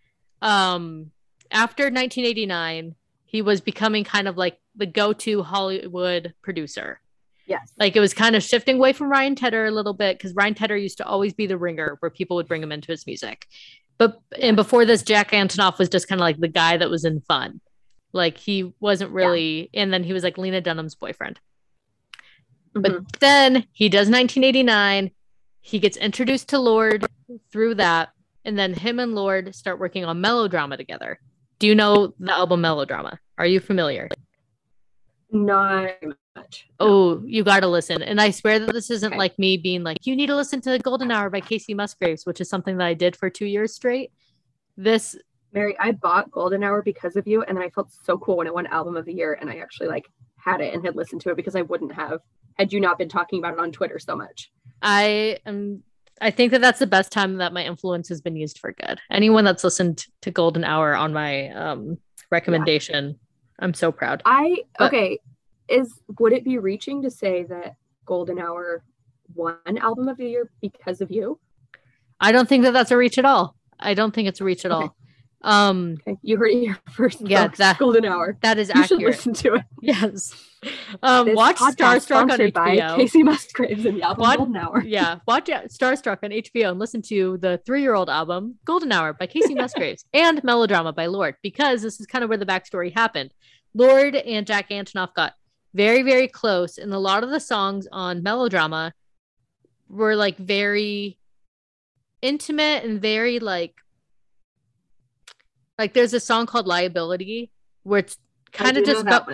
um 0.41 1.11
after 1.51 1.83
1989, 1.83 2.95
he 3.25 3.41
was 3.41 3.59
becoming 3.61 4.03
kind 4.03 4.27
of 4.27 4.37
like 4.37 4.57
the 4.75 4.85
go-to 4.85 5.43
Hollywood 5.43 6.33
producer. 6.41 6.99
yes. 7.47 7.71
like 7.77 7.95
it 7.95 7.99
was 7.99 8.13
kind 8.13 8.35
of 8.35 8.43
shifting 8.43 8.77
away 8.77 8.93
from 8.93 9.09
Ryan 9.09 9.35
Tedder 9.35 9.65
a 9.65 9.71
little 9.71 9.93
bit 9.93 10.17
because 10.17 10.33
Ryan 10.35 10.53
Tedder 10.55 10.77
used 10.77 10.97
to 10.97 11.05
always 11.05 11.33
be 11.33 11.45
the 11.47 11.57
ringer 11.57 11.97
where 11.99 12.09
people 12.09 12.35
would 12.37 12.47
bring 12.47 12.63
him 12.63 12.71
into 12.71 12.91
his 12.91 13.05
music. 13.05 13.47
But 13.97 14.19
and 14.41 14.55
before 14.55 14.85
this, 14.85 15.03
Jack 15.03 15.31
Antonoff 15.31 15.77
was 15.79 15.89
just 15.89 16.07
kind 16.07 16.19
of 16.19 16.23
like 16.23 16.37
the 16.39 16.47
guy 16.49 16.77
that 16.77 16.89
was 16.89 17.05
in 17.05 17.21
fun. 17.21 17.61
Like 18.13 18.37
he 18.37 18.73
wasn't 18.79 19.11
really, 19.11 19.69
and 19.73 19.91
then 19.93 20.03
he 20.03 20.11
was 20.13 20.23
like 20.23 20.37
Lena 20.37 20.59
Dunham's 20.61 20.95
boyfriend. 20.95 21.39
But 22.73 22.91
Mhm. 22.91 23.19
then 23.19 23.65
he 23.71 23.87
does 23.89 24.09
1989. 24.09 25.11
He 25.61 25.79
gets 25.79 25.97
introduced 25.97 26.49
to 26.49 26.59
Lorde 26.59 27.05
through 27.51 27.75
that, 27.75 28.09
and 28.43 28.57
then 28.59 28.73
him 28.73 28.99
and 28.99 29.15
Lorde 29.15 29.55
start 29.55 29.79
working 29.79 30.03
on 30.05 30.19
melodrama 30.21 30.77
together. 30.77 31.19
Do 31.59 31.67
you 31.67 31.75
know 31.75 32.13
the 32.19 32.31
album 32.33 32.61
Melodrama? 32.61 33.19
Are 33.37 33.45
you 33.45 33.59
familiar? 33.59 34.09
not 35.31 35.89
much. 36.35 36.67
Oh, 36.79 37.21
you 37.25 37.43
got 37.43 37.59
to 37.61 37.67
listen. 37.67 38.01
And 38.01 38.21
I 38.21 38.29
swear 38.31 38.57
that 38.59 38.71
this 38.71 38.89
isn't 38.89 39.11
Okay. 39.13 39.17
like 39.17 39.37
me 39.37 39.57
being 39.57 39.83
like, 39.83 40.05
you 40.05 40.15
need 40.15 40.27
to 40.27 40.35
listen 40.35 40.61
to 40.61 40.69
the 40.69 40.79
Golden 40.79 41.11
Hour 41.11 41.29
by 41.29 41.41
Kacey 41.41 41.75
Musgraves, 41.75 42.25
which 42.25 42.39
is 42.39 42.47
something 42.49 42.77
that 42.77 42.85
I 42.85 42.93
did 42.93 43.17
for 43.17 43.29
two 43.29 43.45
years 43.45 43.73
straight. 43.73 44.11
This, 44.77 45.17
Mary, 45.51 45.75
I 45.79 45.91
bought 45.91 46.31
Golden 46.31 46.63
Hour 46.63 46.81
because 46.81 47.17
of 47.17 47.27
you, 47.27 47.43
and 47.43 47.57
then 47.57 47.63
I 47.65 47.69
felt 47.69 47.91
so 47.91 48.17
cool 48.17 48.37
when 48.37 48.47
it 48.47 48.53
won 48.53 48.65
Album 48.67 48.95
of 48.95 49.03
the 49.05 49.13
Year, 49.13 49.37
and 49.39 49.49
I 49.49 49.55
actually 49.57 49.87
like 49.87 50.09
had 50.37 50.61
it 50.61 50.73
and 50.73 50.85
had 50.85 50.95
listened 50.95 51.19
to 51.21 51.31
it 51.31 51.35
because 51.35 51.55
I 51.55 51.63
wouldn't 51.63 51.91
have 51.93 52.19
had 52.53 52.71
you 52.71 52.79
not 52.79 52.97
been 52.97 53.09
talking 53.09 53.39
about 53.39 53.53
it 53.55 53.59
on 53.59 53.71
Twitter 53.73 53.99
so 53.99 54.15
much. 54.15 54.51
I 54.81 55.39
am, 55.45 55.83
I 56.21 56.31
think 56.31 56.51
that 56.51 56.61
that's 56.61 56.79
the 56.79 56.87
best 56.87 57.11
time 57.11 57.37
that 57.37 57.53
my 57.53 57.63
influence 57.63 58.07
has 58.09 58.21
been 58.21 58.35
used 58.35 58.59
for 58.59 58.71
good. 58.71 58.99
Anyone 59.11 59.43
that's 59.43 59.63
listened 59.63 60.05
to 60.21 60.31
Golden 60.31 60.63
Hour 60.63 60.95
on 60.95 61.11
my 61.13 61.49
um, 61.49 61.97
recommendation, 62.31 63.19
I'm 63.59 63.73
so 63.73 63.91
proud. 63.91 64.21
I 64.25 64.63
But- 64.79 64.87
okay. 64.93 65.19
Is 65.67 65.99
would 66.19 66.31
it 66.31 66.43
be 66.43 66.59
reaching 66.59 67.01
to 67.01 67.09
say 67.09 67.41
that 67.43 67.75
Golden 68.05 68.37
Hour 68.37 68.83
won 69.33 69.57
Album 69.79 70.07
of 70.07 70.17
the 70.17 70.29
Year 70.29 70.51
because 70.61 71.01
of 71.01 71.09
you? 71.09 71.39
I 72.19 72.31
don't 72.31 72.47
think 72.47 72.63
that 72.65 72.71
that's 72.71 72.91
a 72.91 72.97
reach 72.97 73.17
at 73.17 73.25
all. 73.25 73.55
I 73.79 73.95
don't 73.95 74.13
think 74.13 74.27
it's 74.27 74.39
a 74.39 74.43
reach 74.43 74.63
at 74.63 74.71
Okay. 74.71 74.83
all. 74.85 74.94
Um, 75.45 75.97
Okay, 76.07 76.17
you 76.23 76.37
heard 76.37 76.49
it 76.51 76.59
here 76.59 76.77
first. 76.91 77.21
Yeah, 77.21 77.43
folks. 77.45 77.59
that- 77.59 77.77
Golden 77.77 78.03
Hour. 78.05 78.37
that 78.41 78.57
is 78.57 78.69
You 78.69 78.83
should 78.83 78.97
accurate. 78.97 79.15
listen 79.15 79.33
to 79.33 79.53
it. 79.55 79.61
Yes. 79.81 80.33
Um, 81.03 81.27
This 81.27 81.35
watch 81.35 81.57
Starstruck 81.57 81.85
on 81.93 82.01
sponsored 82.01 82.53
by 82.53 82.75
HBO. 82.77 82.97
Kacey 82.97 83.23
Musgraves 83.23 83.85
and 83.85 83.97
the 83.97 84.01
album 84.01 84.21
What? 84.21 84.37
Golden 84.37 84.57
Hour. 84.57 84.83
yeah, 84.85 85.19
watch 85.27 85.45
Starstruck 85.45 86.17
on 86.23 86.31
HBO 86.31 86.71
and 86.71 86.79
listen 86.79 87.01
to 87.03 87.37
the 87.37 87.61
three-year-old 87.65 88.09
album 88.09 88.55
Golden 88.65 88.91
Hour 88.91 89.13
by 89.13 89.27
Kacey 89.27 89.55
Musgraves 89.61 90.03
and 90.13 90.43
Melodrama 90.43 90.91
by 90.93 91.05
Lorde 91.05 91.35
because 91.43 91.83
this 91.83 91.99
is 91.99 92.07
kind 92.07 92.23
of 92.23 92.29
where 92.29 92.37
the 92.39 92.45
backstory 92.47 92.91
happened. 92.91 93.31
Lorde 93.75 94.15
and 94.15 94.47
Jack 94.47 94.69
Antonoff 94.69 95.13
got 95.13 95.33
very, 95.75 96.01
very 96.01 96.27
close, 96.27 96.77
and 96.79 96.91
a 96.93 96.97
lot 96.99 97.23
of 97.23 97.29
the 97.29 97.39
songs 97.39 97.87
on 97.91 98.23
Melodrama 98.23 98.93
were 99.87 100.15
like 100.15 100.37
very 100.37 101.19
intimate 102.21 102.83
and 102.83 102.99
very 103.01 103.37
like 103.39 103.75
like 105.77 105.93
there's 105.93 106.13
a 106.13 106.19
song 106.19 106.45
called 106.45 106.67
Liability 106.67 107.51
where 107.83 107.99
it's 107.99 108.17
kind 108.51 108.77
of 108.77 108.85
just 108.85 109.01
about 109.01 109.29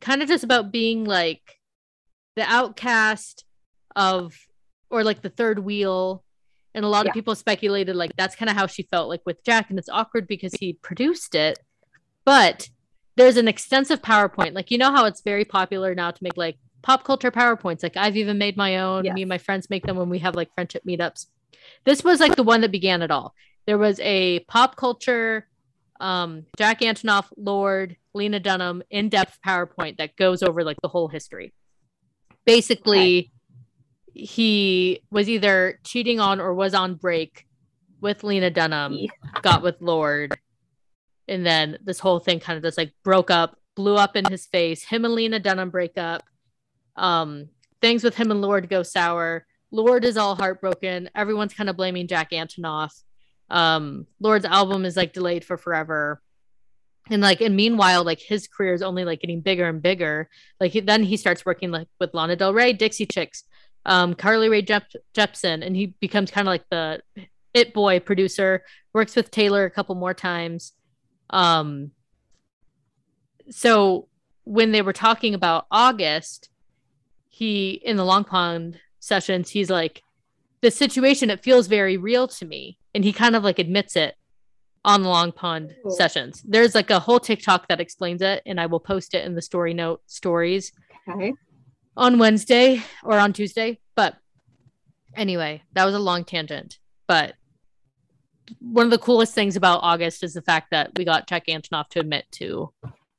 kind 0.00 0.22
of 0.22 0.28
just 0.28 0.44
about 0.44 0.72
being 0.72 1.04
like 1.04 1.58
the 2.36 2.42
outcast 2.42 3.44
of 3.94 4.34
or 4.90 5.04
like 5.04 5.22
the 5.22 5.28
third 5.28 5.58
wheel. 5.58 6.24
And 6.74 6.84
a 6.84 6.88
lot 6.88 7.04
Yeah. 7.04 7.10
of 7.10 7.14
people 7.14 7.34
speculated 7.34 7.96
like 7.96 8.16
that's 8.16 8.34
kind 8.34 8.48
of 8.48 8.56
how 8.56 8.66
she 8.66 8.84
felt 8.84 9.08
like 9.10 9.20
with 9.26 9.44
jack. 9.44 9.68
And 9.68 9.78
it's 9.78 9.90
awkward 9.90 10.26
because 10.26 10.54
he 10.54 10.72
produced 10.74 11.34
it. 11.34 11.58
But 12.24 12.70
there's 13.16 13.36
an 13.36 13.48
extensive 13.48 14.00
powerpoint. 14.00 14.54
Like 14.54 14.70
you 14.70 14.78
know 14.78 14.90
how 14.90 15.04
it's 15.04 15.20
very 15.20 15.44
popular 15.44 15.94
now 15.94 16.10
to 16.10 16.24
make 16.24 16.36
like 16.36 16.56
pop 16.80 17.04
culture 17.04 17.30
powerpoints? 17.30 17.82
Like 17.82 17.96
i've 17.98 18.16
even 18.16 18.38
made 18.38 18.56
my 18.56 18.78
own. 18.78 19.04
Yes. 19.04 19.14
me 19.14 19.22
and 19.22 19.28
my 19.28 19.38
friends 19.38 19.68
make 19.68 19.84
them 19.84 19.96
when 19.96 20.08
we 20.08 20.20
have 20.20 20.34
like 20.34 20.52
friendship 20.54 20.82
meetups. 20.88 21.26
This 21.84 22.02
was 22.02 22.18
like 22.20 22.36
the 22.36 22.42
one 22.42 22.62
that 22.62 22.72
began 22.72 23.02
it 23.02 23.10
all. 23.10 23.34
There 23.66 23.78
was 23.78 24.00
a 24.00 24.40
pop 24.48 24.76
culture 24.76 25.46
um 26.02 26.44
jack 26.58 26.80
antonoff 26.80 27.26
Lorde 27.36 27.96
lena 28.12 28.40
dunham 28.40 28.82
in-depth 28.90 29.38
powerpoint 29.46 29.96
that 29.98 30.16
goes 30.16 30.42
over 30.42 30.64
like 30.64 30.76
the 30.82 30.88
whole 30.88 31.08
history. 31.08 31.54
Basically 32.44 33.30
he 34.14 35.00
was 35.10 35.28
either 35.28 35.78
cheating 35.84 36.20
on 36.20 36.40
or 36.40 36.52
was 36.52 36.74
on 36.74 36.96
break 36.96 37.46
with 38.00 38.24
lena 38.24 38.50
dunham 38.50 38.92
Yeah. 38.94 39.10
got 39.42 39.62
with 39.62 39.76
Lorde 39.80 40.36
and 41.28 41.46
then 41.46 41.78
this 41.82 42.00
whole 42.00 42.18
thing 42.18 42.40
kind 42.40 42.56
of 42.56 42.62
just 42.64 42.76
like 42.76 42.92
broke 43.04 43.30
up 43.30 43.56
blew 43.74 43.96
up 43.96 44.16
in 44.16 44.24
his 44.26 44.44
face. 44.44 44.84
Him 44.84 45.04
and 45.06 45.14
lena 45.14 45.38
dunham 45.38 45.70
break 45.70 45.96
up. 45.96 46.22
Um 46.96 47.48
things 47.80 48.02
with 48.04 48.16
him 48.16 48.30
and 48.30 48.42
Lorde 48.42 48.68
go 48.68 48.82
sour. 48.82 49.46
Lorde 49.70 50.04
is 50.04 50.16
all 50.18 50.34
heartbroken. 50.34 51.08
Everyone's 51.14 51.54
kind 51.54 51.70
of 51.70 51.76
blaming 51.76 52.06
jack 52.08 52.32
antonoff 52.32 53.02
um 53.52 54.06
Lorde's 54.18 54.46
album 54.46 54.84
is 54.84 54.96
like 54.96 55.12
delayed 55.12 55.44
for 55.44 55.56
forever. 55.56 56.20
And 57.10 57.20
like 57.20 57.40
and 57.40 57.54
meanwhile 57.54 58.02
like 58.02 58.18
his 58.18 58.48
career 58.48 58.72
is 58.72 58.82
only 58.82 59.04
like 59.04 59.20
getting 59.20 59.40
bigger 59.40 59.68
and 59.68 59.82
bigger. 59.82 60.28
Like 60.58 60.72
he, 60.72 60.80
then 60.80 61.02
he 61.02 61.16
starts 61.16 61.44
working 61.44 61.70
like 61.70 61.86
with 62.00 62.14
lana 62.14 62.34
del 62.34 62.54
rey 62.54 62.72
dixie 62.72 63.06
chicks 63.06 63.44
um 63.84 64.14
carly 64.14 64.48
Rae 64.48 64.62
Jep- 64.62 64.92
jepsen 65.14 65.64
and 65.64 65.76
he 65.76 65.86
becomes 66.00 66.30
kind 66.30 66.48
of 66.48 66.52
like 66.52 66.64
the 66.70 67.02
it 67.52 67.74
boy 67.74 68.00
producer. 68.00 68.64
Works 68.94 69.14
with 69.14 69.30
taylor 69.30 69.64
a 69.64 69.70
couple 69.70 69.94
more 69.94 70.14
times. 70.14 70.72
Um 71.30 71.90
so 73.50 74.08
when 74.44 74.72
they 74.72 74.82
were 74.82 74.92
talking 74.92 75.34
about 75.34 75.66
august 75.70 76.48
he 77.28 77.70
in 77.84 77.96
the 77.96 78.04
long 78.04 78.24
pond 78.24 78.80
sessions 78.98 79.50
he's 79.50 79.68
like 79.68 80.02
the 80.62 80.70
situation 80.70 81.28
it 81.28 81.42
feels 81.42 81.66
very 81.66 81.96
real 81.96 82.26
to 82.26 82.44
me 82.44 82.78
and 82.94 83.04
he 83.04 83.12
kind 83.12 83.36
of 83.36 83.42
like 83.44 83.58
admits 83.58 83.96
it 83.96 84.14
on 84.84 85.02
the 85.02 85.08
Long 85.08 85.32
Pond 85.32 85.74
Ooh. 85.86 85.90
sessions. 85.90 86.42
There's 86.44 86.74
like 86.74 86.90
a 86.90 86.98
whole 86.98 87.20
TikTok 87.20 87.68
that 87.68 87.80
explains 87.80 88.20
it, 88.22 88.42
and 88.46 88.60
I 88.60 88.66
will 88.66 88.80
post 88.80 89.14
it 89.14 89.24
in 89.24 89.34
the 89.34 89.42
story 89.42 89.74
note 89.74 90.02
stories 90.06 90.72
Okay. 91.08 91.32
on 91.96 92.18
Wednesday 92.18 92.82
or 93.04 93.18
on 93.18 93.32
Tuesday. 93.32 93.78
But 93.94 94.16
anyway, 95.14 95.62
that 95.74 95.84
was 95.84 95.94
a 95.94 95.98
long 96.00 96.24
tangent. 96.24 96.78
But 97.06 97.34
one 98.60 98.84
of 98.86 98.90
the 98.90 98.98
coolest 98.98 99.34
things 99.34 99.56
about 99.56 99.80
August 99.82 100.22
is 100.24 100.34
the 100.34 100.42
fact 100.42 100.70
that 100.72 100.90
we 100.98 101.04
got 101.04 101.28
Jack 101.28 101.46
Antonoff 101.46 101.88
to 101.90 102.00
admit 102.00 102.26
to 102.32 102.72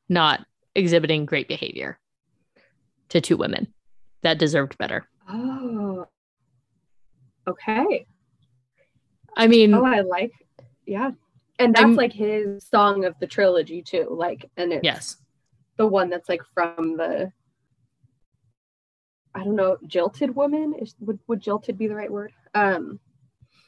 not 0.10 0.46
exhibiting 0.76 1.26
great 1.26 1.48
behavior 1.48 1.98
to 3.10 3.22
two 3.22 3.38
women 3.38 3.74
that 4.22 4.38
deserved 4.38 4.78
better. 4.78 5.08
Oh. 5.30 6.06
Okay. 7.48 8.06
I 9.36 9.48
mean, 9.48 9.74
Oh, 9.74 9.86
I 9.86 10.02
like. 10.02 10.32
Yeah. 10.86 11.12
And 11.60 11.74
that's 11.76 11.82
I'm- 11.84 11.96
like 11.96 12.14
his 12.14 12.66
song 12.68 13.06
of 13.06 13.16
the 13.20 13.28
trilogy 13.28 13.82
too. 13.82 14.08
Like, 14.10 14.50
and 14.58 14.74
it's 14.74 14.84
yes. 14.84 15.18
the 15.78 15.88
one 15.88 16.10
that's 16.10 16.30
like 16.30 16.42
from 16.54 16.98
the. 16.98 17.32
I 19.36 19.44
don't 19.44 19.56
know, 19.56 19.78
jilted 19.88 20.36
woman. 20.36 20.74
Is 20.80 20.96
would 21.00 21.20
would 21.28 21.42
jilted 21.42 21.78
be 21.78 21.88
the 21.88 21.96
right 21.96 22.12
word? 22.12 22.32
Um. 22.54 23.00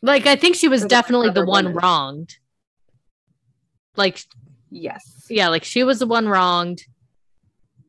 Like 0.02 0.28
I 0.28 0.36
think 0.36 0.56
she 0.56 0.68
was 0.68 0.86
definitely 0.86 1.32
the 1.32 1.46
one 1.46 1.66
woman. 1.66 1.80
wronged. 1.82 2.38
Like 3.96 4.22
Yes. 4.70 5.26
yeah, 5.30 5.48
like 5.48 5.64
she 5.64 5.84
was 5.84 6.00
the 6.00 6.06
one 6.08 6.28
wronged. 6.28 6.84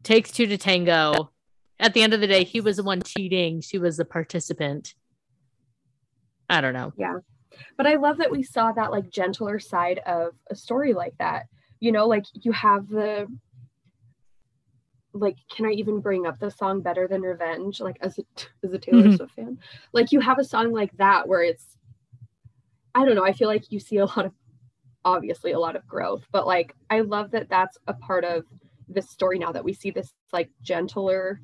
Takes 0.03 0.31
two 0.31 0.47
to 0.47 0.57
tango. 0.57 1.31
At 1.79 1.93
the 1.93 2.01
end 2.03 2.14
of 2.14 2.20
the 2.20 2.27
day, 2.27 2.45
he 2.45 2.61
was 2.62 2.77
the 2.79 2.83
one 2.85 3.03
cheating. 3.03 3.61
She 3.61 3.77
was 3.77 3.99
the 3.99 4.05
participant. 4.07 4.95
I 6.49 6.61
don't 6.62 6.72
know. 6.74 6.93
But 7.76 7.86
I 7.86 7.97
love 7.97 8.18
that 8.18 8.30
we 8.30 8.42
saw 8.42 8.72
that 8.72 8.90
like 8.90 9.11
gentler 9.11 9.59
side 9.59 9.99
of 10.07 10.34
a 10.51 10.55
story 10.55 10.92
like 10.94 11.14
that. 11.18 11.47
You 11.80 11.92
know, 11.92 12.07
like 12.07 12.24
you 12.32 12.53
have 12.53 12.88
the 12.88 13.26
like 15.12 15.36
can 15.51 15.66
I 15.66 15.70
even 15.70 16.01
bring 16.01 16.26
up 16.26 16.38
the 16.38 16.51
song 16.51 16.82
Better 16.82 17.09
Than 17.09 17.22
Revenge 17.22 17.80
like 17.80 17.97
as 18.01 18.18
a 18.18 18.22
as 18.64 18.72
a 18.72 18.78
Taylor 18.78 19.09
Mhm. 19.09 19.16
Swift 19.16 19.34
fan? 19.34 19.59
Like 19.92 20.12
you 20.12 20.20
have 20.20 20.38
a 20.38 20.44
song 20.44 20.72
like 20.72 20.94
that 20.99 21.26
where 21.28 21.42
it's 21.42 21.76
I 22.94 23.05
don't 23.05 23.14
know, 23.14 23.24
I 23.24 23.32
feel 23.32 23.49
like 23.49 23.70
you 23.70 23.78
see 23.80 23.99
a 23.99 24.07
lot 24.07 24.26
of 24.26 24.32
obviously 25.05 25.53
a 25.53 25.59
lot 25.59 25.76
of 25.76 25.86
growth, 25.86 26.26
but 26.32 26.47
like 26.47 26.74
I 26.90 27.01
love 27.01 27.30
that 27.30 27.49
that's 27.49 27.78
a 27.86 27.94
part 27.94 28.24
of 28.24 28.44
this 28.88 29.09
story 29.11 29.38
now 29.38 29.53
that 29.53 29.64
we 29.64 29.72
see 29.72 29.90
this 29.90 30.12
like 30.32 30.51
gentler 30.62 31.40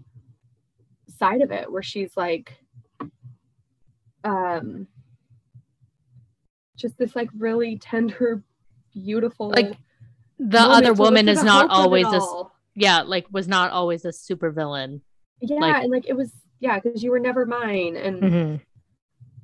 side 1.09 1.43
of 1.43 1.51
it 1.51 1.71
where 1.71 1.83
she's 1.83 2.17
like 2.17 2.57
um 4.25 4.87
just 6.83 6.99
this 6.99 7.17
like 7.17 7.31
really 7.39 7.79
tender 7.79 8.43
beautiful 8.93 9.49
Like, 9.49 9.77
The 10.39 10.61
other 10.61 10.93
woman 10.93 11.29
is 11.29 11.43
not 11.43 11.71
hope 11.71 11.71
of 11.71 11.79
it 11.79 11.83
always 11.85 12.05
this 12.11 12.23
all. 12.23 12.53
yeah, 12.75 13.01
like 13.03 13.27
was 13.31 13.49
not 13.49 13.71
always 13.71 14.05
a 14.05 14.13
super 14.13 14.51
villain. 14.51 15.01
yeah 15.41 15.59
like- 15.61 15.83
and 15.85 15.91
like 15.93 16.07
it 16.09 16.17
was 16.17 16.33
yeah 16.61 16.79
because 16.79 17.03
you 17.03 17.11
were 17.11 17.19
never 17.21 17.47
mine 17.47 17.97
and 17.97 18.23
Mhm. 18.23 18.61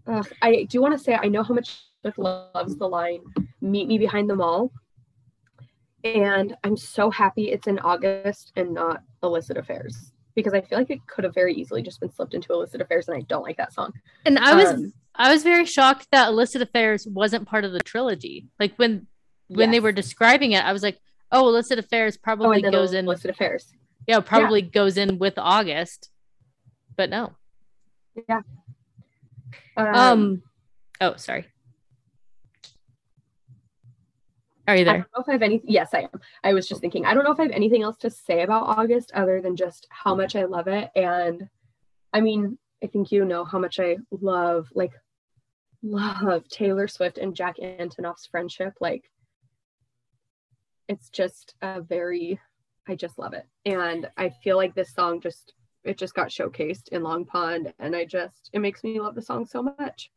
ugh, 0.07 0.29
i 0.43 0.65
do 0.65 0.81
want 0.83 0.93
to 0.97 1.03
say 1.03 1.15
i 1.21 1.27
know 1.29 1.43
how 1.43 1.55
much 1.55 1.83
Swift 2.03 2.19
loves 2.19 2.77
the 2.77 2.87
line 2.89 3.23
meet 3.61 3.89
me 3.89 3.99
behind 3.99 4.31
the 4.31 4.37
mall 4.37 4.71
and 6.05 6.57
i'm 6.63 6.77
so 6.77 7.11
happy 7.11 7.51
it's 7.51 7.67
in 7.67 7.79
august 7.81 8.53
and 8.57 8.73
not 8.73 9.03
illicit 9.25 9.57
affairs 9.57 10.13
because 10.39 10.55
i 10.55 10.61
feel 10.61 10.79
like 10.79 10.91
it 10.91 11.07
could 11.07 11.25
have 11.25 11.35
very 11.35 11.55
easily 11.55 11.83
just 11.83 12.01
been 12.01 12.13
slipped 12.13 12.35
into 12.35 12.53
illicit 12.53 12.81
affairs 12.81 13.09
and 13.09 13.17
i 13.17 13.21
don't 13.23 13.43
like 13.43 13.57
that 13.57 13.73
song 13.73 13.93
And 14.25 14.39
I 14.39 14.55
was 14.55 14.71
Um, 14.71 14.93
I 15.15 15.33
was 15.33 15.43
very 15.43 15.65
shocked 15.65 16.07
that 16.13 16.29
illicit 16.29 16.63
affairs 16.63 17.07
wasn't 17.07 17.49
part 17.49 17.65
of 17.65 17.73
the 17.73 17.81
trilogy. 17.81 18.47
Like 18.61 18.75
when 18.77 19.09
when 19.49 19.73
they 19.73 19.81
were 19.81 19.91
describing 19.93 20.53
it, 20.53 20.63
I 20.63 20.73
was 20.73 20.83
like, 20.83 21.01
oh, 21.33 21.49
illicit 21.49 21.79
affairs 21.79 22.17
oh, 22.17 22.21
probably 22.23 22.63
then 22.63 22.71
goes 22.71 22.93
in 22.93 23.07
illicit 23.07 23.31
affairs 23.31 23.73
yeah, 24.09 24.21
probably 24.21 24.63
goes 24.63 24.97
in 24.97 25.19
with 25.19 25.35
August. 25.37 26.11
But 26.97 27.11
no. 27.11 27.37
um, 29.77 29.95
Um 29.95 30.43
oh 31.01 31.17
sorry. 31.17 31.47
Are 34.69 34.77
you 34.77 34.83
I 34.83 34.85
there? 34.85 34.93
don't 34.99 35.09
know 35.17 35.23
if 35.23 35.29
I 35.29 35.33
have 35.33 35.43
any. 35.43 35.63
Yes, 35.65 35.95
I 35.95 36.01
am. 36.01 36.21
I 36.45 36.53
was 36.53 36.69
just 36.69 36.83
thinking. 36.83 37.07
I 37.07 37.15
don't 37.15 37.25
know 37.25 37.33
if 37.33 37.41
I 37.41 37.45
have 37.45 37.53
anything 37.53 37.83
else 37.83 37.97
to 37.99 38.11
say 38.11 38.43
about 38.43 38.79
August 38.79 39.11
other 39.15 39.41
than 39.41 39.57
just 39.57 39.87
how 39.89 40.15
much 40.15 40.37
I 40.37 40.45
love 40.45 40.69
it. 40.69 40.91
And 40.95 41.49
I 42.13 42.21
mean, 42.21 42.59
I 42.85 42.87
think 42.87 43.11
you 43.11 43.25
know 43.25 43.45
how 43.47 43.59
much 43.59 43.81
I 43.81 43.97
love, 44.11 44.69
like, 44.75 44.93
love 45.83 46.47
Taylor 46.49 46.87
Swift 46.87 47.17
and 47.17 47.35
Jack 47.35 47.57
Antonoff's 47.57 48.27
friendship. 48.27 48.75
Like, 48.79 49.11
it's 50.87 51.09
just 51.09 51.55
a 51.63 51.81
very, 51.81 52.39
I 52.87 52.95
just 52.95 53.19
love 53.19 53.33
it. 53.33 53.47
And 53.65 54.11
I 54.19 54.29
feel 54.45 54.57
like 54.57 54.75
this 54.75 54.93
song 54.93 55.23
just, 55.23 55.55
it 55.83 55.97
just 55.97 56.15
got 56.15 56.29
showcased 56.29 56.89
in 56.89 57.03
Long 57.03 57.25
Pond. 57.25 57.73
And 57.79 57.97
I 57.97 58.05
just, 58.05 58.51
it 58.53 58.59
makes 58.59 58.85
me 58.85 59.01
love 59.01 59.15
the 59.15 59.23
song 59.23 59.47
so 59.47 59.63
much. 59.63 60.11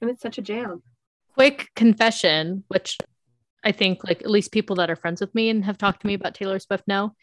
And 0.00 0.08
it's 0.10 0.22
such 0.22 0.38
a 0.38 0.42
jam. 0.42 0.82
Quick 1.34 1.68
confession, 1.76 2.64
which 2.68 2.96
I 3.62 3.72
think 3.72 4.04
like 4.04 4.22
at 4.22 4.30
least 4.30 4.52
people 4.52 4.76
that 4.76 4.90
are 4.90 4.96
friends 4.96 5.20
with 5.20 5.34
me 5.34 5.50
and 5.50 5.64
have 5.64 5.78
talked 5.78 6.00
to 6.00 6.06
me 6.06 6.14
about 6.14 6.34
Taylor 6.34 6.58
Swift 6.58 6.86
know. 6.88 7.14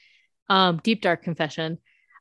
Um, 0.50 0.80
deep 0.84 1.02
dark 1.02 1.24
confession. 1.24 1.80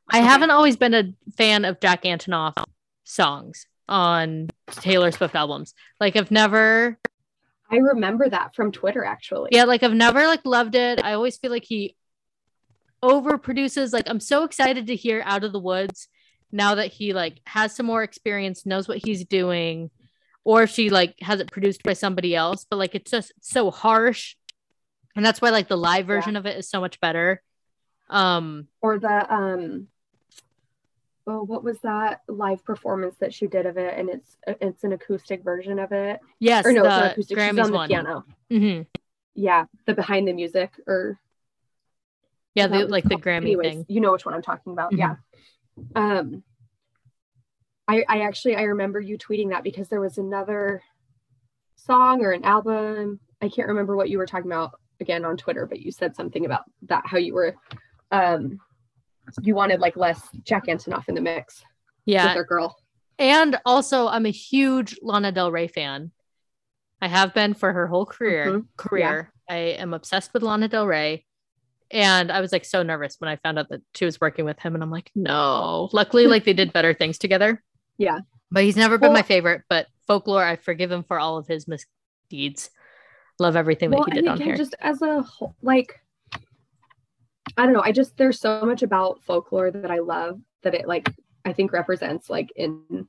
I 0.09 0.19
haven't 0.19 0.51
always 0.51 0.75
been 0.75 0.93
a 0.93 1.13
fan 1.37 1.65
of 1.65 1.79
Jack 1.79 2.03
Antonoff 2.03 2.63
songs 3.03 3.67
on 3.87 4.49
Taylor 4.71 5.11
Swift 5.11 5.35
albums. 5.35 5.73
Like 5.99 6.15
I've 6.15 6.31
never 6.31 6.97
I 7.69 7.77
remember 7.77 8.29
that 8.29 8.55
from 8.55 8.71
Twitter 8.71 9.03
actually. 9.03 9.49
yeah, 9.51 9.65
like 9.65 9.83
I've 9.83 9.93
never 9.93 10.25
like 10.25 10.45
loved 10.45 10.75
it. 10.75 11.03
I 11.03 11.13
always 11.13 11.37
feel 11.37 11.51
like 11.51 11.65
he 11.65 11.95
overproduces. 13.03 13.93
Like 13.93 14.09
I'm 14.09 14.19
so 14.19 14.43
excited 14.43 14.87
to 14.87 14.95
hear 14.95 15.21
Out 15.25 15.43
of 15.43 15.51
the 15.51 15.59
Woods 15.59 16.07
now 16.51 16.75
that 16.75 16.91
he 16.91 17.13
like 17.13 17.41
has 17.45 17.75
some 17.75 17.85
more 17.85 18.03
experience, 18.03 18.65
knows 18.65 18.87
what 18.87 18.99
he's 19.03 19.25
doing, 19.25 19.89
or 20.47 20.63
if 20.63 20.69
she 20.69 20.89
like 20.89 21.13
has 21.19 21.41
it 21.41 21.51
produced 21.51 21.83
by 21.83 21.91
somebody 21.91 22.33
else. 22.33 22.65
But 22.69 22.77
like 22.77 22.95
it's 22.95 23.11
just 23.11 23.33
so 23.41 23.69
harsh, 23.69 24.35
and 25.13 25.25
that's 25.25 25.41
why 25.41 25.49
like 25.49 25.67
the 25.67 25.75
live 25.77 26.05
version 26.07 26.37
of 26.37 26.45
it 26.45 26.57
is 26.57 26.69
so 26.69 26.79
much 26.79 27.01
better. 27.01 27.41
Um, 28.09 28.69
or 28.81 28.97
the 28.97 29.33
um 29.33 29.87
oh 31.27 31.43
what 31.43 31.65
was 31.65 31.77
that 31.81 32.21
live 32.29 32.63
performance 32.63 33.17
that 33.19 33.33
she 33.33 33.47
did 33.47 33.65
of 33.65 33.77
it 33.77 33.99
and 33.99 34.07
it's 34.09 34.37
it's 34.61 34.85
an 34.85 34.93
acoustic 34.93 35.43
version 35.43 35.79
of 35.79 35.91
it 35.91 36.21
yes, 36.39 36.65
or 36.65 36.71
no 36.71 36.85
it's 36.85 36.85
not 36.85 37.03
the 37.03 37.11
acoustic 37.11 37.37
she's 37.37 37.53
Grammys 37.57 37.63
on 37.65 37.71
the 37.71 37.77
one. 37.77 37.89
piano 37.89 38.25
hmm 38.49 38.81
yeah 39.35 39.65
the 39.85 39.93
behind 39.93 40.25
the 40.29 40.31
music 40.33 40.71
or 40.87 41.19
Yeah, 42.55 42.67
the, 42.67 42.87
like 42.87 43.03
it's 43.03 43.09
the? 43.09 43.17
Grammy 43.17 43.41
Anyways, 43.41 43.73
thing. 43.73 43.85
you 43.89 43.99
know 43.99 44.13
which 44.13 44.25
one 44.25 44.33
i'm 44.33 44.41
talking 44.41 44.71
about 44.71 44.93
Mhm. 44.93 44.99
yeah 44.99 45.15
um 45.95 46.43
i 47.87 48.03
i 48.07 48.21
actually 48.21 48.55
i 48.55 48.63
remember 48.63 48.99
you 48.99 49.17
tweeting 49.17 49.49
that 49.49 49.63
because 49.63 49.87
there 49.89 50.01
was 50.01 50.17
another 50.17 50.81
song 51.75 52.23
or 52.23 52.31
an 52.31 52.43
album 52.43 53.19
i 53.41 53.49
can't 53.49 53.67
remember 53.67 53.95
what 53.95 54.09
you 54.09 54.17
were 54.17 54.25
talking 54.25 54.51
about 54.51 54.79
again 54.99 55.23
on 55.25 55.37
twitter 55.37 55.65
but 55.65 55.79
you 55.79 55.91
said 55.91 56.15
something 56.15 56.45
about 56.45 56.63
that 56.83 57.03
how 57.05 57.17
you 57.17 57.33
were 57.33 57.55
um 58.11 58.59
you 59.41 59.53
wanted 59.55 59.79
like 59.79 59.95
less 59.97 60.21
jack 60.43 60.67
antonoff 60.67 61.07
in 61.09 61.15
the 61.15 61.21
mix 61.21 61.63
Yeah, 62.05 62.35
with 62.35 62.47
girl 62.47 62.77
And 63.19 63.57
also, 63.65 64.07
I'm 64.07 64.25
a 64.25 64.31
huge 64.31 64.97
Lana 65.01 65.31
Del 65.31 65.51
Rey 65.51 65.67
fan. 65.67 66.11
I 67.01 67.07
have 67.07 67.33
been 67.33 67.53
for 67.55 67.73
her 67.73 67.87
whole 67.87 68.05
career. 68.05 68.45
Mhm. 68.45 68.65
Career. 68.77 69.33
I 69.49 69.55
am 69.55 69.93
obsessed 69.93 70.33
with 70.33 70.43
Lana 70.43 70.67
Del 70.67 70.87
Rey. 70.87 71.25
And 71.91 72.31
I 72.31 72.41
was 72.41 72.51
like 72.51 72.63
so 72.63 72.83
nervous 72.83 73.15
when 73.19 73.29
I 73.29 73.37
found 73.37 73.57
out 73.59 73.69
that 73.69 73.81
she 73.95 74.05
was 74.05 74.21
working 74.21 74.45
with 74.45 74.59
him. 74.59 74.75
And 74.75 74.83
I'm 74.83 74.91
like, 74.91 75.09
no. 75.15 75.89
Luckily, 75.93 76.27
like 76.27 76.45
they 76.45 76.53
did 76.53 76.71
better 76.73 76.93
things 76.93 77.17
together. 77.17 77.63
Yeah. 77.97 78.19
But 78.51 78.63
he's 78.63 78.77
never 78.77 78.97
been 78.97 79.09
Well- 79.09 79.19
my 79.19 79.23
favorite. 79.23 79.63
But 79.69 79.87
folklore, 80.07 80.43
I 80.43 80.55
forgive 80.55 80.91
him 80.91 81.03
for 81.03 81.19
all 81.19 81.37
of 81.37 81.47
his 81.47 81.67
misdeeds. 81.67 82.69
Love 83.39 83.55
everything 83.55 83.91
well, 83.91 84.03
that 84.05 84.13
he 84.15 84.21
did 84.21 84.27
on 84.29 84.41
here. 84.41 84.55
just 84.57 84.73
as 84.79 85.01
a 85.01 85.21
whole, 85.21 85.55
like, 85.61 85.99
I 87.55 87.63
don't 87.65 87.73
know. 87.73 87.81
I 87.83 87.91
just 87.91 88.17
there's 88.17 88.39
so 88.39 88.65
much 88.65 88.81
about 88.83 89.23
folklore 89.23 89.71
that 89.71 89.91
I 89.91 89.99
love 89.99 90.39
that 90.63 90.73
it 90.73 90.87
like 90.87 91.09
I 91.45 91.53
think 91.53 91.71
represents 91.71 92.29
like 92.29 92.51
in 92.55 93.07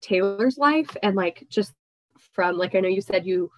Taylor's 0.00 0.58
life 0.58 0.96
and 1.02 1.16
like 1.16 1.46
just 1.48 1.72
from 2.34 2.56
like 2.58 2.74
I 2.74 2.80
know 2.80 2.88
you 2.88 3.00
said 3.00 3.26
you 3.26 3.50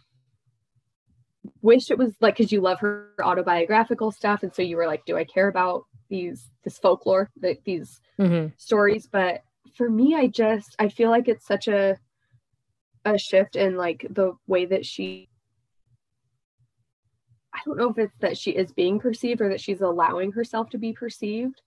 wish 1.62 1.90
it 1.90 1.98
was 1.98 2.14
like 2.20 2.36
because 2.36 2.52
you 2.52 2.60
love 2.60 2.78
her 2.80 3.12
autobiographical 3.22 4.12
stuff 4.12 4.42
and 4.42 4.54
so 4.54 4.62
you 4.62 4.76
were 4.76 4.86
like, 4.86 5.04
do 5.04 5.16
I 5.16 5.24
care 5.24 5.48
about 5.48 5.84
these 6.08 6.50
this 6.64 6.78
folklore 6.78 7.30
that 7.40 7.64
these 7.64 8.00
Mhm. 8.18 8.52
stories 8.58 9.06
but 9.10 9.42
for 9.74 9.88
me 9.88 10.14
i 10.14 10.26
just 10.26 10.74
i 10.78 10.88
feel 10.88 11.10
like 11.10 11.28
it's 11.28 11.46
such 11.46 11.68
a 11.68 11.96
a 13.04 13.18
shift 13.18 13.56
in 13.56 13.76
like 13.76 14.06
the 14.10 14.32
way 14.46 14.66
that 14.66 14.84
she 14.84 15.28
i 17.54 17.60
don't 17.64 17.78
know 17.78 17.90
if 17.90 17.98
it's 17.98 18.16
that 18.20 18.36
she 18.36 18.50
is 18.50 18.72
being 18.72 18.98
perceived 18.98 19.40
or 19.40 19.48
that 19.48 19.60
she's 19.60 19.80
allowing 19.80 20.32
herself 20.32 20.68
to 20.70 20.78
be 20.78 20.92
perceived 20.92 21.62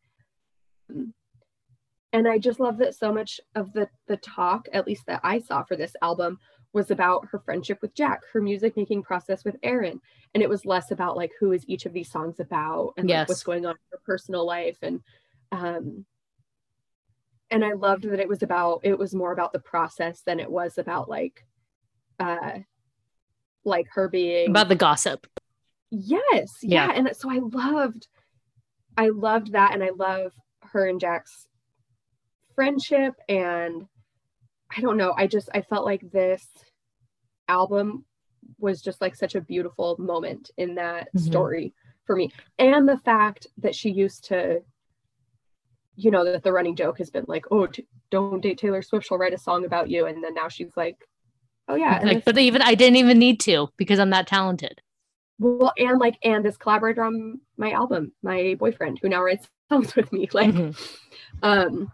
and 2.13 2.27
i 2.27 2.38
just 2.38 2.59
love 2.59 2.77
that 2.77 2.95
so 2.95 3.11
much 3.11 3.39
of 3.55 3.73
the 3.73 3.88
the 4.07 4.17
talk 4.17 4.67
at 4.73 4.85
least 4.85 5.05
that 5.07 5.19
i 5.23 5.39
saw 5.39 5.63
for 5.63 5.75
this 5.75 5.95
album 6.01 6.38
was 6.73 6.89
about 6.89 7.27
her 7.31 7.39
friendship 7.39 7.80
with 7.81 7.93
Jack, 7.93 8.21
her 8.34 8.41
music 8.41 8.75
making 8.75 9.03
process 9.03 9.45
with 9.45 9.55
Aaron. 9.61 10.01
And 10.34 10.41
it 10.41 10.49
was 10.49 10.65
less 10.65 10.89
about 10.89 11.15
like 11.15 11.31
who 11.39 11.51
is 11.51 11.63
each 11.67 11.85
of 11.85 11.93
these 11.93 12.11
songs 12.11 12.39
about 12.39 12.93
and 12.97 13.07
like, 13.07 13.19
Yes. 13.19 13.30
what's 13.30 13.43
going 13.43 13.65
on 13.65 13.73
in 13.73 13.77
her 13.91 13.99
personal 14.05 14.45
life. 14.45 14.77
And 14.81 15.01
um 15.51 16.05
and 17.53 17.63
I 17.63 17.73
loved 17.73 18.03
that 18.09 18.19
it 18.19 18.27
was 18.27 18.43
about 18.43 18.81
it 18.84 18.97
was 18.97 19.13
more 19.13 19.31
about 19.31 19.53
the 19.53 19.59
process 19.59 20.21
than 20.25 20.39
it 20.39 20.49
was 20.51 20.77
about 20.77 21.07
like 21.07 21.45
uh 22.19 22.59
like 23.63 23.88
her 23.93 24.09
being 24.09 24.49
About 24.49 24.67
the 24.67 24.75
gossip. 24.75 25.25
Yes. 25.91 26.57
Yeah. 26.61 26.88
Yeah. 26.88 26.93
And 26.95 27.15
so 27.15 27.30
I 27.31 27.39
loved, 27.39 28.07
I 28.97 29.09
loved 29.09 29.53
that. 29.53 29.73
And 29.73 29.84
I 29.84 29.91
love 29.95 30.34
her 30.63 30.88
and 30.89 30.99
Jack's 30.99 31.47
friendship. 32.55 33.13
And 33.30 33.88
I 34.75 34.81
don't 34.81 34.97
know. 34.97 35.13
I 35.15 35.27
just, 35.27 35.49
I 35.53 35.61
felt 35.61 35.85
like 35.85 36.11
this 36.11 36.45
album 37.47 38.05
was 38.57 38.81
just 38.81 38.99
like 38.99 39.15
such 39.15 39.35
a 39.35 39.41
beautiful 39.41 39.95
moment 39.97 40.51
in 40.57 40.75
that 40.75 41.07
Mhm. 41.15 41.19
story 41.21 41.73
for 42.05 42.15
me. 42.17 42.31
And 42.59 42.89
the 42.89 42.97
fact 42.97 43.47
that 43.59 43.75
she 43.75 43.89
used 43.91 44.25
to, 44.25 44.61
you 45.95 46.11
know, 46.11 46.24
that 46.26 46.44
the 46.44 46.52
running 46.52 46.76
joke 46.76 46.98
has 46.98 47.10
been 47.10 47.26
like, 47.28 47.45
oh, 47.52 47.68
t- 47.68 47.86
don't 48.10 48.41
date 48.41 48.57
Taylor 48.57 48.82
Swift. 48.82 49.07
She'll 49.07 49.18
write 49.18 49.34
a 49.34 49.38
song 49.38 49.65
about 49.65 49.90
you. 49.90 50.06
And 50.07 50.24
then 50.24 50.34
now 50.34 50.48
she's 50.48 50.76
like, 50.76 50.98
oh, 51.68 51.76
yeah. 51.76 51.99
like, 52.03 52.26
but 52.26 52.38
even 52.38 52.61
I 52.61 52.76
didn't 52.76 52.98
even 52.98 53.20
need 53.20 53.40
to 53.41 53.70
because 53.78 53.99
I'm 53.99 54.10
that 54.10 54.28
talented. 54.28 54.82
Well, 55.40 55.74
and 55.78 55.99
like, 55.99 56.18
and 56.24 56.44
this 56.44 56.57
collaborator 56.57 57.03
on 57.03 57.40
my 57.57 57.72
album, 57.72 58.11
my 58.22 58.56
boyfriend, 58.57 58.99
who 59.02 59.10
now 59.10 59.24
writes 59.24 59.48
songs 59.70 59.95
with 59.95 60.11
me, 60.11 60.28
like, 60.34 60.52
Mhm. 60.52 60.98
um, 61.41 61.91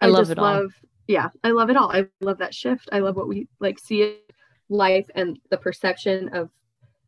I 0.00 0.06
love 0.06 0.22
just 0.22 0.32
it 0.32 0.38
all. 0.38 0.68
Yeah, 1.06 1.28
I 1.42 1.50
love 1.50 1.70
it 1.70 1.76
all. 1.76 1.90
I 1.90 2.06
love 2.20 2.38
that 2.38 2.54
shift. 2.54 2.88
I 2.92 3.00
love 3.00 3.16
what 3.16 3.28
we 3.28 3.48
like 3.60 3.78
see 3.78 4.02
it, 4.02 4.32
life 4.68 5.08
and 5.14 5.38
the 5.50 5.56
perception 5.58 6.30
of 6.34 6.50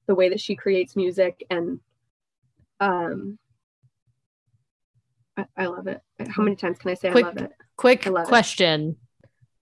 the 0.06 0.14
way 0.14 0.28
that 0.28 0.40
she 0.40 0.54
creates 0.54 0.96
music, 0.96 1.42
and 1.50 1.80
um, 2.80 3.38
I, 5.36 5.44
I 5.56 5.66
love 5.66 5.86
it. 5.86 6.00
How 6.28 6.42
many 6.42 6.56
times 6.56 6.78
can 6.78 6.90
I 6.90 6.94
say 6.94 7.10
Quick- 7.10 7.24
I 7.24 7.28
love 7.28 7.36
it? 7.38 7.52
Quick 7.76 8.06
love 8.06 8.26
it. 8.26 8.28
question. 8.28 8.96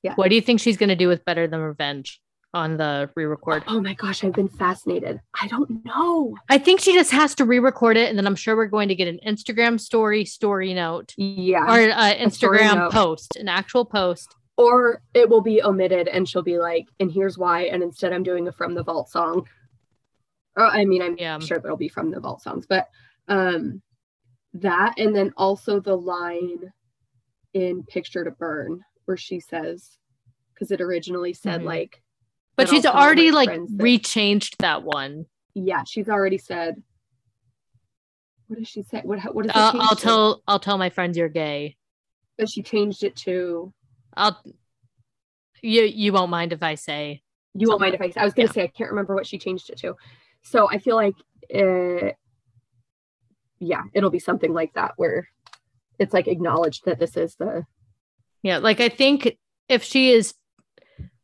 Yeah. 0.02 0.14
What 0.14 0.28
do 0.28 0.34
you 0.34 0.40
think 0.42 0.60
she's 0.60 0.76
going 0.76 0.90
to 0.90 0.96
do 0.96 1.09
with 1.09 1.24
Better 1.24 1.46
Than 1.46 1.60
Revenge 1.60 2.20
on 2.52 2.76
the 2.76 3.10
re 3.16 3.24
record? 3.24 3.64
Oh 3.66 3.80
my 3.80 3.94
gosh, 3.94 4.22
I've 4.22 4.34
been 4.34 4.48
fascinated. 4.48 5.20
I 5.40 5.48
don't 5.48 5.84
know. 5.84 6.36
I 6.48 6.59
think 6.59 6.80
she 6.80 6.92
just 6.92 7.10
has 7.10 7.34
to 7.36 7.44
re 7.44 7.59
record 7.59 7.96
it. 7.96 8.09
And 8.10 8.18
then 8.18 8.26
I'm 8.26 8.36
sure 8.36 8.55
we're 8.55 8.66
going 8.66 8.88
to 8.88 8.94
get 8.94 9.09
an 9.09 9.18
Instagram 9.26 9.80
story, 9.80 10.24
story 10.24 10.74
note, 10.74 11.14
Yeah. 11.16 11.64
or 11.64 11.78
an 11.90 12.30
story 12.30 12.59
Instagram 12.60 12.90
post, 12.92 13.36
an 13.36 13.48
actual 13.48 13.84
post. 13.84 14.34
or 14.56 15.02
it 15.14 15.28
will 15.28 15.40
be 15.40 15.60
omitted 15.62 16.06
and 16.06 16.28
she'll 16.28 16.42
be 16.42 16.59
like 16.59 16.86
and 17.01 17.10
here's 17.10 17.36
why 17.36 17.62
and 17.62 17.82
instead 17.82 18.12
i'm 18.12 18.22
doing 18.22 18.46
a 18.46 18.52
from 18.52 18.72
the 18.74 18.84
vault 18.84 19.10
song 19.10 19.48
or 20.56 20.64
i 20.64 20.84
mean 20.84 21.02
i'm 21.02 21.16
Yeah. 21.18 21.40
sure 21.40 21.59
there'll 21.59 21.76
be 21.76 21.88
from 21.88 22.12
the 22.12 22.20
vault 22.20 22.40
songs 22.40 22.64
but 22.68 22.88
um 23.26 23.82
that 24.55 24.94
and 24.98 25.14
then 25.14 25.32
also 25.36 25.81
the 25.81 25.97
line 25.97 26.72
in 27.55 27.82
picture 27.85 28.24
to 28.24 28.31
burn 28.31 28.81
where 29.05 29.16
she 29.16 29.40
says 29.40 29.98
because 30.52 30.70
it 30.70 30.81
originally 30.81 31.32
said 31.35 31.60
Mhm. 31.60 31.64
like 31.64 32.02
But 32.56 32.68
she's 32.68 32.82
tell 32.82 32.94
already 32.94 33.31
like 33.32 33.48
that- 33.51 33.68
rechanged 33.78 34.56
that 34.59 34.82
one. 34.85 35.26
yeah 35.55 35.82
she's 35.85 36.09
already 36.09 36.39
said 36.39 36.82
what 38.47 38.59
does 38.59 38.68
she 38.68 38.82
say 38.82 39.01
what 39.05 39.18
what 39.35 39.43
does 39.47 39.51
it 39.51 39.56
I'll, 39.56 39.81
I'll 39.81 39.97
to? 39.97 40.02
tell 40.02 40.43
I'll 40.47 40.60
tell 40.60 40.78
my 40.78 40.90
friends 40.90 41.16
you're 41.18 41.28
gay. 41.28 41.76
but 42.39 42.48
she 42.48 42.62
changed 42.62 43.02
it 43.02 43.16
to 43.16 43.72
I'll 44.16 44.40
you 45.62 45.82
you 45.82 46.12
won't 46.12 46.31
mind 46.31 46.52
if 46.52 46.62
I 46.62 46.74
say 46.76 47.22
You 47.55 47.68
won't 47.68 47.81
mind 47.81 47.94
if 47.94 48.01
I. 48.02 48.12
I 48.20 48.24
was 48.24 48.35
gonna 48.35 48.48
Yeah. 48.48 48.52
say 48.52 48.62
I 48.64 48.66
can't 48.68 48.90
remember 48.90 49.14
what 49.14 49.26
she 49.26 49.39
changed 49.39 49.70
it 49.70 49.78
to. 49.78 49.94
So 50.43 50.68
I 50.70 50.78
feel 50.78 50.97
like, 50.97 51.14
uh, 51.55 52.12
yeah, 53.66 53.82
it'll 53.93 54.11
be 54.11 54.19
something 54.19 54.53
like 54.53 54.73
that 54.74 54.93
where 54.97 55.28
it's 55.99 56.12
like 56.12 56.28
acknowledged 56.28 56.85
that 56.86 56.99
this 56.99 57.16
is 57.16 57.36
the 57.36 57.65
Yeah, 58.43 58.59
like 58.59 58.81
I 58.81 58.89
think 58.89 59.36
if 59.69 59.82
she 59.82 60.11
is 60.11 60.35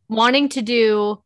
wanting 0.09 0.49
to 0.51 0.62
do 0.62 1.23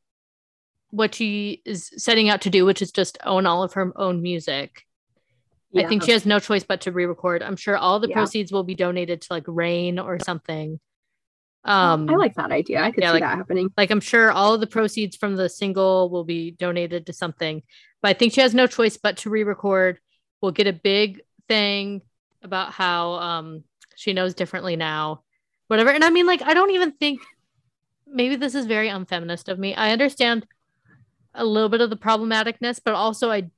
what 0.90 1.14
she 1.14 1.62
is 1.64 1.90
setting 1.96 2.28
out 2.28 2.42
to 2.42 2.50
do, 2.50 2.64
which 2.64 2.80
is 2.82 2.92
just 2.92 3.18
own 3.24 3.46
all 3.46 3.62
of 3.62 3.72
her 3.74 3.92
own 3.96 4.22
music, 4.22 4.82
I 5.76 5.84
think 5.88 6.04
she 6.04 6.12
has 6.12 6.24
no 6.24 6.38
choice 6.38 6.62
but 6.62 6.82
to 6.82 6.92
re-record. 6.92 7.42
I'm 7.42 7.56
sure 7.56 7.76
all 7.76 7.98
the 7.98 8.08
Yeah. 8.08 8.14
proceeds 8.14 8.52
will 8.52 8.62
be 8.62 8.76
donated 8.76 9.22
to 9.22 9.26
like 9.32 9.42
Rain 9.48 9.98
or 9.98 10.20
something. 10.20 10.78
Um, 11.64 12.08
I 12.08 12.14
like 12.14 12.34
that 12.34 12.52
idea. 12.52 12.80
I 12.80 12.92
could 12.92 13.02
yeah, 13.02 13.08
see 13.08 13.14
like- 13.14 13.22
that 13.22 13.36
happening. 13.36 13.70
like 13.76 13.90
I'm 13.90 14.00
sure 14.00 14.30
all 14.30 14.54
of 14.54 14.60
the 14.60 14.66
proceeds 14.68 15.16
from 15.16 15.34
the 15.34 15.48
single 15.48 16.10
will 16.10 16.22
be 16.24 16.52
donated 16.52 17.06
to 17.06 17.12
something. 17.12 17.62
But 18.02 18.10
I 18.10 18.12
think 18.12 18.34
she 18.34 18.40
has 18.42 18.54
no 18.54 18.66
choice 18.66 18.96
but 18.96 19.16
to 19.18 19.30
re-record. 19.30 19.98
We'll 20.44 20.52
get 20.52 20.66
a 20.66 20.74
big 20.74 21.22
thing 21.48 22.02
about 22.42 22.70
how 22.70 23.14
um 23.14 23.64
she 23.96 24.12
knows 24.12 24.34
differently 24.34 24.76
now. 24.76 25.22
Whatever. 25.68 25.88
And 25.88 26.04
I 26.04 26.10
mean 26.10 26.26
like 26.26 26.42
I 26.42 26.52
don't 26.52 26.70
even 26.72 26.92
think 26.92 27.22
maybe 28.06 28.36
this 28.36 28.54
is 28.54 28.66
very 28.66 28.88
unfeminist 28.90 29.48
of 29.48 29.58
me. 29.58 29.74
I 29.74 29.90
understand 29.90 30.46
a 31.34 31.46
little 31.46 31.70
bit 31.70 31.80
of 31.80 31.88
the 31.88 31.96
problematicness, 31.96 32.78
but 32.84 32.92
also 32.92 33.30
I 33.30 33.50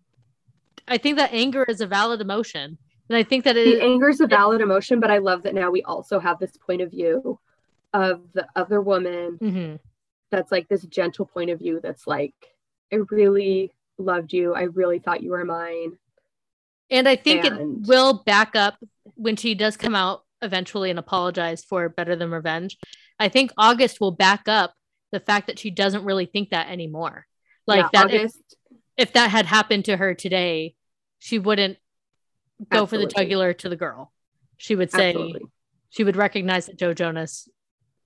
I 0.87 0.97
think 0.99 1.17
that 1.17 1.33
anger 1.33 1.65
is 1.65 1.81
a 1.81 1.89
valid 1.89 2.21
emotion. 2.21 2.79
And 3.09 3.17
I 3.17 3.25
think 3.25 3.43
that 3.47 3.57
it 3.57 3.83
anger 3.83 4.09
is 4.09 4.21
a 4.21 4.29
valid 4.29 4.61
emotion, 4.61 5.01
but 5.01 5.11
I 5.11 5.19
love 5.19 5.43
that 5.43 5.55
now 5.57 5.73
we 5.73 5.83
also 5.83 6.21
have 6.21 6.39
this 6.39 6.57
point 6.57 6.83
of 6.83 6.93
view 6.93 7.41
of 7.95 8.21
the 8.33 8.47
other 8.55 8.81
woman 8.81 9.41
Mhm. 9.43 9.81
that's 10.31 10.53
like 10.53 10.69
this 10.69 10.85
gentle 10.85 11.27
point 11.27 11.51
of 11.51 11.59
view 11.59 11.81
that's 11.83 12.07
like, 12.07 12.35
I 12.93 12.97
really 13.11 13.73
loved 13.99 14.33
you. 14.33 14.55
I 14.55 14.63
really 14.63 15.01
thought 15.01 15.25
you 15.25 15.33
were 15.33 15.45
mine. 15.45 15.99
And 16.91 17.09
I 17.09 17.17
think 17.17 17.45
And- 17.45 17.85
it 17.85 17.89
will 17.89 18.23
back 18.25 18.55
up 18.55 18.79
when 19.15 19.37
she 19.37 19.55
does 19.55 19.77
come 19.77 19.95
out 19.95 20.25
eventually 20.43 20.91
and 20.91 20.99
apologize 20.99 21.65
for 21.65 21.89
Better 21.89 22.17
Than 22.17 22.31
Revenge. 22.31 22.77
I 23.19 23.29
think 23.29 23.51
August 23.57 24.01
will 24.01 24.11
back 24.13 24.49
up 24.49 24.75
the 25.11 25.21
fact 25.21 25.47
that 25.47 25.59
she 25.59 25.71
doesn't 25.71 26.05
really 26.05 26.27
think 26.27 26.51
that 26.51 26.69
anymore. 26.69 27.27
Like 27.67 27.79
Yeah, 27.79 27.89
that 27.93 28.11
if, 28.11 28.21
August, 28.21 28.57
if 28.97 29.13
that 29.15 29.31
had 29.31 29.47
happened 29.47 29.87
to 29.87 29.97
her 29.97 30.15
today, 30.15 30.75
she 31.19 31.39
wouldn't 31.39 31.79
go 32.69 32.87
for 32.87 32.99
the 32.99 33.07
jugular 33.07 33.53
to 33.55 33.69
the 33.69 33.77
girl. 33.77 34.13
She 34.59 34.75
would 34.75 34.91
say 34.91 35.11
absolutely. 35.11 35.43
she 35.91 36.05
would 36.05 36.17
recognize 36.17 36.67
that 36.67 36.79
Joe 36.79 36.95
Jonas 36.95 37.49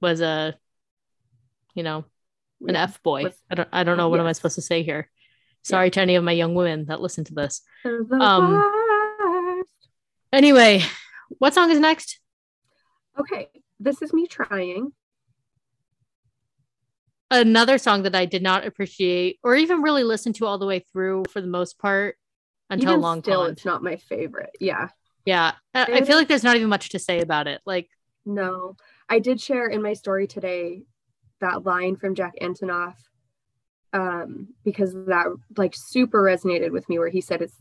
was 0.01 0.21
a 0.21 0.57
you 1.75 1.83
know, 1.83 2.05
an 2.67 2.75
Yeah. 2.75 2.83
F 2.85 3.03
boy. 3.03 3.33
I 3.51 3.55
don't 3.55 3.69
I 3.73 3.85
don't 3.85 3.97
know 3.97 4.09
what 4.09 4.21
am 4.21 4.27
I 4.27 4.33
supposed 4.33 4.57
to 4.57 4.63
say 4.63 4.83
here. 4.83 5.11
Sorry 5.63 5.91
to 5.91 6.01
any 6.01 6.17
of 6.17 6.25
my 6.25 6.33
young 6.33 6.55
women 6.55 6.87
that 6.87 7.01
listen 7.01 7.25
to 7.25 7.35
this. 7.35 7.63
Um. 7.85 8.63
Anyway, 10.33 10.83
what 11.39 11.55
song 11.55 11.71
is 11.71 11.79
next? 11.81 12.21
Okay, 13.19 13.49
this 13.79 14.01
is 14.03 14.13
me 14.13 14.27
trying. 14.27 14.93
another 17.31 17.79
song 17.79 18.03
that 18.03 18.15
I 18.15 18.25
did 18.25 18.43
not 18.43 18.67
appreciate 18.67 19.39
or 19.43 19.55
even 19.55 19.83
really 19.83 20.03
listen 20.03 20.33
to 20.35 20.47
all 20.47 20.59
the 20.59 20.67
way 20.67 20.81
through 20.93 21.25
for 21.31 21.41
the 21.41 21.47
most 21.47 21.79
part 21.79 22.17
until 22.71 22.91
Even 22.91 23.01
Long 23.01 23.23
still, 23.23 23.43
Pond. 23.43 23.53
it's 23.53 23.65
not 23.65 23.83
my 23.83 23.97
favorite. 23.97 24.51
Yeah, 24.61 24.89
Yeah, 25.25 25.53
I, 25.75 25.85
I 25.85 26.05
feel 26.05 26.17
like 26.17 26.29
there's 26.29 26.45
not 26.45 26.57
even 26.57 26.69
much 26.69 26.91
to 26.91 26.99
say 26.99 27.21
about 27.21 27.47
it. 27.47 27.61
Like, 27.67 27.89
no. 28.25 28.77
I 29.09 29.19
did 29.19 29.41
share 29.41 29.67
in 29.67 29.83
my 29.83 29.93
story 29.93 30.27
today 30.27 30.83
that 31.41 31.65
line 31.65 31.97
from 31.97 32.15
Jack 32.15 32.35
Antonoff 32.41 32.95
um, 33.93 34.49
because 34.65 34.93
that 35.07 35.27
like 35.57 35.75
super 35.77 36.23
resonated 36.23 36.71
with 36.71 36.89
me, 36.89 36.99
where 36.99 37.09
he 37.09 37.21
said 37.21 37.43
it's 37.43 37.57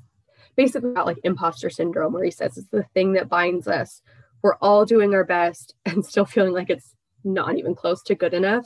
basically 0.55 0.91
about 0.91 1.05
like 1.05 1.19
imposter 1.23 1.69
syndrome, 1.69 2.13
where 2.13 2.23
he 2.23 2.31
says 2.31 2.57
it's 2.57 2.69
the 2.69 2.83
thing 2.93 3.13
that 3.13 3.29
binds 3.29 3.67
us. 3.67 4.01
We're 4.41 4.55
all 4.61 4.85
doing 4.85 5.13
our 5.13 5.25
best 5.25 5.75
and 5.85 6.05
still 6.05 6.25
feeling 6.25 6.53
like 6.53 6.69
it's 6.69 6.95
not 7.23 7.57
even 7.57 7.75
close 7.75 8.01
to 8.03 8.15
good 8.15 8.33
enough. 8.33 8.65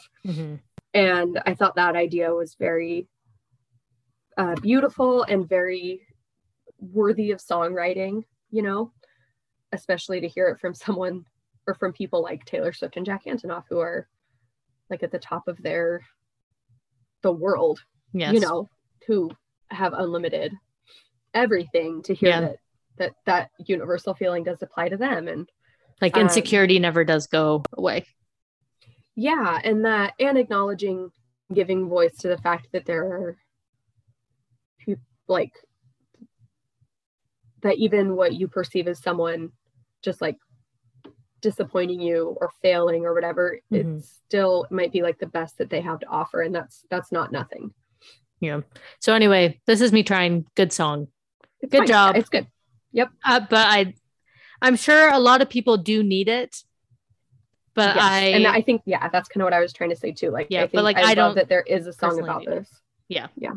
and 0.94 1.42
i 1.46 1.54
thought 1.54 1.76
that 1.76 1.96
idea 1.96 2.34
was 2.34 2.56
very 2.56 3.08
uh, 4.38 4.56
beautiful 4.56 5.24
and 5.24 5.48
very 5.48 6.02
worthy 6.80 7.32
of 7.32 7.40
songwriting 7.40 8.24
you 8.52 8.62
know 8.62 8.92
especially 9.72 10.22
to 10.22 10.28
hear 10.28 10.48
it 10.50 10.60
from 10.60 10.74
someone 10.74 11.26
or 11.68 11.74
from 11.74 11.94
people 11.94 12.22
like 12.22 12.46
taylor 12.46 12.74
swift 12.74 12.98
and 12.98 13.06
jack 13.06 13.24
antonoff 13.26 13.64
who 13.70 13.80
are 13.80 14.08
like 14.90 15.04
at 15.04 15.12
the 15.12 15.20
top 15.20 15.48
of 15.48 15.62
their 15.62 16.02
the 17.24 17.32
world 17.32 17.80
yes, 18.14 18.34
you 18.34 18.40
know 18.40 18.70
who 19.08 19.32
have 19.72 19.94
unlimited 19.94 20.54
everything 21.34 22.04
to 22.04 22.14
hear 22.14 22.30
Yeah. 22.30 22.40
that 22.42 22.56
that 22.98 23.12
that 23.26 23.50
universal 23.66 24.14
feeling 24.14 24.44
does 24.44 24.62
apply 24.62 24.90
to 24.90 24.98
them 24.98 25.28
and 25.28 25.50
like 26.02 26.16
um, 26.16 26.24
insecurity 26.24 26.78
never 26.78 27.04
does 27.04 27.26
go 27.28 27.64
away. 27.74 28.06
yeah 29.16 29.60
and 29.64 29.84
that 29.86 30.14
and 30.20 30.38
acknowledging 30.38 31.10
giving 31.54 31.88
voice 31.90 32.16
to 32.18 32.28
the 32.28 32.38
fact 32.38 32.68
that 32.72 32.86
there 32.86 33.04
are 33.04 33.38
peop 34.80 35.00
like 35.28 35.54
that 37.62 37.78
even 37.78 38.16
what 38.16 38.34
you 38.34 38.48
perceive 38.48 38.88
as 38.88 39.00
someone 39.02 39.52
just 40.02 40.22
like 40.22 40.38
disappointing 41.44 42.02
you 42.02 42.36
or 42.42 42.50
failing 42.64 43.06
or 43.06 43.14
whatever, 43.14 43.60
Mhm. 43.72 44.00
it 44.00 44.04
still 44.04 44.66
might 44.72 44.92
be 44.92 45.04
like 45.04 45.20
the 45.20 45.28
best 45.28 45.60
that 45.60 45.70
they 45.70 45.82
have 45.82 46.00
to 46.00 46.08
offer. 46.08 46.42
And 46.42 46.56
that's 46.56 46.86
that's 46.90 47.12
not 47.12 47.32
nothing. 47.32 47.74
Yeah. 48.40 48.62
So 49.00 49.14
anyway, 49.14 49.62
this 49.68 49.80
is 49.82 49.92
me 49.94 50.02
trying 50.02 50.46
good 50.56 50.74
song. 50.74 51.10
It's 51.62 51.72
Good 51.72 51.80
fine. 51.80 51.88
job. 51.88 52.16
It's 52.16 52.30
good. 52.30 52.48
Uh, 52.98 53.40
but 53.50 53.68
I 53.68 53.94
I'm 54.62 54.76
sure 54.78 55.12
a 55.12 55.20
lot 55.20 55.42
of 55.42 55.50
people 55.50 55.78
do 55.78 56.02
need 56.02 56.28
it. 56.30 56.64
But 57.76 57.96
Yes. 57.96 58.04
I 58.04 58.20
and 58.38 58.48
I 58.48 58.62
think 58.62 58.82
yeah, 58.86 59.08
that's 59.10 59.28
kind 59.30 59.42
of 59.42 59.46
what 59.46 59.54
I 59.54 59.60
was 59.60 59.74
trying 59.74 59.90
to 59.92 59.96
say 59.96 60.12
too. 60.14 60.30
Like 60.32 60.48
Yeah, 60.50 60.64
I 60.64 60.68
but, 60.68 60.84
like, 60.84 60.98
I, 60.98 61.12
I 61.12 61.16
don't 61.16 61.36
that 61.36 61.50
there 61.50 61.64
is 61.64 61.86
a 61.88 61.94
song 61.94 62.20
about 62.20 62.46
this 62.46 62.70
it. 63.10 63.30
yeah 63.38 63.52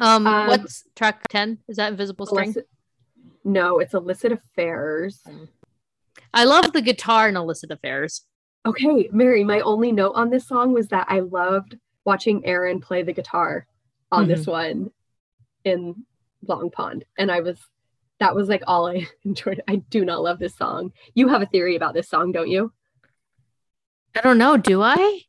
um, 0.00 0.26
Um, 0.26 0.46
what's 0.46 0.84
track 0.94 1.26
10? 1.28 1.58
Is 1.68 1.76
that 1.76 1.90
Invisible 1.90 2.26
String? 2.26 2.50
Illicit- 2.50 2.68
no, 3.44 3.78
it's 3.80 3.94
illicit 3.94 4.30
affairs. 4.32 5.20
I 6.34 6.44
love 6.44 6.72
the 6.72 6.82
guitar 6.82 7.28
in 7.28 7.36
Illicit 7.36 7.70
Affairs. 7.70 8.22
Okay, 8.66 9.08
Mary, 9.12 9.44
my 9.44 9.60
only 9.60 9.92
note 9.92 10.12
on 10.14 10.30
this 10.30 10.46
song 10.46 10.72
was 10.72 10.88
that 10.88 11.06
I 11.08 11.20
loved 11.20 11.76
watching 12.04 12.44
Aaron 12.44 12.80
play 12.80 13.02
the 13.02 13.12
guitar 13.12 13.66
on 14.10 14.24
Mm-hmm. 14.24 14.30
this 14.32 14.46
one 14.46 14.90
in 15.64 16.04
Long 16.46 16.70
Pond. 16.70 17.04
And 17.18 17.30
I 17.30 17.40
was, 17.40 17.58
that 18.20 18.34
was 18.34 18.48
like 18.48 18.62
all 18.66 18.88
I 18.88 19.06
enjoyed. 19.24 19.62
I 19.68 19.76
do 19.76 20.04
not 20.04 20.22
love 20.22 20.38
this 20.38 20.56
song. 20.56 20.92
You 21.14 21.28
have 21.28 21.42
a 21.42 21.46
theory 21.46 21.76
about 21.76 21.94
this 21.94 22.08
song, 22.08 22.32
don't 22.32 22.48
you? 22.50 22.72
I 24.16 24.20
don't 24.20 24.38
know, 24.38 24.56
do 24.56 24.82
I? 24.82 25.20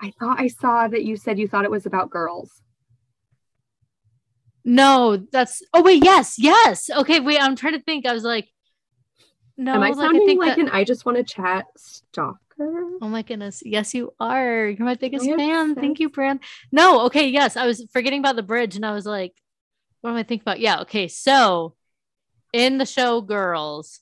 I 0.00 0.12
thought 0.18 0.40
I 0.40 0.48
saw 0.48 0.88
that 0.88 1.04
you 1.04 1.16
said 1.16 1.38
you 1.38 1.48
thought 1.48 1.64
it 1.64 1.70
was 1.70 1.86
about 1.86 2.10
girls. 2.10 2.62
No, 4.64 5.16
that's 5.30 5.62
oh 5.74 5.82
wait, 5.82 6.04
yes, 6.04 6.34
yes. 6.38 6.90
Okay, 6.90 7.20
wait, 7.20 7.40
I'm 7.40 7.54
trying 7.54 7.74
to 7.74 7.82
think. 7.82 8.04
I 8.04 8.12
was 8.12 8.24
like, 8.24 8.48
no, 9.56 9.74
Am 9.74 9.82
I 9.82 9.88
like 9.88 9.96
sounding 9.96 10.22
I 10.22 10.26
think 10.26 10.40
like 10.40 10.56
that, 10.56 10.60
an 10.60 10.68
I 10.70 10.84
just 10.84 11.06
want 11.06 11.18
to 11.18 11.24
chat 11.24 11.66
stalker? 11.76 12.38
Oh 12.58 13.08
my 13.08 13.22
goodness. 13.22 13.62
Yes, 13.64 13.94
you 13.94 14.12
are. 14.20 14.66
You're 14.66 14.86
my 14.86 14.94
biggest 14.94 15.26
fan. 15.26 15.74
Thank 15.74 16.00
you, 16.00 16.08
Brand. 16.08 16.40
No, 16.72 17.02
okay, 17.06 17.28
yes. 17.28 17.56
I 17.56 17.66
was 17.66 17.84
forgetting 17.92 18.20
about 18.20 18.36
the 18.36 18.42
bridge 18.42 18.76
and 18.76 18.84
I 18.84 18.92
was 18.92 19.06
like, 19.06 19.34
what 20.00 20.10
am 20.10 20.16
I 20.16 20.22
thinking 20.22 20.42
about? 20.42 20.60
Yeah, 20.60 20.80
okay. 20.80 21.08
So 21.08 21.74
in 22.52 22.78
the 22.78 22.86
show 22.86 23.20
Girls, 23.20 24.00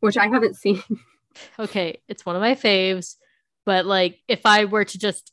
Which 0.00 0.16
I 0.16 0.28
haven't 0.28 0.56
seen. 0.56 0.82
okay, 1.58 2.00
it's 2.08 2.26
one 2.26 2.36
of 2.36 2.42
my 2.42 2.54
faves, 2.54 3.16
but 3.64 3.86
like 3.86 4.18
if 4.28 4.44
I 4.44 4.64
were 4.66 4.84
to 4.84 4.98
just 4.98 5.32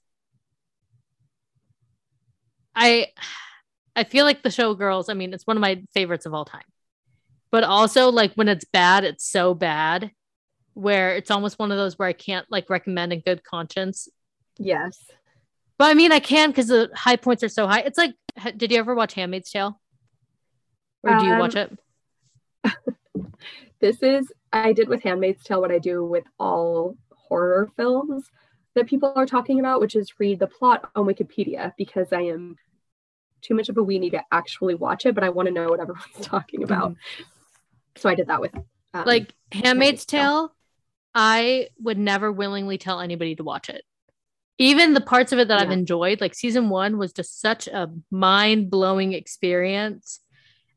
I 2.75 3.07
I 3.95 4.03
feel 4.03 4.25
like 4.25 4.43
the 4.43 4.51
show 4.51 4.73
Girls, 4.75 5.09
I 5.09 5.13
mean, 5.15 5.33
it's 5.33 5.47
one 5.47 5.57
of 5.57 5.61
my 5.61 5.83
favorites 5.93 6.25
of 6.25 6.33
all 6.33 6.45
time. 6.45 6.61
But 7.51 7.63
also 7.63 8.09
like 8.09 8.33
when 8.33 8.47
it's 8.47 8.65
bad, 8.65 9.03
it's 9.03 9.27
so 9.27 9.53
bad 9.53 10.11
where 10.73 11.15
it's 11.15 11.31
almost 11.31 11.57
one 11.57 11.71
of 11.71 11.77
those 11.77 11.97
where 11.97 12.07
I 12.07 12.13
can't 12.13 12.45
like 12.49 12.69
recommend 12.69 13.13
in 13.13 13.21
good 13.21 13.43
conscience. 13.43 14.07
Yes. 14.57 14.99
But 15.77 15.91
I 15.91 15.93
mean, 15.93 16.11
I 16.11 16.19
can 16.19 16.49
because 16.49 16.67
the 16.67 16.89
high 16.93 17.15
points 17.15 17.43
are 17.43 17.49
so 17.49 17.67
high. 17.67 17.81
It's 17.81 17.97
like, 17.97 18.13
did 18.55 18.71
you 18.71 18.77
ever 18.77 18.95
watch 18.95 19.13
Handmaid's 19.13 19.51
Tale? 19.51 19.79
Or 21.03 21.17
do 21.17 21.25
you 21.25 21.33
um, 21.33 21.39
watch 21.39 21.55
it? 21.55 21.77
This 23.79 24.01
is 24.01 24.31
I 24.51 24.73
did 24.73 24.87
with 24.87 25.03
Handmaid's 25.03 25.43
Tale 25.43 25.61
what 25.61 25.71
I 25.71 25.79
do 25.79 26.03
with 26.03 26.23
all 26.39 26.97
horror 27.11 27.69
films 27.75 28.25
that 28.73 28.87
people 28.87 29.13
are 29.15 29.25
talking 29.25 29.59
about, 29.59 29.79
which 29.81 29.95
is 29.95 30.19
read 30.19 30.39
the 30.39 30.47
plot 30.47 30.89
on 30.95 31.05
Wikipedia 31.05 31.73
because 31.77 32.11
I 32.11 32.21
am 32.21 32.57
too 33.41 33.53
much 33.53 33.69
of 33.69 33.77
a 33.77 33.83
weenie 33.83 34.11
to 34.11 34.23
actually 34.31 34.75
watch 34.75 35.05
it, 35.05 35.13
but 35.13 35.23
I 35.23 35.29
want 35.29 35.47
to 35.47 35.53
know 35.53 35.69
what 35.69 35.79
everyone's 35.79 36.05
talking 36.21 36.63
about. 36.63 36.91
Mm-hmm. 36.91 37.23
So 37.97 38.09
I 38.09 38.15
did 38.15 38.27
that 38.27 38.41
with 38.41 38.55
um, 38.55 39.05
Like 39.05 39.33
Handmaid's 39.51 40.05
Tale. 40.05 40.53
I 41.13 41.69
would 41.79 41.97
never 41.97 42.31
willingly 42.31 42.77
tell 42.77 42.99
anybody 42.99 43.35
to 43.35 43.43
watch 43.43 43.69
it. 43.69 43.83
Even 44.59 44.93
the 44.93 45.01
parts 45.01 45.31
of 45.31 45.39
it 45.39 45.49
that 45.49 45.59
I've 45.59 45.71
enjoyed, 45.71 46.19
like 46.19 46.33
season 46.33 46.69
one 46.69 46.97
was 46.97 47.13
just 47.13 47.39
such 47.39 47.67
a 47.67 47.91
mind 48.09 48.71
blowing 48.71 49.13
experience. 49.13 50.19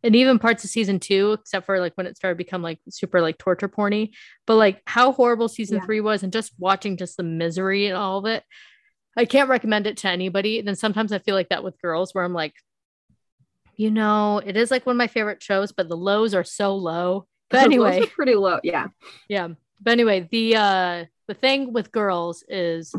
And 0.03 0.17
even 0.17 0.39
parts 0.39 0.65
of 0.65 0.71
season 0.71 0.99
two, 0.99 1.33
except 1.33 1.67
for 1.67 1.79
like 1.79 1.95
when 1.95 2.07
it 2.07 2.17
started 2.17 2.35
to 2.35 2.45
become 2.45 2.63
like 2.63 2.79
super 2.89 3.21
like 3.21 3.37
torture 3.39 3.69
porny, 3.69 4.11
but 4.47 4.57
like 4.57 4.83
how 4.87 5.13
horrible 5.13 5.49
season 5.49 5.79
Yeah. 5.79 5.85
three 5.85 6.01
was 6.01 6.23
and 6.23 6.33
just 6.33 6.53
watching 6.59 6.97
just 6.97 7.17
the 7.17 7.23
misery 7.23 7.87
and 7.87 7.97
all 7.97 8.19
of 8.19 8.27
it. 8.27 8.45
I 9.17 9.25
can't 9.25 9.49
recommend 9.49 9.87
it 9.87 9.99
to 9.99 10.09
anybody. 10.09 10.59
And 10.59 10.69
then 10.69 10.77
sometimes 10.77 11.13
I 11.13 11.19
feel 11.19 11.35
like 11.35 11.49
that 11.51 11.65
with 11.65 11.81
girls 11.83 12.15
where 12.15 12.25
I'm 12.25 12.33
like, 12.33 12.55
you 13.81 13.91
know, 13.91 14.43
it 14.45 14.59
is 14.59 14.71
like 14.71 14.85
one 14.85 14.97
of 14.97 14.99
my 14.99 15.07
favorite 15.07 15.43
shows, 15.43 15.73
but 15.73 15.89
the 15.89 15.97
lows 15.97 16.35
are 16.35 16.45
so 16.45 16.77
low. 16.77 17.27
But 17.49 17.65
anyway, 17.65 18.07
pretty 18.07 18.37
low. 18.37 18.61
Yeah. 18.63 18.87
yeah. 19.27 19.49
But 19.81 19.91
anyway, 19.91 20.29
the 20.31 20.55
uh 20.55 21.05
the 21.27 21.35
thing 21.35 21.73
with 21.73 21.91
girls 21.91 22.45
is 22.49 22.95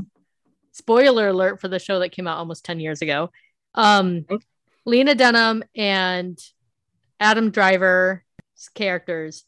spoiler 0.73 1.29
alert 1.29 1.61
for 1.61 1.69
the 1.69 1.79
show 1.79 1.99
that 1.99 2.11
came 2.11 2.27
out 2.27 2.37
almost 2.37 2.65
10 2.65 2.81
years 2.81 3.01
ago. 3.01 3.29
Um 3.75 4.25
Okay. 4.29 4.43
Lena 4.85 5.15
Dunham 5.15 5.63
and 5.73 6.37
Adam 7.17 7.49
Driver's 7.51 8.23
characters 8.73 9.45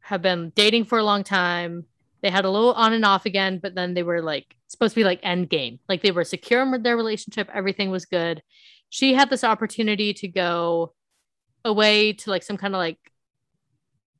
have 0.00 0.20
been 0.20 0.52
dating 0.54 0.84
for 0.84 0.98
a 0.98 1.04
long 1.04 1.24
time. 1.24 1.86
They 2.20 2.28
had 2.28 2.44
a 2.44 2.50
little 2.50 2.74
on 2.74 2.92
and 2.92 3.06
off 3.06 3.24
again, 3.24 3.58
but 3.62 3.74
then 3.74 3.94
they 3.94 4.02
were 4.02 4.20
like 4.20 4.54
supposed 4.66 4.92
to 4.92 5.00
be 5.00 5.04
like 5.04 5.20
end 5.22 5.48
game. 5.48 5.78
Like 5.88 6.02
they 6.02 6.10
were 6.10 6.24
secure 6.24 6.60
in 6.60 6.82
their 6.82 6.96
relationship, 6.96 7.48
everything 7.54 7.90
was 7.90 8.04
good. 8.04 8.42
She 8.90 9.14
had 9.14 9.30
this 9.30 9.44
opportunity 9.44 10.12
to 10.14 10.28
go 10.28 10.92
away 11.64 12.12
to 12.12 12.30
like 12.30 12.42
some 12.42 12.56
kind 12.56 12.74
of 12.74 12.78
like 12.78 12.98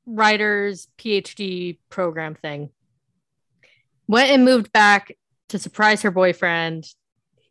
writer's 0.05 0.87
PhD 0.97 1.77
program 1.89 2.35
thing. 2.35 2.69
Went 4.07 4.31
and 4.31 4.43
moved 4.43 4.71
back 4.71 5.15
to 5.49 5.59
surprise 5.59 6.01
her 6.01 6.11
boyfriend, 6.11 6.85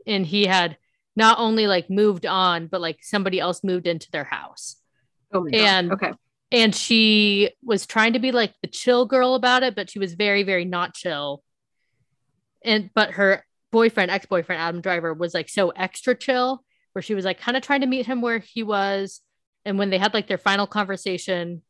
and 0.07 0.27
he 0.27 0.47
had 0.47 0.77
not 1.17 1.39
only 1.39 1.67
like 1.67 1.91
moved 1.91 2.27
on, 2.27 2.67
but 2.67 2.81
like 2.81 2.99
somebody 3.03 3.39
else 3.41 3.63
moved 3.63 3.87
into 3.87 4.11
their 4.11 4.25
house. 4.25 4.77
Oh 5.33 5.45
my 5.45 5.51
And- 5.53 5.91
god. 5.91 6.03
Okay. 6.03 6.13
And 6.53 6.75
she 6.75 7.51
was 7.63 7.87
trying 7.87 8.15
to 8.15 8.19
be 8.19 8.33
like 8.33 8.55
the 8.61 8.67
chill 8.67 9.07
girl 9.07 9.37
about 9.37 9.63
it, 9.63 9.77
but 9.77 9.89
she 9.89 10.01
was 10.01 10.15
very, 10.15 10.43
very 10.43 10.65
not 10.65 10.95
chill. 10.95 11.45
And 12.65 12.91
but 12.93 13.13
her 13.13 13.47
boyfriend, 13.71 14.11
ex-boyfriend 14.11 14.61
Adam 14.61 14.81
Driver, 14.81 15.15
was 15.15 15.33
like 15.33 15.49
so 15.49 15.71
extra 15.71 16.17
chill, 16.17 16.65
where 16.93 17.03
she 17.03 17.15
was 17.15 17.25
like 17.25 17.41
kind 17.41 17.57
of 17.57 17.63
trying 17.63 17.81
to 17.83 17.87
meet 17.87 18.07
him 18.07 18.21
where 18.21 18.39
he 18.39 18.63
was. 18.63 19.21
And 19.65 19.79
when 19.79 19.91
they 19.91 19.99
had 19.99 20.15
like 20.15 20.27
their 20.27 20.39
final 20.39 20.67
conversation, 20.67 21.63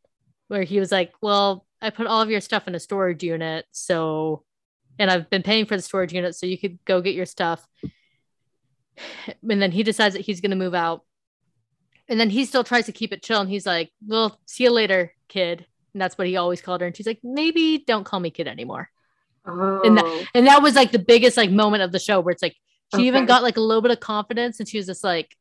where 0.49 0.63
he 0.65 0.81
was 0.81 0.91
like, 0.91 1.13
Well, 1.21 1.67
I 1.81 1.91
put 1.91 2.07
all 2.07 2.21
of 2.21 2.31
your 2.31 2.41
stuff 2.41 2.67
in 2.67 2.75
a 2.75 2.81
storage 2.81 3.23
unit, 3.23 3.67
so 3.71 4.45
and 4.99 5.11
I've 5.11 5.31
been 5.31 5.43
paying 5.43 5.65
for 5.65 5.77
the 5.77 5.83
storage 5.83 6.13
unit, 6.13 6.35
so 6.35 6.47
you 6.47 6.59
could 6.59 6.79
go 6.85 7.01
get 7.01 7.15
your 7.15 7.27
stuff. 7.27 7.67
And 9.49 9.63
then 9.63 9.73
he 9.73 9.83
decides 9.83 10.15
that 10.15 10.23
he's 10.23 10.41
gonna 10.41 10.57
move 10.57 10.75
out. 10.75 11.05
And 12.09 12.19
then 12.19 12.29
he 12.29 12.45
still 12.45 12.65
tries 12.65 12.87
to 12.87 12.93
keep 12.93 13.13
it 13.13 13.23
chill. 13.23 13.41
And 13.41 13.49
he's 13.49 13.65
like, 13.65 13.91
Well, 14.07 14.41
see 14.47 14.65
you 14.65 14.71
later, 14.71 15.13
kid. 15.29 15.67
And 15.95 16.03
that's 16.03 16.19
what 16.19 16.27
he 16.27 16.37
always 16.37 16.61
called 16.61 16.81
her. 16.81 16.87
And 16.87 16.97
she's 16.97 17.07
like, 17.07 17.21
Maybe 17.23 17.79
don't 17.87 18.05
call 18.05 18.21
me 18.21 18.31
kid 18.31 18.49
anymore. 18.49 18.91
Oh. 19.47 19.81
And 19.85 19.99
And 20.35 20.47
that 20.47 20.63
was 20.63 20.75
like 20.75 20.93
the 20.93 20.99
biggest 20.99 21.37
like 21.37 21.51
moment 21.51 21.83
of 21.83 21.93
the 21.93 21.99
show 21.99 22.21
where 22.21 22.33
it's 22.33 22.43
like 22.43 22.57
she 22.95 23.07
even 23.07 23.27
got 23.27 23.43
like 23.43 23.57
a 23.57 23.61
little 23.61 23.83
bit 23.83 23.91
of 23.91 24.01
confidence 24.01 24.59
and 24.61 24.69
she 24.69 24.79
was 24.79 24.87
just 24.87 25.05
like, 25.05 25.37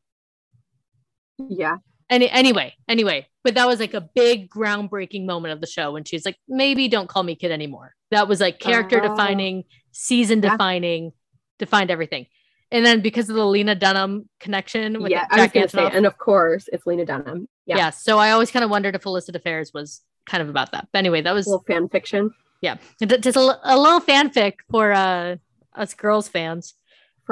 yeah. 1.38 1.78
any 2.10 2.30
anyway, 2.30 2.74
anyway. 2.88 3.28
But 3.44 3.56
that 3.56 3.68
was 3.68 3.80
like 3.80 3.94
a 3.94 4.02
big 4.02 4.50
groundbreaking 4.50 5.26
moment 5.26 5.54
of 5.54 5.62
the 5.62 5.68
show 5.68 5.94
when 5.94 6.04
she's 6.04 6.26
like, 6.26 6.38
maybe 6.48 6.88
don't 6.88 7.08
call 7.08 7.24
me 7.24 7.36
kid 7.36 7.52
anymore. 7.52 7.96
That 8.12 8.28
was 8.28 8.40
like 8.42 8.60
character 8.60 9.02
Oh. 9.04 9.08
defining, 9.10 9.64
season 9.92 10.42
Yeah. 10.42 10.52
defining, 10.52 11.14
defined 11.58 11.92
everything. 11.92 12.28
And 12.72 12.86
then 12.86 13.02
because 13.02 13.30
of 13.30 13.36
the 13.36 13.46
Lena 13.46 13.74
Dunham 13.76 14.30
connection 14.40 15.02
with 15.02 15.12
Yeah. 15.12 15.26
I 15.32 15.38
was 15.38 15.46
Jack 15.46 15.54
gonna 15.54 15.70
say, 15.70 15.98
and 15.98 16.06
of 16.06 16.18
course 16.18 16.68
it's 16.72 16.86
Lena 16.86 17.06
Dunham. 17.06 17.48
yeah. 17.66 17.78
Yeah. 17.78 17.90
So 17.92 18.20
I 18.20 18.32
always 18.32 18.52
kind 18.52 18.64
of 18.64 18.70
wondered 18.70 18.96
if 18.96 19.06
Illicit 19.06 19.36
Affairs 19.36 19.74
was 19.74 20.02
kind 20.26 20.44
of 20.44 20.50
about 20.50 20.72
that. 20.74 20.88
But 20.92 21.00
anyway, 21.00 21.22
that 21.22 21.34
was 21.34 21.48
a 21.48 21.52
little 21.52 21.64
fan 21.66 21.88
fiction 21.90 22.32
yeah, 22.62 22.76
just 23.00 23.38
a, 23.38 23.60
a 23.64 23.78
little 23.80 24.02
fanfic 24.02 24.56
for 24.70 24.92
uh 24.92 25.38
us 25.76 25.94
girls 25.94 26.28
fans. 26.28 26.74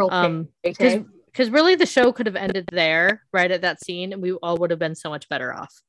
Um, 0.05 0.49
because 0.63 1.03
because 1.25 1.49
really 1.51 1.75
the 1.75 1.85
show 1.85 2.11
could 2.11 2.25
have 2.25 2.35
ended 2.35 2.65
there, 2.71 3.23
right 3.31 3.51
at 3.51 3.61
that 3.61 3.83
scene, 3.83 4.11
and 4.13 4.21
we 4.21 4.31
all 4.33 4.57
would 4.57 4.71
have 4.71 4.79
been 4.79 4.95
so 4.95 5.09
much 5.09 5.29
better 5.29 5.53
off. 5.53 5.81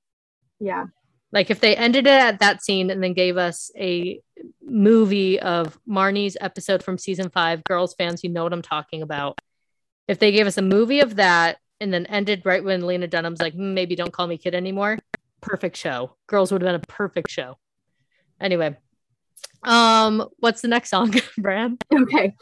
Yeah. 0.61 0.87
Like 1.33 1.51
if 1.51 1.61
they 1.61 1.77
ended 1.77 2.07
it 2.07 2.11
at 2.11 2.41
that 2.41 2.63
scene 2.63 2.91
and 2.91 3.03
then 3.03 3.13
gave 3.13 3.37
us 3.37 3.71
a 3.77 4.21
movie 4.63 5.41
of 5.41 5.79
Marnie's 5.89 6.37
episode 6.41 6.83
from 6.83 6.99
season 6.99 7.31
five, 7.31 7.65
girls 7.65 7.95
fans, 7.95 8.25
you 8.25 8.31
know 8.31 8.45
what 8.45 8.53
I'm 8.53 8.63
talking 8.63 9.03
about. 9.03 9.39
If 10.07 10.19
they 10.19 10.33
gave 10.33 10.47
us 10.47 10.57
a 10.59 10.63
movie 10.63 11.01
of 11.01 11.17
that 11.17 11.59
and 11.81 11.93
then 11.93 12.07
ended 12.07 12.43
right 12.45 12.65
when 12.65 12.87
Lena 12.87 13.07
Dunham's 13.07 13.41
like, 13.41 13.55
"Hmm, 13.55 13.75
maybe 13.75 13.95
don't 13.95 14.13
call 14.13 14.27
me 14.27 14.39
kid 14.39 14.55
anymore, 14.55 14.99
perfect 15.41 15.77
show. 15.77 16.17
Girls 16.27 16.51
would 16.51 16.63
have 16.63 16.69
been 16.69 16.81
a 16.83 16.93
perfect 16.95 17.31
show. 17.31 17.59
Anyway, 18.41 18.77
um, 19.63 20.29
what's 20.39 20.63
the 20.63 20.69
next 20.69 20.91
song, 20.91 21.15
Bran? 21.39 21.79
Okay. 21.93 22.35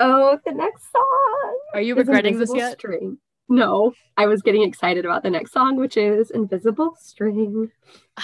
Oh, 0.00 0.38
the 0.44 0.52
next 0.52 0.90
song. 0.90 1.58
Are 1.74 1.80
you 1.80 1.94
regretting 1.94 2.38
this 2.38 2.54
yet? 2.54 2.78
String. 2.78 3.18
No, 3.48 3.92
I 4.16 4.26
was 4.26 4.42
getting 4.42 4.62
excited 4.62 5.04
about 5.04 5.22
the 5.22 5.30
next 5.30 5.52
song, 5.52 5.76
which 5.76 5.96
is 5.96 6.30
Invisible 6.30 6.96
String. 6.98 7.70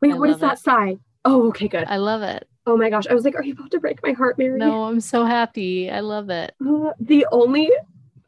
Wait, 0.00 0.18
what 0.18 0.28
is 0.30 0.34
love 0.34 0.40
that 0.40 0.58
it. 0.58 0.62
sigh? 0.62 0.96
Oh, 1.24 1.48
okay, 1.48 1.68
good. 1.68 1.84
I 1.88 1.96
love 1.96 2.22
it. 2.22 2.48
Oh 2.66 2.76
my 2.76 2.90
gosh. 2.90 3.06
I 3.08 3.14
was 3.14 3.24
like, 3.24 3.34
are 3.36 3.42
you 3.42 3.52
about 3.52 3.70
to 3.72 3.80
break 3.80 4.02
my 4.02 4.12
heart, 4.12 4.38
Mary? 4.38 4.58
No, 4.58 4.84
I'm 4.84 5.00
so 5.00 5.24
happy. 5.24 5.90
I 5.90 6.00
love 6.00 6.30
it. 6.30 6.54
Uh, 6.64 6.92
the 6.98 7.26
only 7.30 7.70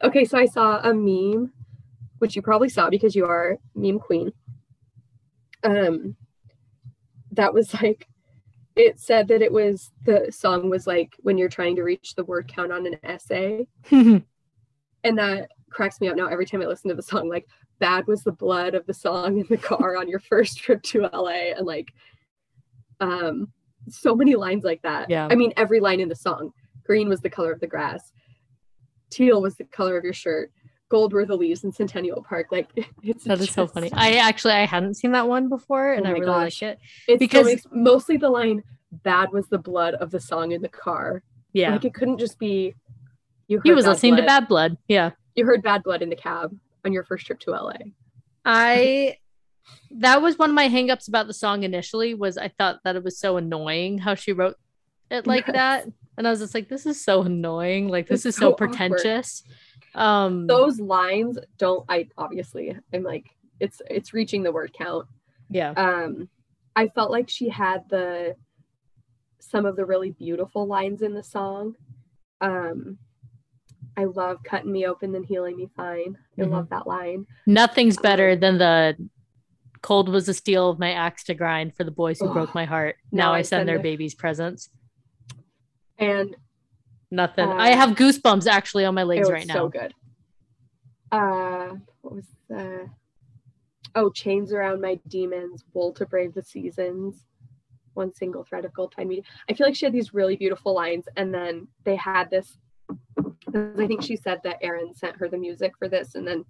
okay, 0.02 0.24
so 0.24 0.38
I 0.38 0.46
saw 0.46 0.78
a 0.80 0.92
meme, 0.92 1.52
which 2.18 2.36
you 2.36 2.42
probably 2.42 2.68
saw 2.68 2.90
because 2.90 3.16
you 3.16 3.24
are 3.26 3.58
meme 3.74 3.98
queen. 3.98 4.32
Um 5.64 6.16
that 7.32 7.52
was 7.54 7.72
like 7.82 8.06
it 8.76 9.00
said 9.00 9.26
that 9.28 9.40
it 9.40 9.50
was 9.50 9.90
the 10.04 10.30
song 10.30 10.68
was 10.68 10.86
like 10.86 11.16
when 11.22 11.38
you're 11.38 11.48
trying 11.48 11.74
to 11.76 11.82
reach 11.82 12.14
the 12.14 12.24
word 12.24 12.46
count 12.46 12.70
on 12.70 12.86
an 12.86 12.98
essay. 13.02 13.66
and 13.90 14.22
that 15.02 15.50
cracks 15.70 16.00
me 16.00 16.08
up 16.08 16.16
now 16.16 16.26
every 16.26 16.44
time 16.44 16.62
I 16.62 16.66
listen 16.66 16.90
to 16.90 16.94
the 16.94 17.02
song. 17.02 17.28
Like 17.28 17.48
bad 17.78 18.06
was 18.06 18.22
the 18.22 18.32
blood 18.32 18.74
of 18.74 18.86
the 18.86 18.94
song 18.94 19.38
in 19.38 19.46
the 19.48 19.56
car 19.56 19.96
on 19.96 20.08
your 20.08 20.20
first 20.20 20.58
trip 20.62 20.82
to 20.84 21.08
LA. 21.12 21.52
And 21.56 21.66
like 21.66 21.92
um 23.00 23.48
so 23.88 24.14
many 24.14 24.34
lines 24.34 24.62
like 24.62 24.82
that. 24.82 25.08
Yeah. 25.08 25.26
I 25.30 25.34
mean 25.34 25.54
every 25.56 25.80
line 25.80 26.00
in 26.00 26.10
the 26.10 26.14
song. 26.14 26.52
Green 26.84 27.08
was 27.08 27.20
the 27.20 27.30
color 27.30 27.52
of 27.52 27.60
the 27.60 27.66
grass. 27.66 28.12
Teal 29.10 29.40
was 29.40 29.56
the 29.56 29.64
color 29.64 29.96
of 29.96 30.04
your 30.04 30.12
shirt. 30.12 30.52
Gold 30.88 31.12
were 31.12 31.24
the 31.24 31.36
leaves 31.36 31.64
in 31.64 31.72
Centennial 31.72 32.22
Park. 32.22 32.46
Like 32.50 32.68
it's 33.02 33.24
that 33.24 33.40
is 33.40 33.50
so 33.50 33.66
funny. 33.66 33.90
I 33.92 34.14
actually 34.16 34.54
I 34.54 34.66
hadn't 34.66 34.94
seen 34.94 35.12
that 35.12 35.28
one 35.28 35.48
before 35.48 35.92
and 35.92 36.06
Oh 36.06 36.10
I 36.10 36.12
really 36.12 36.26
gosh. 36.26 36.62
like 36.62 36.72
it. 36.72 36.78
It's 37.08 37.18
because- 37.18 37.66
mostly 37.72 38.16
the 38.16 38.30
line 38.30 38.62
"bad 38.92 39.32
was 39.32 39.48
the 39.48 39.58
blood 39.58 39.94
of 39.94 40.10
the 40.10 40.20
song 40.20 40.52
in 40.52 40.62
the 40.62 40.68
car." 40.68 41.22
Yeah. 41.52 41.72
Like 41.72 41.84
it 41.84 41.94
couldn't 41.94 42.18
just 42.18 42.38
be 42.38 42.74
you. 43.48 43.60
he 43.64 43.72
was 43.72 43.86
listening 43.86 44.16
to 44.16 44.22
Bad 44.22 44.46
Blood. 44.48 44.76
Yeah. 44.88 45.10
You 45.34 45.44
heard 45.44 45.62
"Bad 45.62 45.82
Blood" 45.82 46.02
in 46.02 46.08
the 46.10 46.16
cab 46.16 46.56
on 46.84 46.92
your 46.92 47.02
first 47.04 47.26
trip 47.26 47.40
to 47.40 47.50
LA. 47.50 47.74
I 48.44 49.16
that 49.90 50.22
was 50.22 50.38
one 50.38 50.50
of 50.50 50.54
my 50.54 50.68
hangups 50.68 51.08
about 51.08 51.26
the 51.26 51.34
song 51.34 51.64
initially 51.64 52.14
was 52.14 52.38
I 52.38 52.48
thought 52.48 52.80
that 52.84 52.94
it 52.96 53.02
was 53.02 53.18
so 53.18 53.36
annoying 53.36 53.98
how 53.98 54.14
she 54.14 54.32
wrote 54.32 54.54
it 55.10 55.26
like 55.26 55.46
Yes. 55.48 55.54
that. 55.56 55.86
And 56.18 56.26
I 56.26 56.30
was 56.30 56.40
just 56.40 56.54
like, 56.54 56.68
this 56.68 56.86
is 56.86 57.02
so 57.02 57.22
annoying. 57.22 57.88
Like 57.88 58.08
this 58.08 58.20
It's 58.24 58.34
is 58.34 58.36
so, 58.36 58.40
so 58.40 58.52
awkward. 58.52 58.68
pretentious. 58.70 59.42
Um 59.94 60.46
Those 60.46 60.78
lines 60.80 61.38
don't. 61.58 61.84
I 61.88 62.08
obviously 62.18 62.76
I'm 62.92 63.02
like 63.02 63.26
it's 63.60 63.80
it's 63.88 64.12
reaching 64.12 64.42
the 64.42 64.52
word 64.52 64.72
count. 64.72 65.06
yeah. 65.50 65.70
Um, 65.70 66.28
I 66.74 66.88
felt 66.88 67.10
like 67.10 67.28
she 67.30 67.48
had 67.48 67.84
the 67.88 68.34
some 69.40 69.64
of 69.64 69.76
the 69.76 69.84
really 69.86 70.10
beautiful 70.10 70.66
lines 70.66 71.02
in 71.02 71.14
the 71.14 71.22
song. 71.22 71.74
Um, 72.40 72.98
I 73.96 74.04
love 74.04 74.42
cutting 74.44 74.72
me 74.72 74.86
open 74.86 75.12
then 75.12 75.22
healing 75.22 75.56
me 75.56 75.68
fine. 75.76 76.18
I 76.38 76.42
Mhm. 76.42 76.50
love 76.50 76.68
that 76.70 76.86
line. 76.86 77.26
Nothing's 77.46 77.96
better 77.96 78.30
Um, 78.32 78.40
than 78.40 78.58
the 78.58 79.08
cold 79.80 80.08
was 80.10 80.26
the 80.26 80.34
steel 80.34 80.68
of 80.68 80.78
my 80.78 80.92
axe 80.92 81.24
to 81.24 81.34
grind 81.34 81.74
for 81.74 81.84
the 81.84 81.90
boys 81.90 82.18
who 82.20 82.28
Oh, 82.28 82.32
broke 82.32 82.54
my 82.54 82.64
heart. 82.66 82.96
Now, 83.12 83.32
I 83.32 83.42
send 83.42 83.66
their 83.68 83.76
the- 83.78 83.82
babies 83.82 84.14
presents. 84.14 84.68
And 85.98 86.36
Nothing. 87.10 87.48
Uh, 87.48 87.54
I 87.54 87.70
have 87.70 87.90
goosebumps 87.90 88.46
actually 88.46 88.84
on 88.84 88.94
my 88.94 89.04
legs 89.04 89.30
right 89.30 89.46
now. 89.46 89.54
so 89.54 89.68
good. 89.68 89.94
Uh, 91.12 91.76
what 92.02 92.14
was 92.14 92.26
the? 92.48 92.88
Oh, 93.94 94.10
chains 94.10 94.52
around 94.52 94.80
my 94.80 94.98
demons, 95.08 95.64
wool 95.72 95.92
to 95.94 96.04
brave 96.04 96.34
the 96.34 96.42
seasons, 96.42 97.24
one 97.94 98.12
single 98.12 98.44
thread 98.44 98.64
of 98.64 98.74
gold 98.74 98.92
tied 98.94 99.06
me. 99.06 99.22
I 99.48 99.54
feel 99.54 99.66
like 99.66 99.76
she 99.76 99.86
had 99.86 99.92
these 99.92 100.12
really 100.12 100.36
beautiful 100.36 100.74
lines, 100.74 101.04
and 101.16 101.32
then 101.32 101.68
they 101.84 101.96
had 101.96 102.28
this. 102.28 102.58
I 103.54 103.86
think 103.86 104.02
she 104.02 104.16
said 104.16 104.40
that 104.44 104.58
Aaron 104.60 104.92
sent 104.94 105.16
her 105.16 105.28
the 105.28 105.38
music 105.38 105.72
for 105.78 105.88
this, 105.88 106.14
and 106.16 106.26
then, 106.26 106.44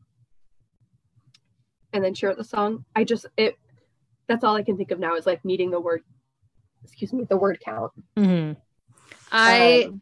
and 1.93 2.02
then 2.02 2.14
she 2.14 2.27
wrote 2.27 2.39
the 2.39 2.44
song. 2.44 2.85
I 2.97 3.05
just 3.05 3.27
it. 3.36 3.56
That's 4.27 4.43
all 4.43 4.56
I 4.56 4.62
can 4.62 4.77
think 4.77 4.90
of 4.90 4.98
now 4.98 5.14
is 5.16 5.27
like 5.27 5.44
meeting 5.44 5.70
the 5.70 5.78
word. 5.81 6.02
Excuse 6.82 7.12
me, 7.12 7.24
the 7.28 7.36
word 7.36 7.60
count. 7.64 7.93
Mhm. 8.16 8.56
I 9.30 9.84
Um, 9.88 10.00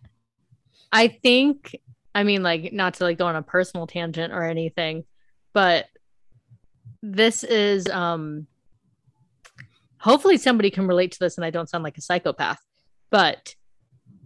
I 0.92 1.08
think 1.08 1.76
I 2.14 2.22
mean 2.22 2.42
like 2.42 2.72
not 2.72 2.94
to 2.94 3.04
like 3.04 3.18
go 3.18 3.26
on 3.26 3.36
a 3.36 3.42
personal 3.42 3.86
tangent 3.86 4.32
or 4.32 4.42
anything, 4.44 5.04
but 5.52 5.86
this 7.02 7.44
is 7.44 7.88
um 7.88 8.46
hopefully 9.98 10.36
somebody 10.36 10.70
can 10.70 10.86
relate 10.86 11.12
to 11.12 11.18
this 11.18 11.36
and 11.36 11.44
I 11.44 11.50
don't 11.50 11.68
sound 11.68 11.84
like 11.84 11.98
a 11.98 12.02
psychopath. 12.02 12.60
But 13.10 13.54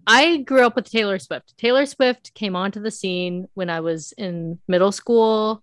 I 0.07 0.39
grew 0.39 0.65
up 0.65 0.75
with 0.75 0.91
Taylor 0.91 1.19
Swift. 1.19 1.57
Taylor 1.59 1.87
Swift 1.87 2.35
came 2.35 2.57
onto 2.57 2.81
the 2.81 2.91
scene 2.91 3.47
when 3.55 3.71
I 3.71 3.81
was 3.81 4.13
in 4.13 4.59
middle 4.67 4.93
school. 4.93 5.63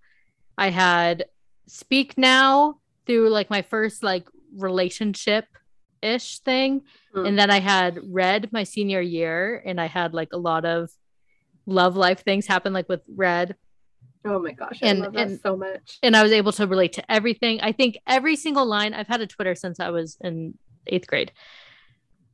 I 0.58 0.70
had 0.70 1.26
Speak 1.68 2.18
Now 2.18 2.80
through 3.06 3.30
like 3.30 3.50
my 3.50 3.62
first 3.64 4.04
like 4.04 4.28
relationship 4.56 5.46
ish 6.02 6.40
thing. 6.40 6.82
Hmm. 7.14 7.26
And 7.26 7.40
then 7.40 7.50
I 7.52 7.60
had 7.60 8.00
Red 8.04 8.52
my 8.52 8.64
senior 8.64 9.02
year 9.02 9.62
and 9.66 9.80
I 9.82 9.86
had 9.88 10.14
like 10.14 10.30
a 10.34 10.38
lot 10.38 10.66
of 10.66 10.90
love 11.66 11.96
life 11.96 12.24
things 12.24 12.46
happen 12.48 12.74
like 12.74 12.88
with 12.90 13.02
Red 13.08 13.56
oh 14.28 14.40
my 14.40 14.52
gosh, 14.54 14.80
I 14.82 14.88
and- 14.88 15.00
love 15.02 15.14
that 15.14 15.28
and- 15.28 15.40
so 15.40 15.56
much. 15.56 16.00
and 16.02 16.16
I 16.18 16.24
was 16.24 16.32
able 16.32 16.52
to 16.54 16.66
relate 16.66 16.94
to 16.94 17.12
everything. 17.12 17.62
I 17.62 17.72
think 17.72 18.00
every 18.08 18.36
single 18.36 18.66
line 18.66 18.94
I've 18.96 19.08
had 19.08 19.22
a 19.22 19.28
Twitter 19.28 19.54
since 19.54 19.80
I 19.80 19.90
was 19.92 20.18
in 20.20 20.56
eighth 20.88 21.06
grade, 21.06 21.32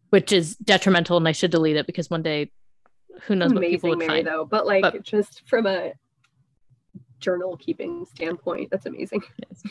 which 0.09 0.31
is 0.31 0.55
detrimental, 0.55 1.17
and 1.17 1.27
I 1.27 1.33
should 1.33 1.51
delete 1.51 1.75
it 1.75 1.85
because 1.85 2.09
one 2.09 2.21
day, 2.23 2.51
who 3.23 3.35
knows 3.35 3.51
what 3.53 3.61
people 3.61 3.89
amazing 3.89 3.89
would 3.89 3.97
Mary 3.99 4.09
find. 4.09 4.27
though 4.27 4.45
but 4.45 4.65
like 4.65 4.81
But- 4.83 5.03
just 5.03 5.47
from 5.49 5.65
a 5.65 5.91
journal 7.19 7.57
keeping 7.57 8.05
standpoint 8.05 8.71
that's 8.71 8.85
amazing 8.85 9.21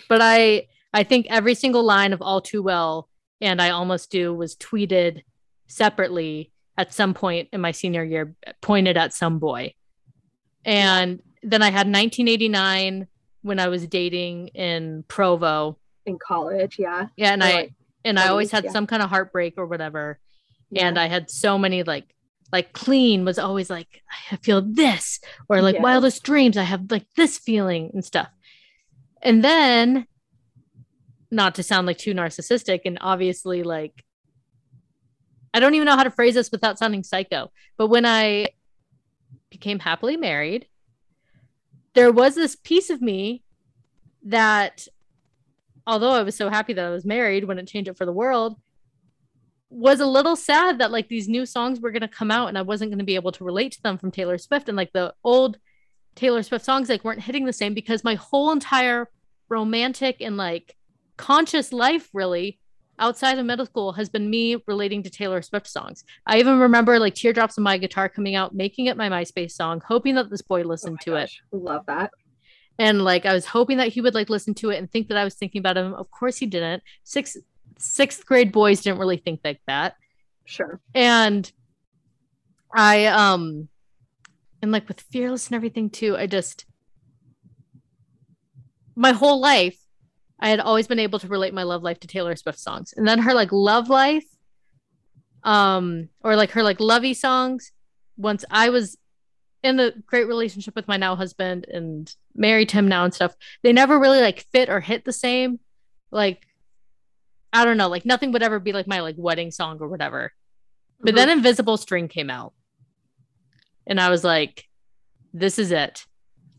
But 0.09 0.21
I, 0.23 0.67
I 0.93 1.03
think 1.05 1.27
every 1.31 1.55
single 1.55 1.83
line 1.83 2.13
of 2.13 2.21
All 2.23 2.41
Too 2.43 2.63
Well 2.63 3.09
and 3.41 3.61
I 3.61 3.71
Almost 3.71 4.11
Do 4.11 4.35
was 4.35 4.57
tweeted 4.57 5.23
separately 5.67 6.53
at 6.77 6.93
some 6.93 7.15
point 7.15 7.49
in 7.53 7.61
my 7.61 7.73
senior 7.73 8.05
year, 8.05 8.35
pointed 8.61 8.97
at 8.97 9.13
some 9.13 9.39
boy, 9.39 9.75
and 10.65 11.21
then 11.43 11.63
I 11.63 11.67
had 11.71 11.87
1989 11.87 13.07
when 13.43 13.59
I 13.59 13.69
was 13.69 13.87
dating 13.87 14.49
in 14.49 15.05
Provo. 15.09 15.79
in 16.07 16.19
college 16.19 16.79
yeah 16.79 17.07
Yeah, 17.17 17.33
and 17.33 17.43
Or, 17.43 17.47
I 17.47 17.53
like, 17.53 17.73
and 18.05 18.19
I 18.19 18.29
always 18.29 18.49
20s, 18.49 18.53
had 18.53 18.65
yeah. 18.65 18.71
some 18.73 18.87
kind 18.87 19.03
of 19.03 19.09
heartbreak 19.11 19.55
or 19.57 19.67
whatever. 19.67 20.19
yeah. 20.71 20.87
And 20.87 20.99
I 20.99 21.07
had 21.09 21.31
so 21.31 21.59
many 21.59 21.83
like 21.83 22.15
like 22.53 22.73
clean 22.73 23.25
was 23.25 23.39
always 23.39 23.71
like 23.71 24.03
I 24.33 24.37
feel 24.37 24.61
this 24.63 25.21
or 25.49 25.63
like 25.63 25.75
Yes. 25.75 25.83
wildest 25.83 26.23
dreams 26.25 26.57
I 26.57 26.65
have 26.65 26.91
like 26.91 27.07
this 27.17 27.39
feeling 27.39 27.91
and 27.95 28.05
stuff. 28.05 28.29
And 29.23 29.43
then 29.45 30.07
not 31.31 31.55
to 31.57 31.63
sound 31.63 31.87
like 31.87 31.99
too 31.99 32.15
narcissistic 32.15 32.81
and 32.85 32.99
obviously 33.01 33.63
like 33.63 34.05
I 35.53 35.61
don't 35.61 35.75
even 35.75 35.87
know 35.87 35.97
how 35.97 36.05
to 36.05 36.11
phrase 36.11 36.35
this 36.35 36.53
without 36.53 36.79
sounding 36.79 37.03
psycho, 37.03 37.51
but 37.77 37.89
when 37.89 38.07
I 38.07 38.49
became 39.51 39.81
happily 39.81 40.17
married, 40.17 40.67
there 41.95 42.13
was 42.13 42.37
this 42.37 42.55
piece 42.55 42.89
of 42.89 43.03
me 43.03 43.43
that 44.23 44.87
although 45.87 46.13
I 46.13 46.23
was 46.23 46.37
so 46.37 46.49
happy 46.49 46.73
that 46.73 46.85
I 46.85 46.91
was 46.91 47.05
married 47.05 47.45
when 47.45 47.59
it 47.59 47.67
changed 47.67 47.91
it 47.91 47.97
for 47.97 48.07
the 48.07 48.13
world, 48.13 48.61
was 49.71 50.01
a 50.01 50.07
little 50.07 50.37
sad 50.37 50.79
that 50.79 50.91
like 50.91 51.09
these 51.09 51.29
new 51.29 51.47
songs 51.47 51.81
were 51.81 51.91
going 51.91 52.01
to 52.03 52.09
come 52.09 52.31
out 52.31 52.49
and 52.49 52.59
I 52.59 52.63
wasn't 52.63 52.91
going 52.91 52.99
to 52.99 53.05
be 53.05 53.15
able 53.15 53.33
to 53.33 53.45
relate 53.45 53.73
to 53.73 53.83
them 53.83 53.99
from 53.99 54.11
Taylor 54.11 54.39
Swift 54.39 54.69
and 54.69 54.77
like 54.77 54.93
the 54.93 55.15
old 55.25 55.59
Taylor 56.17 56.43
Swift 56.43 56.65
songs 56.65 56.89
like 56.89 57.05
weren't 57.05 57.23
hitting 57.23 57.45
the 57.45 57.53
same 57.53 57.75
because 57.75 58.05
my 58.05 58.15
whole 58.15 58.51
entire 58.51 59.09
romantic 59.49 60.17
and 60.21 60.37
like 60.37 60.77
conscious 61.21 61.73
life 61.73 62.09
really 62.13 62.59
outside 62.99 63.39
of 63.39 63.47
middle 63.47 63.67
school 63.67 63.93
has 63.93 64.09
been 64.09 64.29
me 64.29 64.57
relating 64.67 65.03
to 65.03 65.11
Taylor 65.11 65.43
Swift 65.43 65.67
songs. 65.67 66.05
I 66.27 66.39
even 66.39 66.59
remember 66.59 66.99
like 66.99 67.15
Teardrops 67.15 67.57
on 67.57 67.65
My 67.65 67.79
Guitar 67.79 68.09
coming 68.09 68.35
out, 68.35 68.55
making 68.55 68.87
it 68.87 68.97
my 68.97 69.09
MySpace 69.09 69.53
song, 69.53 69.83
hoping 69.87 70.15
that 70.17 70.31
this 70.31 70.43
boy 70.43 70.63
Oh 70.63 70.69
listened 70.69 70.99
my 71.07 71.13
to 71.13 71.17
it 71.17 71.31
love 71.53 71.85
that 71.87 72.11
and 72.81 73.03
like 73.05 73.27
I 73.27 73.35
was 73.35 73.45
hoping 73.45 73.77
that 73.77 73.89
he 73.89 74.01
would 74.01 74.15
like 74.15 74.31
listen 74.31 74.55
to 74.55 74.71
it 74.71 74.79
and 74.79 74.91
think 74.91 75.09
that 75.09 75.19
I 75.19 75.25
was 75.25 75.35
thinking 75.35 75.59
about 75.59 75.77
him. 75.77 75.93
Of 75.93 76.11
course 76.11 76.39
he 76.39 76.47
didn't. 76.47 76.83
Sixth 77.05 77.37
sixth 77.79 78.25
grade 78.25 78.53
boys 78.53 78.81
didn't 78.81 78.99
really 78.99 79.19
think 79.19 79.41
like 79.45 79.61
that. 79.67 79.97
sure 80.47 80.81
And 80.95 81.51
I 82.75 83.07
um 83.07 83.69
and 84.63 84.73
like 84.73 84.89
with 84.89 85.01
fearless 85.01 85.49
and 85.49 85.57
everything 85.57 85.91
too, 85.91 86.17
I 86.17 86.27
just 86.27 86.65
my 88.97 89.13
whole 89.13 89.41
life 89.41 89.80
I 90.41 90.49
had 90.49 90.61
always 90.61 90.87
been 90.87 90.99
able 90.99 91.19
to 91.19 91.29
relate 91.29 91.53
my 91.55 91.63
love 91.65 91.83
life 91.83 92.01
to 92.01 92.07
Taylor 92.09 92.35
Swift 92.35 92.59
songs. 92.59 92.95
And 92.97 93.07
then 93.07 93.19
her 93.21 93.35
like 93.35 93.53
love 93.53 93.89
life 93.89 94.25
um 95.43 96.09
or 96.23 96.37
like 96.37 96.51
her 96.51 96.63
like 96.63 96.81
lovey 96.81 97.15
songs 97.15 97.73
once 98.17 98.45
I 98.51 98.69
was 98.69 98.99
in 99.63 99.77
the 99.77 99.95
great 100.07 100.27
relationship 100.27 100.75
with 100.75 100.87
my 100.89 100.97
now 100.99 101.17
husband 101.17 101.67
and 101.71 102.15
married 102.35 102.71
him 102.71 102.89
now 102.89 103.05
and 103.05 103.13
stuff 103.15 103.35
they 103.63 103.73
never 103.73 103.99
really 103.99 104.21
like 104.21 104.47
fit 104.53 104.69
or 104.69 104.81
hit 104.81 105.05
the 105.05 105.13
same. 105.13 105.61
Like 106.11 106.47
i 107.53 107.65
don't 107.65 107.77
know 107.77 107.89
like 107.89 108.05
nothing 108.07 108.33
would 108.33 108.43
ever 108.43 108.61
be 108.61 108.73
like 108.73 108.87
my 108.87 109.01
like 109.01 109.17
wedding 109.19 109.51
song 109.51 109.79
or 109.81 109.89
whatever. 109.89 110.33
But 111.01 111.13
Mhm. 111.13 111.17
then 111.17 111.29
invisible 111.31 111.77
string 111.77 112.09
came 112.09 112.31
out. 112.31 112.53
And 113.87 114.01
i 114.01 114.09
was 114.11 114.25
like 114.25 114.65
this 115.33 115.59
is 115.59 115.71
it. 115.71 116.05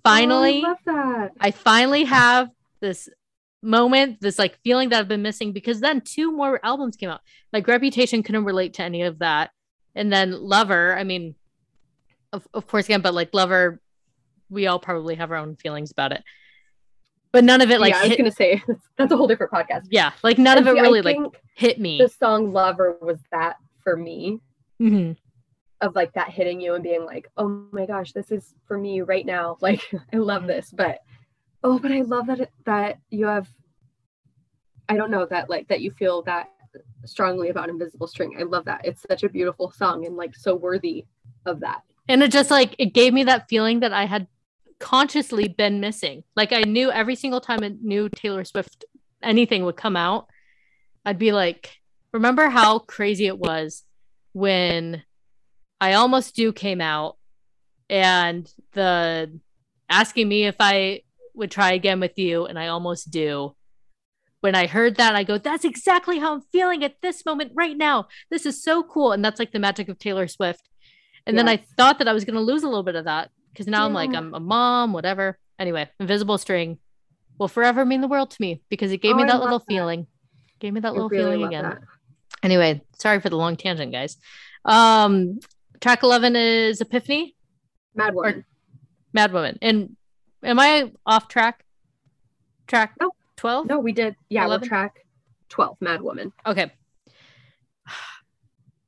Finally 0.04 0.64
oh, 0.66 0.76
I 0.88 1.30
I 1.40 1.52
finally 1.52 2.04
have 2.06 2.50
this 2.80 3.10
moment, 3.62 4.20
this 4.22 4.40
like 4.40 4.58
feeling 4.64 4.90
that 4.90 5.00
I've 5.00 5.08
been 5.08 5.22
missing 5.22 5.52
because 5.54 5.80
then 5.80 6.02
two 6.02 6.32
more 6.32 6.60
albums 6.64 6.96
came 6.96 7.10
out. 7.10 7.22
Like 7.54 7.68
Reputation 7.68 8.24
couldn't 8.24 8.46
relate 8.46 8.74
to 8.76 8.84
any 8.84 9.04
of 9.04 9.20
that. 9.20 9.52
And 9.96 10.12
then 10.12 10.32
Lover, 10.42 10.98
I 10.98 11.04
mean, 11.04 11.36
of, 12.34 12.48
of 12.54 12.66
course, 12.68 12.86
again, 12.86 13.02
but 13.02 13.14
like 13.14 13.30
Lover, 13.34 13.82
we 14.50 14.68
all 14.68 14.80
probably 14.80 15.16
have 15.16 15.32
our 15.32 15.38
own 15.38 15.56
feelings 15.58 15.92
about 15.92 16.12
it. 16.12 16.24
But 17.34 17.44
none 17.46 17.62
of 17.62 17.72
it 17.72 17.80
like 17.80 17.92
yeah, 17.94 18.00
I 18.00 18.02
was 18.04 18.10
hit, 18.10 18.18
gonna 18.18 18.32
say 18.32 18.62
that's 18.98 19.12
a 19.14 19.18
whole 19.18 19.28
different 19.28 19.54
podcast. 19.54 19.88
yeah, 19.90 20.12
like 20.24 20.38
none 20.38 20.58
of 20.58 20.68
it 20.68 20.78
I 20.78 20.82
really 20.82 21.02
like 21.02 21.18
hit 21.56 21.80
me. 21.80 21.98
the 21.98 22.10
song 22.10 22.52
Lover 22.52 22.98
was 23.02 23.20
that 23.32 23.56
for 23.84 23.96
me 23.96 24.40
Mhm. 24.82 25.16
of 25.80 25.96
like 25.96 26.12
that 26.14 26.30
hitting 26.30 26.60
you 26.60 26.74
and 26.74 26.84
being 26.84 27.06
like, 27.06 27.30
oh 27.38 27.66
my 27.72 27.86
gosh, 27.86 28.12
this 28.12 28.32
is 28.32 28.54
for 28.68 28.78
me 28.78 29.02
right 29.02 29.26
now. 29.26 29.58
Like 29.62 29.82
I 30.14 30.18
love 30.18 30.46
this, 30.48 30.72
but 30.72 31.00
oh, 31.64 31.80
but 31.80 31.92
I 31.92 32.02
love 32.02 32.28
that 32.28 32.50
that 32.66 33.00
you 33.10 33.28
have. 33.28 33.48
I 34.90 34.98
don't 34.98 35.12
know 35.12 35.26
that 35.26 35.50
like 35.50 35.68
that 35.70 35.82
you 35.82 35.92
feel 35.92 36.22
that 36.24 36.50
strongly 37.06 37.50
about 37.50 37.70
Invisible 37.70 38.08
String. 38.08 38.36
I 38.40 38.44
love 38.44 38.66
that. 38.66 38.82
It's 38.84 39.06
such 39.10 39.24
a 39.24 39.30
beautiful 39.30 39.72
song 39.72 40.06
and 40.06 40.16
like 40.16 40.36
so 40.36 40.56
worthy 40.56 41.06
of 41.46 41.62
that. 41.62 41.82
And 42.08 42.22
it 42.24 42.32
just 42.32 42.52
like 42.52 42.76
it 42.78 42.94
gave 42.94 43.14
me 43.14 43.24
that 43.26 43.48
feeling 43.50 43.82
that 43.82 43.94
I 43.94 44.06
had 44.06 44.28
consciously 44.80 45.48
been 45.48 45.80
missing. 45.80 46.24
Like 46.36 46.52
I 46.52 46.62
knew 46.62 46.92
every 46.92 47.16
single 47.16 47.42
time 47.42 47.64
a 47.64 47.70
new 47.70 48.10
Taylor 48.10 48.44
Swift 48.44 48.86
anything 49.22 49.64
would 49.66 49.78
come 49.78 49.96
out, 49.96 50.28
I'd 51.06 51.20
be 51.20 51.32
like, 51.32 51.78
remember 52.12 52.50
how 52.50 52.80
crazy 52.80 53.28
it 53.28 53.38
was 53.38 53.84
when 54.34 55.04
I 55.80 55.94
almost 55.94 56.36
do 56.36 56.52
came 56.52 56.82
out 56.82 57.18
and 57.90 58.52
the 58.74 59.40
asking 59.90 60.28
me 60.28 60.46
if 60.46 60.56
I 60.60 61.02
would 61.34 61.52
try 61.52 61.74
again 61.74 62.00
with 62.00 62.18
you 62.18 62.46
and 62.46 62.58
I 62.60 62.68
almost 62.68 63.12
do. 63.12 63.56
When 64.42 64.56
I 64.56 64.66
heard 64.66 64.96
that, 64.96 65.16
I 65.16 65.24
go, 65.24 65.38
that's 65.38 65.66
exactly 65.66 66.18
how 66.18 66.34
I'm 66.34 66.42
feeling 66.52 66.84
at 66.84 66.96
this 67.02 67.26
moment 67.26 67.52
right 67.54 67.78
now. 67.78 68.08
This 68.32 68.46
is 68.48 68.64
so 68.64 68.82
cool. 68.82 69.12
And 69.12 69.24
that's 69.24 69.38
like 69.40 69.52
the 69.52 69.60
magic 69.60 69.88
of 69.88 70.00
Taylor 70.00 70.28
Swift. 70.28 70.68
And 71.28 71.38
then 71.38 71.48
I 71.48 71.58
thought 71.58 72.00
that 72.00 72.08
I 72.08 72.14
was 72.14 72.26
going 72.26 72.34
to 72.34 72.42
lose 72.42 72.64
a 72.64 72.68
little 72.68 72.82
bit 72.82 72.96
of 72.96 73.06
that 73.06 73.30
because 73.54 73.68
now 73.68 73.86
I'm 73.86 73.94
like, 73.94 74.12
I'm 74.16 74.34
a 74.34 74.40
mom, 74.40 74.94
whatever. 74.94 75.38
Anyway, 75.60 75.88
Invisible 76.00 76.40
String 76.40 76.80
will 77.38 77.48
forever 77.48 77.86
mean 77.86 78.02
the 78.02 78.08
world 78.08 78.32
to 78.32 78.38
me 78.42 78.64
because 78.70 78.92
it 78.92 78.98
gave 79.04 79.14
Oh, 79.14 79.18
me 79.18 79.26
that 79.26 79.40
little 79.40 79.60
that. 79.60 79.68
feeling. 79.68 80.08
Gave 80.60 80.74
me 80.74 80.80
that 80.80 80.88
I 80.88 80.92
little 80.92 81.10
really 81.10 81.24
feeling 81.38 81.46
again. 81.48 81.64
that. 81.64 81.78
Anyway, 82.42 82.82
sorry 82.98 83.20
for 83.20 83.30
the 83.30 83.38
long 83.38 83.56
tangent, 83.56 83.92
guys. 83.92 84.18
Um, 84.66 85.40
track 85.80 86.02
11 86.02 86.36
is 86.36 86.82
Epiphany, 86.82 87.36
Mad 87.94 88.16
Woman. 88.16 88.46
Mad 89.14 89.32
Woman. 89.34 89.60
And 89.62 89.96
am 90.44 90.60
I 90.60 90.92
off 91.06 91.28
track? 91.28 91.66
Track 92.68 92.96
No. 93.00 93.12
12? 93.38 93.68
No, 93.68 93.80
we 93.80 93.92
did. 93.92 94.16
Yeah, 94.30 94.46
11? 94.46 94.62
we're 94.62 94.68
track 94.70 95.06
12, 95.50 95.78
Mad 95.82 96.02
Woman. 96.02 96.32
Okay. 96.46 96.72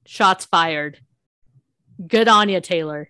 Shots 0.06 0.46
fired. 0.46 1.00
Good 2.06 2.28
on 2.28 2.50
you, 2.50 2.62
Taylor. 2.62 3.10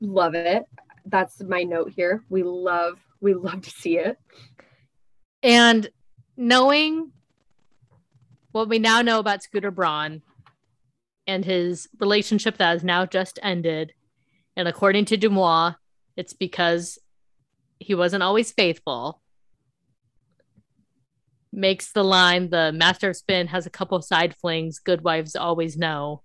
Love 0.00 0.34
it. 0.34 0.64
That's 1.04 1.42
my 1.42 1.62
note 1.62 1.92
here. 1.94 2.24
We 2.28 2.42
love, 2.42 2.98
we 3.20 3.34
love 3.34 3.62
to 3.62 3.70
see 3.70 3.98
it. 3.98 4.18
And 5.42 5.88
knowing 6.36 7.12
what 8.52 8.68
we 8.68 8.78
now 8.78 9.02
know 9.02 9.18
about 9.18 9.42
Scooter 9.42 9.70
Braun 9.70 10.22
and 11.26 11.44
his 11.44 11.88
relationship 11.98 12.56
that 12.58 12.72
has 12.72 12.84
now 12.84 13.06
just 13.06 13.38
ended, 13.42 13.92
and 14.56 14.66
according 14.68 15.04
to 15.06 15.18
DeuxMoi, 15.18 15.76
it's 16.16 16.32
because 16.32 16.98
he 17.80 17.94
wasn't 17.94 18.22
always 18.22 18.52
faithful. 18.52 19.20
Makes 21.52 21.92
the 21.92 22.04
line 22.04 22.50
the 22.50 22.72
master 22.72 23.10
of 23.10 23.16
spin 23.16 23.46
has 23.48 23.66
a 23.66 23.70
couple 23.70 24.00
side 24.02 24.34
flings, 24.36 24.78
good 24.78 25.02
wives 25.02 25.34
always 25.34 25.76
know. 25.76 26.22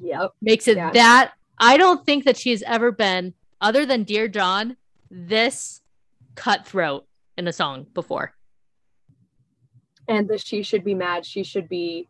Yep. 0.00 0.32
Makes 0.42 0.68
it 0.68 0.76
Yeah. 0.76 0.90
that 0.92 1.32
I 1.58 1.76
don't 1.76 2.04
think 2.04 2.24
that 2.24 2.36
she 2.36 2.50
has 2.50 2.62
ever 2.62 2.90
been, 2.92 3.34
other 3.60 3.86
than 3.86 4.02
Dear 4.02 4.28
John, 4.28 4.76
this 5.10 5.80
cutthroat 6.34 7.06
in 7.38 7.46
a 7.48 7.52
song 7.52 7.86
before. 7.94 8.34
And 10.08 10.28
the 10.28 10.38
she 10.38 10.62
should 10.62 10.84
be 10.84 10.94
mad. 10.94 11.24
She 11.24 11.42
should 11.42 11.68
be 11.68 12.08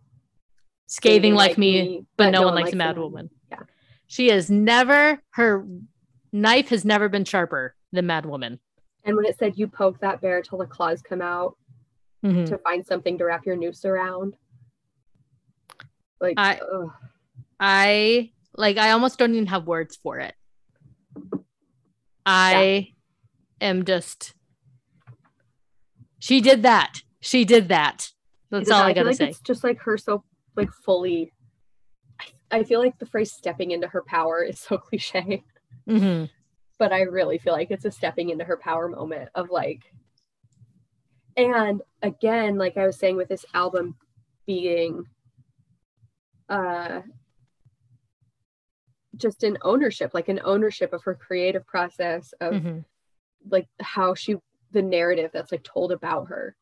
scathing 0.86 1.34
like, 1.34 1.56
me, 1.58 2.04
but, 2.16 2.30
no, 2.30 2.42
one 2.42 2.54
likes 2.54 2.72
a 2.72 2.76
mad 2.76 2.98
woman. 2.98 3.30
Yeah. 3.50 3.60
She 4.06 4.28
has 4.28 4.50
never 4.50 5.22
her 5.30 5.66
knife 6.32 6.68
has 6.70 6.84
never 6.84 7.08
been 7.08 7.24
sharper 7.24 7.74
than 7.92 8.06
Mad 8.06 8.26
Woman. 8.26 8.60
And 9.06 9.16
when 9.16 9.24
it 9.24 9.38
said 9.38 9.56
you 9.56 9.68
poke 9.68 10.00
that 10.00 10.20
bear 10.20 10.42
till 10.42 10.58
the 10.58 10.66
claws 10.66 11.00
come 11.00 11.22
out 11.22 11.56
Mhm. 12.24 12.46
to 12.48 12.58
find 12.58 12.84
something 12.84 13.16
to 13.18 13.24
wrap 13.24 13.46
your 13.46 13.56
noose 13.56 13.84
around. 13.84 14.36
Like 16.20 16.34
I- 16.36 16.58
ugh. 16.58 16.90
I 17.60 18.32
like 18.54 18.76
I 18.78 18.90
almost 18.90 19.18
don't 19.18 19.34
even 19.34 19.46
have 19.46 19.66
words 19.66 19.96
for 19.96 20.18
it. 20.18 20.34
I 22.24 22.88
am 23.60 23.84
just 23.84 24.34
she 26.18 26.40
did 26.40 26.62
that. 26.64 27.02
She 27.20 27.44
did 27.44 27.68
that. 27.68 28.10
That's 28.50 28.70
all 28.70 28.82
I, 28.82 28.86
feel 28.88 28.94
gotta 28.94 29.06
like 29.08 29.16
say. 29.16 29.28
It's 29.28 29.40
just 29.40 29.62
like 29.62 29.78
her 29.82 29.96
so 29.98 30.24
like 30.56 30.70
fully 30.72 31.32
I- 32.20 32.58
I 32.58 32.62
feel 32.64 32.80
like 32.80 32.98
the 32.98 33.06
phrase 33.06 33.32
stepping 33.32 33.70
into 33.70 33.86
her 33.88 34.02
power 34.06 34.42
is 34.42 34.58
so 34.58 34.78
cliche, 34.86 35.44
Mhm. 35.88 36.30
But 36.78 36.92
I 36.92 37.02
really 37.02 37.38
feel 37.38 37.52
like 37.52 37.70
it's 37.70 37.84
a 37.84 37.90
stepping 37.90 38.30
into 38.30 38.44
her 38.44 38.56
power 38.56 38.88
moment 38.88 39.30
of 39.34 39.50
like 39.50 39.82
and 41.36 41.82
again, 42.00 42.56
like 42.56 42.78
I 42.78 42.86
was 42.86 42.98
saying 42.98 43.16
with 43.16 43.28
this 43.28 43.44
album 43.52 43.96
being 44.46 45.04
uh 46.48 47.02
just 49.16 49.42
an 49.44 49.58
ownership, 49.62 50.12
like 50.14 50.28
an 50.28 50.40
ownership 50.44 50.92
of 50.92 51.02
her 51.04 51.14
creative 51.14 51.66
process 51.66 52.32
of 52.40 52.54
Mhm. 52.54 52.84
like 53.48 53.68
how 53.80 54.14
she 54.14 54.36
the 54.72 54.82
narrative 54.82 55.30
that's 55.32 55.52
like 55.52 55.62
told 55.62 55.92
about 55.92 56.26
her 56.28 56.54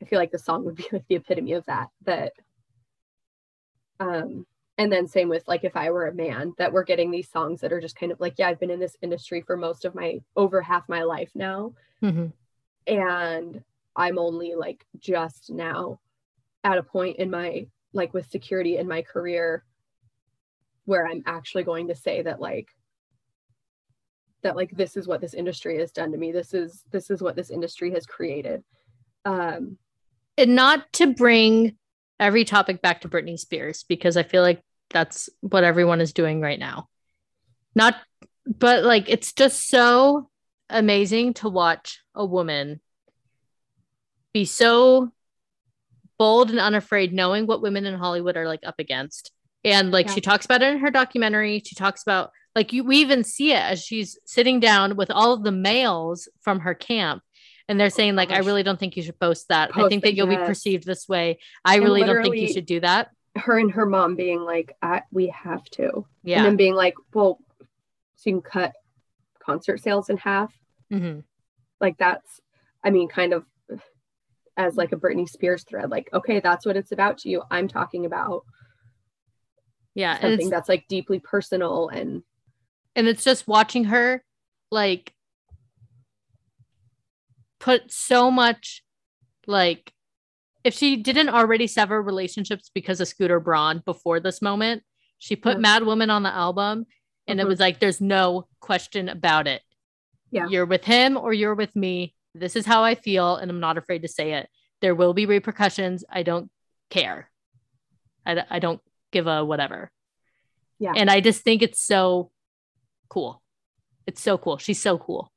i 0.00 0.04
feel 0.06 0.18
like 0.18 0.30
the 0.30 0.38
song 0.38 0.64
would 0.64 0.74
be 0.74 0.86
like 0.90 1.06
the 1.08 1.14
epitome 1.16 1.52
of 1.52 1.64
that 1.66 1.88
that 2.02 2.32
um 4.00 4.46
and 4.80 4.90
then 4.90 5.06
same 5.06 5.28
with 5.28 5.46
like 5.46 5.62
if 5.62 5.76
i 5.76 5.90
were 5.90 6.06
a 6.06 6.14
man 6.14 6.54
that 6.56 6.72
we're 6.72 6.84
getting 6.84 7.10
these 7.10 7.28
songs 7.30 7.60
that 7.60 7.72
are 7.72 7.80
just 7.80 7.96
kind 7.96 8.10
of 8.10 8.18
like 8.18 8.34
yeah 8.38 8.48
i've 8.48 8.58
been 8.58 8.70
in 8.70 8.80
this 8.80 8.96
industry 9.02 9.42
for 9.42 9.56
most 9.56 9.84
of 9.84 9.94
my 9.94 10.18
over 10.36 10.62
half 10.62 10.88
my 10.88 11.02
life 11.02 11.30
now. 11.34 11.74
Mhm. 12.02 12.32
and 12.86 13.62
i'm 13.94 14.18
only 14.18 14.54
like 14.54 14.86
just 14.98 15.50
now 15.50 16.00
at 16.64 16.78
a 16.78 16.82
point 16.82 17.18
in 17.18 17.30
my 17.30 17.66
like 17.92 18.14
with 18.14 18.30
security 18.30 18.78
in 18.78 18.88
my 18.88 19.02
career 19.02 19.64
where 20.86 21.06
i'm 21.06 21.22
actually 21.26 21.62
going 21.62 21.88
to 21.88 21.94
say 21.94 22.22
that 22.22 22.40
like 22.40 22.68
that 24.42 24.56
like 24.56 24.70
this 24.70 24.96
is 24.96 25.06
what 25.06 25.20
this 25.20 25.34
industry 25.34 25.78
has 25.78 25.92
done 25.92 26.12
to 26.12 26.16
me. 26.16 26.32
This 26.32 26.54
is 26.54 26.82
this 26.90 27.10
is 27.10 27.20
what 27.20 27.36
this 27.36 27.50
industry 27.50 27.92
has 27.92 28.06
created. 28.06 28.64
Um 29.26 29.76
And 30.38 30.54
not 30.56 30.90
to 30.94 31.12
bring 31.12 31.76
every 32.18 32.46
topic 32.46 32.80
back 32.80 33.02
to 33.02 33.08
Britney 33.10 33.38
Spears 33.38 33.84
because 33.86 34.16
I 34.16 34.22
feel 34.22 34.42
like 34.42 34.62
that's 34.90 35.28
what 35.40 35.64
everyone 35.64 36.00
is 36.00 36.12
doing 36.12 36.40
right 36.40 36.58
now. 36.58 36.88
Not, 37.74 37.96
but 38.46 38.84
like 38.84 39.08
it's 39.08 39.32
just 39.32 39.68
so 39.68 40.28
amazing 40.68 41.34
to 41.34 41.48
watch 41.48 42.00
a 42.14 42.24
woman 42.24 42.80
be 44.32 44.44
so 44.44 45.12
bold 46.18 46.50
and 46.50 46.60
unafraid, 46.60 47.12
knowing 47.12 47.46
what 47.46 47.62
women 47.62 47.86
in 47.86 47.94
Hollywood 47.94 48.36
are 48.36 48.46
like 48.46 48.60
up 48.64 48.78
against. 48.78 49.32
And 49.64 49.90
like 49.90 50.06
Yeah. 50.06 50.14
she 50.14 50.20
talks 50.20 50.44
about 50.44 50.62
it 50.62 50.72
in 50.72 50.78
her 50.80 50.90
documentary. 50.90 51.62
She 51.64 51.74
talks 51.74 52.02
about 52.02 52.30
like 52.54 52.72
you, 52.72 52.84
we 52.84 52.96
even 52.98 53.24
see 53.24 53.52
it 53.52 53.62
as 53.62 53.82
she's 53.82 54.18
sitting 54.24 54.60
down 54.60 54.96
with 54.96 55.10
all 55.10 55.32
of 55.32 55.44
the 55.44 55.52
males 55.52 56.28
from 56.40 56.60
her 56.60 56.74
camp. 56.74 57.22
And 57.68 57.78
they're 57.78 57.90
saying, 57.90 58.16
like, 58.16 58.32
I 58.32 58.38
really 58.38 58.64
don't 58.64 58.80
think 58.80 58.96
you 58.96 59.02
should 59.04 59.20
post 59.20 59.46
that. 59.48 59.70
I 59.74 59.88
think 59.88 60.02
that 60.02 60.14
you'll 60.14 60.26
be 60.26 60.36
perceived 60.36 60.84
this 60.84 61.08
way. 61.08 61.38
I 61.64 61.76
And 61.76 61.84
really 61.84 62.02
don't 62.02 62.20
think 62.20 62.34
you 62.34 62.52
should 62.52 62.66
do 62.66 62.80
that. 62.80 63.10
Her 63.40 63.58
and 63.58 63.72
her 63.72 63.86
mom 63.86 64.14
being 64.16 64.40
like 64.40 64.76
I, 64.82 65.02
we 65.10 65.28
have 65.28 65.64
to 65.72 65.88
and 65.94 66.04
Yeah. 66.22 66.42
then 66.44 66.56
being 66.56 66.74
like 66.74 66.94
well 67.14 67.38
so 68.16 68.30
you 68.30 68.40
can 68.40 68.42
cut 68.42 68.72
concert 69.38 69.80
sales 69.80 70.08
in 70.10 70.16
half 70.16 70.52
Mhm. 70.92 71.24
like 71.80 71.96
that's 71.98 72.40
i 72.84 72.90
mean 72.90 73.08
kind 73.08 73.32
of 73.32 73.44
as 74.56 74.76
like 74.76 74.92
a 74.92 74.96
britney 74.96 75.28
spears 75.28 75.64
thread 75.64 75.90
like 75.90 76.08
okay 76.12 76.40
that's 76.40 76.66
what 76.66 76.76
it's 76.76 76.92
about 76.92 77.18
to 77.18 77.28
you 77.30 77.42
i'm 77.50 77.68
talking 77.68 78.04
about 78.06 78.44
Yeah. 79.94 80.12
And 80.12 80.20
something 80.22 80.50
that's 80.50 80.68
like 80.68 80.86
deeply 80.88 81.18
personal 81.18 81.88
and 81.88 82.22
and 82.94 83.06
it's 83.08 83.24
just 83.24 83.48
watching 83.48 83.84
her 83.84 84.22
like 84.70 85.14
put 87.58 87.90
so 87.92 88.30
much 88.30 88.82
like 89.46 89.92
if 90.64 90.74
she 90.74 90.96
didn't 90.96 91.28
already 91.30 91.66
sever 91.66 92.00
relationships 92.02 92.70
because 92.74 93.00
of 93.00 93.08
Scooter 93.08 93.40
Braun 93.40 93.82
before 93.84 94.20
this 94.20 94.42
moment, 94.42 94.82
she 95.18 95.36
put. 95.36 95.58
Mad 95.60 95.84
Woman 95.84 96.10
on 96.10 96.22
the 96.22 96.32
album 96.34 96.86
and 97.26 97.40
it 97.40 97.44
Mhm. 97.44 97.48
was 97.48 97.60
like 97.60 97.78
there's 97.80 98.00
no 98.00 98.48
question 98.60 99.08
about 99.08 99.46
it. 99.46 99.62
Yeah. 100.30 100.46
You're 100.48 100.66
with 100.66 100.84
him 100.84 101.16
or 101.16 101.32
you're 101.32 101.54
with 101.54 101.74
me. 101.76 102.14
This 102.34 102.56
is 102.56 102.66
how 102.66 102.84
I 102.84 102.94
feel 102.94 103.36
and 103.36 103.50
I'm 103.50 103.60
not 103.60 103.78
afraid 103.78 104.02
to 104.02 104.08
say 104.08 104.34
it. 104.34 104.48
there 104.82 104.94
will 104.94 105.12
be 105.12 105.26
repercussions. 105.26 106.04
I 106.08 106.22
don't 106.22 106.50
care. 106.88 107.30
I, 108.24 108.42
I 108.48 108.58
don't 108.60 108.80
give 109.12 109.26
a 109.26 109.44
whatever. 109.44 109.90
Yeah. 110.78 110.94
And 110.96 111.10
I 111.10 111.20
just 111.20 111.42
think 111.42 111.60
it's 111.60 111.82
so 111.82 112.30
cool. 113.10 113.42
It's 114.06 114.22
so 114.22 114.38
cool. 114.38 114.56
She's 114.56 114.80
so 114.80 114.96
cool. 114.96 115.30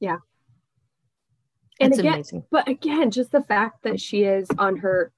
Yeah. 0.00 0.16
And 1.80 1.92
It's 1.92 1.98
again, 2.00 2.14
amazing. 2.14 2.44
but 2.50 2.68
again, 2.68 3.10
just 3.10 3.32
the 3.32 3.42
fact 3.42 3.82
that 3.82 4.00
she 4.00 4.24
is 4.24 4.48
on 4.58 4.76
her 4.78 5.12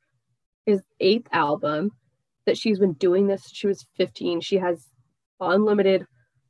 his 0.67 0.83
eighth 1.01 1.29
album, 1.33 1.93
that 2.45 2.59
she's 2.59 2.79
been 2.79 2.93
doing 2.95 3.27
this. 3.27 3.43
since 3.45 3.57
She 3.57 3.67
was 3.67 3.87
15. 3.97 4.41
She 4.41 4.57
has 4.59 4.89
unlimited 5.41 6.07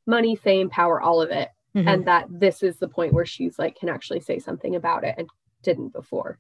money, 0.07 0.35
fame, 0.35 0.71
power, 0.71 1.01
all 1.01 1.21
of 1.21 1.31
it. 1.31 1.51
Mhm. 1.77 1.87
And 1.87 2.05
that 2.07 2.27
this 2.31 2.63
is 2.63 2.79
the 2.79 2.89
point 2.89 3.13
where 3.13 3.27
she's 3.27 3.59
like 3.59 3.77
can 3.77 3.89
actually 3.91 4.21
say 4.21 4.39
something 4.39 4.75
about 4.75 5.05
it 5.05 5.15
and 5.19 5.29
didn't 5.63 5.91
before. 5.93 6.39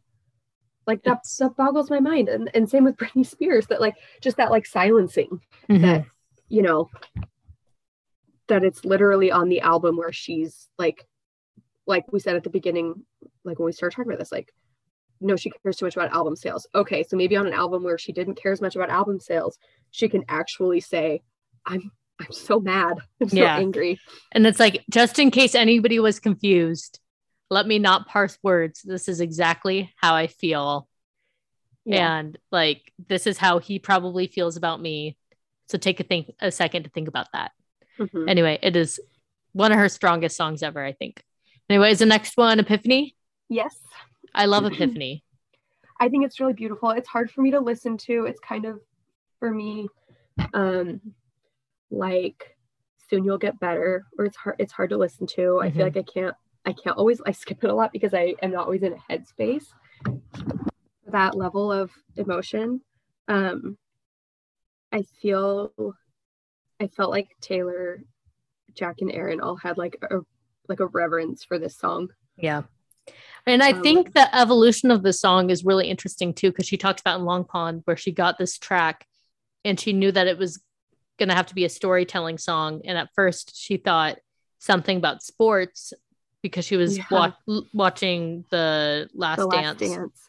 Like 0.86 1.02
that, 1.02 1.18
It's- 1.18 1.36
that 1.36 1.54
boggles 1.56 1.90
my 1.90 2.00
mind. 2.00 2.28
And 2.30 2.50
and 2.54 2.68
same 2.70 2.84
with 2.84 2.96
Britney 2.96 3.26
Spears, 3.26 3.66
that 3.66 3.80
like 3.80 3.96
just 4.22 4.38
that 4.38 4.50
like 4.50 4.64
silencing 4.66 5.40
Mhm. 5.68 5.82
that 5.82 6.06
you 6.48 6.62
know 6.62 6.88
that 8.48 8.64
it's 8.64 8.84
literally 8.84 9.30
on 9.30 9.48
the 9.50 9.60
album 9.60 9.96
where 9.96 10.12
she's 10.12 10.68
like 10.78 11.06
like 11.88 12.04
we 12.12 12.20
said 12.20 12.36
at 12.36 12.44
the 12.44 12.50
beginning 12.50 12.94
like 13.44 13.58
when 13.58 13.66
we 13.66 13.72
started 13.72 13.96
talking 13.96 14.10
about 14.12 14.20
this 14.20 14.32
like 14.32 14.52
no 15.20 15.36
she 15.36 15.50
cares 15.50 15.76
too 15.76 15.86
much 15.86 15.96
about 15.96 16.12
album 16.12 16.36
sales 16.36 16.66
okay 16.74 17.02
so 17.02 17.16
maybe 17.16 17.36
on 17.36 17.46
an 17.46 17.52
album 17.54 17.82
where 17.82 17.98
she 17.98 18.12
didn't 18.12 18.36
care 18.36 18.52
as 18.52 18.60
much 18.60 18.76
about 18.76 18.90
album 18.90 19.18
sales 19.18 19.58
she 19.90 20.08
can 20.08 20.24
actually 20.28 20.80
say 20.80 21.22
i'm 21.66 21.90
i'm 22.20 22.30
so 22.32 22.60
mad 22.60 22.98
i'm 23.20 23.28
so 23.28 23.36
Yeah. 23.36 23.58
angry 23.58 23.98
And 24.32 24.46
it's 24.46 24.60
like, 24.60 24.84
just 24.90 25.18
in 25.18 25.30
case 25.30 25.54
anybody 25.54 25.98
was 25.98 26.20
confused, 26.20 27.00
let 27.50 27.66
me 27.66 27.78
not 27.78 28.06
parse 28.06 28.38
words. 28.42 28.82
This 28.82 29.08
is 29.08 29.20
exactly 29.20 29.92
how 29.96 30.14
I 30.14 30.26
feel. 30.26 30.88
And 31.90 32.38
like, 32.52 32.92
this 33.08 33.26
is 33.26 33.38
how 33.38 33.58
he 33.58 33.78
probably 33.78 34.26
feels 34.26 34.56
about 34.58 34.80
me. 34.80 35.16
So 35.68 35.78
take 35.78 36.00
a 36.00 36.02
think 36.04 36.30
a 36.40 36.50
second 36.50 36.84
to 36.84 36.90
think 36.90 37.08
about 37.08 37.28
that. 37.32 37.52
Mhm. 37.98 38.28
Anyway, 38.28 38.58
it 38.62 38.76
is 38.76 39.00
one 39.52 39.72
of 39.72 39.78
her 39.78 39.88
strongest 39.88 40.36
songs 40.36 40.62
ever, 40.62 40.84
I 40.84 40.92
think. 40.92 41.22
Anyway, 41.70 41.90
is 41.90 41.98
the 41.98 42.06
next 42.06 42.36
one 42.36 42.58
Epiphany? 42.60 43.14
yes 43.48 43.76
I 44.34 44.44
love 44.46 44.64
Epiphany. 44.66 45.24
I 46.00 46.08
think 46.08 46.24
it's 46.24 46.38
really 46.38 46.52
beautiful. 46.52 46.90
It's 46.90 47.08
hard 47.08 47.30
for 47.30 47.40
me 47.40 47.50
to 47.50 47.60
listen 47.60 47.96
to. 47.98 48.26
It's 48.26 48.40
kind 48.40 48.64
of 48.66 48.80
for 49.38 49.50
me 49.50 49.88
um 50.54 51.00
like 51.90 52.56
soon 53.10 53.24
you'll 53.24 53.38
get 53.38 53.58
better 53.58 54.04
or 54.18 54.26
it's 54.26 54.36
hard 54.36 54.56
it's 54.58 54.72
hard 54.72 54.90
to 54.90 54.96
listen 54.96 55.26
to. 55.28 55.60
I 55.60 55.70
Mhm. 55.70 55.74
feel 55.74 55.84
like 55.86 55.96
I 55.96 56.02
can't 56.02 56.36
I 56.66 56.72
can't 56.72 56.96
always 56.96 57.20
I 57.26 57.32
skip 57.32 57.64
it 57.64 57.70
a 57.70 57.74
lot 57.74 57.92
because 57.92 58.14
I 58.14 58.34
am 58.42 58.52
not 58.52 58.64
always 58.66 58.82
in 58.82 58.92
a 58.94 59.12
headspace 59.12 59.66
that 61.06 61.34
level 61.34 61.72
of 61.72 61.90
emotion. 62.16 62.80
Um 63.28 63.76
I 64.92 65.02
feel 65.02 65.72
I 66.80 66.86
felt 66.86 67.10
like 67.10 67.36
Taylor, 67.40 68.02
Jack 68.74 68.96
and 69.00 69.10
Aaron 69.12 69.40
all 69.40 69.56
had 69.56 69.76
like 69.78 69.96
a 70.02 70.20
like 70.68 70.80
a 70.80 70.86
reverence 70.86 71.44
for 71.44 71.58
this 71.58 71.76
song. 71.76 72.10
Yeah. 72.36 72.62
And 73.46 73.62
I 73.62 73.72
Um, 73.72 73.82
think 73.82 74.12
the 74.12 74.34
evolution 74.36 74.90
of 74.90 75.02
the 75.02 75.12
song 75.12 75.50
is 75.50 75.64
really 75.64 75.88
interesting 75.88 76.34
too, 76.34 76.50
because 76.50 76.66
she 76.66 76.76
talks 76.76 77.00
about 77.00 77.18
in 77.18 77.24
Long 77.24 77.44
Pond 77.44 77.82
where 77.84 77.96
she 77.96 78.12
got 78.12 78.38
this 78.38 78.58
track 78.58 79.06
and 79.64 79.80
she 79.80 79.92
knew 79.92 80.12
that 80.12 80.26
it 80.26 80.38
was 80.38 80.62
going 81.18 81.30
to 81.30 81.34
have 81.34 81.46
to 81.46 81.54
be 81.54 81.64
a 81.64 81.68
storytelling 81.70 82.38
song. 82.38 82.82
And 82.84 82.98
at 82.98 83.08
first 83.14 83.56
she 83.56 83.76
thought 83.78 84.18
something 84.58 84.98
about 84.98 85.22
sports 85.22 85.92
because 86.42 86.64
she 86.64 86.76
was 86.76 86.98
Yeah. 86.98 87.04
wa- 87.10 87.62
watching 87.72 88.44
the 88.50 89.08
last, 89.14 89.38
The 89.38 89.48
dance. 89.48 89.80
last 89.80 89.90
dance. 89.96 90.28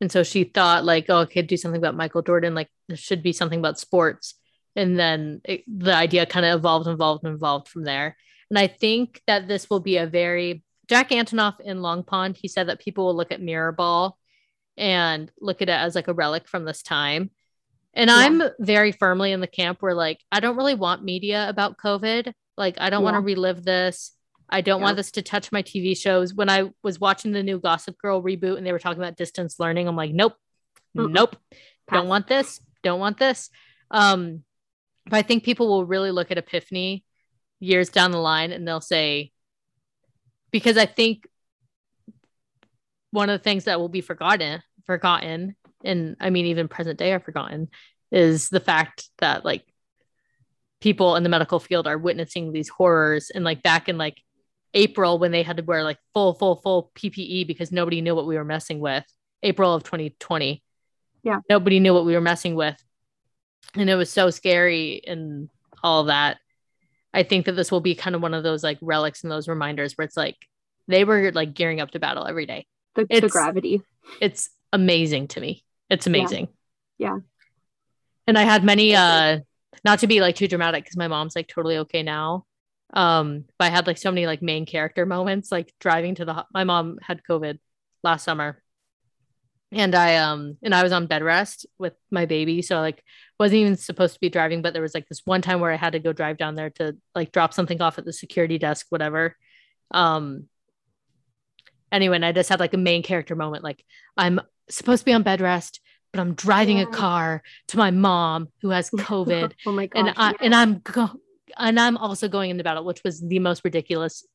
And 0.00 0.12
so 0.12 0.22
she 0.22 0.44
thought 0.44 0.84
like, 0.84 1.06
oh, 1.08 1.20
okay, 1.20 1.42
do 1.42 1.56
something 1.56 1.80
about 1.80 1.96
Michael 1.96 2.22
Jordan. 2.22 2.54
Like 2.54 2.68
there 2.88 2.96
should 2.96 3.22
be 3.22 3.32
something 3.32 3.58
about 3.58 3.78
sports. 3.78 4.34
And 4.76 4.98
then 4.98 5.40
it, 5.44 5.64
the 5.66 5.94
idea 5.94 6.24
kind 6.26 6.46
of 6.46 6.58
evolved, 6.58 6.86
and 6.86 6.94
evolved, 6.94 7.24
and 7.24 7.34
evolved 7.34 7.68
from 7.68 7.84
there. 7.84 8.16
And 8.50 8.58
I 8.58 8.66
think 8.66 9.20
that 9.26 9.46
this 9.48 9.68
will 9.68 9.80
be 9.80 9.96
a 9.98 10.06
very 10.06 10.62
Jack 10.88 11.10
Antonoff 11.10 11.60
in 11.60 11.82
Long 11.82 12.02
Pond. 12.02 12.36
He 12.40 12.48
said 12.48 12.68
that 12.68 12.80
people 12.80 13.06
will 13.06 13.14
look 13.16 13.30
at 13.30 13.42
Mirrorball 13.42 14.12
and 14.76 15.30
look 15.40 15.60
at 15.60 15.68
it 15.68 15.72
as 15.72 15.94
like 15.94 16.08
a 16.08 16.14
relic 16.14 16.48
from 16.48 16.64
this 16.64 16.82
time. 16.82 17.30
And 17.92 18.08
Yeah. 18.08 18.16
I'm 18.16 18.42
very 18.58 18.92
firmly 18.92 19.32
in 19.32 19.40
the 19.40 19.46
camp 19.46 19.82
where 19.82 19.94
like 19.94 20.20
I 20.32 20.40
don't 20.40 20.56
really 20.56 20.74
want 20.74 21.04
media 21.04 21.48
about 21.48 21.76
COVID. 21.76 22.32
Like 22.56 22.76
I 22.80 22.88
don't 22.90 23.02
want 23.02 23.16
to 23.16 23.20
relive 23.20 23.64
this. 23.64 24.12
I 24.48 24.62
don't 24.62 24.80
Yeah. 24.80 24.84
want 24.84 24.96
this 24.96 25.10
to 25.12 25.22
touch 25.22 25.52
my 25.52 25.62
TV 25.62 25.94
shows. 25.94 26.32
When 26.32 26.48
I 26.48 26.70
was 26.82 26.98
watching 26.98 27.32
the 27.32 27.42
new 27.42 27.58
Gossip 27.58 27.98
Girl 27.98 28.22
reboot 28.22 28.56
and 28.56 28.66
they 28.66 28.72
were 28.72 28.78
talking 28.78 29.02
about 29.02 29.16
distance 29.16 29.60
learning, 29.60 29.88
I'm 29.88 29.96
like, 29.96 30.12
nope, 30.12 30.36
Mm-mm. 30.96 31.10
nope, 31.12 31.36
don't 31.92 32.08
want 32.08 32.28
this, 32.28 32.60
don't 32.82 32.98
want 33.00 33.18
this. 33.18 33.50
Um, 33.90 34.42
but 35.04 35.16
I 35.16 35.22
think 35.22 35.44
people 35.44 35.68
will 35.68 35.84
really 35.84 36.10
look 36.12 36.30
at 36.30 36.38
Epiphany 36.38 37.04
years 37.60 37.88
down 37.88 38.10
the 38.10 38.18
line 38.18 38.52
and 38.52 38.66
they'll 38.66 38.80
say, 38.80 39.32
because 40.50 40.76
I 40.76 40.86
think 40.86 41.26
one 43.10 43.30
of 43.30 43.38
the 43.38 43.42
things 43.42 43.64
that 43.64 43.80
will 43.80 43.88
be 43.88 44.00
forgotten, 44.00 44.62
forgotten, 44.86 45.56
and 45.84 46.16
I 46.20 46.30
mean 46.30 46.46
even 46.46 46.68
present 46.68 46.98
day 46.98 47.12
are 47.12 47.20
forgotten, 47.20 47.68
is 48.10 48.48
the 48.48 48.60
fact 48.60 49.08
that 49.18 49.44
like 49.44 49.64
people 50.80 51.16
in 51.16 51.22
the 51.22 51.28
medical 51.28 51.58
field 51.58 51.86
are 51.86 51.98
witnessing 51.98 52.52
these 52.52 52.68
horrors 52.68 53.30
and 53.30 53.44
like 53.44 53.62
back 53.62 53.88
in 53.88 53.98
like 53.98 54.18
April 54.74 55.18
when 55.18 55.32
they 55.32 55.42
had 55.42 55.56
to 55.56 55.62
wear 55.62 55.82
like 55.82 55.98
full, 56.14 56.34
full, 56.34 56.56
full 56.56 56.90
PPE 56.94 57.46
because 57.46 57.72
nobody 57.72 58.00
knew 58.00 58.14
what 58.14 58.26
we 58.26 58.36
were 58.36 58.44
messing 58.44 58.80
with. 58.80 59.04
April 59.42 59.74
of 59.74 59.84
2020. 59.84 60.62
Yeah. 61.22 61.40
Nobody 61.48 61.80
knew 61.80 61.94
what 61.94 62.04
we 62.04 62.14
were 62.14 62.20
messing 62.20 62.54
with. 62.54 62.76
And 63.74 63.88
it 63.88 63.96
was 63.96 64.10
so 64.10 64.30
scary 64.30 65.02
and 65.06 65.48
all 65.82 66.04
that. 66.04 66.38
I 67.14 67.22
think 67.22 67.46
that 67.46 67.52
this 67.52 67.72
will 67.72 67.80
be 67.80 67.94
kind 67.94 68.14
of 68.14 68.22
one 68.22 68.34
of 68.34 68.42
those 68.42 68.62
like 68.62 68.78
relics 68.80 69.22
and 69.22 69.30
those 69.30 69.48
reminders 69.48 69.94
where 69.94 70.04
it's 70.04 70.16
like 70.16 70.36
they 70.86 71.04
were 71.04 71.32
like 71.32 71.54
gearing 71.54 71.80
up 71.80 71.90
to 71.92 71.98
battle 71.98 72.26
every 72.26 72.46
day. 72.46 72.66
The, 72.94 73.04
the 73.04 73.16
It's- 73.16 73.32
gravity. 73.32 73.82
It's 74.20 74.50
amazing 74.72 75.28
to 75.28 75.40
me. 75.40 75.64
It's 75.90 76.06
amazing. 76.06 76.48
Yeah. 76.98 77.18
And 78.26 78.38
I 78.38 78.42
had 78.42 78.64
many 78.64 78.94
uh 78.94 79.40
not 79.84 80.00
to 80.00 80.06
be 80.06 80.20
like 80.20 80.34
too 80.36 80.48
dramatic 80.48 80.84
because 80.84 80.96
my 80.96 81.08
mom's 81.08 81.36
like 81.36 81.48
totally 81.48 81.78
okay 81.78 82.02
now. 82.02 82.44
Um, 82.94 83.44
but 83.58 83.66
I 83.66 83.68
had 83.68 83.86
like 83.86 83.98
so 83.98 84.10
many 84.10 84.26
like 84.26 84.40
main 84.42 84.64
character 84.66 85.04
moments, 85.06 85.52
like 85.52 85.72
driving 85.78 86.14
to 86.16 86.24
the 86.24 86.34
ho- 86.34 86.44
my 86.52 86.64
mom 86.64 86.98
had 87.02 87.22
COVID 87.28 87.58
last 88.02 88.24
summer. 88.24 88.62
And 89.72 89.94
I 89.94 90.16
um 90.16 90.56
and 90.62 90.74
I 90.74 90.82
was 90.82 90.92
on 90.92 91.06
bed 91.06 91.22
rest 91.22 91.66
with 91.78 91.92
my 92.10 92.24
baby. 92.26 92.62
So 92.62 92.80
like 92.80 93.02
wasn't 93.38 93.58
even 93.60 93.76
supposed 93.76 94.14
to 94.14 94.20
be 94.20 94.28
driving, 94.30 94.62
but 94.62 94.72
there 94.72 94.82
was 94.82 94.94
like 94.94 95.08
this 95.08 95.22
one 95.24 95.42
time 95.42 95.60
where 95.60 95.70
I 95.72 95.76
had 95.76 95.92
to 95.92 95.98
go 96.00 96.12
drive 96.12 96.38
down 96.38 96.54
there 96.56 96.70
to 96.70 96.96
like 97.14 97.32
drop 97.32 97.54
something 97.54 97.80
off 97.80 97.98
at 97.98 98.04
the 98.04 98.12
security 98.12 98.58
desk, 98.58 98.86
whatever. 98.90 99.36
Um 99.92 100.48
anyway, 101.92 102.16
and 102.16 102.24
I 102.24 102.32
just 102.32 102.48
had 102.48 102.60
like 102.60 102.74
a 102.74 102.78
main 102.78 103.02
character 103.02 103.34
moment. 103.36 103.64
Like 103.64 103.84
I'm 104.16 104.40
supposed 104.68 105.00
to 105.02 105.04
be 105.04 105.12
on 105.12 105.22
bed 105.22 105.40
rest, 105.40 105.80
but 106.12 106.20
I'm 106.20 106.34
driving 106.34 106.78
Yeah. 106.78 106.84
a 106.84 106.86
car 106.86 107.42
to 107.68 107.76
my 107.78 107.90
mom 107.90 108.48
who 108.62 108.70
has 108.70 108.90
COVID 108.96 109.52
oh 109.66 109.72
my 109.72 109.86
god. 109.86 109.98
and 110.08 110.14
I 110.16 110.34
and 110.40 110.54
I'm 110.54 110.78
go 110.80 111.08
and 111.56 111.80
I'm 111.80 111.96
also 111.96 112.28
going 112.28 112.50
into 112.50 112.64
battle, 112.64 112.84
which 112.84 113.02
was 113.04 113.20
the 113.20 113.38
most 113.38 113.64
ridiculous 113.64 114.26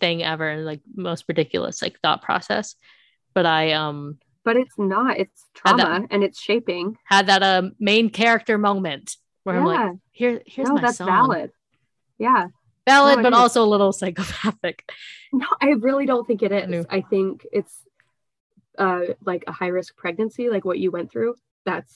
thing 0.00 0.22
ever, 0.22 0.48
and 0.48 0.64
like 0.64 0.80
most 0.94 1.24
ridiculous 1.28 1.80
like 1.82 1.98
thought 2.00 2.22
process. 2.22 2.74
But 3.34 3.46
I 3.46 3.72
um 3.72 4.18
but 4.46 4.56
it's 4.56 4.78
not. 4.78 5.18
It's 5.18 5.44
Had 5.64 5.76
that- 5.78 5.84
trauma 5.84 6.06
and 6.10 6.22
it's 6.24 6.40
shaping. 6.40 6.96
had 7.04 7.26
that 7.26 7.42
um 7.42 7.72
main 7.78 8.08
character 8.08 8.56
moment 8.56 9.16
where 9.42 9.56
I'm 9.58 9.66
Yeah. 9.66 9.84
like, 9.90 9.96
here 10.12 10.42
here's 10.46 10.68
no, 10.68 10.74
my 10.76 10.80
that's 10.80 10.98
song. 10.98 11.08
valid. 11.08 11.50
Yeah. 12.18 12.46
valid, 12.86 13.16
No, 13.18 13.22
but 13.24 13.32
is. 13.32 13.38
also 13.38 13.62
a 13.64 13.70
little 13.74 13.92
psychopathic. 13.92 14.90
No, 15.32 15.46
I 15.60 15.70
really 15.70 16.06
don't 16.06 16.24
think 16.26 16.42
it 16.42 16.52
is. 16.52 16.68
No. 16.68 16.84
I 16.88 17.00
think 17.02 17.44
it's 17.52 17.74
uh 18.78 19.00
like 19.24 19.42
a 19.46 19.52
high 19.52 19.72
risk 19.78 19.96
pregnancy, 19.96 20.48
like 20.48 20.64
what 20.64 20.78
you 20.78 20.90
went 20.92 21.10
through. 21.10 21.34
That's 21.64 21.92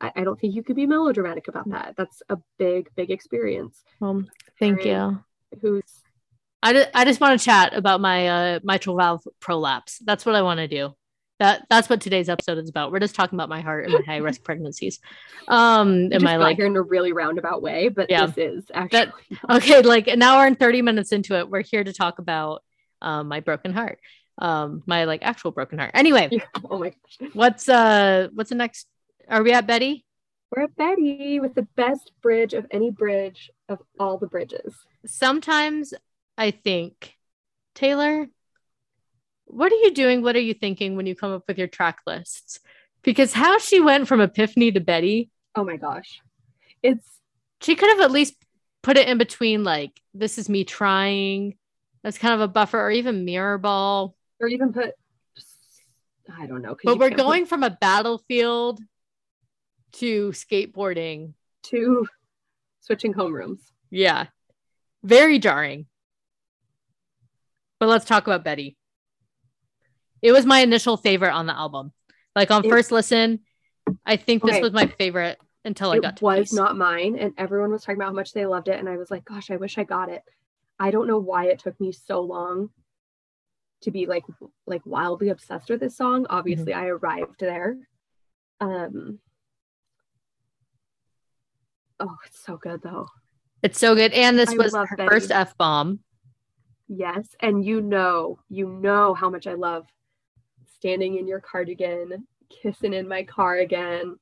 I, 0.00 0.12
I 0.16 0.24
don't 0.24 0.38
think 0.40 0.54
you 0.54 0.62
could 0.62 0.76
be 0.76 0.86
melodramatic 0.86 1.48
about 1.48 1.68
that. 1.70 1.94
That's 1.96 2.22
a 2.28 2.38
big, 2.58 2.90
big 2.96 3.10
experience. 3.10 3.82
Um, 4.00 4.28
thank 4.58 4.84
you. 4.84 5.22
Who's 5.60 6.01
I 6.62 6.72
just, 6.72 6.88
I 6.94 7.04
just 7.04 7.20
want 7.20 7.38
to 7.38 7.44
chat 7.44 7.74
about 7.74 8.00
my 8.00 8.28
uh, 8.28 8.60
mitral 8.62 8.96
valve 8.96 9.22
prolapse. 9.40 9.98
That's 10.04 10.24
what 10.24 10.34
I 10.34 10.42
want 10.42 10.58
to 10.58 10.68
do. 10.68 10.94
That 11.38 11.66
that's 11.68 11.88
what 11.90 12.00
today's 12.00 12.28
episode 12.28 12.58
is 12.58 12.68
about. 12.68 12.92
We're 12.92 13.00
just 13.00 13.16
talking 13.16 13.36
about 13.36 13.48
my 13.48 13.62
heart 13.62 13.84
and 13.86 13.94
my 13.94 14.02
high 14.02 14.18
risk 14.18 14.44
pregnancies. 14.44 15.00
Um, 15.48 16.12
you 16.12 16.20
my 16.20 16.34
got 16.34 16.40
like 16.40 16.56
here 16.56 16.66
in 16.66 16.76
a 16.76 16.82
really 16.82 17.12
roundabout 17.12 17.62
way, 17.62 17.88
but 17.88 18.08
Yeah. 18.10 18.26
this 18.26 18.38
is 18.38 18.64
actually 18.72 19.10
okay, 19.50 19.80
like 19.82 20.06
an 20.06 20.22
hour 20.22 20.46
and 20.46 20.56
30 20.56 20.82
minutes 20.82 21.10
into 21.10 21.36
it, 21.36 21.48
we're 21.50 21.62
here 21.62 21.82
to 21.82 21.92
talk 21.92 22.20
about 22.20 22.62
um, 23.00 23.26
my 23.26 23.40
broken 23.40 23.72
heart. 23.72 23.98
Um, 24.38 24.82
my 24.86 25.04
like 25.04 25.22
actual 25.22 25.50
broken 25.50 25.78
heart. 25.78 25.90
Anyway, 25.94 26.30
oh 26.70 26.78
my 26.78 26.90
gosh. 26.90 27.30
what's 27.32 27.68
uh 27.68 28.28
what's 28.34 28.50
the 28.50 28.56
next 28.56 28.86
are 29.28 29.42
we 29.42 29.52
at 29.52 29.66
Betty? 29.66 30.04
We're 30.54 30.64
at 30.64 30.76
Betty 30.76 31.40
with 31.40 31.54
the 31.54 31.66
best 31.76 32.12
bridge 32.22 32.54
of 32.54 32.66
any 32.70 32.90
bridge 32.90 33.50
of 33.68 33.78
all 33.98 34.16
the 34.18 34.26
bridges. 34.26 34.74
Sometimes 35.06 35.92
I 36.36 36.50
think 36.50 37.14
Taylor, 37.74 38.28
what 39.44 39.72
are 39.72 39.76
you 39.76 39.92
doing? 39.92 40.22
What 40.22 40.36
are 40.36 40.40
you 40.40 40.54
thinking 40.54 40.96
when 40.96 41.06
you 41.06 41.14
come 41.14 41.32
up 41.32 41.44
with 41.46 41.58
your 41.58 41.68
track 41.68 41.98
lists? 42.06 42.60
Because 43.02 43.32
how 43.32 43.58
she 43.58 43.80
went 43.80 44.08
from 44.08 44.20
Epiphany 44.20 44.72
to 44.72 44.80
Betty, 44.80 45.30
Oh 45.54 45.64
my 45.64 45.76
gosh. 45.76 46.20
It's 46.82 47.06
she 47.60 47.76
could 47.76 47.90
have 47.90 48.00
at 48.00 48.10
least 48.10 48.34
put 48.82 48.96
it 48.96 49.08
in 49.08 49.18
between, 49.18 49.62
like, 49.64 50.00
this 50.14 50.38
is 50.38 50.48
me 50.48 50.64
trying. 50.64 51.56
That's 52.02 52.18
kind 52.18 52.34
of 52.34 52.40
a 52.40 52.48
buffer, 52.48 52.80
or 52.80 52.90
even 52.90 53.24
Mirror 53.24 53.58
Ball. 53.58 54.16
or 54.40 54.48
even 54.48 54.72
put 54.72 54.92
I 56.34 56.46
don't 56.46 56.62
know. 56.62 56.76
But 56.82 56.98
we're 56.98 57.08
can't 57.08 57.18
put 57.18 57.24
going 57.24 57.46
from 57.46 57.62
a 57.62 57.70
battlefield 57.70 58.80
to 59.94 60.30
skateboarding. 60.30 61.34
to 61.64 62.06
switching 62.80 63.12
homerooms. 63.12 63.60
Yeah. 63.90 64.26
Very 65.04 65.38
jarring. 65.38 65.86
But 67.82 67.88
let's 67.88 68.04
talk 68.04 68.28
about 68.28 68.44
Betty. 68.44 68.76
It 70.22 70.30
was 70.30 70.46
my 70.46 70.60
initial 70.60 70.96
favorite 70.96 71.32
on 71.32 71.46
the 71.46 71.52
album. 71.52 71.90
Like 72.36 72.52
on 72.52 72.64
It- 72.64 72.68
first 72.68 72.92
listen, 72.92 73.40
I 74.06 74.14
think 74.14 74.44
this 74.44 74.60
was 74.60 74.70
my 74.72 74.86
favorite 74.86 75.36
until 75.64 75.90
I 75.90 75.98
got 75.98 76.12
it 76.12 76.16
to 76.18 76.24
was 76.24 76.52
not 76.52 76.76
mine 76.76 77.18
and 77.18 77.32
everyone 77.36 77.72
was 77.72 77.82
talking 77.82 77.96
about 77.96 78.10
how 78.10 78.12
much 78.12 78.34
they 78.34 78.46
loved 78.46 78.68
it 78.68 78.78
and 78.78 78.88
i 78.88 78.96
was 78.96 79.10
like 79.10 79.24
gosh 79.24 79.50
i 79.50 79.56
wish 79.56 79.78
i 79.78 79.84
got 79.84 80.08
it 80.10 80.22
i 80.78 80.90
don't 80.92 81.06
know 81.08 81.18
why 81.18 81.46
it 81.46 81.58
took 81.58 81.80
me 81.80 81.90
so 81.92 82.20
long 82.20 82.70
to 83.80 83.90
be 83.90 84.06
like 84.06 84.22
like 84.66 84.82
wildly 84.84 85.28
obsessed 85.30 85.68
with 85.70 85.78
this 85.80 85.96
song 85.96 86.24
obviously 86.30 86.72
Mm-hmm. 86.72 86.82
i 86.82 86.86
arrived 86.86 87.38
there 87.40 87.76
um 88.60 89.18
oh 92.00 92.16
it's 92.26 92.44
so 92.44 92.56
good 92.56 92.80
though 92.82 93.08
It's 93.62 93.78
so 93.78 93.94
good. 93.96 94.12
And 94.12 94.36
this 94.38 94.50
I 94.50 94.54
was 94.56 94.72
her 94.74 94.96
Betty. 94.96 95.08
first 95.08 95.30
F 95.32 95.56
bomb. 95.58 96.00
Yes 96.94 97.26
and 97.40 97.64
you 97.64 97.80
know 97.80 98.38
you 98.48 98.68
know 98.68 99.14
how 99.14 99.30
much 99.30 99.46
i 99.46 99.54
love 99.54 99.86
standing 100.74 101.16
in 101.18 101.26
your 101.26 101.40
cardigan 101.40 102.26
kissing 102.50 102.92
in 102.92 103.08
my 103.08 103.22
car 103.22 103.56
again 103.58 104.16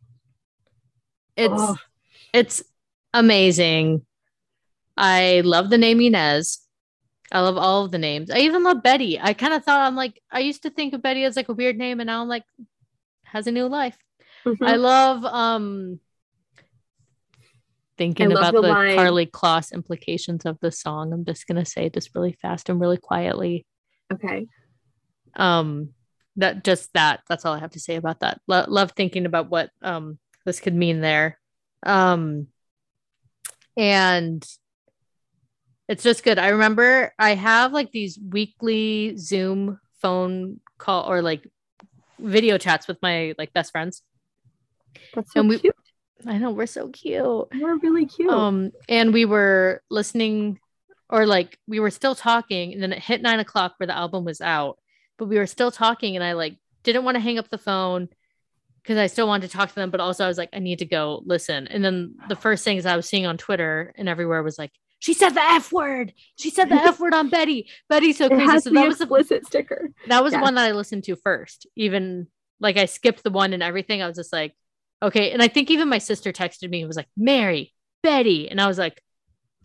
It's 1.36 1.52
Oh. 1.56 1.76
it's 2.32 2.62
amazing. 3.14 4.04
I 4.96 5.40
love 5.44 5.70
the 5.70 5.78
name 5.78 6.00
Inez. 6.00 6.60
I 7.32 7.40
love 7.40 7.56
all 7.56 7.84
of 7.84 7.90
the 7.92 7.98
names. 7.98 8.30
I 8.30 8.38
even 8.38 8.62
love 8.62 8.82
Betty. 8.82 9.18
I 9.18 9.32
kind 9.34 9.54
of 9.54 9.64
thought 9.64 9.80
I'm 9.86 9.96
like 9.96 10.20
I 10.30 10.40
used 10.40 10.62
to 10.64 10.70
think 10.70 10.92
of 10.94 11.02
Betty 11.02 11.24
as 11.24 11.36
like 11.36 11.48
a 11.48 11.54
weird 11.54 11.76
name, 11.78 12.00
and 12.00 12.06
now 12.08 12.20
I'm 12.22 12.28
like 12.28 12.44
has 13.24 13.46
a 13.46 13.52
new 13.52 13.66
life. 13.66 13.96
Mhm. 14.44 14.58
I 14.62 14.76
love 14.76 15.24
um 15.24 15.98
thinking 18.00 18.32
about 18.32 18.54
the 18.54 18.62
line- 18.62 18.96
Karlie 18.96 19.30
Kloss 19.30 19.72
implications 19.74 20.46
of 20.46 20.58
the 20.60 20.72
song. 20.72 21.12
I'm 21.12 21.26
just 21.26 21.46
gonna 21.46 21.66
say 21.66 21.90
this 21.90 22.14
really 22.14 22.32
fast 22.32 22.70
and 22.70 22.80
really 22.80 22.96
quietly. 22.96 23.66
okay 24.10 24.46
Um 25.36 25.90
that 26.36 26.64
just 26.64 26.92
that 26.94 27.20
that's 27.28 27.44
all 27.44 27.52
I 27.54 27.58
have 27.60 27.72
to 27.72 27.80
say 27.80 27.96
about 27.96 28.20
that. 28.20 28.40
Lo- 28.48 28.64
love 28.68 28.92
thinking 28.96 29.26
about 29.26 29.50
what 29.50 29.68
um 29.82 30.18
this 30.46 30.60
could 30.60 30.74
mean 30.74 31.00
there. 31.02 31.38
Um 31.84 32.46
and 33.76 34.44
it's 35.88 36.02
just 36.02 36.22
good. 36.24 36.38
I 36.38 36.48
remember 36.48 37.12
I 37.18 37.34
have 37.34 37.72
like 37.72 37.90
these 37.90 38.18
weekly 38.18 39.16
Zoom 39.18 39.78
phone 40.00 40.60
call 40.78 41.10
or 41.10 41.20
like 41.20 41.46
video 42.18 42.56
chats 42.58 42.88
with 42.88 42.96
my 43.02 43.34
like 43.36 43.52
best 43.52 43.72
friends. 43.72 44.02
that's 45.14 45.32
so 45.34 45.40
And 45.40 45.48
we- 45.50 45.58
cute 45.58 45.74
I 46.26 46.38
know 46.38 46.50
we're 46.50 46.66
so 46.66 46.88
cute. 46.88 47.48
We're 47.54 47.76
really 47.78 48.06
cute 48.06 48.30
Um, 48.30 48.70
and 48.88 49.12
we 49.12 49.24
were 49.24 49.82
listening, 49.90 50.58
or 51.08 51.26
like 51.26 51.58
we 51.66 51.80
were 51.80 51.90
still 51.90 52.14
talking, 52.14 52.72
and 52.72 52.82
then 52.82 52.92
it 52.92 52.98
hit 53.00 53.22
nine 53.22 53.40
o'clock 53.40 53.74
where 53.78 53.86
the 53.86 53.96
album 53.96 54.24
was 54.24 54.40
out, 54.40 54.78
but 55.18 55.26
we 55.26 55.38
were 55.38 55.46
still 55.46 55.70
talking, 55.70 56.16
and 56.16 56.24
I 56.24 56.32
like 56.32 56.56
didn't 56.82 57.04
want 57.04 57.16
to 57.16 57.20
hang 57.20 57.38
up 57.38 57.48
the 57.50 57.58
phone 57.58 58.08
because 58.82 58.96
I 58.96 59.06
still 59.08 59.26
wanted 59.26 59.48
to 59.50 59.56
talk 59.56 59.68
to 59.68 59.74
them, 59.74 59.90
but 59.90 60.00
also 60.00 60.24
I 60.24 60.28
was 60.28 60.38
like, 60.38 60.48
I 60.54 60.58
need 60.58 60.78
to 60.78 60.86
go 60.86 61.22
listen. 61.26 61.66
And 61.68 61.84
then 61.84 62.14
the 62.28 62.36
first 62.36 62.64
things 62.64 62.86
I 62.86 62.96
was 62.96 63.06
seeing 63.06 63.26
on 63.26 63.36
Twitter 63.36 63.92
and 63.98 64.08
everywhere 64.08 64.42
was 64.42 64.58
like, 64.58 64.70
she 65.00 65.12
said 65.12 65.30
the 65.30 65.42
F 65.42 65.70
word. 65.72 66.14
She 66.36 66.48
said 66.50 66.70
the 66.70 66.76
F 66.76 66.98
word 66.98 67.12
on 67.12 67.28
Betty. 67.36 67.68
Betty's 67.90 68.16
so 68.18 68.28
crazy. 68.28 68.46
So 68.60 68.70
that 68.70 68.86
was 68.88 68.98
the 68.98 69.04
explicit 69.04 69.46
sticker 69.46 69.90
that 70.08 70.22
was 70.24 70.32
Yeah. 70.32 70.38
the 70.40 70.42
one 70.44 70.54
that 70.54 70.66
I 70.68 70.72
listened 70.72 71.04
to 71.04 71.16
first. 71.16 71.66
Even 71.76 72.26
like 72.58 72.78
I 72.78 72.86
skipped 72.86 73.22
the 73.22 73.30
one 73.30 73.52
and 73.52 73.62
everything. 73.62 74.00
I 74.02 74.06
was 74.06 74.16
just 74.16 74.32
like, 74.32 74.54
okay. 75.02 75.32
And 75.32 75.42
I 75.42 75.48
think 75.48 75.70
even 75.70 75.88
my 75.88 75.98
sister 75.98 76.32
texted 76.32 76.68
me 76.70 76.80
and 76.80 76.88
was 76.88 76.96
like, 76.96 77.08
Mary, 77.16 77.72
Betty. 78.02 78.50
And 78.50 78.60
I 78.60 78.66
was 78.66 78.78
like, 78.78 79.02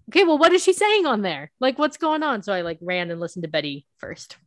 okay, 0.10 0.24
well, 0.24 0.38
what 0.38 0.53
is 0.53 0.64
she 0.64 0.74
saying 0.74 1.06
on 1.06 1.22
there? 1.22 1.52
Like, 1.60 1.78
what's 1.80 1.98
going 1.98 2.24
on? 2.24 2.44
So 2.44 2.53
I 2.53 2.62
like 2.62 2.80
ran 2.82 3.12
and 3.12 3.20
listened 3.20 3.44
to 3.44 3.49
Betty 3.49 3.86
first. 3.98 4.38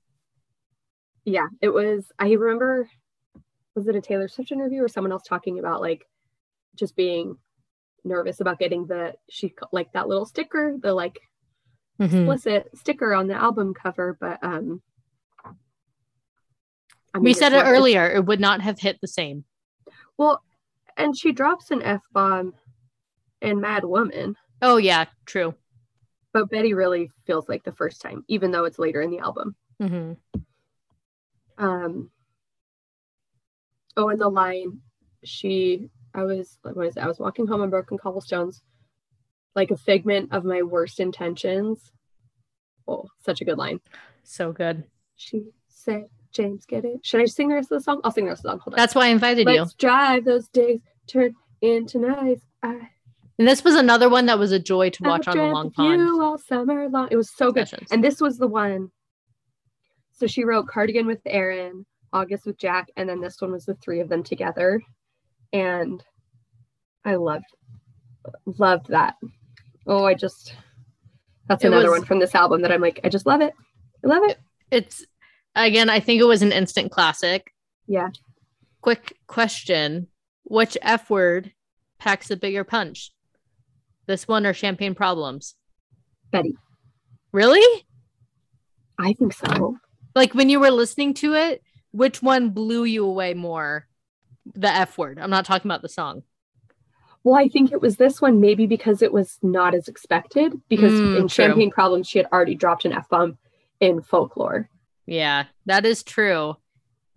yeah 1.25 1.47
it 1.61 1.69
was 1.69 2.11
i 2.19 2.31
remember 2.33 2.89
was 3.75 3.87
it 3.87 3.95
a 3.97 4.01
taylor 4.01 4.29
swift 4.29 4.51
interview 4.51 4.83
or 4.83 4.89
someone 4.89 5.13
else 5.13 5.25
talking 5.29 5.59
about 5.59 5.83
like 5.83 6.07
just 6.75 6.97
being 6.97 7.37
nervous 8.03 8.41
about 8.41 8.59
getting 8.59 8.87
the 8.87 9.13
she 9.29 9.53
like 9.71 9.93
that 9.93 10.09
little 10.09 10.25
sticker 10.25 10.77
the 10.81 10.95
like 10.95 11.19
Mhm. 12.01 12.05
explicit 12.05 12.71
sticker 12.75 13.13
on 13.13 13.27
the 13.27 13.35
album 13.35 13.75
cover 13.75 14.17
but 14.19 14.39
um 14.43 14.81
I 17.15 17.19
We 17.19 17.35
said 17.35 17.53
it 17.53 17.65
earlier. 17.67 18.07
It 18.09 18.25
would 18.27 18.41
not 18.41 18.61
have 18.61 18.79
hit 18.79 18.99
the 19.03 19.09
same. 19.09 19.45
well 20.17 20.43
and 20.99 21.17
she 21.17 21.33
drops 21.33 21.71
an 21.71 21.83
f-bomb 21.83 22.53
in 23.41 23.61
mad 23.61 23.85
woman. 23.85 24.37
Oh, 24.61 24.77
yeah, 24.77 25.07
true. 25.25 25.55
but 26.35 26.51
betty 26.51 26.75
really 26.75 27.11
feels 27.27 27.49
like 27.49 27.65
the 27.65 27.73
first 27.73 28.03
time 28.03 28.25
even 28.29 28.51
though 28.51 28.65
it's 28.65 28.79
later 28.79 29.01
in 29.01 29.11
the 29.11 29.21
album. 29.21 29.57
Hmm 29.81 30.13
um 31.59 32.11
oh 33.97 34.09
and 34.09 34.21
the 34.21 34.29
line 34.29 34.81
she 35.25 35.91
i 36.15 36.23
was 36.23 36.59
what 36.63 36.87
is 36.87 36.97
it? 36.97 37.03
I 37.03 37.09
was 37.09 37.19
walking 37.19 37.47
home 37.49 37.63
on 37.63 37.71
broken 37.71 37.99
cobblestones 37.99 38.63
like 39.57 39.73
a 39.73 39.77
figment 39.77 40.33
of 40.33 40.45
my 40.45 40.63
worst 40.63 41.01
intentions. 41.01 41.91
Oh 42.87 43.09
such 43.25 43.41
a 43.41 43.45
good 43.45 43.59
line. 43.59 43.81
So 44.23 44.53
good. 44.53 44.85
she 45.17 45.47
said 45.69 46.05
james 46.39 46.65
get 46.67 46.85
it 46.85 47.05
should 47.05 47.21
i 47.21 47.25
sing 47.27 47.49
the 47.49 47.55
rest 47.55 47.71
of 47.73 47.79
the 47.79 47.83
song 47.83 48.01
i'll 48.05 48.11
sing 48.13 48.25
the 48.25 48.31
rest 48.31 48.41
of 48.41 48.45
the 48.45 48.49
song 48.51 48.59
hold 48.61 48.75
on 48.75 48.77
That's 48.79 48.95
why 48.95 49.07
I 49.07 49.09
invited 49.09 49.47
you. 49.49 49.61
let's 49.61 49.75
drive 49.75 50.25
those 50.25 50.49
days 50.49 50.81
turn 51.07 51.35
into 51.61 51.99
nights 51.99 52.45
I 52.63 52.89
And 53.39 53.47
this 53.49 53.63
was 53.65 53.75
another 53.77 54.09
one 54.09 54.27
that 54.27 54.39
was 54.39 54.53
a 54.53 54.59
joy 54.59 54.91
to 54.91 55.03
watch 55.05 55.27
on 55.29 55.37
the 55.37 55.45
Long 55.45 55.71
Pond. 55.71 56.01
you 56.01 56.23
all 56.23 56.39
summer 56.39 56.89
long 56.89 57.09
it 57.11 57.17
was 57.17 57.31
so 57.35 57.53
good 57.53 57.69
sessions. 57.69 57.89
And 57.93 58.03
this 58.03 58.21
was 58.21 58.39
the 58.39 58.49
one. 58.49 58.91
So 60.13 60.27
she 60.27 60.43
wrote 60.45 60.67
Cardigan 60.67 61.07
with 61.07 61.21
Aaron, 61.27 61.87
August 62.13 62.47
with 62.47 62.59
Jack, 62.59 62.89
and 62.97 63.09
then 63.09 63.21
this 63.21 63.41
one 63.41 63.53
was 63.53 63.65
the 63.65 63.75
three 63.77 64.01
of 64.01 64.09
them 64.09 64.23
together. 64.25 64.81
And 65.53 66.03
I 67.05 67.15
loved 67.15 67.45
loved 68.45 68.89
that. 68.89 69.15
Oh, 69.87 70.05
I 70.05 70.15
just 70.15 70.55
that's 71.49 71.63
It 71.65 71.69
another 71.69 71.91
was- 71.91 72.01
one 72.01 72.07
from 72.07 72.19
this 72.19 72.35
album 72.35 72.63
that 72.63 72.73
I'm 72.73 72.81
like, 72.81 73.01
I 73.05 73.09
just 73.09 73.27
love 73.27 73.41
it. 73.41 73.55
I 74.05 74.07
love 74.09 74.23
it. 74.25 74.39
it's 74.71 75.05
again, 75.67 75.91
I 75.91 76.01
think 76.01 76.21
it 76.21 76.25
was 76.27 76.43
an 76.43 76.53
instant 76.53 76.91
classic. 76.91 77.53
Yeah. 77.87 78.09
Quick 78.81 79.17
question. 79.27 80.09
Which 80.45 80.79
F 80.83 81.11
word 81.11 81.53
packs 81.99 82.31
a 82.31 82.37
bigger 82.37 82.65
punch? 82.65 83.13
This 84.07 84.27
one 84.27 84.47
or 84.47 84.55
champagne 84.55 84.95
problems? 84.95 85.55
Betty. 86.31 86.57
Really? 87.33 87.85
I 88.99 89.13
think 89.13 89.33
so. 89.33 89.77
Like 90.15 90.35
when 90.35 90.49
you 90.49 90.61
were 90.61 90.71
listening 90.71 91.15
to 91.15 91.35
it, 91.35 91.63
which 91.91 92.23
one 92.23 92.51
blew 92.51 92.85
you 92.85 93.05
away 93.05 93.35
more? 93.35 93.87
The 94.55 94.69
F 94.69 94.97
word. 94.97 95.19
I'm 95.19 95.31
not 95.31 95.45
talking 95.45 95.71
about 95.71 95.83
the 95.83 95.89
song. 95.89 96.23
Well, 97.25 97.39
I 97.39 97.49
think 97.49 97.73
it 97.73 97.83
was 97.83 97.97
this 97.97 98.23
one, 98.23 98.41
maybe 98.41 98.67
because 98.67 99.03
it 99.03 99.13
was 99.13 99.39
not 99.43 99.75
as 99.75 99.89
expected, 99.89 100.55
because 100.69 100.95
Mm, 100.95 101.17
in 101.17 101.29
true. 101.29 101.45
Champagne 101.45 101.71
Problems, 101.71 102.09
she 102.09 102.19
had 102.19 102.29
already 102.33 102.55
dropped 102.55 102.85
an 102.87 102.93
F 102.93 103.09
bomb 103.11 103.37
in 103.81 104.01
folklore. 104.01 104.71
Yeah, 105.09 105.45
that 105.65 105.87
is 105.87 106.03
true. 106.03 106.51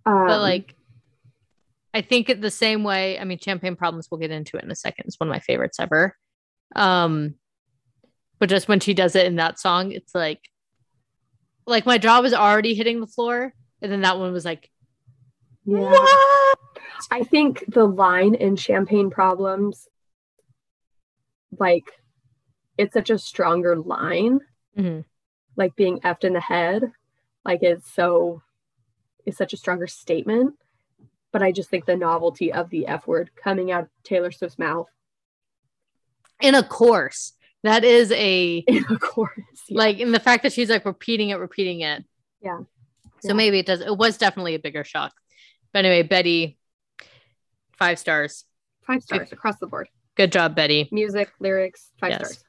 Um, 0.06 0.26
but 0.26 0.40
like 0.40 0.74
I 1.92 2.00
think 2.00 2.30
it 2.30 2.40
the 2.40 2.50
same 2.50 2.84
way. 2.84 3.18
I 3.18 3.24
mean, 3.24 3.38
Champagne 3.38 3.76
Problems. 3.76 4.08
We'll 4.10 4.18
get 4.18 4.30
into 4.30 4.56
it 4.56 4.64
in 4.64 4.70
a 4.70 4.74
second. 4.74 5.04
It's 5.06 5.20
one 5.20 5.28
of 5.28 5.32
my 5.32 5.40
favorites 5.40 5.78
ever. 5.78 6.16
Um, 6.74 7.34
but 8.38 8.48
just 8.48 8.66
when 8.66 8.80
she 8.80 8.94
does 8.94 9.14
it 9.14 9.26
in 9.26 9.36
that 9.36 9.60
song, 9.60 9.92
it's 9.92 10.14
like, 10.14 10.40
like 11.66 11.84
my 11.84 11.98
jaw 11.98 12.20
was 12.22 12.32
already 12.32 12.74
hitting 12.74 13.00
the 13.00 13.06
floor, 13.06 13.52
and 13.82 13.92
then 13.92 14.00
that 14.00 14.18
one 14.18 14.32
was 14.32 14.46
like, 14.46 14.70
yeah. 15.66 15.80
what? 15.90 16.58
I 17.10 17.24
think 17.24 17.62
the 17.68 17.84
line 17.84 18.34
in 18.34 18.56
Champagne 18.56 19.10
Problems, 19.10 19.86
like, 21.58 21.84
it's 22.78 22.94
such 22.94 23.10
a 23.10 23.18
stronger 23.18 23.76
line, 23.76 24.40
Mhm. 24.78 25.04
like 25.56 25.76
being 25.76 26.00
effed 26.00 26.24
in 26.24 26.32
the 26.32 26.40
head, 26.40 26.90
like, 27.44 27.62
it's 27.62 27.90
so, 27.92 28.42
is 29.26 29.36
such 29.36 29.52
a 29.52 29.56
stronger 29.56 29.86
statement. 29.86 30.54
But 31.32 31.42
I 31.42 31.50
just 31.52 31.70
think 31.70 31.86
the 31.86 31.96
novelty 31.96 32.52
of 32.52 32.68
the 32.70 32.86
F 32.86 33.06
word 33.06 33.30
coming 33.34 33.70
out 33.72 33.84
of 33.84 33.88
Taylor 34.04 34.30
Swift's 34.30 34.58
mouth, 34.58 34.88
In 36.40 36.54
a 36.54 36.62
course, 36.62 37.32
that 37.62 37.84
is 37.84 38.12
a 38.12 38.56
in 38.68 38.84
a 38.90 38.98
chorus. 38.98 39.32
like 39.70 39.98
in 39.98 40.12
the 40.12 40.20
fact 40.20 40.42
that 40.42 40.52
she's 40.52 40.68
like 40.68 40.84
repeating 40.84 41.30
it, 41.30 41.36
repeating 41.36 41.80
it. 41.80 42.04
Yeah. 42.42 42.58
So 43.20 43.28
Yeah. 43.28 43.32
maybe 43.34 43.60
it 43.60 43.66
does. 43.66 43.80
It 43.80 43.96
was 43.96 44.18
definitely 44.18 44.54
a 44.56 44.58
bigger 44.58 44.84
shock. 44.84 45.12
But 45.72 45.84
anyway, 45.86 46.02
Betty, 46.02 46.58
five 47.78 47.98
stars. 47.98 48.44
Five 48.86 49.02
stars 49.02 49.32
across 49.32 49.56
the 49.58 49.66
board. 49.66 49.88
Good 50.16 50.32
job, 50.32 50.54
Betty. 50.54 50.88
Music, 50.92 51.32
lyrics, 51.40 51.92
five 51.98 52.10
Yes. 52.10 52.18
stars. 52.18 52.44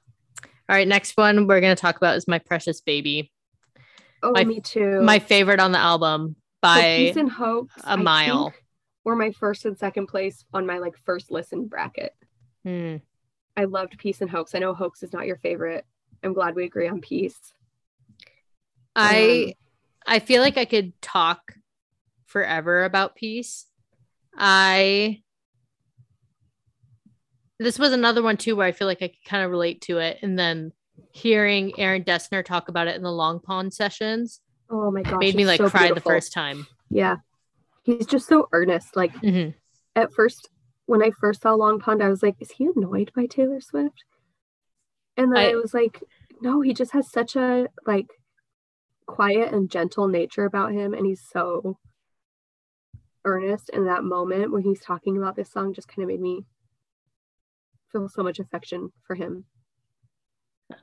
All 0.68 0.76
right, 0.76 0.88
next 0.88 1.16
one 1.16 1.48
we're 1.48 1.62
going 1.62 1.76
to 1.76 1.82
talk 1.82 1.96
about 1.96 2.18
is 2.18 2.28
My 2.28 2.40
Precious 2.40 2.82
Baby. 2.82 3.32
Oh, 4.24 4.32
My- 4.32 4.46
me 4.46 4.62
too. 4.62 5.02
My 5.02 5.20
favorite 5.20 5.60
on 5.60 5.72
the 5.74 5.80
album 5.80 6.36
So 6.38 6.40
by 6.62 6.82
Peace 6.98 7.18
and 7.18 7.30
Hoax, 7.30 7.74
a 7.84 7.98
mile. 7.98 8.52
think, 8.52 8.64
were 9.04 9.16
my 9.18 9.32
first 9.32 9.66
and 9.66 9.78
second 9.78 10.08
place 10.08 10.46
on 10.54 10.66
my 10.66 10.78
like 10.80 10.96
first 11.06 11.30
listen 11.30 11.68
bracket. 11.68 12.16
Hmm. 12.64 12.98
I 13.58 13.66
loved 13.66 13.98
Peace 14.00 14.22
and 14.22 14.30
Hoax. 14.30 14.56
I 14.56 14.60
know 14.60 14.74
Hoax 14.74 15.04
is 15.04 15.14
not 15.14 15.28
your 15.28 15.36
favorite. 15.38 15.86
I'm 16.24 16.34
glad 16.34 16.56
we 16.56 16.64
agree 16.64 16.88
on 16.88 17.02
Peace. 17.02 17.54
I 18.96 19.56
I 20.08 20.20
feel 20.20 20.42
like 20.42 20.58
I 20.58 20.66
could 20.66 21.00
talk 21.02 21.54
forever 22.26 22.84
about 22.86 23.16
peace. 23.16 23.66
I 24.38 25.22
this 27.60 27.78
was 27.80 27.92
another 27.94 28.22
one 28.24 28.38
too 28.38 28.56
where 28.56 28.68
I 28.68 28.72
feel 28.72 28.88
like 28.88 29.02
I 29.02 29.08
could 29.10 29.24
kind 29.26 29.44
of 29.44 29.52
relate 29.52 29.82
to 29.82 29.98
it, 30.00 30.20
and 30.22 30.38
then 30.40 30.72
hearing 31.12 31.78
Aaron 31.80 32.04
Dessner 32.04 32.44
talk 32.44 32.70
about 32.70 32.88
it 32.88 32.96
in 32.96 33.04
the 33.04 33.12
Long 33.12 33.40
Pond 33.40 33.74
sessions 33.74 34.42
Oh 34.70 34.90
my 34.92 35.04
gosh, 35.04 35.20
made 35.20 35.36
me 35.36 35.46
like 35.46 35.60
so 35.60 35.70
cry 35.70 35.92
the 35.92 36.02
first 36.02 36.34
time. 36.34 36.66
Yeah, 36.90 37.18
he's 37.84 38.06
just 38.08 38.28
so 38.28 38.48
earnest. 38.52 38.96
Like 38.96 39.14
Mhm. 39.16 39.54
at 39.96 40.12
first, 40.14 40.50
when 40.86 41.04
I 41.04 41.12
first 41.20 41.42
saw 41.42 41.54
Long 41.54 41.80
Pond, 41.80 42.02
I 42.02 42.10
was 42.10 42.24
like, 42.24 42.36
is 42.40 42.52
he 42.52 42.66
annoyed 42.76 43.12
by 43.16 43.26
Taylor 43.28 43.62
Swift? 43.62 44.04
And 45.18 45.32
then 45.32 45.38
I, 45.40 45.52
I- 45.52 45.56
was 45.56 45.74
like, 45.74 46.02
no, 46.42 46.62
he 46.62 46.74
just 46.74 46.92
has 46.94 47.12
such 47.12 47.36
a 47.36 47.68
like 47.86 48.08
quiet 49.06 49.54
and 49.54 49.70
gentle 49.70 50.08
nature 50.08 50.46
about 50.46 50.72
him, 50.72 50.94
and 50.94 51.06
he's 51.06 51.22
so 51.32 51.78
earnest. 53.26 53.70
And 53.72 53.88
that 53.88 54.04
moment 54.04 54.52
when 54.52 54.64
he's 54.64 54.82
talking 54.82 55.18
about 55.18 55.36
this 55.36 55.52
song 55.52 55.74
just 55.74 55.88
kind 55.88 56.04
of 56.04 56.08
made 56.08 56.22
me 56.22 56.46
feel 57.92 58.10
so 58.10 58.24
much 58.24 58.40
affection 58.40 58.92
for 59.06 59.16
him. 59.16 59.46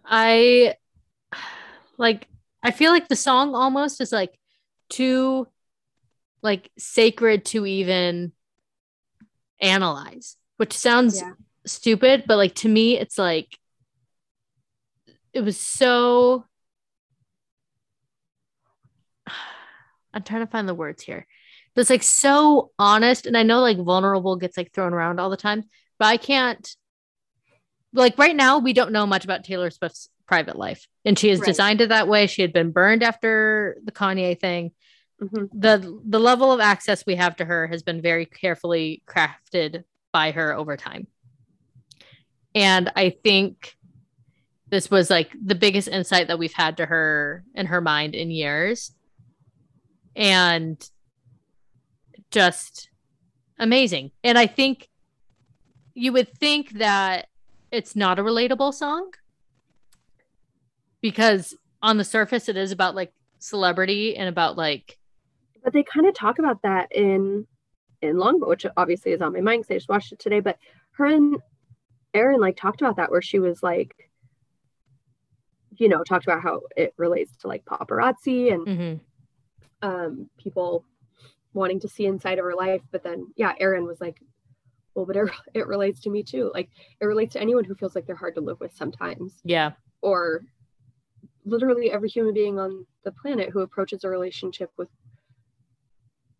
I 0.04 0.74
like 1.98 2.26
I 2.62 2.70
feel 2.70 2.92
like 2.92 3.08
the 3.08 3.16
song 3.16 3.54
almost 3.54 4.00
is 4.00 4.12
like 4.12 4.38
too 4.88 5.46
like 6.42 6.70
sacred 6.78 7.44
to 7.46 7.66
even 7.66 8.32
analyze, 9.60 10.36
which 10.56 10.72
sounds 10.72 11.20
Yeah. 11.20 11.32
stupid, 11.66 12.24
but 12.26 12.36
like 12.36 12.54
to 12.56 12.68
me 12.68 12.98
it's 12.98 13.18
like 13.18 13.58
it 15.32 15.42
was 15.42 15.58
so 15.58 16.44
I'm 20.12 20.22
trying 20.22 20.44
to 20.44 20.50
find 20.50 20.68
the 20.68 20.74
words 20.74 21.02
here. 21.02 21.26
But 21.74 21.82
it's 21.82 21.90
like 21.90 22.02
so 22.02 22.72
honest 22.78 23.26
and 23.26 23.36
I 23.36 23.42
know 23.44 23.60
like 23.60 23.78
vulnerable 23.78 24.36
gets 24.36 24.56
like 24.56 24.72
thrown 24.72 24.92
around 24.92 25.20
all 25.20 25.30
the 25.30 25.36
time, 25.36 25.64
but 25.98 26.06
I 26.06 26.16
can't 26.16 26.68
like 27.92 28.16
right 28.18 28.36
now 28.36 28.58
we 28.58 28.72
don't 28.72 28.92
know 28.92 29.06
much 29.06 29.24
about 29.24 29.44
Taylor 29.44 29.70
Swift's 29.70 30.08
private 30.26 30.56
life. 30.56 30.86
And 31.04 31.18
she 31.18 31.28
has 31.30 31.40
Right. 31.40 31.46
designed 31.46 31.80
it 31.80 31.88
that 31.88 32.06
way. 32.08 32.26
She 32.28 32.42
had 32.42 32.52
been 32.52 32.70
burned 32.70 33.02
after 33.02 33.76
the 33.84 33.92
Kanye 33.92 34.38
thing. 34.38 34.72
Mhm. 35.20 35.50
the 35.52 36.00
the 36.06 36.18
level 36.18 36.50
of 36.50 36.60
access 36.60 37.04
we 37.04 37.14
have 37.16 37.36
to 37.36 37.44
her 37.44 37.66
has 37.66 37.82
been 37.82 38.00
very 38.00 38.24
carefully 38.24 39.02
crafted 39.06 39.84
by 40.12 40.30
her 40.30 40.54
over 40.56 40.78
time. 40.78 41.08
And 42.54 42.90
i 42.96 43.10
think 43.10 43.76
this 44.70 44.90
was 44.90 45.10
like 45.10 45.32
the 45.44 45.54
biggest 45.54 45.88
insight 45.88 46.28
that 46.28 46.38
we've 46.38 46.54
had 46.54 46.78
to 46.78 46.86
her 46.86 47.44
in 47.54 47.66
her 47.66 47.80
mind 47.82 48.14
in 48.14 48.30
years. 48.30 48.92
And 50.16 50.82
just 52.30 52.88
amazing. 53.58 54.12
And 54.24 54.38
i 54.38 54.46
think 54.46 54.88
you 55.94 56.12
would 56.12 56.32
think 56.38 56.78
that 56.78 57.26
it's 57.70 57.94
not 57.94 58.18
a 58.18 58.22
relatable 58.22 58.74
song 58.74 59.10
because 61.00 61.54
on 61.82 61.96
the 61.96 62.04
surface 62.04 62.48
it 62.48 62.56
is 62.56 62.72
about 62.72 62.94
like 62.94 63.12
celebrity 63.38 64.16
and 64.16 64.28
about 64.28 64.56
like 64.56 64.98
but 65.62 65.72
they 65.72 65.82
kind 65.82 66.06
of 66.06 66.14
talk 66.14 66.38
about 66.38 66.62
that 66.62 66.88
in 66.94 67.46
in 68.02 68.18
Long 68.18 68.40
Pond, 68.40 68.48
which 68.48 68.66
obviously 68.76 69.12
is 69.12 69.20
on 69.20 69.32
my 69.32 69.40
mind 69.40 69.62
because 69.62 69.74
I 69.74 69.78
just 69.78 69.88
watched 69.88 70.12
it 70.12 70.18
today. 70.18 70.40
But 70.40 70.58
her 70.92 71.06
and 71.06 71.36
Aaron 72.14 72.40
like 72.40 72.56
talked 72.56 72.80
about 72.80 72.96
that 72.96 73.10
where 73.10 73.22
she 73.22 73.38
was 73.38 73.62
like, 73.62 74.10
you 75.76 75.88
know, 75.88 76.02
talked 76.02 76.24
about 76.24 76.42
how 76.42 76.62
it 76.76 76.94
relates 76.96 77.36
to 77.38 77.48
like 77.48 77.64
paparazzi 77.64 78.52
and 78.52 78.66
mhm. 78.66 79.00
um, 79.82 80.30
people 80.38 80.84
wanting 81.52 81.80
to 81.80 81.88
see 81.88 82.06
inside 82.06 82.38
of 82.38 82.44
her 82.44 82.54
life. 82.54 82.82
But 82.90 83.02
then, 83.02 83.32
yeah, 83.36 83.52
Aaron 83.58 83.86
was 83.86 84.00
like, 84.00 84.20
well, 84.94 85.06
but 85.06 85.16
it, 85.16 85.30
it 85.54 85.66
relates 85.66 86.00
to 86.00 86.10
me 86.10 86.22
too. 86.22 86.50
Like 86.54 86.70
it 87.00 87.06
relates 87.06 87.32
to 87.34 87.40
anyone 87.40 87.64
who 87.64 87.74
feels 87.74 87.94
like 87.94 88.06
they're 88.06 88.16
hard 88.16 88.34
to 88.36 88.40
live 88.40 88.60
with 88.60 88.72
sometimes, 88.74 89.40
yeah 89.44 89.72
or 90.02 90.42
literally 91.44 91.90
every 91.90 92.08
human 92.08 92.32
being 92.32 92.58
on 92.58 92.86
the 93.04 93.12
planet 93.12 93.50
who 93.50 93.60
approaches 93.60 94.04
a 94.04 94.08
relationship 94.08 94.70
with 94.78 94.88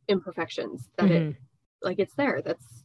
imperfections 0.09 0.89
that 0.97 1.11
it 1.11 1.23
Mhm. 1.23 1.37
like 1.83 1.99
it's 1.99 2.15
there 2.15 2.43
that's 2.43 2.85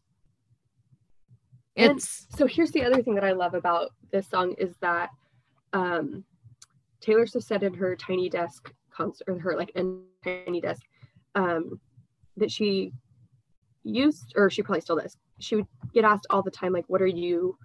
And- 1.77 1.97
it's 1.97 2.27
so 2.37 2.45
here's 2.45 2.71
the 2.71 2.83
other 2.83 3.01
thing 3.01 3.15
that 3.15 3.23
i 3.23 3.31
love 3.31 3.53
about 3.53 3.91
this 4.11 4.27
song 4.27 4.53
is 4.57 4.75
that 4.77 5.09
um 5.73 6.23
taylor 7.01 7.25
swift 7.25 7.47
said 7.47 7.63
in 7.63 7.73
her 7.73 7.95
tiny 7.95 8.29
desk 8.29 8.73
concert 8.91 9.27
or 9.27 9.39
her 9.39 9.55
like 9.57 9.71
in 9.71 10.05
tiny 10.23 10.61
desk 10.61 10.83
um 11.35 11.79
that 12.37 12.51
she 12.51 12.93
used 13.83 14.33
or 14.35 14.49
she 14.49 14.61
probably 14.61 14.81
still 14.81 14.97
does 14.97 15.17
she 15.39 15.55
would 15.57 15.67
get 15.93 16.05
asked 16.05 16.27
all 16.29 16.41
the 16.41 16.51
time 16.51 16.71
like 16.73 16.85
what 16.87 17.01
are 17.01 17.07
you 17.07 17.57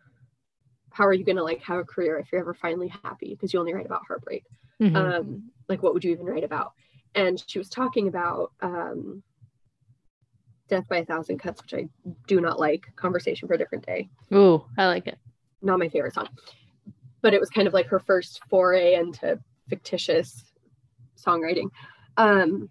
how 0.93 1.07
are 1.07 1.13
you 1.13 1.25
going 1.25 1.37
to 1.37 1.43
like 1.45 1.63
have 1.63 1.79
a 1.79 1.85
career 1.85 2.19
if 2.19 2.33
you're 2.33 2.41
ever 2.41 2.53
finally 2.53 2.89
happy? 3.05 3.31
Because 3.31 3.53
you 3.53 3.61
only 3.61 3.73
write 3.73 3.87
about 3.87 4.03
heartbreak. 4.07 4.45
Mhm. 4.81 4.97
um 4.97 5.51
like 5.69 5.83
what 5.83 5.95
would 5.95 6.05
you 6.05 6.11
even 6.13 6.27
write 6.27 6.45
about? 6.45 6.73
And 7.15 7.43
she 7.47 7.59
was 7.59 7.69
talking 7.69 8.09
about 8.09 8.53
um 8.61 9.23
death 10.69 10.87
by 10.89 10.99
a 10.99 11.05
thousand 11.05 11.39
cuts 11.39 11.61
which 11.63 11.75
i 11.75 11.89
do 12.27 12.41
not 12.41 12.59
like. 12.59 12.87
Conversation 12.97 13.47
for 13.49 13.55
a 13.55 13.59
different 13.59 13.87
day. 13.87 14.09
Ooh 14.33 14.65
i 14.79 14.87
like 14.87 15.07
it. 15.07 15.19
Not 15.63 15.79
my 15.79 15.89
favorite 15.89 16.15
song. 16.15 16.29
But 17.23 17.35
it 17.35 17.41
was 17.41 17.51
kind 17.51 17.69
of 17.69 17.75
like 17.75 17.87
her 17.87 17.99
first 18.01 18.41
foray 18.49 18.95
into 18.95 19.39
fictitious 19.69 20.43
songwriting. 21.17 21.69
Um 22.17 22.69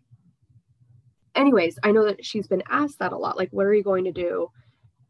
anyways 1.36 1.78
i 1.84 1.92
know 1.92 2.06
that 2.06 2.26
she's 2.26 2.48
been 2.48 2.64
asked 2.70 2.98
that 3.00 3.14
a 3.14 3.18
lot 3.18 3.38
like 3.38 3.50
what 3.52 3.66
are 3.66 3.74
you 3.74 3.84
going 3.84 4.04
to 4.04 4.12
do 4.12 4.50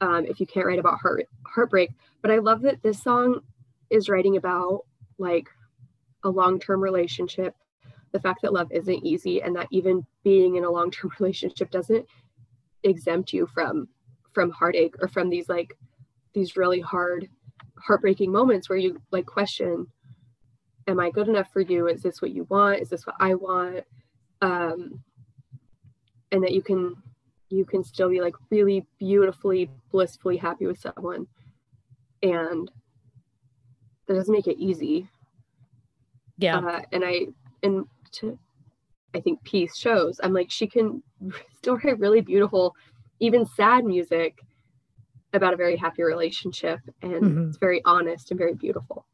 um, 0.01 0.25
if 0.25 0.39
you 0.39 0.45
can't 0.45 0.65
write 0.65 0.79
about 0.79 0.99
heart 0.99 1.27
heartbreak 1.45 1.91
but 2.21 2.31
i 2.31 2.37
love 2.37 2.61
that 2.61 2.81
this 2.81 3.01
song 3.01 3.41
is 3.89 4.09
writing 4.09 4.37
about 4.37 4.85
like 5.17 5.49
a 6.23 6.29
long-term 6.29 6.81
relationship 6.81 7.55
the 8.11 8.19
fact 8.19 8.41
that 8.41 8.53
love 8.53 8.71
isn't 8.71 9.05
easy 9.05 9.41
and 9.41 9.55
that 9.55 9.67
even 9.71 10.05
being 10.23 10.55
in 10.55 10.63
a 10.63 10.69
long-term 10.69 11.11
relationship 11.19 11.69
doesn't 11.71 12.05
exempt 12.83 13.33
you 13.33 13.45
from 13.47 13.87
from 14.33 14.51
heartache 14.51 14.95
or 15.01 15.07
from 15.07 15.29
these 15.29 15.49
like 15.49 15.75
these 16.33 16.55
really 16.55 16.79
hard 16.79 17.27
heartbreaking 17.77 18.31
moments 18.31 18.69
where 18.69 18.77
you 18.77 19.01
like 19.11 19.25
question 19.25 19.87
am 20.87 20.99
i 20.99 21.09
good 21.09 21.27
enough 21.27 21.51
for 21.51 21.61
you? 21.61 21.87
Is 21.87 22.01
this 22.01 22.21
what 22.21 22.31
you 22.31 22.45
want? 22.49 22.79
Is 22.79 22.89
this 22.89 23.05
what 23.05 23.15
i 23.19 23.35
want? 23.35 23.83
Um 24.41 25.03
and 26.31 26.43
that 26.43 26.53
you 26.53 26.61
can 26.61 26.95
you 27.49 27.65
can 27.65 27.83
still 27.83 28.09
be 28.09 28.21
like 28.21 28.35
really 28.49 28.85
beautifully 28.99 29.69
blissfully 29.91 30.37
happy 30.37 30.65
with 30.67 30.79
someone. 30.79 31.27
And 32.21 32.69
that 34.07 34.13
doesn't 34.13 34.31
make 34.33 34.47
it 34.47 34.57
easy. 34.57 35.07
Yeah. 36.37 36.59
Uh, 36.59 36.81
and 36.91 37.03
i 37.05 37.27
and 37.63 37.85
to 38.13 38.37
i 39.13 39.19
think 39.19 39.43
peace 39.43 39.75
shows. 39.77 40.19
I'm 40.23 40.33
like 40.33 40.49
she 40.49 40.67
can 40.67 41.03
still 41.57 41.77
write 41.77 41.99
really 41.99 42.21
beautiful 42.21 42.75
even 43.19 43.45
sad 43.45 43.83
music 43.83 44.39
about 45.33 45.53
a 45.53 45.57
very 45.57 45.75
happy 45.75 46.03
relationship. 46.03 46.79
And 47.01 47.21
Mhm. 47.23 47.49
it's 47.49 47.57
very 47.57 47.81
honest 47.85 48.31
and 48.31 48.37
very 48.37 48.53
beautiful. 48.53 49.05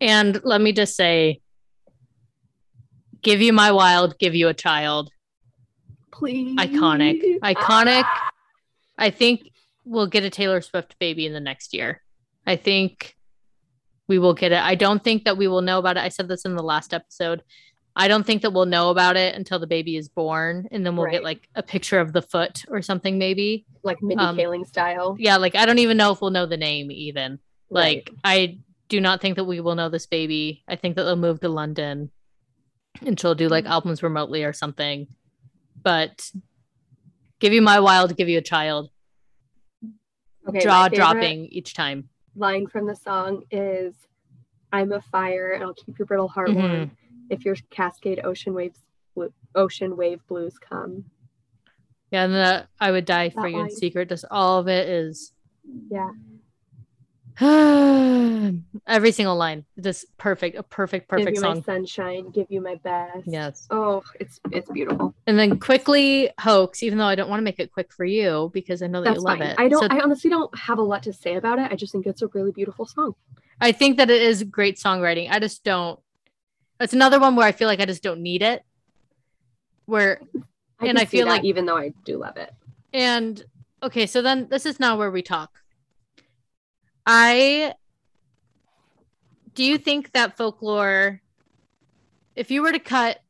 And 0.00 0.40
let 0.44 0.60
me 0.60 0.72
just 0.72 0.94
say 0.94 1.40
give 3.22 3.40
you 3.42 3.52
my 3.52 3.72
wild 3.72 4.18
give 4.18 4.34
you 4.34 4.48
a 4.48 4.54
child 4.54 5.10
please. 6.18 6.56
Iconic. 6.56 7.20
Iconic 7.40 8.02
Ah! 8.04 8.30
i 8.98 9.10
think 9.10 9.50
we'll 9.84 10.06
get 10.06 10.24
a 10.24 10.30
taylor 10.30 10.60
swift 10.60 10.98
baby 10.98 11.26
in 11.26 11.32
the 11.32 11.40
next 11.40 11.74
year. 11.74 12.02
I 12.46 12.56
think 12.56 13.14
we 14.08 14.18
will 14.18 14.34
get 14.34 14.52
it. 14.52 14.60
I 14.62 14.74
don't 14.74 15.02
think 15.02 15.24
that 15.24 15.36
we 15.36 15.48
will 15.48 15.62
know 15.62 15.78
about 15.78 15.96
it. 15.96 16.00
I 16.04 16.08
said 16.08 16.28
this 16.28 16.44
in 16.44 16.54
the 16.56 16.62
last 16.62 16.94
episode. 16.94 17.42
I 17.94 18.08
don't 18.08 18.24
think 18.26 18.42
that 18.42 18.52
we'll 18.52 18.66
know 18.66 18.90
about 18.90 19.16
it 19.16 19.34
until 19.34 19.58
the 19.58 19.66
baby 19.66 19.96
is 19.96 20.08
born 20.08 20.68
and 20.70 20.84
then 20.84 20.96
we'll 20.96 21.10
get 21.10 21.24
like 21.24 21.48
a 21.54 21.62
picture 21.62 21.98
of 21.98 22.12
the 22.12 22.22
foot 22.22 22.64
or 22.68 22.82
something 22.82 23.16
maybe. 23.18 23.64
Like 23.82 24.02
mindy 24.02 24.22
Um, 24.24 24.36
kaling 24.36 24.66
style. 24.66 25.16
yeah 25.18 25.36
like 25.36 25.54
i 25.54 25.64
don't 25.66 25.78
even 25.78 25.96
know 25.96 26.12
if 26.12 26.20
we'll 26.20 26.30
know 26.30 26.46
the 26.46 26.56
name 26.56 26.90
even. 26.90 27.38
Right. 27.70 27.96
like 28.06 28.10
i 28.24 28.58
do 28.88 29.00
not 29.00 29.20
think 29.20 29.36
that 29.36 29.44
we 29.44 29.60
will 29.60 29.74
know 29.74 29.88
this 29.88 30.06
baby. 30.06 30.62
I 30.68 30.76
think 30.76 30.96
that 30.96 31.04
they'll 31.04 31.16
move 31.16 31.40
to 31.40 31.48
london 31.48 32.10
and 33.04 33.18
she'll 33.20 33.34
do 33.34 33.48
like 33.48 33.66
albums 33.66 34.02
remotely 34.02 34.42
or 34.44 34.52
something. 34.52 35.06
But 35.82 36.30
give 37.40 37.52
you 37.52 37.62
my 37.62 37.80
wild, 37.80 38.16
give 38.16 38.28
you 38.28 38.38
a 38.38 38.42
child. 38.42 38.90
Okay, 40.48 40.60
favorite 40.60 40.94
dropping 40.96 41.46
each 41.46 41.74
time. 41.74 42.08
line 42.36 42.66
from 42.66 42.86
the 42.86 42.94
song 42.94 43.42
is 43.50 43.94
I'm 44.72 44.92
a 44.92 45.00
fire 45.00 45.52
and 45.52 45.64
I'll 45.64 45.74
keep 45.74 45.98
your 45.98 46.06
brittle 46.06 46.28
heart 46.28 46.50
Mhm. 46.50 46.54
warm 46.54 46.96
if 47.30 47.44
your 47.44 47.56
cascade 47.70 48.20
ocean 48.24 48.52
waves 48.54 48.80
ocean 49.54 49.96
wave 49.96 50.20
blues 50.28 50.58
come. 50.58 51.10
Yeah, 52.10 52.24
and 52.24 52.34
the 52.34 52.68
I 52.78 52.90
would 52.90 53.06
die 53.06 53.30
for 53.30 53.42
That 53.42 53.52
you 53.52 53.60
in 53.60 53.70
secret. 53.70 54.08
Just 54.10 54.26
all 54.30 54.58
of 54.60 54.68
it 54.68 54.88
is 54.88 55.32
Yeah. 55.90 56.10
every 58.86 59.12
single 59.12 59.36
line. 59.36 59.64
Just 59.80 60.06
perfect, 60.16 60.56
a 60.56 60.62
perfect, 60.62 61.08
perfect 61.08 61.26
give 61.28 61.34
you 61.34 61.40
song. 61.40 61.56
my 61.56 61.62
sunshine, 61.62 62.30
give 62.30 62.46
you 62.50 62.60
my 62.60 62.76
best. 62.76 63.26
Yes. 63.26 63.66
Oh, 63.70 64.02
it's 64.18 64.40
it's 64.52 64.70
beautiful. 64.70 65.14
And 65.26 65.38
then 65.38 65.58
quickly 65.58 66.30
hoax, 66.40 66.82
even 66.82 66.98
though 66.98 67.04
I 67.06 67.14
don't 67.14 67.28
want 67.28 67.40
to 67.40 67.44
make 67.44 67.60
it 67.60 67.72
quick 67.72 67.92
for 67.92 68.04
you 68.04 68.50
because 68.54 68.82
I 68.82 68.86
know 68.86 69.02
that 69.02 69.10
That's 69.10 69.18
you 69.18 69.24
love 69.24 69.38
fine. 69.38 69.48
it. 69.48 69.56
I 69.58 69.68
don't 69.68 69.82
So 69.90 69.96
I 69.96 70.00
honestly 70.00 70.30
don't 70.30 70.56
have 70.58 70.78
a 70.78 70.82
lot 70.82 71.02
to 71.04 71.12
say 71.12 71.34
about 71.36 71.58
it. 71.58 71.70
I 71.70 71.76
just 71.76 71.92
think 71.92 72.06
it's 72.06 72.22
a 72.22 72.28
really 72.28 72.52
beautiful 72.52 72.86
song. 72.86 73.14
I 73.60 73.72
think 73.72 73.96
that 73.98 74.10
it 74.10 74.22
is 74.22 74.42
great 74.44 74.76
songwriting. 74.78 75.30
I 75.30 75.38
just 75.38 75.64
don't. 75.64 75.98
It's 76.80 76.92
another 76.92 77.18
one 77.18 77.36
where 77.36 77.46
I 77.46 77.52
feel 77.52 77.68
like 77.68 77.80
I 77.80 77.86
just 77.86 78.02
don't 78.02 78.20
need 78.20 78.42
it. 78.42 78.62
Where 79.86 80.20
I 80.80 80.86
And 80.88 80.98
I 80.98 81.04
feel 81.04 81.26
like- 81.26 81.44
even 81.44 81.64
though 81.66 81.76
I 81.76 81.92
do 82.04 82.18
love 82.18 82.36
it. 82.36 82.52
and 82.92 83.42
okay, 83.82 84.06
so 84.06 84.22
then 84.22 84.48
this 84.48 84.64
is 84.66 84.80
now 84.80 84.96
where 84.96 85.10
we 85.10 85.22
talk. 85.22 85.50
I 87.06 87.74
do 89.54 89.64
you 89.64 89.78
think 89.78 90.12
that 90.12 90.36
folklore 90.36 91.22
if 92.34 92.50
you 92.50 92.60
were 92.62 92.72
to 92.72 92.78
cut 92.78 93.20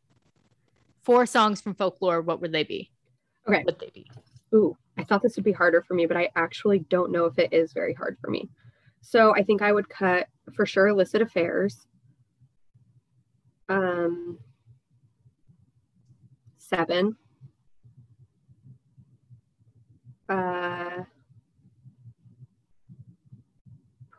four 1.02 1.26
songs 1.26 1.60
from 1.60 1.74
folklore, 1.74 2.20
what 2.20 2.40
would 2.40 2.50
they 2.50 2.64
be? 2.64 2.90
Okay. 3.46 3.58
What 3.58 3.66
would 3.66 3.78
they 3.78 3.90
be? 3.94 4.10
Ooh, 4.54 4.76
I 4.98 5.04
thought 5.04 5.22
this 5.22 5.36
would 5.36 5.44
be 5.44 5.52
harder 5.52 5.82
for 5.82 5.94
me, 5.94 6.06
but 6.06 6.16
I 6.16 6.30
actually 6.34 6.80
don't 6.80 7.12
know 7.12 7.26
if 7.26 7.38
it 7.38 7.52
is 7.52 7.72
very 7.72 7.94
hard 7.94 8.18
for 8.20 8.30
me. 8.30 8.48
So 9.02 9.34
I 9.36 9.44
think 9.44 9.62
I 9.62 9.72
would 9.72 9.88
cut 9.88 10.26
for 10.54 10.66
sure 10.66 10.88
illicit 10.88 11.22
affairs. 11.22 11.86
Um 13.68 14.38
seven. 16.58 17.16
Uh 20.28 21.04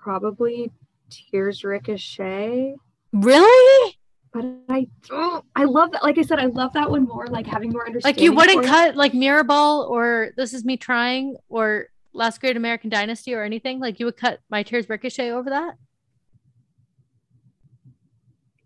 probably 0.07 0.71
tears 1.09 1.65
ricochet. 1.65 2.73
Really? 3.11 3.97
But 4.31 4.45
I 4.69 4.87
oh, 5.11 5.43
I 5.53 5.65
love 5.65 5.91
that. 5.91 6.01
Like 6.01 6.17
I 6.17 6.21
said, 6.21 6.39
I 6.39 6.45
love 6.45 6.71
that 6.73 6.89
one 6.89 7.03
more, 7.03 7.27
like 7.27 7.45
having 7.45 7.71
more 7.71 7.85
understanding. 7.85 8.15
Like 8.15 8.23
you 8.23 8.31
wouldn't 8.31 8.65
cut 8.65 8.95
like 8.95 9.11
Mirrorball 9.11 9.89
or 9.89 10.29
This 10.37 10.53
Is 10.53 10.63
Me 10.63 10.77
Trying 10.77 11.35
or 11.49 11.87
Last 12.13 12.39
Great 12.39 12.55
American 12.55 12.89
Dynasty 12.89 13.33
or 13.33 13.43
anything? 13.43 13.81
Like 13.81 13.99
you 13.99 14.05
would 14.05 14.15
cut 14.15 14.39
My 14.49 14.63
Tears 14.63 14.87
Ricochet 14.87 15.29
over 15.31 15.49
that? 15.49 15.75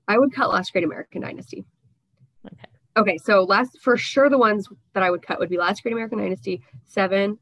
I 0.07 0.19
would 0.19 0.35
cut 0.35 0.51
Last 0.51 0.71
Great 0.73 0.83
American 0.83 1.21
Dynasty. 1.21 1.65
Okay. 2.45 2.67
Okay, 2.97 3.17
so 3.17 3.45
last 3.45 3.79
for 3.81 3.97
sure 3.97 4.29
the 4.29 4.37
ones 4.37 4.67
that 4.93 5.01
I 5.01 5.09
would 5.09 5.25
cut 5.25 5.39
would 5.39 5.49
be 5.49 5.57
Last 5.57 5.81
Great 5.81 5.93
American 5.93 6.19
Dynasty, 6.19 6.61
Seven, 6.85 7.39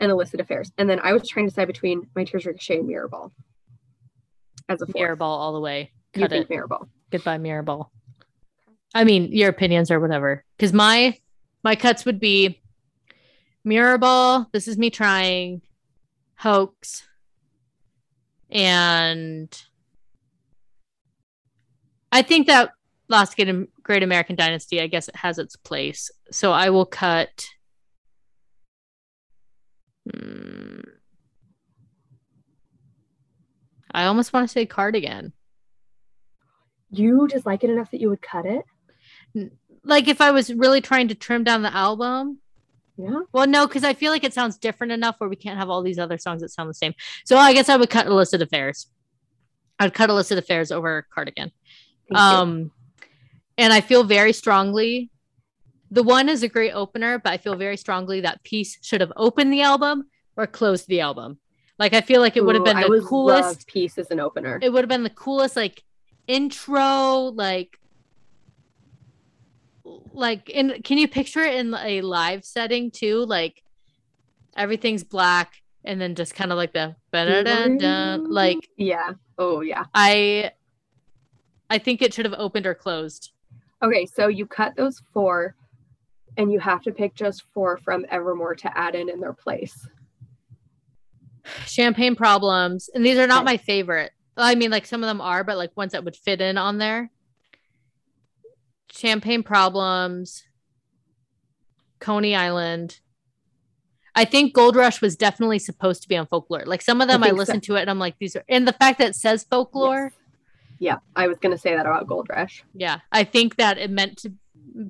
and 0.00 0.10
Illicit 0.10 0.40
Affairs. 0.40 0.70
And 0.78 0.88
then 0.88 1.00
I 1.00 1.12
was 1.12 1.28
trying 1.28 1.46
to 1.46 1.50
decide 1.50 1.66
between 1.66 2.08
My 2.14 2.24
Tears 2.24 2.46
Ricochet 2.46 2.78
and 2.78 2.88
Mirrorball. 2.88 3.30
As 4.68 4.82
a 4.82 4.86
fourth. 4.86 4.96
Mirrorball 4.96 5.22
all 5.22 5.52
the 5.52 5.60
way. 5.60 5.92
You 6.14 6.22
Cut 6.22 6.30
think 6.30 6.50
it. 6.50 6.54
Mirrorball. 6.54 6.88
Goodbye, 7.10 7.38
Mirrorball. 7.38 7.86
I 8.94 9.04
mean, 9.04 9.32
your 9.32 9.48
opinions 9.48 9.90
or 9.90 10.00
whatever. 10.00 10.44
Because 10.56 10.72
my 10.72 11.18
my 11.64 11.74
cuts 11.74 12.04
would 12.04 12.20
be 12.20 12.60
Mirrorball, 13.66 14.50
This 14.52 14.68
Is 14.68 14.78
Me 14.78 14.90
Trying, 14.90 15.62
Hoax, 16.36 17.06
and 18.50 19.64
I 22.10 22.22
think 22.22 22.46
that 22.46 22.72
Last 23.08 23.36
Great 23.82 24.02
American 24.02 24.36
Dynasty, 24.36 24.80
I 24.80 24.86
guess 24.86 25.08
it 25.08 25.16
has 25.16 25.38
its 25.38 25.56
place. 25.56 26.10
So 26.30 26.52
I 26.52 26.70
will 26.70 26.86
cut. 26.86 27.46
Hmm. 30.10 30.80
I 33.92 34.04
almost 34.04 34.32
want 34.32 34.48
to 34.48 34.52
say 34.52 34.66
Cardigan. 34.66 35.32
You 36.90 37.28
just 37.28 37.46
like 37.46 37.64
it 37.64 37.70
enough 37.70 37.90
that 37.90 38.00
you 38.00 38.08
would 38.10 38.22
cut 38.22 38.46
it? 38.46 38.64
like 39.84 40.08
if 40.08 40.20
I 40.20 40.30
was 40.30 40.52
really 40.52 40.80
trying 40.80 41.08
to 41.08 41.14
trim 41.14 41.44
down 41.44 41.62
the 41.62 41.74
album. 41.74 42.38
Yeah. 42.96 43.20
Well, 43.32 43.46
no, 43.46 43.66
because 43.66 43.84
I 43.84 43.94
feel 43.94 44.10
like 44.10 44.24
it 44.24 44.34
sounds 44.34 44.58
different 44.58 44.92
enough 44.92 45.16
where 45.18 45.30
we 45.30 45.36
can't 45.36 45.58
have 45.58 45.70
all 45.70 45.82
these 45.82 45.98
other 45.98 46.18
songs 46.18 46.42
that 46.42 46.50
sound 46.50 46.68
the 46.68 46.74
same. 46.74 46.94
So 47.24 47.36
I 47.36 47.54
guess 47.54 47.68
I 47.68 47.76
would 47.76 47.90
cut 47.90 48.06
Illicit 48.06 48.42
Affairs. 48.42 48.88
I'd 49.78 49.94
cut 49.94 50.10
Illicit 50.10 50.38
Affairs 50.38 50.72
over 50.72 51.06
Cardigan. 51.14 51.52
Um, 52.12 52.72
and 53.56 53.72
I 53.72 53.80
feel 53.80 54.02
very 54.02 54.32
strongly. 54.32 55.10
The 55.90 56.02
one 56.02 56.28
is 56.28 56.42
a 56.42 56.48
great 56.48 56.72
opener, 56.72 57.18
but 57.18 57.32
I 57.32 57.38
feel 57.38 57.56
very 57.56 57.76
strongly 57.76 58.20
that 58.20 58.42
piece 58.44 58.78
should 58.82 59.00
have 59.00 59.12
opened 59.16 59.52
the 59.52 59.62
album 59.62 60.04
or 60.36 60.46
closed 60.46 60.86
the 60.88 61.00
album. 61.00 61.38
Like 61.78 61.94
I 61.94 62.00
feel 62.00 62.20
like 62.20 62.36
it 62.36 62.44
would 62.44 62.56
have 62.56 62.64
been 62.64 62.80
the 62.80 63.04
coolest 63.06 63.58
love 63.58 63.66
Peace 63.66 63.98
as 63.98 64.10
an 64.10 64.20
opener. 64.20 64.58
it 64.60 64.70
would 64.70 64.82
have 64.82 64.88
been 64.88 65.04
the 65.04 65.10
coolest 65.10 65.56
like 65.56 65.82
intro 66.26 67.32
like 67.34 67.78
like 70.12 70.50
in 70.50 70.82
can 70.82 70.98
you 70.98 71.08
picture 71.08 71.40
it 71.40 71.54
in 71.54 71.72
a 71.72 72.02
live 72.02 72.44
setting 72.44 72.90
too 72.90 73.24
like 73.24 73.62
everything's 74.56 75.04
black 75.04 75.54
and 75.84 76.00
then 76.00 76.14
just 76.14 76.34
kind 76.34 76.52
of 76.52 76.58
like 76.58 76.72
the 76.74 76.94
like 78.28 78.68
yeah. 78.76 79.12
Oh 79.38 79.60
yeah. 79.62 79.84
i 79.94 80.50
i 81.70 81.78
think 81.78 82.02
it 82.02 82.12
should 82.12 82.26
have 82.26 82.34
opened 82.36 82.66
or 82.66 82.74
closed 82.74 83.30
Okay, 83.80 84.06
so 84.06 84.26
you 84.26 84.44
cut 84.44 84.74
those 84.76 85.00
four 85.12 85.54
and 86.38 86.50
you 86.52 86.60
have 86.60 86.80
to 86.82 86.92
pick 86.92 87.14
just 87.14 87.42
four 87.52 87.76
from 87.76 88.06
Evermore 88.10 88.54
to 88.54 88.78
add 88.78 88.94
in 88.94 89.10
in 89.10 89.20
their 89.20 89.32
place. 89.34 89.86
champagne 91.66 92.14
problems 92.14 92.88
and 92.94 93.04
these 93.04 93.16
are 93.18 93.26
not 93.26 93.38
Okay. 93.42 93.52
my 93.52 93.56
favorite 93.56 94.12
i 94.36 94.54
mean 94.54 94.70
like 94.70 94.84
some 94.86 95.02
of 95.02 95.08
them 95.08 95.20
are 95.20 95.42
but 95.44 95.56
like 95.56 95.74
ones 95.76 95.92
that 95.92 96.04
would 96.04 96.14
fit 96.16 96.40
in 96.42 96.58
on 96.58 96.76
there 96.78 97.10
champagne 98.92 99.42
problems 99.42 100.44
coney 102.00 102.34
island 102.36 103.00
i 104.14 104.26
think 104.26 104.52
gold 104.52 104.76
rush 104.76 105.00
was 105.00 105.16
definitely 105.16 105.58
supposed 105.58 106.02
to 106.02 106.08
be 106.08 106.16
on 106.18 106.26
folklore 106.26 106.64
like 106.66 106.82
some 106.82 107.00
of 107.00 107.08
them 107.08 107.22
i, 107.22 107.30
think 107.30 107.46
so. 107.46 107.58
to 107.60 107.76
it 107.76 107.80
and 107.82 107.90
i'm 107.90 107.98
like 107.98 108.16
these 108.18 108.36
are 108.36 108.44
and 108.48 108.68
the 108.68 108.72
fact 108.74 108.98
that 108.98 109.08
it 109.08 109.14
says 109.16 109.44
folklore 109.48 110.12
Yeah, 110.78 110.98
I 111.16 111.26
was 111.28 111.38
gonna 111.38 111.58
say 111.58 111.74
that 111.74 111.86
about 111.86 112.06
Gold 112.06 112.28
Rush. 112.28 112.62
yeah 112.74 112.98
i 113.10 113.24
think 113.24 113.56
that 113.56 113.78
it 113.78 113.90
meant 113.90 114.18
to 114.18 114.32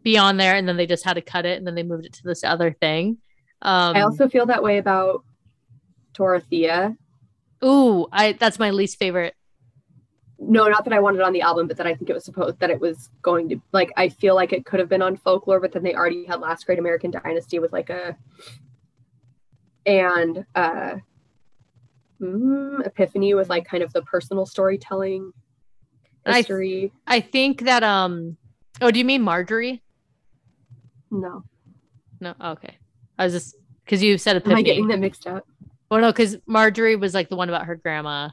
be 0.02 0.16
on 0.18 0.36
there 0.36 0.54
and 0.56 0.68
then 0.68 0.76
they 0.76 0.86
just 0.86 1.04
had 1.04 1.14
to 1.14 1.20
cut 1.20 1.44
it 1.46 1.58
and 1.58 1.66
then 1.66 1.74
they 1.74 1.82
moved 1.82 2.06
it 2.06 2.12
to 2.14 2.22
this 2.24 2.42
other 2.44 2.72
thing 2.72 3.18
um 3.62 3.96
I 3.96 4.02
also 4.02 4.28
feel 4.28 4.46
that 4.46 4.62
way 4.62 4.78
about 4.78 5.24
Dorothea. 6.14 6.96
ooh 7.64 8.06
i 8.12 8.32
that's 8.32 8.58
my 8.58 8.70
least 8.70 8.98
favorite 8.98 9.34
No, 10.40 10.68
not 10.68 10.84
that 10.84 10.92
I 10.94 11.00
wanted 11.00 11.18
it 11.18 11.24
on 11.24 11.32
the 11.32 11.42
album, 11.42 11.66
but 11.66 11.76
that 11.78 11.86
I 11.86 11.94
think 11.96 12.08
it 12.10 12.12
was 12.14 12.24
supposed 12.24 12.60
that 12.60 12.70
it 12.70 12.80
was 12.80 13.10
going 13.22 13.48
to 13.48 13.56
like 13.72 13.90
I 13.96 14.08
feel 14.08 14.34
like 14.36 14.52
it 14.52 14.64
could 14.64 14.78
have 14.80 14.88
been 14.88 15.02
on 15.02 15.16
folklore, 15.16 15.58
but 15.60 15.72
then 15.72 15.82
they 15.82 15.94
already 15.94 16.24
had 16.26 16.40
Last 16.40 16.64
Great 16.66 16.78
American 16.78 17.10
Dynasty 17.10 17.58
with 17.58 17.72
like 17.72 17.90
a 17.90 18.16
and 19.84 20.44
uh 20.54 20.94
mm, 22.20 22.86
Epiphany 22.86 23.34
was 23.34 23.48
like 23.48 23.64
kind 23.66 23.82
of 23.82 23.92
the 23.92 24.02
personal 24.02 24.46
storytelling 24.46 25.32
I- 26.26 26.36
history. 26.38 26.92
I 27.06 27.20
think 27.20 27.62
that 27.62 27.82
um 27.82 28.36
oh 28.80 28.90
do 28.90 28.98
you 28.98 29.04
mean 29.04 29.22
Marjorie? 29.22 29.82
no. 31.10 31.44
No, 32.20 32.34
oh, 32.40 32.50
okay. 32.52 32.76
I 33.16 33.24
was 33.24 33.32
just 33.32 33.54
because 33.84 34.02
you 34.02 34.18
said 34.18 34.42
Am 34.44 34.54
I 34.56 34.62
getting 34.62 34.88
them 34.88 35.00
mixed 35.00 35.26
up? 35.26 35.46
well, 35.90 36.00
no, 36.00 36.08
because 36.10 36.36
Marjorie 36.46 36.96
was 36.96 37.14
like 37.14 37.28
the 37.28 37.36
one 37.36 37.48
about 37.48 37.66
her 37.66 37.76
grandma, 37.76 38.28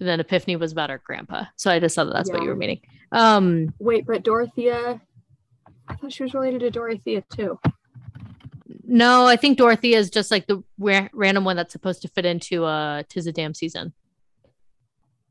and 0.00 0.08
then 0.08 0.18
Epiphany 0.18 0.56
was 0.56 0.72
about 0.72 0.88
her 0.88 1.00
grandpa. 1.04 1.44
So 1.56 1.70
I 1.70 1.78
just 1.78 1.94
thought 1.94 2.04
that 2.04 2.14
that's 2.14 2.30
what 2.30 2.42
you 2.42 2.48
were 2.48 2.56
meaning. 2.56 2.80
Um, 3.12 3.74
Wait, 3.78 4.06
but 4.06 4.22
Dorothea 4.22 5.00
I 5.88 5.94
thought 5.94 6.12
she 6.12 6.22
was 6.22 6.32
related 6.34 6.60
to 6.60 6.70
Dorothea 6.70 7.22
too. 7.30 7.58
no, 8.84 9.26
I 9.26 9.36
think 9.36 9.58
Dorothea 9.58 9.98
is 9.98 10.08
just 10.10 10.30
like 10.30 10.46
the 10.46 10.62
ra- 10.78 11.08
random 11.12 11.44
one 11.44 11.56
that's 11.56 11.72
supposed 11.72 12.00
to 12.02 12.08
fit 12.08 12.24
into 12.24 12.64
uh 12.64 13.02
Tis 13.10 13.26
a 13.26 13.32
Damn 13.32 13.52
Season, 13.52 13.92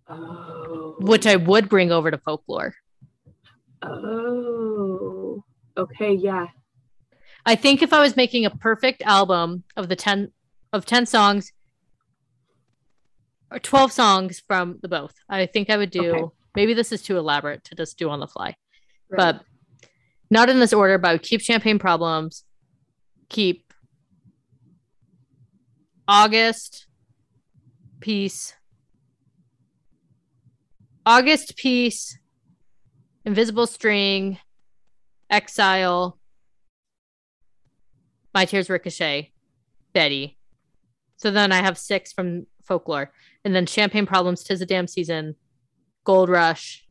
Oh. 0.10 0.95
which 0.99 1.26
I 1.28 1.36
would 1.36 1.68
bring 1.69 1.91
over 1.91 2.11
to 2.11 2.18
folklore. 2.18 2.74
Oh. 3.83 5.43
Okay, 5.77 6.13
yeah. 6.13 6.47
I 7.45 7.55
think 7.55 7.81
if 7.81 7.93
I 7.93 8.01
was 8.01 8.15
making 8.15 8.45
a 8.45 8.49
perfect 8.49 9.01
album 9.03 9.63
of 9.75 9.89
the 9.89 9.95
10 9.95 10.31
of 10.73 10.85
10 10.85 11.05
songs 11.05 11.51
or 13.51 13.59
12 13.59 13.91
songs 13.91 14.41
from 14.45 14.79
the 14.81 14.87
both, 14.89 15.13
I 15.29 15.45
think 15.45 15.69
I 15.69 15.77
would 15.77 15.91
do 15.91 16.11
Okay. 16.13 16.23
maybe 16.55 16.73
this 16.73 16.91
is 16.91 17.01
too 17.01 17.17
elaborate 17.17 17.63
to 17.65 17.75
just 17.75 17.97
do 17.97 18.09
on 18.09 18.19
the 18.19 18.27
fly. 18.27 18.55
Right. 19.09 19.17
but 19.17 19.45
not 20.29 20.49
in 20.49 20.59
this 20.59 20.73
order. 20.73 20.97
But 20.97 21.07
I 21.09 21.11
would 21.13 21.21
keep 21.23 21.39
Champagne 21.41 21.79
Problems, 21.79 22.43
keep 23.29 23.71
August, 26.07 26.87
Peace, 28.01 28.53
August, 31.05 31.55
Peace, 31.55 32.17
Invisible 33.27 33.67
String, 33.67 34.39
Exile, 35.29 36.17
My 38.33 38.45
Tears 38.45 38.69
Ricochet, 38.69 39.33
Betty. 39.91 40.37
So 41.17 41.29
then 41.29 41.51
I 41.51 41.57
have 41.57 41.77
six 41.77 42.13
from 42.13 42.47
folklore, 42.63 43.11
and 43.43 43.53
then 43.53 43.65
Champagne 43.65 44.05
Problems, 44.05 44.45
Tis 44.45 44.61
a 44.61 44.65
Damn 44.65 44.87
Season, 44.87 45.35
Gold 46.05 46.29
Rush, 46.29 46.87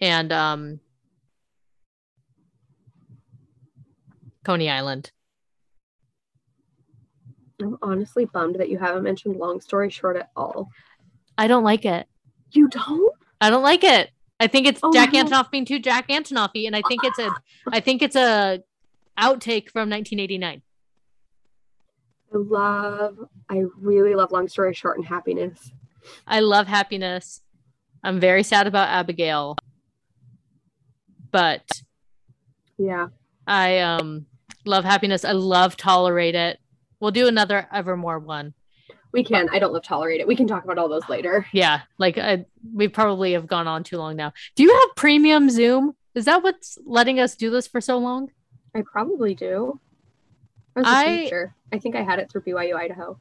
and 0.00 0.32
um 0.32 0.80
Coney 4.44 4.68
Island. 4.68 5.12
I'm 7.62 7.78
honestly 7.80 8.24
bummed 8.24 8.56
that 8.56 8.70
you 8.70 8.78
haven't 8.78 9.04
mentioned 9.04 9.36
Long 9.36 9.60
Story 9.60 9.88
Short 9.88 10.16
at 10.16 10.30
all. 10.34 10.68
I 11.38 11.46
don't 11.46 11.62
like 11.62 11.84
it. 11.84 12.08
You 12.50 12.66
don't? 12.66 13.14
I 13.40 13.50
don't 13.50 13.62
like 13.62 13.84
it. 13.84 14.10
I 14.40 14.46
think 14.46 14.66
it's 14.66 14.80
Oh, 14.82 14.90
Jack 14.92 15.12
no. 15.12 15.22
Antonoff 15.22 15.50
being 15.50 15.64
too 15.66 15.78
Jack 15.78 16.08
Antonoffy, 16.08 16.66
and 16.66 16.74
I 16.74 16.82
think 16.88 17.04
it's 17.04 17.18
a, 17.18 17.30
I 17.70 17.80
think 17.80 18.00
it's 18.02 18.16
a 18.16 18.62
outtake 19.18 19.68
from 19.70 19.90
1989. 19.90 20.62
I 22.32 22.36
love, 22.36 23.18
I 23.50 23.64
really 23.76 24.14
love 24.14 24.32
Long 24.32 24.48
Story 24.48 24.72
Short 24.72 24.96
and 24.96 25.06
Happiness. 25.06 25.72
I 26.26 26.40
love 26.40 26.66
happiness. 26.66 27.42
I'm 28.02 28.18
very 28.18 28.42
sad 28.42 28.66
about 28.66 28.88
Abigail, 28.88 29.56
but 31.30 31.62
Yeah. 32.78 33.08
I 33.46 33.80
um 33.80 34.26
love 34.64 34.84
happiness. 34.84 35.24
I 35.24 35.32
love 35.32 35.76
tolerate 35.76 36.34
it. 36.34 36.58
We'll 36.98 37.10
do 37.10 37.26
another 37.26 37.68
Evermore 37.72 38.18
one. 38.18 38.54
We 39.12 39.24
can. 39.24 39.48
I 39.50 39.58
don't 39.58 39.72
love 39.72 39.82
Tolerate 39.82 40.20
It. 40.20 40.26
We 40.28 40.36
can 40.36 40.46
talk 40.46 40.64
about 40.64 40.78
all 40.78 40.88
those 40.88 41.08
later. 41.08 41.46
Yeah, 41.52 41.80
like 41.98 42.16
I, 42.18 42.44
we 42.74 42.88
probably 42.88 43.32
have 43.32 43.46
gone 43.46 43.66
on 43.66 43.82
too 43.82 43.98
long 43.98 44.16
now. 44.16 44.32
Do 44.54 44.62
you 44.62 44.72
have 44.72 44.96
premium 44.96 45.50
Zoom? 45.50 45.96
Is 46.14 46.24
that 46.26 46.42
what's 46.42 46.78
letting 46.84 47.18
us 47.20 47.34
do 47.36 47.50
this 47.50 47.66
for 47.66 47.80
so 47.80 47.98
long? 47.98 48.30
I 48.74 48.82
probably 48.82 49.34
do. 49.34 49.80
I 50.76 50.80
was 50.80 50.88
I- 50.88 51.16
teacher. 51.24 51.54
I 51.72 51.78
think 51.78 51.96
I 51.96 52.02
had 52.02 52.18
it 52.18 52.30
through 52.30 52.42
BYU 52.42 52.76
Idaho. 52.76 53.18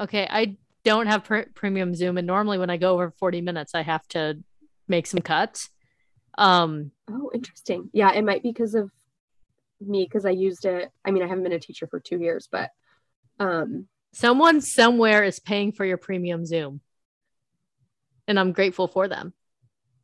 Okay, 0.00 0.26
I 0.28 0.56
don't 0.84 1.06
have 1.06 1.24
pr- 1.24 1.50
premium 1.54 1.94
Zoom, 1.94 2.18
and 2.18 2.26
normally 2.26 2.58
when 2.58 2.70
I 2.70 2.76
go 2.76 2.94
over 2.94 3.10
40 3.10 3.40
minutes, 3.40 3.74
I 3.74 3.82
have 3.82 4.06
to 4.08 4.42
make 4.88 5.06
some 5.06 5.20
cuts. 5.20 5.70
Um, 6.38 6.90
Oh, 7.10 7.30
interesting. 7.34 7.90
Yeah, 7.92 8.12
it 8.12 8.24
might 8.24 8.42
be 8.42 8.50
because 8.50 8.74
of 8.74 8.90
me 9.80 10.04
because 10.04 10.24
I 10.24 10.30
used 10.30 10.64
it. 10.64 10.90
I 11.04 11.10
mean, 11.10 11.22
I 11.22 11.26
haven't 11.28 11.42
been 11.44 11.52
a 11.52 11.58
teacher 11.60 11.86
for 11.86 12.00
two 12.00 12.18
years, 12.20 12.48
but 12.50 12.70
um, 13.38 13.86
someone 14.12 14.60
somewhere 14.60 15.22
is 15.24 15.38
paying 15.40 15.72
for 15.72 15.84
your 15.84 15.96
premium 15.96 16.44
Zoom, 16.46 16.80
and 18.28 18.38
I'm 18.38 18.52
grateful 18.52 18.88
for 18.88 19.08
them. 19.08 19.32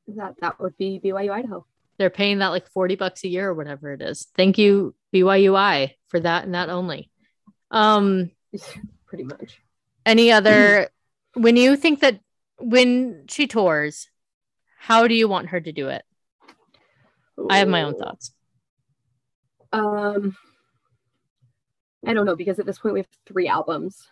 that 0.09 0.35
that 0.41 0.61
would 0.61 0.77
be 0.77 1.01
BYU 1.03 1.31
Idaho. 1.33 1.67
They're 1.99 2.11
paying 2.11 2.39
that 2.39 2.49
like 2.49 2.69
40 2.71 2.95
bucks 2.97 3.25
a 3.25 3.29
year 3.29 3.49
or 3.49 3.55
whatever 3.55 3.93
it 3.93 4.01
is. 4.01 4.29
Thank 4.37 4.57
you, 4.57 4.95
BYUI, 5.13 5.95
for 6.09 6.21
that 6.21 6.45
and 6.45 6.55
that 6.55 6.69
only. 6.71 7.11
Um, 7.71 8.31
Pretty 9.07 9.25
much. 9.25 9.61
any 10.07 10.31
other 10.33 10.89
when 11.35 11.57
you 11.57 11.77
think 11.77 12.01
that 12.01 12.21
when 12.59 13.25
she 13.29 13.47
tours 13.47 14.09
how 14.79 15.07
do 15.09 15.15
you 15.15 15.29
want 15.29 15.49
her 15.49 15.61
to 15.61 15.73
do 15.73 15.89
it 15.89 16.03
i 17.49 17.59
have 17.59 17.69
my 17.69 17.83
own 17.85 17.95
thoughts 17.95 18.33
Um, 19.73 20.37
I 22.07 22.13
don't 22.15 22.27
know 22.27 22.37
because 22.37 22.59
at 22.59 22.67
this 22.67 22.79
point 22.79 22.95
we 22.95 23.01
have 23.01 23.09
three 23.27 23.49
albums. 23.49 24.07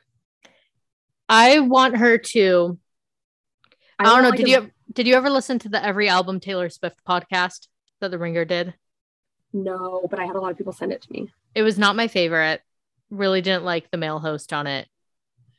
i 1.29 1.59
want 1.61 1.97
her 1.97 2.19
to 2.19 2.79
i, 3.99 4.05
don't 4.05 4.23
know 4.23 4.29
like, 4.31 4.39
did 4.39 4.47
a- 4.47 4.51
you 4.51 4.71
did 4.93 5.07
you 5.07 5.15
ever 5.15 5.31
listen 5.31 5.59
to 5.61 5.69
the 5.69 5.85
every 5.85 6.09
album 6.09 6.39
taylor 6.41 6.69
swift 6.71 7.03
podcast 7.05 7.67
that 8.01 8.11
the 8.11 8.19
ringer 8.19 8.45
did 8.45 8.75
No, 9.53 10.07
but 10.11 10.19
I 10.21 10.27
had 10.27 10.37
a 10.37 10.41
lot 10.41 10.51
of 10.53 10.59
people 10.59 10.73
send 10.73 10.93
it 10.93 11.03
to 11.03 11.13
me. 11.13 11.31
it 11.55 11.63
was 11.63 11.79
not 11.79 11.97
my 11.97 12.09
favorite 12.09 12.61
really 13.11 13.41
didn't 13.41 13.65
like 13.65 13.91
the 13.91 13.97
male 13.97 14.19
host 14.19 14.53
on 14.53 14.67
it 14.67 14.87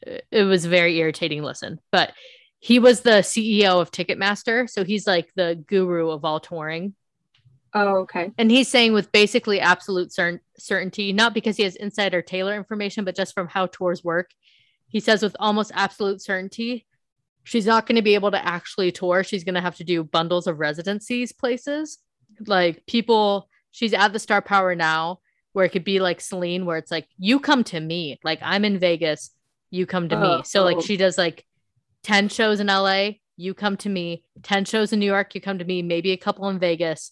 It- 0.01 0.25
it 0.31 0.43
was 0.43 0.65
a 0.65 0.69
very 0.69 0.97
irritating 0.97 1.43
listen 1.43 1.79
but 1.91 2.13
he 2.59 2.79
was 2.79 3.01
the 3.01 3.21
ceo 3.21 3.81
of 3.81 3.91
ticketmaster 3.91 4.69
so 4.69 4.83
he's 4.83 5.05
like 5.07 5.29
the 5.35 5.61
guru 5.67 6.09
of 6.09 6.23
all 6.25 6.39
touring 6.39 6.93
Oh, 7.73 7.97
okay. 7.97 8.31
And 8.37 8.49
he's 8.49 8.67
saying 8.67 8.93
with 8.93 9.11
basically 9.11 9.59
absolute 9.59 10.11
cer- 10.13 10.41
certainty, 10.57 11.13
not 11.13 11.33
because 11.33 11.57
he 11.57 11.63
has 11.63 11.75
insider 11.75 12.21
Taylor 12.21 12.55
information, 12.55 13.03
but 13.05 13.15
just 13.15 13.33
from 13.33 13.47
how 13.47 13.67
tours 13.67 14.03
work. 14.03 14.31
He 14.87 14.99
says 14.99 15.21
with 15.21 15.35
almost 15.39 15.71
absolute 15.75 16.21
certainty, 16.21 16.85
she's 17.43 17.65
not 17.65 17.85
going 17.85 17.97
to 17.97 18.01
be 18.01 18.15
able 18.15 18.31
to 18.31 18.45
actually 18.45 18.91
tour. 18.91 19.23
She's 19.23 19.43
going 19.43 19.55
to 19.55 19.61
have 19.61 19.75
to 19.77 19.83
do 19.83 20.03
bundles 20.03 20.47
of 20.47 20.59
residencies 20.59 21.31
places. 21.33 21.99
Like 22.45 22.85
people, 22.87 23.49
she's 23.71 23.93
at 23.93 24.13
the 24.13 24.19
Star 24.19 24.41
Power 24.41 24.75
now, 24.75 25.19
where 25.53 25.65
it 25.65 25.69
could 25.71 25.83
be 25.83 25.99
like 25.99 26.21
Celine, 26.21 26.65
where 26.65 26.77
it's 26.77 26.91
like, 26.91 27.07
you 27.17 27.39
come 27.39 27.63
to 27.65 27.79
me. 27.79 28.19
Like 28.23 28.39
I'm 28.41 28.63
in 28.63 28.79
Vegas, 28.79 29.31
you 29.71 29.85
come 29.85 30.07
to 30.09 30.17
me. 30.17 30.41
So 30.45 30.63
like 30.63 30.77
Oh. 30.77 30.81
she 30.81 30.97
does 30.97 31.17
like 31.17 31.45
10 32.03 32.29
shows 32.29 32.59
in 32.59 32.67
LA, 32.67 33.09
you 33.35 33.53
come 33.53 33.75
to 33.77 33.89
me, 33.89 34.23
10 34.43 34.65
shows 34.65 34.93
in 34.93 34.99
New 34.99 35.05
York, 35.05 35.35
you 35.35 35.41
come 35.41 35.59
to 35.59 35.65
me, 35.65 35.81
maybe 35.81 36.11
a 36.11 36.17
couple 36.17 36.47
in 36.49 36.59
Vegas. 36.59 37.11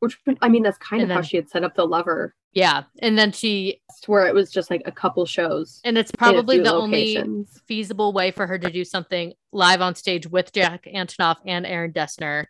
Which 0.00 0.18
I 0.40 0.48
mean, 0.48 0.62
that's 0.62 0.78
kind 0.78 1.02
And 1.02 1.10
of 1.10 1.16
how 1.16 1.22
she 1.22 1.36
had 1.36 1.48
set 1.48 1.64
up 1.64 1.74
the 1.74 1.84
lover, 1.84 2.34
Yeah. 2.52 2.84
And 3.00 3.18
then 3.18 3.32
she 3.32 3.80
where 4.06 4.26
it 4.26 4.34
was 4.34 4.50
just 4.50 4.70
like 4.70 4.82
a 4.86 4.92
couple 4.92 5.26
shows. 5.26 5.80
And 5.84 5.98
it's 5.98 6.12
probably 6.12 6.60
the 6.60 6.72
only 6.72 7.44
feasible 7.66 8.12
way 8.12 8.30
for 8.30 8.46
her 8.46 8.58
to 8.58 8.70
do 8.70 8.84
something 8.84 9.32
live 9.52 9.80
on 9.80 9.94
stage 9.94 10.26
with 10.26 10.52
Jack 10.52 10.84
Antonoff 10.84 11.36
and 11.46 11.66
Aaron 11.66 11.92
Dessner. 11.92 12.46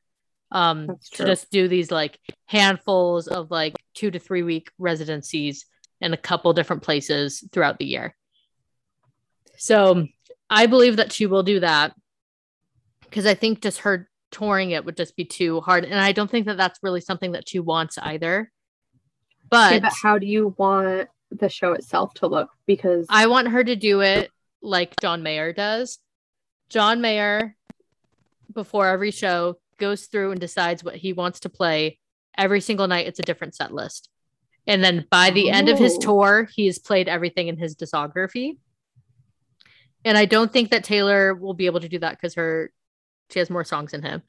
Um, 0.51 0.97
to 1.13 1.27
just 1.27 1.51
do 1.51 1.69
these 1.69 1.91
like 1.91 2.19
handfuls 2.47 3.29
of 3.29 3.51
like 3.51 3.75
two 3.93 4.11
to 4.11 4.19
three 4.19 4.43
week 4.43 4.71
residencies 4.79 5.67
in 6.01 6.15
a 6.15 6.17
couple 6.17 6.53
different 6.55 6.83
places 6.83 7.45
throughout 7.53 7.79
the 7.79 7.85
year. 7.85 8.17
So 9.59 10.07
I 10.49 10.67
believe 10.67 10.97
that 10.97 11.13
she 11.13 11.27
will 11.27 11.43
do 11.43 11.61
that 11.61 11.95
because 13.03 13.27
I 13.27 13.35
think 13.35 13.61
just 13.61 13.81
her 13.81 14.09
touring 14.31 14.71
it 14.71 14.85
would 14.85 14.97
just 14.97 15.17
be 15.17 15.25
too 15.25 15.61
hard. 15.61 15.85
And 15.85 15.99
I 15.99 16.13
don't 16.13 16.31
think 16.31 16.47
that 16.47 16.57
that's 16.57 16.79
really 16.83 17.01
something 17.01 17.33
that 17.33 17.49
she 17.49 17.61
wants 17.61 17.99
either. 17.99 18.51
But, 19.51 19.73
Okay, 19.73 19.81
but 19.81 19.93
how 20.03 20.19
do 20.19 20.27
you 20.27 20.55
want 20.59 21.09
the 21.31 21.49
show 21.49 21.73
itself 21.73 22.15
to 22.15 22.27
look? 22.27 22.51
Because 22.67 23.07
I 23.09 23.27
want 23.27 23.49
her 23.49 23.65
to 23.65 23.77
do 23.77 24.01
it 24.01 24.31
like 24.63 24.95
John 25.01 25.23
Mayer 25.23 25.53
does. 25.53 25.99
John 26.69 27.01
Mayer, 27.01 27.57
before 28.53 28.87
every 28.87 29.11
show, 29.11 29.59
goes 29.79 30.07
through 30.07 30.33
and 30.33 30.41
decides 30.41 30.85
what 30.85 30.97
he 30.97 31.13
wants 31.13 31.41
to 31.41 31.49
play. 31.49 31.99
Every 32.37 32.61
single 32.61 32.87
night, 32.87 33.07
it's 33.07 33.19
a 33.19 33.23
different 33.23 33.55
set 33.55 33.73
list. 33.73 34.11
And 34.67 34.85
then 34.85 35.07
by 35.11 35.31
the 35.31 35.51
end 35.51 35.71
of 35.71 35.79
his 35.79 35.97
tour, 35.97 36.49
he 36.55 36.67
has 36.67 36.79
played 36.79 37.09
everything 37.09 37.49
in 37.49 37.57
his 37.57 37.75
discography. 37.75 38.59
And 40.05 40.19
I 40.19 40.27
don't 40.27 40.53
think 40.53 40.71
that 40.71 40.85
Taylor 40.85 41.35
will 41.35 41.55
be 41.55 41.67
able 41.67 41.81
to 41.81 41.89
do 41.89 41.99
that 42.01 42.13
because 42.13 42.35
her 42.35 42.71
she 43.31 43.39
has 43.39 43.51
more 43.51 43.65
songs 43.65 43.93
than 43.93 44.03
him. 44.03 44.23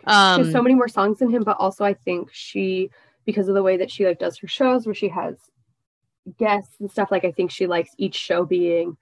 she 0.00 0.04
Um, 0.06 0.44
has 0.44 0.52
so 0.52 0.62
many 0.62 0.74
more 0.74 0.88
songs 0.88 1.18
than 1.18 1.30
him, 1.30 1.42
but 1.44 1.56
also 1.58 1.84
I 1.84 1.94
think 1.94 2.30
she, 2.32 2.90
because 3.24 3.48
of 3.48 3.54
the 3.54 3.62
way 3.62 3.76
that 3.76 3.90
she 3.90 4.06
like 4.06 4.18
does 4.18 4.38
her 4.38 4.48
shows, 4.48 4.86
where 4.86 4.94
she 4.94 5.08
has 5.08 5.36
guests 6.38 6.76
and 6.80 6.90
stuff, 6.90 7.10
like 7.10 7.24
I 7.24 7.32
think 7.32 7.50
she 7.50 7.66
likes 7.66 7.90
each 7.98 8.14
show 8.14 8.44
being 8.44 8.96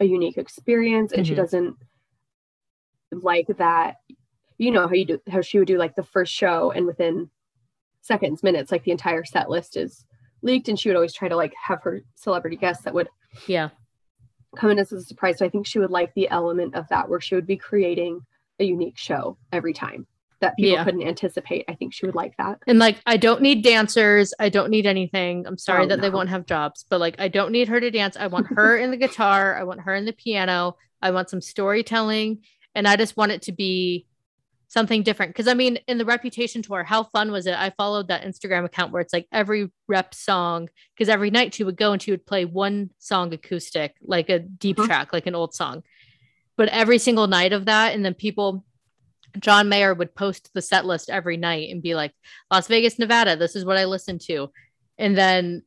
a 0.00 0.04
unique 0.04 0.38
experience, 0.38 1.12
and 1.12 1.26
she 1.26 1.34
Mhm. 1.34 1.36
doesn't 1.38 1.76
like 3.12 3.46
that. 3.58 3.96
You 4.58 4.70
know 4.70 4.86
how 4.88 4.94
you 4.94 5.04
do 5.04 5.20
how 5.28 5.42
she 5.42 5.58
would 5.58 5.68
do 5.68 5.78
like 5.78 5.94
the 5.94 6.02
first 6.02 6.32
show, 6.32 6.70
and 6.70 6.86
within 6.86 7.30
seconds, 8.00 8.42
minutes, 8.42 8.70
like 8.70 8.84
the 8.84 8.90
entire 8.92 9.24
set 9.24 9.50
list 9.50 9.76
is 9.76 10.04
leaked, 10.42 10.68
and 10.68 10.78
she 10.78 10.88
would 10.88 10.96
always 10.96 11.12
try 11.14 11.28
to 11.28 11.36
like 11.36 11.54
have 11.62 11.82
her 11.82 12.02
celebrity 12.14 12.56
guests 12.56 12.84
that 12.84 12.94
would 12.94 13.08
yeah. 13.46 13.70
come 14.56 14.70
in 14.70 14.78
as 14.78 14.92
a 14.92 15.02
surprise. 15.02 15.38
So 15.38 15.46
I 15.46 15.48
think 15.48 15.66
she 15.66 15.78
would 15.78 15.90
like 15.90 16.14
the 16.14 16.28
element 16.28 16.74
of 16.74 16.88
that, 16.88 17.08
where 17.08 17.20
she 17.20 17.34
would 17.34 17.46
be 17.46 17.56
creating 17.56 18.20
a 18.58 18.64
unique 18.64 18.98
show 18.98 19.36
every 19.52 19.72
time 19.72 20.06
that 20.40 20.56
people 20.56 20.72
Yeah. 20.72 20.84
couldn't 20.84 21.02
anticipate. 21.02 21.64
I 21.68 21.74
think 21.74 21.94
she 21.94 22.04
would 22.06 22.14
like 22.14 22.36
that. 22.36 22.58
And 22.66 22.78
like, 22.78 22.98
I 23.06 23.16
don't 23.16 23.40
need 23.40 23.62
dancers. 23.64 24.34
I 24.38 24.48
don't 24.50 24.70
need 24.70 24.86
anything. 24.86 25.46
I'm 25.46 25.56
sorry 25.58 25.84
Oh, 25.84 25.88
that 25.88 26.00
they 26.02 26.10
won't 26.10 26.28
have 26.28 26.44
jobs, 26.46 26.84
but 26.88 27.00
like, 27.00 27.16
I 27.18 27.28
don't 27.28 27.52
need 27.52 27.68
her 27.68 27.80
to 27.80 27.90
dance. 27.90 28.16
I 28.18 28.26
want 28.26 28.46
her 28.54 28.76
in 28.76 28.90
the 28.90 28.96
guitar. 28.98 29.56
I 29.56 29.64
want 29.64 29.80
her 29.80 29.94
in 29.94 30.04
the 30.04 30.12
piano. 30.12 30.76
I 31.00 31.10
want 31.10 31.30
some 31.30 31.40
storytelling. 31.40 32.42
And 32.74 32.86
I 32.86 32.96
just 32.96 33.16
want 33.16 33.32
it 33.32 33.42
to 33.42 33.52
be 33.52 34.06
something 34.68 35.02
different. 35.02 35.34
Cause 35.34 35.48
I 35.48 35.54
mean, 35.54 35.78
in 35.86 35.96
the 35.96 36.04
Reputation 36.04 36.60
tour, 36.60 36.84
how 36.84 37.04
fun 37.04 37.30
was 37.32 37.46
it? 37.46 37.54
I 37.54 37.70
followed 37.70 38.08
that 38.08 38.24
Instagram 38.24 38.64
account 38.66 38.92
where 38.92 39.00
it's 39.00 39.12
like 39.14 39.26
every 39.32 39.70
rep 39.88 40.12
song, 40.14 40.68
because 40.94 41.08
every 41.08 41.30
night 41.30 41.54
she 41.54 41.64
would 41.64 41.76
go 41.76 41.92
and 41.92 42.02
she 42.02 42.10
would 42.10 42.26
play 42.26 42.44
one 42.44 42.90
song 42.98 43.32
acoustic, 43.32 43.94
like 44.02 44.28
a 44.28 44.40
deep 44.40 44.76
Mhm. 44.76 44.86
track, 44.86 45.12
like 45.14 45.26
an 45.26 45.34
old 45.36 45.54
song. 45.54 45.82
But 46.56 46.68
every 46.70 46.98
single 46.98 47.26
night 47.26 47.52
of 47.52 47.66
that, 47.66 47.94
and 47.94 48.04
then 48.04 48.14
people 48.14 48.64
John 49.38 49.68
Mayer 49.68 49.92
would 49.94 50.14
post 50.14 50.50
the 50.54 50.62
set 50.62 50.86
list 50.86 51.10
every 51.10 51.36
night 51.36 51.70
and 51.70 51.82
be 51.82 51.94
like, 51.94 52.12
Las 52.50 52.68
Vegas, 52.68 52.98
Nevada, 52.98 53.36
this 53.36 53.54
is 53.54 53.64
what 53.64 53.76
I 53.76 53.84
listen 53.84 54.18
to. 54.20 54.50
And 54.98 55.16
then 55.16 55.62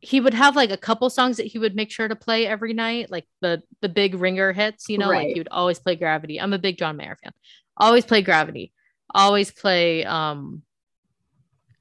he 0.00 0.20
would 0.20 0.34
have 0.34 0.56
like 0.56 0.70
a 0.70 0.76
couple 0.76 1.08
songs 1.10 1.36
that 1.36 1.46
he 1.46 1.58
would 1.58 1.74
make 1.74 1.90
sure 1.90 2.08
to 2.08 2.16
play 2.16 2.46
every 2.46 2.72
night, 2.72 3.10
like 3.10 3.26
the 3.40 3.62
the 3.80 3.88
big 3.88 4.14
ringer 4.14 4.52
hits, 4.52 4.88
you 4.88 4.98
know, 4.98 5.10
Right. 5.10 5.26
like 5.26 5.34
he 5.34 5.40
would 5.40 5.48
always 5.50 5.78
play 5.78 5.96
Gravity. 5.96 6.40
I'm 6.40 6.52
a 6.52 6.58
big 6.58 6.78
John 6.78 6.96
Mayer 6.96 7.16
fan. 7.22 7.32
Always 7.76 8.04
play 8.06 8.22
Gravity. 8.22 8.72
Always 9.14 9.50
play 9.50 10.04
um 10.04 10.62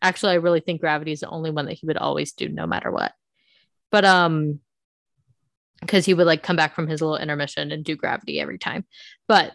actually 0.01 0.33
I 0.33 0.35
really 0.35 0.59
think 0.59 0.81
Gravity 0.81 1.11
is 1.13 1.21
the 1.21 1.29
only 1.29 1.51
one 1.51 1.65
that 1.65 1.73
he 1.73 1.85
would 1.85 1.97
always 1.97 2.33
do 2.33 2.49
no 2.49 2.67
matter 2.67 2.91
what. 2.91 3.13
But 3.91 4.03
um 4.05 4.59
because 5.85 6.05
he 6.05 6.13
would 6.13 6.27
like 6.27 6.43
come 6.43 6.55
back 6.55 6.75
from 6.75 6.87
his 6.87 7.01
little 7.01 7.17
intermission 7.17 7.71
and 7.71 7.83
do 7.83 7.95
Gravity 7.95 8.39
every 8.39 8.57
time. 8.57 8.85
But 9.27 9.53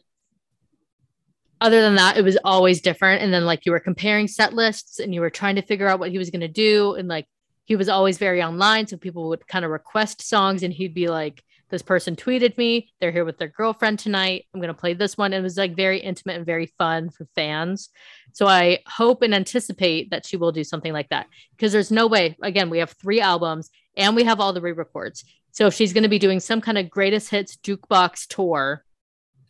other 1.61 1.81
than 1.81 1.97
that, 1.97 2.17
it 2.17 2.23
was 2.23 2.39
always 2.45 2.81
different. 2.81 3.23
And 3.23 3.33
then 3.33 3.45
like 3.45 3.67
you 3.67 3.73
were 3.73 3.81
comparing 3.81 4.29
set 4.29 4.53
lists 4.53 5.01
and 5.01 5.15
you 5.15 5.21
were 5.21 5.31
trying 5.31 5.57
to 5.57 5.63
figure 5.63 5.89
out 5.89 5.99
what 5.99 6.11
he 6.11 6.19
was 6.19 6.31
going 6.31 6.41
to 6.41 6.49
do. 6.49 6.95
And 6.95 7.09
like 7.09 7.27
he 7.65 7.77
was 7.77 7.89
always 7.89 8.19
very 8.19 8.43
online. 8.43 8.87
So 8.87 8.97
people 8.97 9.29
would 9.29 9.47
kind 9.47 9.65
of 9.65 9.71
request 9.71 10.23
songs 10.23 10.63
and 10.63 10.73
he'd 10.73 10.95
be 10.95 11.09
like, 11.09 11.43
this 11.71 11.83
person 11.83 12.17
tweeted 12.17 12.57
me. 12.57 12.91
They're 13.01 13.13
here 13.13 13.25
with 13.25 13.39
their 13.39 13.49
girlfriend 13.49 13.99
tonight. 13.99 14.47
I'm 14.53 14.61
going 14.61 14.73
to 14.73 14.81
play 14.81 14.95
this 14.95 15.19
one. 15.19 15.33
It 15.33 15.43
was 15.43 15.57
like 15.57 15.77
very 15.77 15.99
intimate 15.99 16.37
and 16.37 16.47
very 16.47 16.67
fun 16.79 17.11
for 17.11 17.27
fans. 17.35 17.91
So 18.33 18.47
I 18.47 18.81
hope 18.87 19.23
and 19.23 19.35
anticipate 19.35 20.11
that 20.11 20.27
she 20.27 20.37
will 20.37 20.53
do 20.53 20.65
something 20.65 20.93
like 20.93 21.11
that 21.11 21.27
because 21.57 21.73
there's 21.73 21.91
no 21.91 22.07
way. 22.07 22.37
Again, 22.43 22.71
we 22.71 22.79
have 22.79 22.93
three 22.93 23.21
albums 23.21 23.71
and 23.97 24.17
we 24.17 24.25
have 24.25 24.41
all 24.41 24.53
the 24.53 24.61
re 24.61 24.73
records. 24.73 25.25
So 25.53 25.67
if 25.67 25.75
she's 25.75 25.93
going 25.93 26.05
to 26.05 26.09
be 26.09 26.19
doing 26.19 26.41
some 26.41 26.61
kind 26.61 26.79
of 26.79 26.89
greatest 26.89 27.31
hits 27.31 27.57
jukebox 27.57 28.29
tour, 28.29 28.85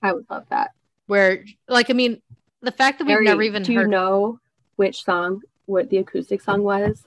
I 0.02 0.12
would 0.12 0.26
love 0.30 0.46
that. 0.50 0.70
where 1.06 1.44
like 1.68 1.90
I 1.90 1.92
mean, 1.92 2.22
the 2.62 2.72
fact 2.72 2.98
that 2.98 3.04
we've 3.04 3.14
Mary, 3.14 3.24
never 3.26 3.42
even 3.42 3.62
do 3.62 3.72
you 3.72 3.86
know 3.86 4.40
which 4.76 5.04
song, 5.04 5.42
what 5.66 5.90
the 5.90 5.98
acoustic 5.98 6.40
song 6.40 6.62
was 6.62 7.04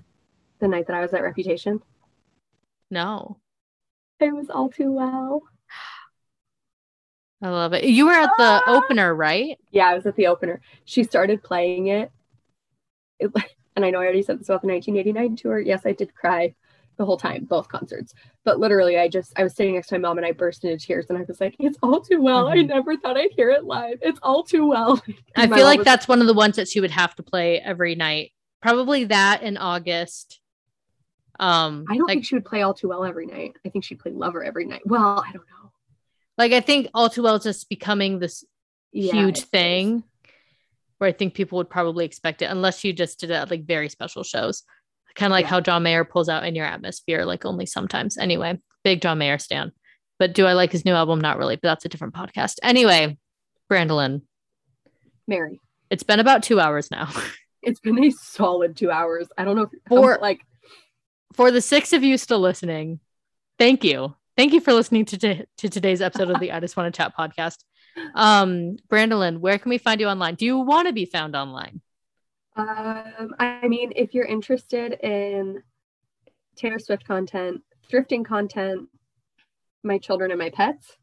the 0.59 0.67
night 0.67 0.87
that 0.87 0.95
I 0.95 1.01
was 1.01 1.13
at 1.13 1.23
Reputation? 1.23 1.81
no. 2.89 3.40
It 4.21 4.33
was 4.35 4.49
all 4.49 4.69
too 4.69 4.91
well. 4.91 5.43
I 7.41 7.49
love 7.49 7.73
it. 7.73 7.83
You 7.85 8.05
were 8.05 8.13
at 8.13 8.29
the 8.37 8.61
Ah! 8.67 8.75
opener, 8.75 9.13
right? 9.15 9.57
Yeah, 9.71 9.87
I 9.87 9.95
was 9.95 10.05
at 10.05 10.15
the 10.15 10.27
opener. 10.27 10.61
She 10.85 11.03
started 11.03 11.43
playing 11.43 11.87
it. 11.87 12.11
it 13.19 13.31
and 13.75 13.85
I 13.85 13.89
know 13.89 13.99
I 13.99 14.03
already 14.03 14.21
said 14.21 14.39
this 14.39 14.49
about 14.49 14.61
the 14.61 14.67
1989 14.67 15.35
tour. 15.35 15.59
Yes, 15.59 15.85
I 15.85 15.93
did 15.93 16.13
cry 16.13 16.53
the 16.97 17.05
whole 17.05 17.17
time, 17.17 17.45
both 17.45 17.67
concerts. 17.69 18.13
But 18.43 18.59
literally, 18.59 18.99
I 18.99 19.07
just, 19.07 19.37
I 19.39 19.43
was 19.43 19.55
sitting 19.55 19.75
next 19.75 19.87
to 19.87 19.95
my 19.95 19.99
mom 20.09 20.17
and 20.17 20.27
I 20.27 20.33
burst 20.33 20.65
into 20.65 20.77
tears 20.85 21.05
and 21.09 21.17
I 21.17 21.23
was 21.23 21.39
like, 21.39 21.55
it's 21.57 21.77
all 21.81 22.01
too 22.01 22.21
well. 22.21 22.47
I 22.49 22.57
Mhm. 22.57 22.67
never 22.67 22.97
thought 22.97 23.17
I'd 23.17 23.31
hear 23.31 23.49
it 23.49 23.63
live. 23.63 23.99
It's 24.01 24.19
all 24.21 24.43
too 24.43 24.67
well. 24.67 25.01
I 25.35 25.47
feel 25.47 25.65
like 25.65 25.79
was 25.79 25.85
that's 25.85 26.07
one 26.07 26.21
of 26.21 26.27
the 26.27 26.33
ones 26.33 26.57
that 26.57 26.67
she 26.67 26.81
would 26.81 26.91
have 26.91 27.15
to 27.15 27.23
play 27.23 27.59
every 27.59 27.95
night. 27.95 28.33
Probably 28.61 29.05
that 29.05 29.41
in 29.41 29.57
August. 29.57 30.40
Um 31.39 31.85
I 31.89 31.95
don't 31.97 32.07
like 32.07 32.15
think 32.15 32.25
she 32.25 32.35
would 32.35 32.45
play 32.45 32.61
all 32.61 32.73
too 32.73 32.89
well 32.89 33.03
every 33.05 33.25
night. 33.25 33.53
I 33.65 33.69
think 33.69 33.83
she'd 33.83 33.99
play 33.99 34.11
Lover 34.11 34.43
every 34.43 34.65
night. 34.65 34.81
Well, 34.85 35.23
I 35.25 35.31
don't 35.31 35.45
know. 35.47 35.71
like 36.37 36.51
I 36.51 36.59
think 36.61 36.87
all 36.93 37.09
too 37.09 37.23
well 37.23 37.35
is 37.35 37.43
just 37.43 37.69
becoming 37.69 38.19
this 38.19 38.43
Yeah, 38.91 39.13
huge 39.13 39.37
it 39.39 39.43
is. 39.43 39.45
thing 39.45 40.03
where 40.97 41.07
I 41.09 41.13
think 41.13 41.33
people 41.33 41.57
would 41.57 41.69
probably 41.69 42.05
expect 42.05 42.41
it 42.41 42.45
unless 42.45 42.83
you 42.83 42.93
just 42.93 43.19
did 43.19 43.31
it 43.31 43.35
at 43.35 43.49
like 43.49 43.65
very 43.65 43.89
special 43.89 44.23
shows. 44.23 44.63
Kind 45.15 45.31
of 45.31 45.35
like 45.35 45.43
Yeah. 45.45 45.49
how 45.49 45.61
John 45.61 45.83
Mayer 45.83 46.05
pulls 46.05 46.29
out 46.29 46.45
in 46.45 46.53
your 46.55 46.65
atmosphere, 46.65 47.25
like 47.25 47.43
only 47.45 47.65
sometimes. 47.65 48.17
Anyway, 48.17 48.59
big 48.83 49.01
John 49.01 49.17
Mayer 49.17 49.39
stand. 49.39 49.71
But 50.19 50.33
do 50.33 50.45
I 50.45 50.53
like 50.53 50.71
his 50.71 50.85
new 50.85 50.93
album? 50.93 51.19
Not 51.19 51.37
really, 51.39 51.55
but 51.55 51.67
that's 51.67 51.85
a 51.85 51.89
different 51.89 52.13
podcast. 52.13 52.57
Anyway, 52.61 53.17
Brandolyn, 53.69 54.21
Mary. 55.27 55.59
it's 55.89 56.03
been 56.03 56.19
about 56.19 56.43
two 56.43 56.59
hours 56.59 56.91
now. 56.91 57.09
It's 57.63 57.79
been 57.79 58.03
a 58.03 58.09
solid 58.09 58.75
two 58.75 58.89
hours. 58.89 59.27
I 59.37 59.43
don't 59.43 59.55
know 59.55 59.61
if 59.63 59.69
For- 59.87 60.17
like 60.19 60.41
For 61.33 61.51
the 61.51 61.61
six 61.61 61.93
of 61.93 62.03
you 62.03 62.17
still 62.17 62.39
listening, 62.39 62.99
thank 63.57 63.83
you. 63.83 64.15
Thank 64.37 64.53
you 64.53 64.61
for 64.61 64.73
listening 64.73 65.05
to, 65.05 65.17
to, 65.17 65.45
to 65.57 65.69
today's 65.69 66.01
episode 66.01 66.29
of 66.29 66.39
the 66.39 66.51
I 66.53 66.59
Just 66.59 66.75
Want 66.75 66.93
to 66.93 66.97
Chat 66.97 67.13
podcast. 67.17 67.57
Um, 68.15 68.77
Brandolyn, 68.89 69.39
where 69.39 69.59
can 69.59 69.69
we 69.69 69.77
find 69.77 69.99
you 69.99 70.07
online? 70.07 70.35
Do 70.35 70.45
you 70.45 70.57
want 70.57 70.87
to 70.87 70.93
be 70.93 71.05
found 71.05 71.35
online? 71.35 71.81
Um, 72.55 73.35
I 73.39 73.67
mean, 73.67 73.93
if 73.95 74.13
you're 74.13 74.25
interested 74.25 74.93
in 74.93 75.61
Taylor 76.55 76.79
Swift 76.79 77.05
content, 77.05 77.61
thrifting 77.91 78.25
content, 78.25 78.89
my 79.83 79.97
children 79.97 80.31
and 80.31 80.39
my 80.39 80.49
pets, 80.49 80.97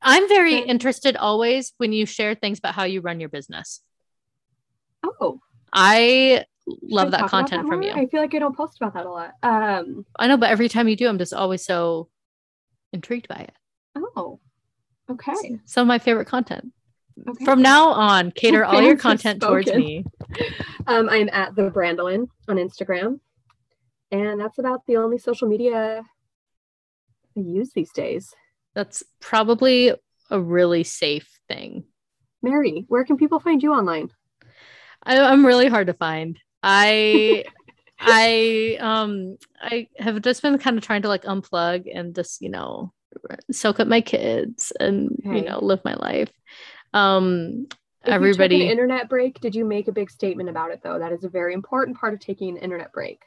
I'm 0.00 0.28
very 0.28 0.58
interested 0.58 1.16
always 1.16 1.72
when 1.78 1.92
you 1.92 2.06
share 2.06 2.34
things 2.34 2.58
about 2.58 2.74
how 2.74 2.84
you 2.84 3.00
run 3.00 3.20
your 3.20 3.28
business. 3.28 3.80
oh, 5.04 5.40
I 5.72 6.44
love 6.82 7.10
that 7.12 7.28
content 7.28 7.66
from 7.68 7.82
you. 7.82 7.92
I 7.92 8.06
feel 8.06 8.20
like 8.20 8.34
I 8.34 8.38
don't 8.38 8.56
post 8.56 8.78
about 8.80 8.94
that 8.94 9.06
a 9.06 9.10
lot. 9.10 9.32
Um, 9.42 10.04
I 10.18 10.26
know, 10.26 10.36
but 10.36 10.50
every 10.50 10.68
time 10.68 10.88
you 10.88 10.96
do, 10.96 11.08
I'm 11.08 11.18
just 11.18 11.34
always 11.34 11.64
so 11.64 12.08
intrigued 12.92 13.28
by 13.28 13.36
it. 13.36 13.52
oh, 14.16 14.40
okay. 15.10 15.58
Some 15.64 15.82
of 15.82 15.88
my 15.88 15.98
favorite 15.98 16.26
content. 16.26 16.72
okay. 17.28 17.44
From 17.44 17.62
now 17.62 17.90
on, 17.90 18.30
cater 18.36 18.64
all 18.64 18.82
your 18.82 18.96
content 18.96 19.42
towards 19.42 19.72
me. 19.72 20.04
Um, 20.86 21.06
I'm 21.10 21.28
at 21.30 21.54
the 21.54 21.70
Brandolyn 21.70 22.28
on 22.48 22.56
Instagram, 22.56 23.20
and 24.10 24.40
that's 24.40 24.58
about 24.58 24.86
the 24.86 24.96
only 24.96 25.18
social 25.18 25.46
media 25.46 26.02
I 27.36 27.40
use 27.40 27.72
these 27.74 27.92
days. 27.92 28.34
That's 28.74 29.02
probably 29.20 29.92
a 30.30 30.40
really 30.40 30.84
safe 30.84 31.38
thing. 31.46 31.84
Mary, 32.42 32.86
where 32.88 33.04
can 33.04 33.18
people 33.18 33.38
find 33.38 33.62
you 33.62 33.74
online? 33.74 34.10
I, 35.02 35.18
I'm 35.18 35.44
really 35.44 35.68
hard 35.68 35.88
to 35.88 35.94
find. 35.94 36.38
I 36.62 37.44
I 38.00 38.76
um 38.80 39.36
I 39.60 39.88
have 39.98 40.20
just 40.22 40.42
been 40.42 40.58
kind 40.58 40.78
of 40.78 40.84
trying 40.84 41.02
to 41.02 41.08
like 41.08 41.24
unplug 41.24 41.86
and 41.92 42.14
just 42.14 42.40
you 42.40 42.48
know 42.48 42.92
soak 43.50 43.80
up 43.80 43.88
my 43.88 44.00
kids 44.00 44.72
and 44.78 45.10
you 45.24 45.42
know 45.42 45.58
live 45.62 45.84
my 45.84 45.94
life. 45.94 46.30
Um, 46.92 47.66
If 48.04 48.12
everybody. 48.12 48.62
an 48.64 48.70
internet 48.70 49.08
break, 49.08 49.40
did 49.40 49.54
you 49.54 49.64
make 49.64 49.88
a 49.88 49.92
big 49.92 50.10
statement 50.10 50.48
about 50.48 50.70
it 50.70 50.80
though? 50.82 50.98
That 50.98 51.12
is 51.12 51.24
a 51.24 51.28
very 51.28 51.54
important 51.54 51.98
part 51.98 52.14
of 52.14 52.20
taking 52.20 52.50
an 52.50 52.56
internet 52.56 52.92
break. 52.92 53.20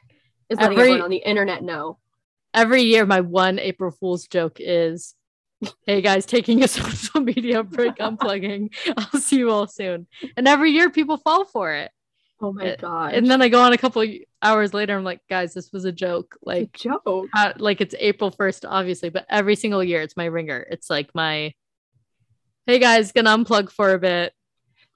Is 0.48 0.58
letting 0.58 0.78
Every- 0.78 0.90
everyone 0.92 1.04
on 1.04 1.10
the 1.10 1.16
internet 1.18 1.62
know. 1.62 1.98
every 2.54 2.82
year 2.82 3.06
my 3.06 3.20
one 3.20 3.58
April 3.58 3.90
Fool's 3.90 4.26
joke 4.26 4.56
is, 4.58 5.14
"Hey 5.86 6.00
guys, 6.02 6.26
taking 6.26 6.62
a 6.62 6.68
social 6.78 7.20
media 7.20 7.62
break, 7.62 7.96
unplugging. 7.96 8.74
I'll 8.96 9.20
see 9.20 9.38
you 9.38 9.50
all 9.50 9.66
soon." 9.66 10.06
And 10.36 10.46
every 10.48 10.72
year 10.72 10.90
people 10.90 11.16
fall 11.18 11.44
for 11.44 11.72
it. 11.72 11.90
Oh 12.42 12.52
my 12.52 12.74
god. 12.76 13.14
And 13.14 13.30
then 13.30 13.40
I 13.40 13.48
go 13.48 13.62
on 13.62 13.72
a 13.72 13.78
couple 13.78 14.04
hours 14.42 14.74
later, 14.74 14.96
I'm 14.96 15.04
like, 15.04 15.20
"Guys, 15.28 15.54
this 15.54 15.72
was 15.72 15.84
a 15.84 15.92
joke." 15.92 16.36
Like, 16.42 16.64
a 16.74 16.78
joke. 16.78 17.28
uh, 17.34 17.52
like 17.56 17.80
it's 17.80 17.94
April 17.98 18.30
1st, 18.32 18.64
obviously, 18.64 19.10
but 19.10 19.24
every 19.30 19.54
single 19.54 19.82
year 19.82 20.02
it's 20.02 20.16
my 20.16 20.24
ringer. 20.24 20.66
It's 20.70 20.90
like 20.90 21.14
my, 21.14 21.54
"Hey 22.66 22.78
guys, 22.78 23.12
gonna 23.12 23.30
unplug 23.36 23.70
for 23.70 23.92
a 23.92 23.98
bit." 23.98 24.32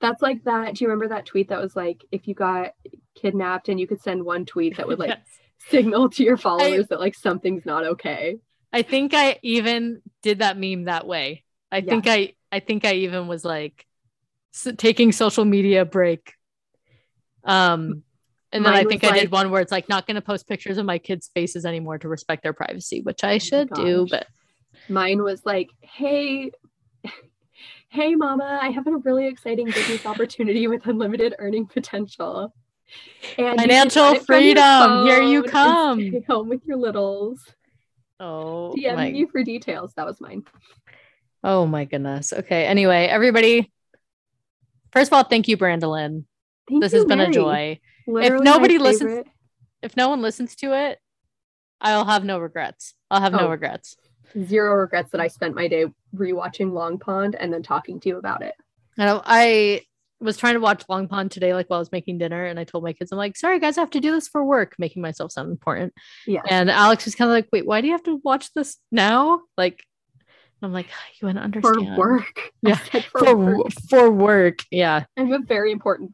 That's 0.00 0.20
like 0.22 0.44
that. 0.44 0.74
Do 0.74 0.84
you 0.84 0.88
remember 0.90 1.14
that 1.14 1.26
tweet 1.26 1.48
that 1.48 1.60
was 1.60 1.74
like 1.76 2.04
if 2.12 2.28
you 2.28 2.34
got 2.34 2.72
kidnapped 3.14 3.68
and 3.68 3.80
you 3.80 3.86
could 3.86 4.02
send 4.02 4.24
one 4.24 4.44
tweet 4.44 4.76
that 4.76 4.86
would 4.86 4.98
like 5.04 5.10
Yes. 5.10 5.38
signal 5.70 6.10
to 6.10 6.22
your 6.24 6.36
followers 6.36 6.88
that 6.88 7.00
like 7.00 7.14
something's 7.14 7.64
not 7.64 7.84
okay? 7.84 8.38
I 8.72 8.82
think 8.82 9.14
I 9.14 9.38
even 9.42 10.02
did 10.22 10.40
that 10.40 10.58
meme 10.58 10.84
that 10.84 11.06
way. 11.06 11.44
I 11.72 11.80
think 11.80 12.06
I 12.08 12.34
I 12.52 12.60
think 12.60 12.84
I 12.84 12.94
even 12.94 13.26
was 13.28 13.44
like 13.44 13.86
s- 14.54 14.74
taking 14.76 15.12
social 15.12 15.44
media 15.44 15.84
break. 15.84 16.34
Um 17.46 18.02
and 18.52 18.64
then 18.64 18.72
I 18.72 18.84
think 18.84 19.04
I 19.04 19.18
did 19.18 19.30
one 19.30 19.50
where 19.50 19.60
it's 19.60 19.72
like 19.72 19.88
not 19.88 20.06
going 20.06 20.14
to 20.14 20.20
post 20.22 20.48
pictures 20.48 20.78
of 20.78 20.86
my 20.86 20.98
kids' 20.98 21.30
faces 21.34 21.66
anymore 21.66 21.98
to 21.98 22.08
respect 22.08 22.42
their 22.42 22.52
privacy, 22.52 23.02
which 23.02 23.24
I 23.24 23.34
Oh 23.34 23.38
should 23.38 23.70
do, 23.70 24.06
but 24.08 24.26
Mine 24.88 25.22
was 25.22 25.44
like, 25.44 25.70
hey, 25.80 26.50
hey, 27.88 28.14
mama, 28.14 28.58
I 28.62 28.70
have 28.70 28.86
a 28.86 28.96
really 28.98 29.26
exciting 29.26 29.66
business 29.66 30.06
opportunity 30.06 30.68
with 30.68 30.86
unlimited 30.86 31.34
earning 31.38 31.66
potential. 31.66 32.54
And 33.36 33.58
Financial 33.58 34.14
freedom, 34.20 35.06
here 35.06 35.20
you 35.20 35.42
come. 35.42 36.12
Home 36.28 36.48
with 36.48 36.64
your 36.64 36.76
littles. 36.76 37.44
oh 38.20 38.74
DM 38.78 38.94
my, 38.94 39.10
me 39.10 39.26
for 39.26 39.42
details. 39.42 39.92
That 39.94 40.06
was 40.06 40.20
mine. 40.20 40.44
oh 41.42 41.66
my 41.66 41.84
goodness. 41.84 42.32
Okay. 42.32 42.64
Anyway, 42.64 43.06
everybody, 43.06 43.72
first 44.92 45.10
of 45.10 45.14
all, 45.14 45.24
thank 45.24 45.48
you, 45.48 45.56
Brandolyn. 45.56 46.24
Thank 46.68 46.82
This 46.82 46.92
you, 46.92 46.98
has 46.98 47.06
been 47.06 47.20
a 47.20 47.30
joy. 47.30 47.78
Literally 48.06 48.44
my 48.44 48.50
nobody 48.50 48.78
listens- 48.78 49.26
If 49.82 49.96
no 49.96 50.08
one 50.08 50.22
listens 50.22 50.56
to 50.56 50.72
it, 50.72 50.98
I'll 51.80 52.04
have 52.06 52.24
no 52.24 52.38
regrets. 52.38 52.94
I'll 53.10 53.20
have 53.20 53.32
no 53.32 53.46
Oh. 53.46 53.50
regrets. 53.50 53.96
zero 54.44 54.74
regrets 54.74 55.10
that 55.12 55.20
I 55.20 55.28
spent 55.28 55.54
my 55.54 55.68
day 55.68 55.86
rewatching 56.14 56.72
Long 56.72 56.98
Pond 56.98 57.36
and 57.36 57.52
then 57.52 57.62
talking 57.62 58.00
to 58.00 58.08
you 58.08 58.18
about 58.18 58.42
it. 58.42 58.54
I 58.98 59.04
know 59.04 59.22
I 59.24 59.82
was 60.20 60.36
trying 60.36 60.54
to 60.54 60.60
watch 60.60 60.82
Long 60.88 61.06
Pond 61.06 61.30
today, 61.30 61.54
like 61.54 61.68
while 61.70 61.76
I 61.76 61.80
was 61.80 61.92
making 61.92 62.18
dinner, 62.18 62.44
and 62.44 62.58
I 62.58 62.64
told 62.64 62.82
my 62.82 62.92
kids, 62.92 63.12
I'm 63.12 63.18
like, 63.18 63.36
sorry 63.36 63.60
guys, 63.60 63.78
I 63.78 63.82
have 63.82 63.90
to 63.90 64.00
do 64.00 64.10
this 64.10 64.26
for 64.26 64.42
work, 64.44 64.74
making 64.78 65.00
myself 65.00 65.30
sound 65.30 65.50
important. 65.52 65.94
Yeah. 66.26 66.42
And 66.50 66.70
Alex 66.70 67.04
was 67.04 67.14
kind 67.14 67.30
of 67.30 67.34
like, 67.34 67.48
wait, 67.52 67.66
why 67.66 67.80
do 67.80 67.86
you 67.86 67.92
have 67.92 68.02
to 68.04 68.20
watch 68.24 68.52
this 68.52 68.78
now? 68.90 69.42
Like, 69.56 69.84
I'm 70.60 70.72
like, 70.72 70.88
you 71.20 71.26
want 71.26 71.36
to 71.36 71.60
For 71.60 71.68
understand? 71.78 71.96
work. 71.96 72.50
Yeah, 72.62 72.74
for, 72.76 73.00
For 73.20 73.36
work. 73.36 73.66
for 73.88 74.10
work. 74.10 74.58
Yeah. 74.72 75.04
I'm 75.16 75.32
a 75.32 75.38
very 75.38 75.70
important. 75.70 76.12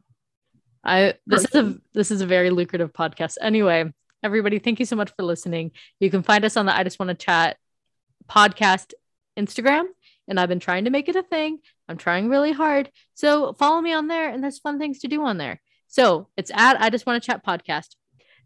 I 0.83 1.15
this 1.25 1.45
is 1.45 1.55
a 1.55 1.75
this 1.93 2.11
is 2.11 2.21
a 2.21 2.25
very 2.25 2.49
lucrative 2.49 2.93
podcast. 2.93 3.37
Anyway, 3.41 3.91
everybody, 4.23 4.59
thank 4.59 4.79
you 4.79 4.85
so 4.85 4.95
much 4.95 5.11
for 5.15 5.23
listening. 5.23 5.71
You 5.99 6.09
can 6.09 6.23
find 6.23 6.43
us 6.45 6.57
on 6.57 6.65
the 6.65 6.75
I 6.75 6.83
just 6.83 6.99
want 6.99 7.09
to 7.09 7.25
chat 7.25 7.57
podcast 8.29 8.93
Instagram, 9.37 9.85
and 10.27 10.39
I've 10.39 10.49
been 10.49 10.59
trying 10.59 10.85
to 10.85 10.91
make 10.91 11.09
it 11.09 11.15
a 11.15 11.23
thing. 11.23 11.59
I'm 11.87 11.97
trying 11.97 12.29
really 12.29 12.51
hard. 12.51 12.91
So 13.13 13.53
follow 13.53 13.81
me 13.81 13.93
on 13.93 14.07
there, 14.07 14.29
and 14.29 14.43
there's 14.43 14.59
fun 14.59 14.79
things 14.79 14.99
to 14.99 15.07
do 15.07 15.23
on 15.23 15.37
there. 15.37 15.61
So 15.87 16.27
it's 16.37 16.51
at 16.53 16.81
I 16.81 16.89
just 16.89 17.05
want 17.05 17.21
to 17.21 17.25
chat 17.25 17.45
podcast. 17.45 17.95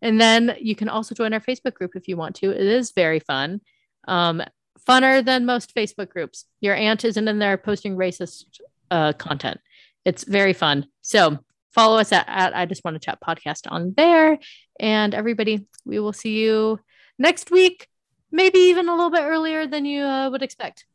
And 0.02 0.22
then 0.22 0.56
you 0.60 0.76
can 0.76 0.90
also 0.90 1.16
join 1.16 1.34
our 1.34 1.40
Facebook 1.40 1.74
group 1.74 1.96
if 1.96 2.08
you 2.08 2.18
want 2.18 2.36
to. 2.38 2.52
It 2.52 2.62
is 2.62 2.92
very 2.92 3.20
fun. 3.20 3.62
Um, 4.08 4.44
funner 4.88 5.26
than 5.26 5.46
most 5.46 5.74
Facebook 5.74 6.10
groups. 6.10 6.46
Your 6.62 6.76
aunt 6.76 7.04
isn't 7.04 7.28
in 7.28 7.40
there 7.40 7.58
posting 7.58 7.98
racist 7.98 8.46
uh, 8.92 9.14
content. 9.14 9.60
It's 10.06 10.24
very 10.24 10.54
fun. 10.54 10.88
So 11.02 11.40
follow 11.78 12.00
us 12.00 12.12
at, 12.12 12.26
at 12.28 12.56
I 12.56 12.66
just 12.66 12.84
want 12.84 12.96
to 12.96 13.00
chat 13.00 13.20
podcast 13.22 13.72
on 13.72 13.94
there. 13.96 14.40
And 14.80 15.14
everybody, 15.14 15.68
we 15.86 16.00
will 16.00 16.12
see 16.12 16.40
you 16.40 16.80
next 17.20 17.52
week, 17.52 17.88
maybe 18.32 18.58
even 18.58 18.90
a 18.90 18.96
little 18.96 19.12
bit 19.12 19.22
earlier 19.22 19.68
than 19.68 19.86
you 19.86 20.04
uh, 20.04 20.30
would 20.32 20.42
expect. 20.42 20.86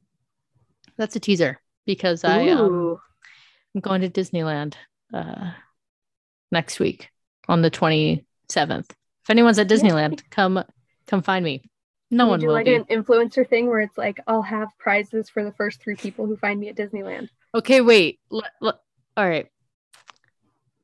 That's 0.98 1.14
a 1.14 1.20
teaser 1.20 1.60
because 1.86 2.24
I 2.24 2.48
um, 2.48 2.98
I'm 3.74 3.80
going 3.80 4.00
to 4.02 4.10
Disneyland 4.10 4.74
uh, 5.14 5.52
next 6.50 6.80
week 6.80 7.10
on 7.48 7.62
the 7.62 7.70
27th. 7.70 8.90
If 8.90 9.30
anyone's 9.30 9.60
at 9.60 9.68
Disneyland, 9.68 10.22
come 10.30 10.62
come 11.06 11.22
find 11.22 11.44
me. 11.44 11.62
No 12.10 12.24
Can 12.24 12.30
one 12.30 12.40
do 12.40 12.46
will 12.48 12.54
like 12.54 12.66
be. 12.66 12.74
an 12.74 12.84
influencer 12.84 13.48
thing 13.48 13.68
where 13.68 13.80
it's 13.80 13.96
like 13.96 14.18
I'll 14.26 14.42
have 14.42 14.68
prizes 14.78 15.30
for 15.30 15.44
the 15.44 15.52
first 15.52 15.80
three 15.80 15.94
people 15.94 16.26
who 16.26 16.36
find 16.36 16.58
me 16.60 16.68
at 16.68 16.76
Disneyland. 16.76 17.28
Okay, 17.54 17.80
wait. 17.80 18.20
L- 18.30 18.42
l- 18.62 18.80
all 19.16 19.28
right. 19.28 19.46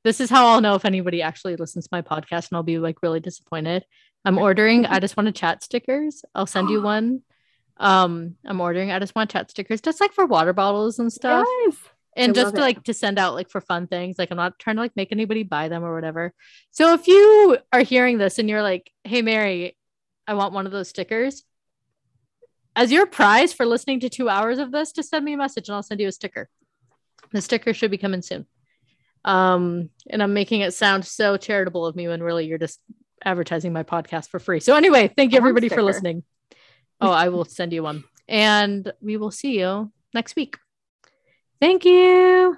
This 0.04 0.20
is 0.20 0.30
how 0.30 0.46
I'll 0.46 0.60
know 0.60 0.74
if 0.74 0.84
anybody 0.84 1.22
actually 1.22 1.56
listens 1.56 1.84
to 1.84 1.88
my 1.92 2.02
podcast 2.02 2.50
and 2.50 2.56
I'll 2.56 2.62
be 2.62 2.78
like 2.78 3.02
really 3.02 3.20
disappointed. 3.20 3.84
I'm 4.24 4.38
ordering 4.38 4.86
I 4.86 5.00
just 5.00 5.16
want 5.16 5.26
to 5.26 5.32
chat 5.32 5.62
stickers. 5.62 6.24
I'll 6.34 6.46
send 6.46 6.70
you 6.70 6.82
one. 6.94 7.22
Um, 7.76 8.36
I'm 8.44 8.60
ordering 8.60 8.90
I 8.90 8.98
just 8.98 9.14
want 9.14 9.30
chat 9.30 9.50
stickers 9.50 9.80
just 9.80 10.00
like 10.00 10.12
for 10.12 10.26
water 10.26 10.52
bottles 10.52 10.98
and 10.98 11.12
stuff. 11.12 11.46
Yes. 11.64 11.76
and 12.16 12.30
I 12.36 12.42
just 12.42 12.54
to 12.56 12.60
like 12.60 12.82
to 12.84 12.94
send 12.94 13.18
out 13.18 13.34
like 13.34 13.48
for 13.50 13.60
fun 13.60 13.86
things 13.86 14.18
like 14.18 14.30
i'm 14.32 14.36
not 14.36 14.58
trying 14.58 14.76
to 14.76 14.82
like 14.82 14.96
make 14.96 15.12
anybody 15.12 15.44
buy 15.44 15.68
them 15.68 15.84
or 15.84 15.94
whatever 15.94 16.34
so 16.72 16.94
if 16.94 17.06
you 17.06 17.58
are 17.72 17.82
hearing 17.82 18.18
this 18.18 18.38
and 18.40 18.48
you're 18.48 18.62
like 18.62 18.90
hey 19.04 19.22
mary 19.22 19.76
i 20.26 20.34
want 20.34 20.52
one 20.52 20.66
of 20.66 20.72
those 20.72 20.88
stickers 20.88 21.44
as 22.74 22.90
your 22.90 23.06
prize 23.06 23.52
for 23.52 23.66
listening 23.66 24.00
to 24.00 24.08
two 24.08 24.28
hours 24.28 24.58
of 24.58 24.72
this 24.72 24.90
just 24.90 25.10
send 25.10 25.24
me 25.24 25.34
a 25.34 25.36
message 25.36 25.68
and 25.68 25.76
i'll 25.76 25.82
send 25.82 26.00
you 26.00 26.08
a 26.08 26.12
sticker 26.12 26.48
the 27.30 27.40
sticker 27.40 27.72
should 27.72 27.90
be 27.90 27.98
coming 27.98 28.22
soon 28.22 28.46
um 29.28 29.90
and 30.08 30.22
i'm 30.22 30.32
making 30.32 30.62
it 30.62 30.72
sound 30.72 31.04
so 31.04 31.36
charitable 31.36 31.86
of 31.86 31.94
me 31.94 32.08
when 32.08 32.22
really 32.22 32.46
you're 32.46 32.58
just 32.58 32.80
advertising 33.24 33.72
my 33.72 33.82
podcast 33.82 34.28
for 34.28 34.38
free. 34.38 34.60
So 34.60 34.74
anyway 34.74 35.12
thank 35.14 35.32
you 35.32 35.38
I 35.38 35.40
want 35.40 35.48
a 35.48 35.50
everybody 35.50 35.68
for 35.68 35.82
listening. 35.82 36.22
Oh 37.00 37.10
i 37.10 37.28
will 37.28 37.44
send 37.44 37.72
you 37.72 37.82
one. 37.82 38.04
And 38.26 38.92
we 39.00 39.16
will 39.16 39.30
see 39.30 39.58
you 39.58 39.92
next 40.12 40.36
week. 40.36 40.58
Thank 41.60 41.84
you. 41.84 42.56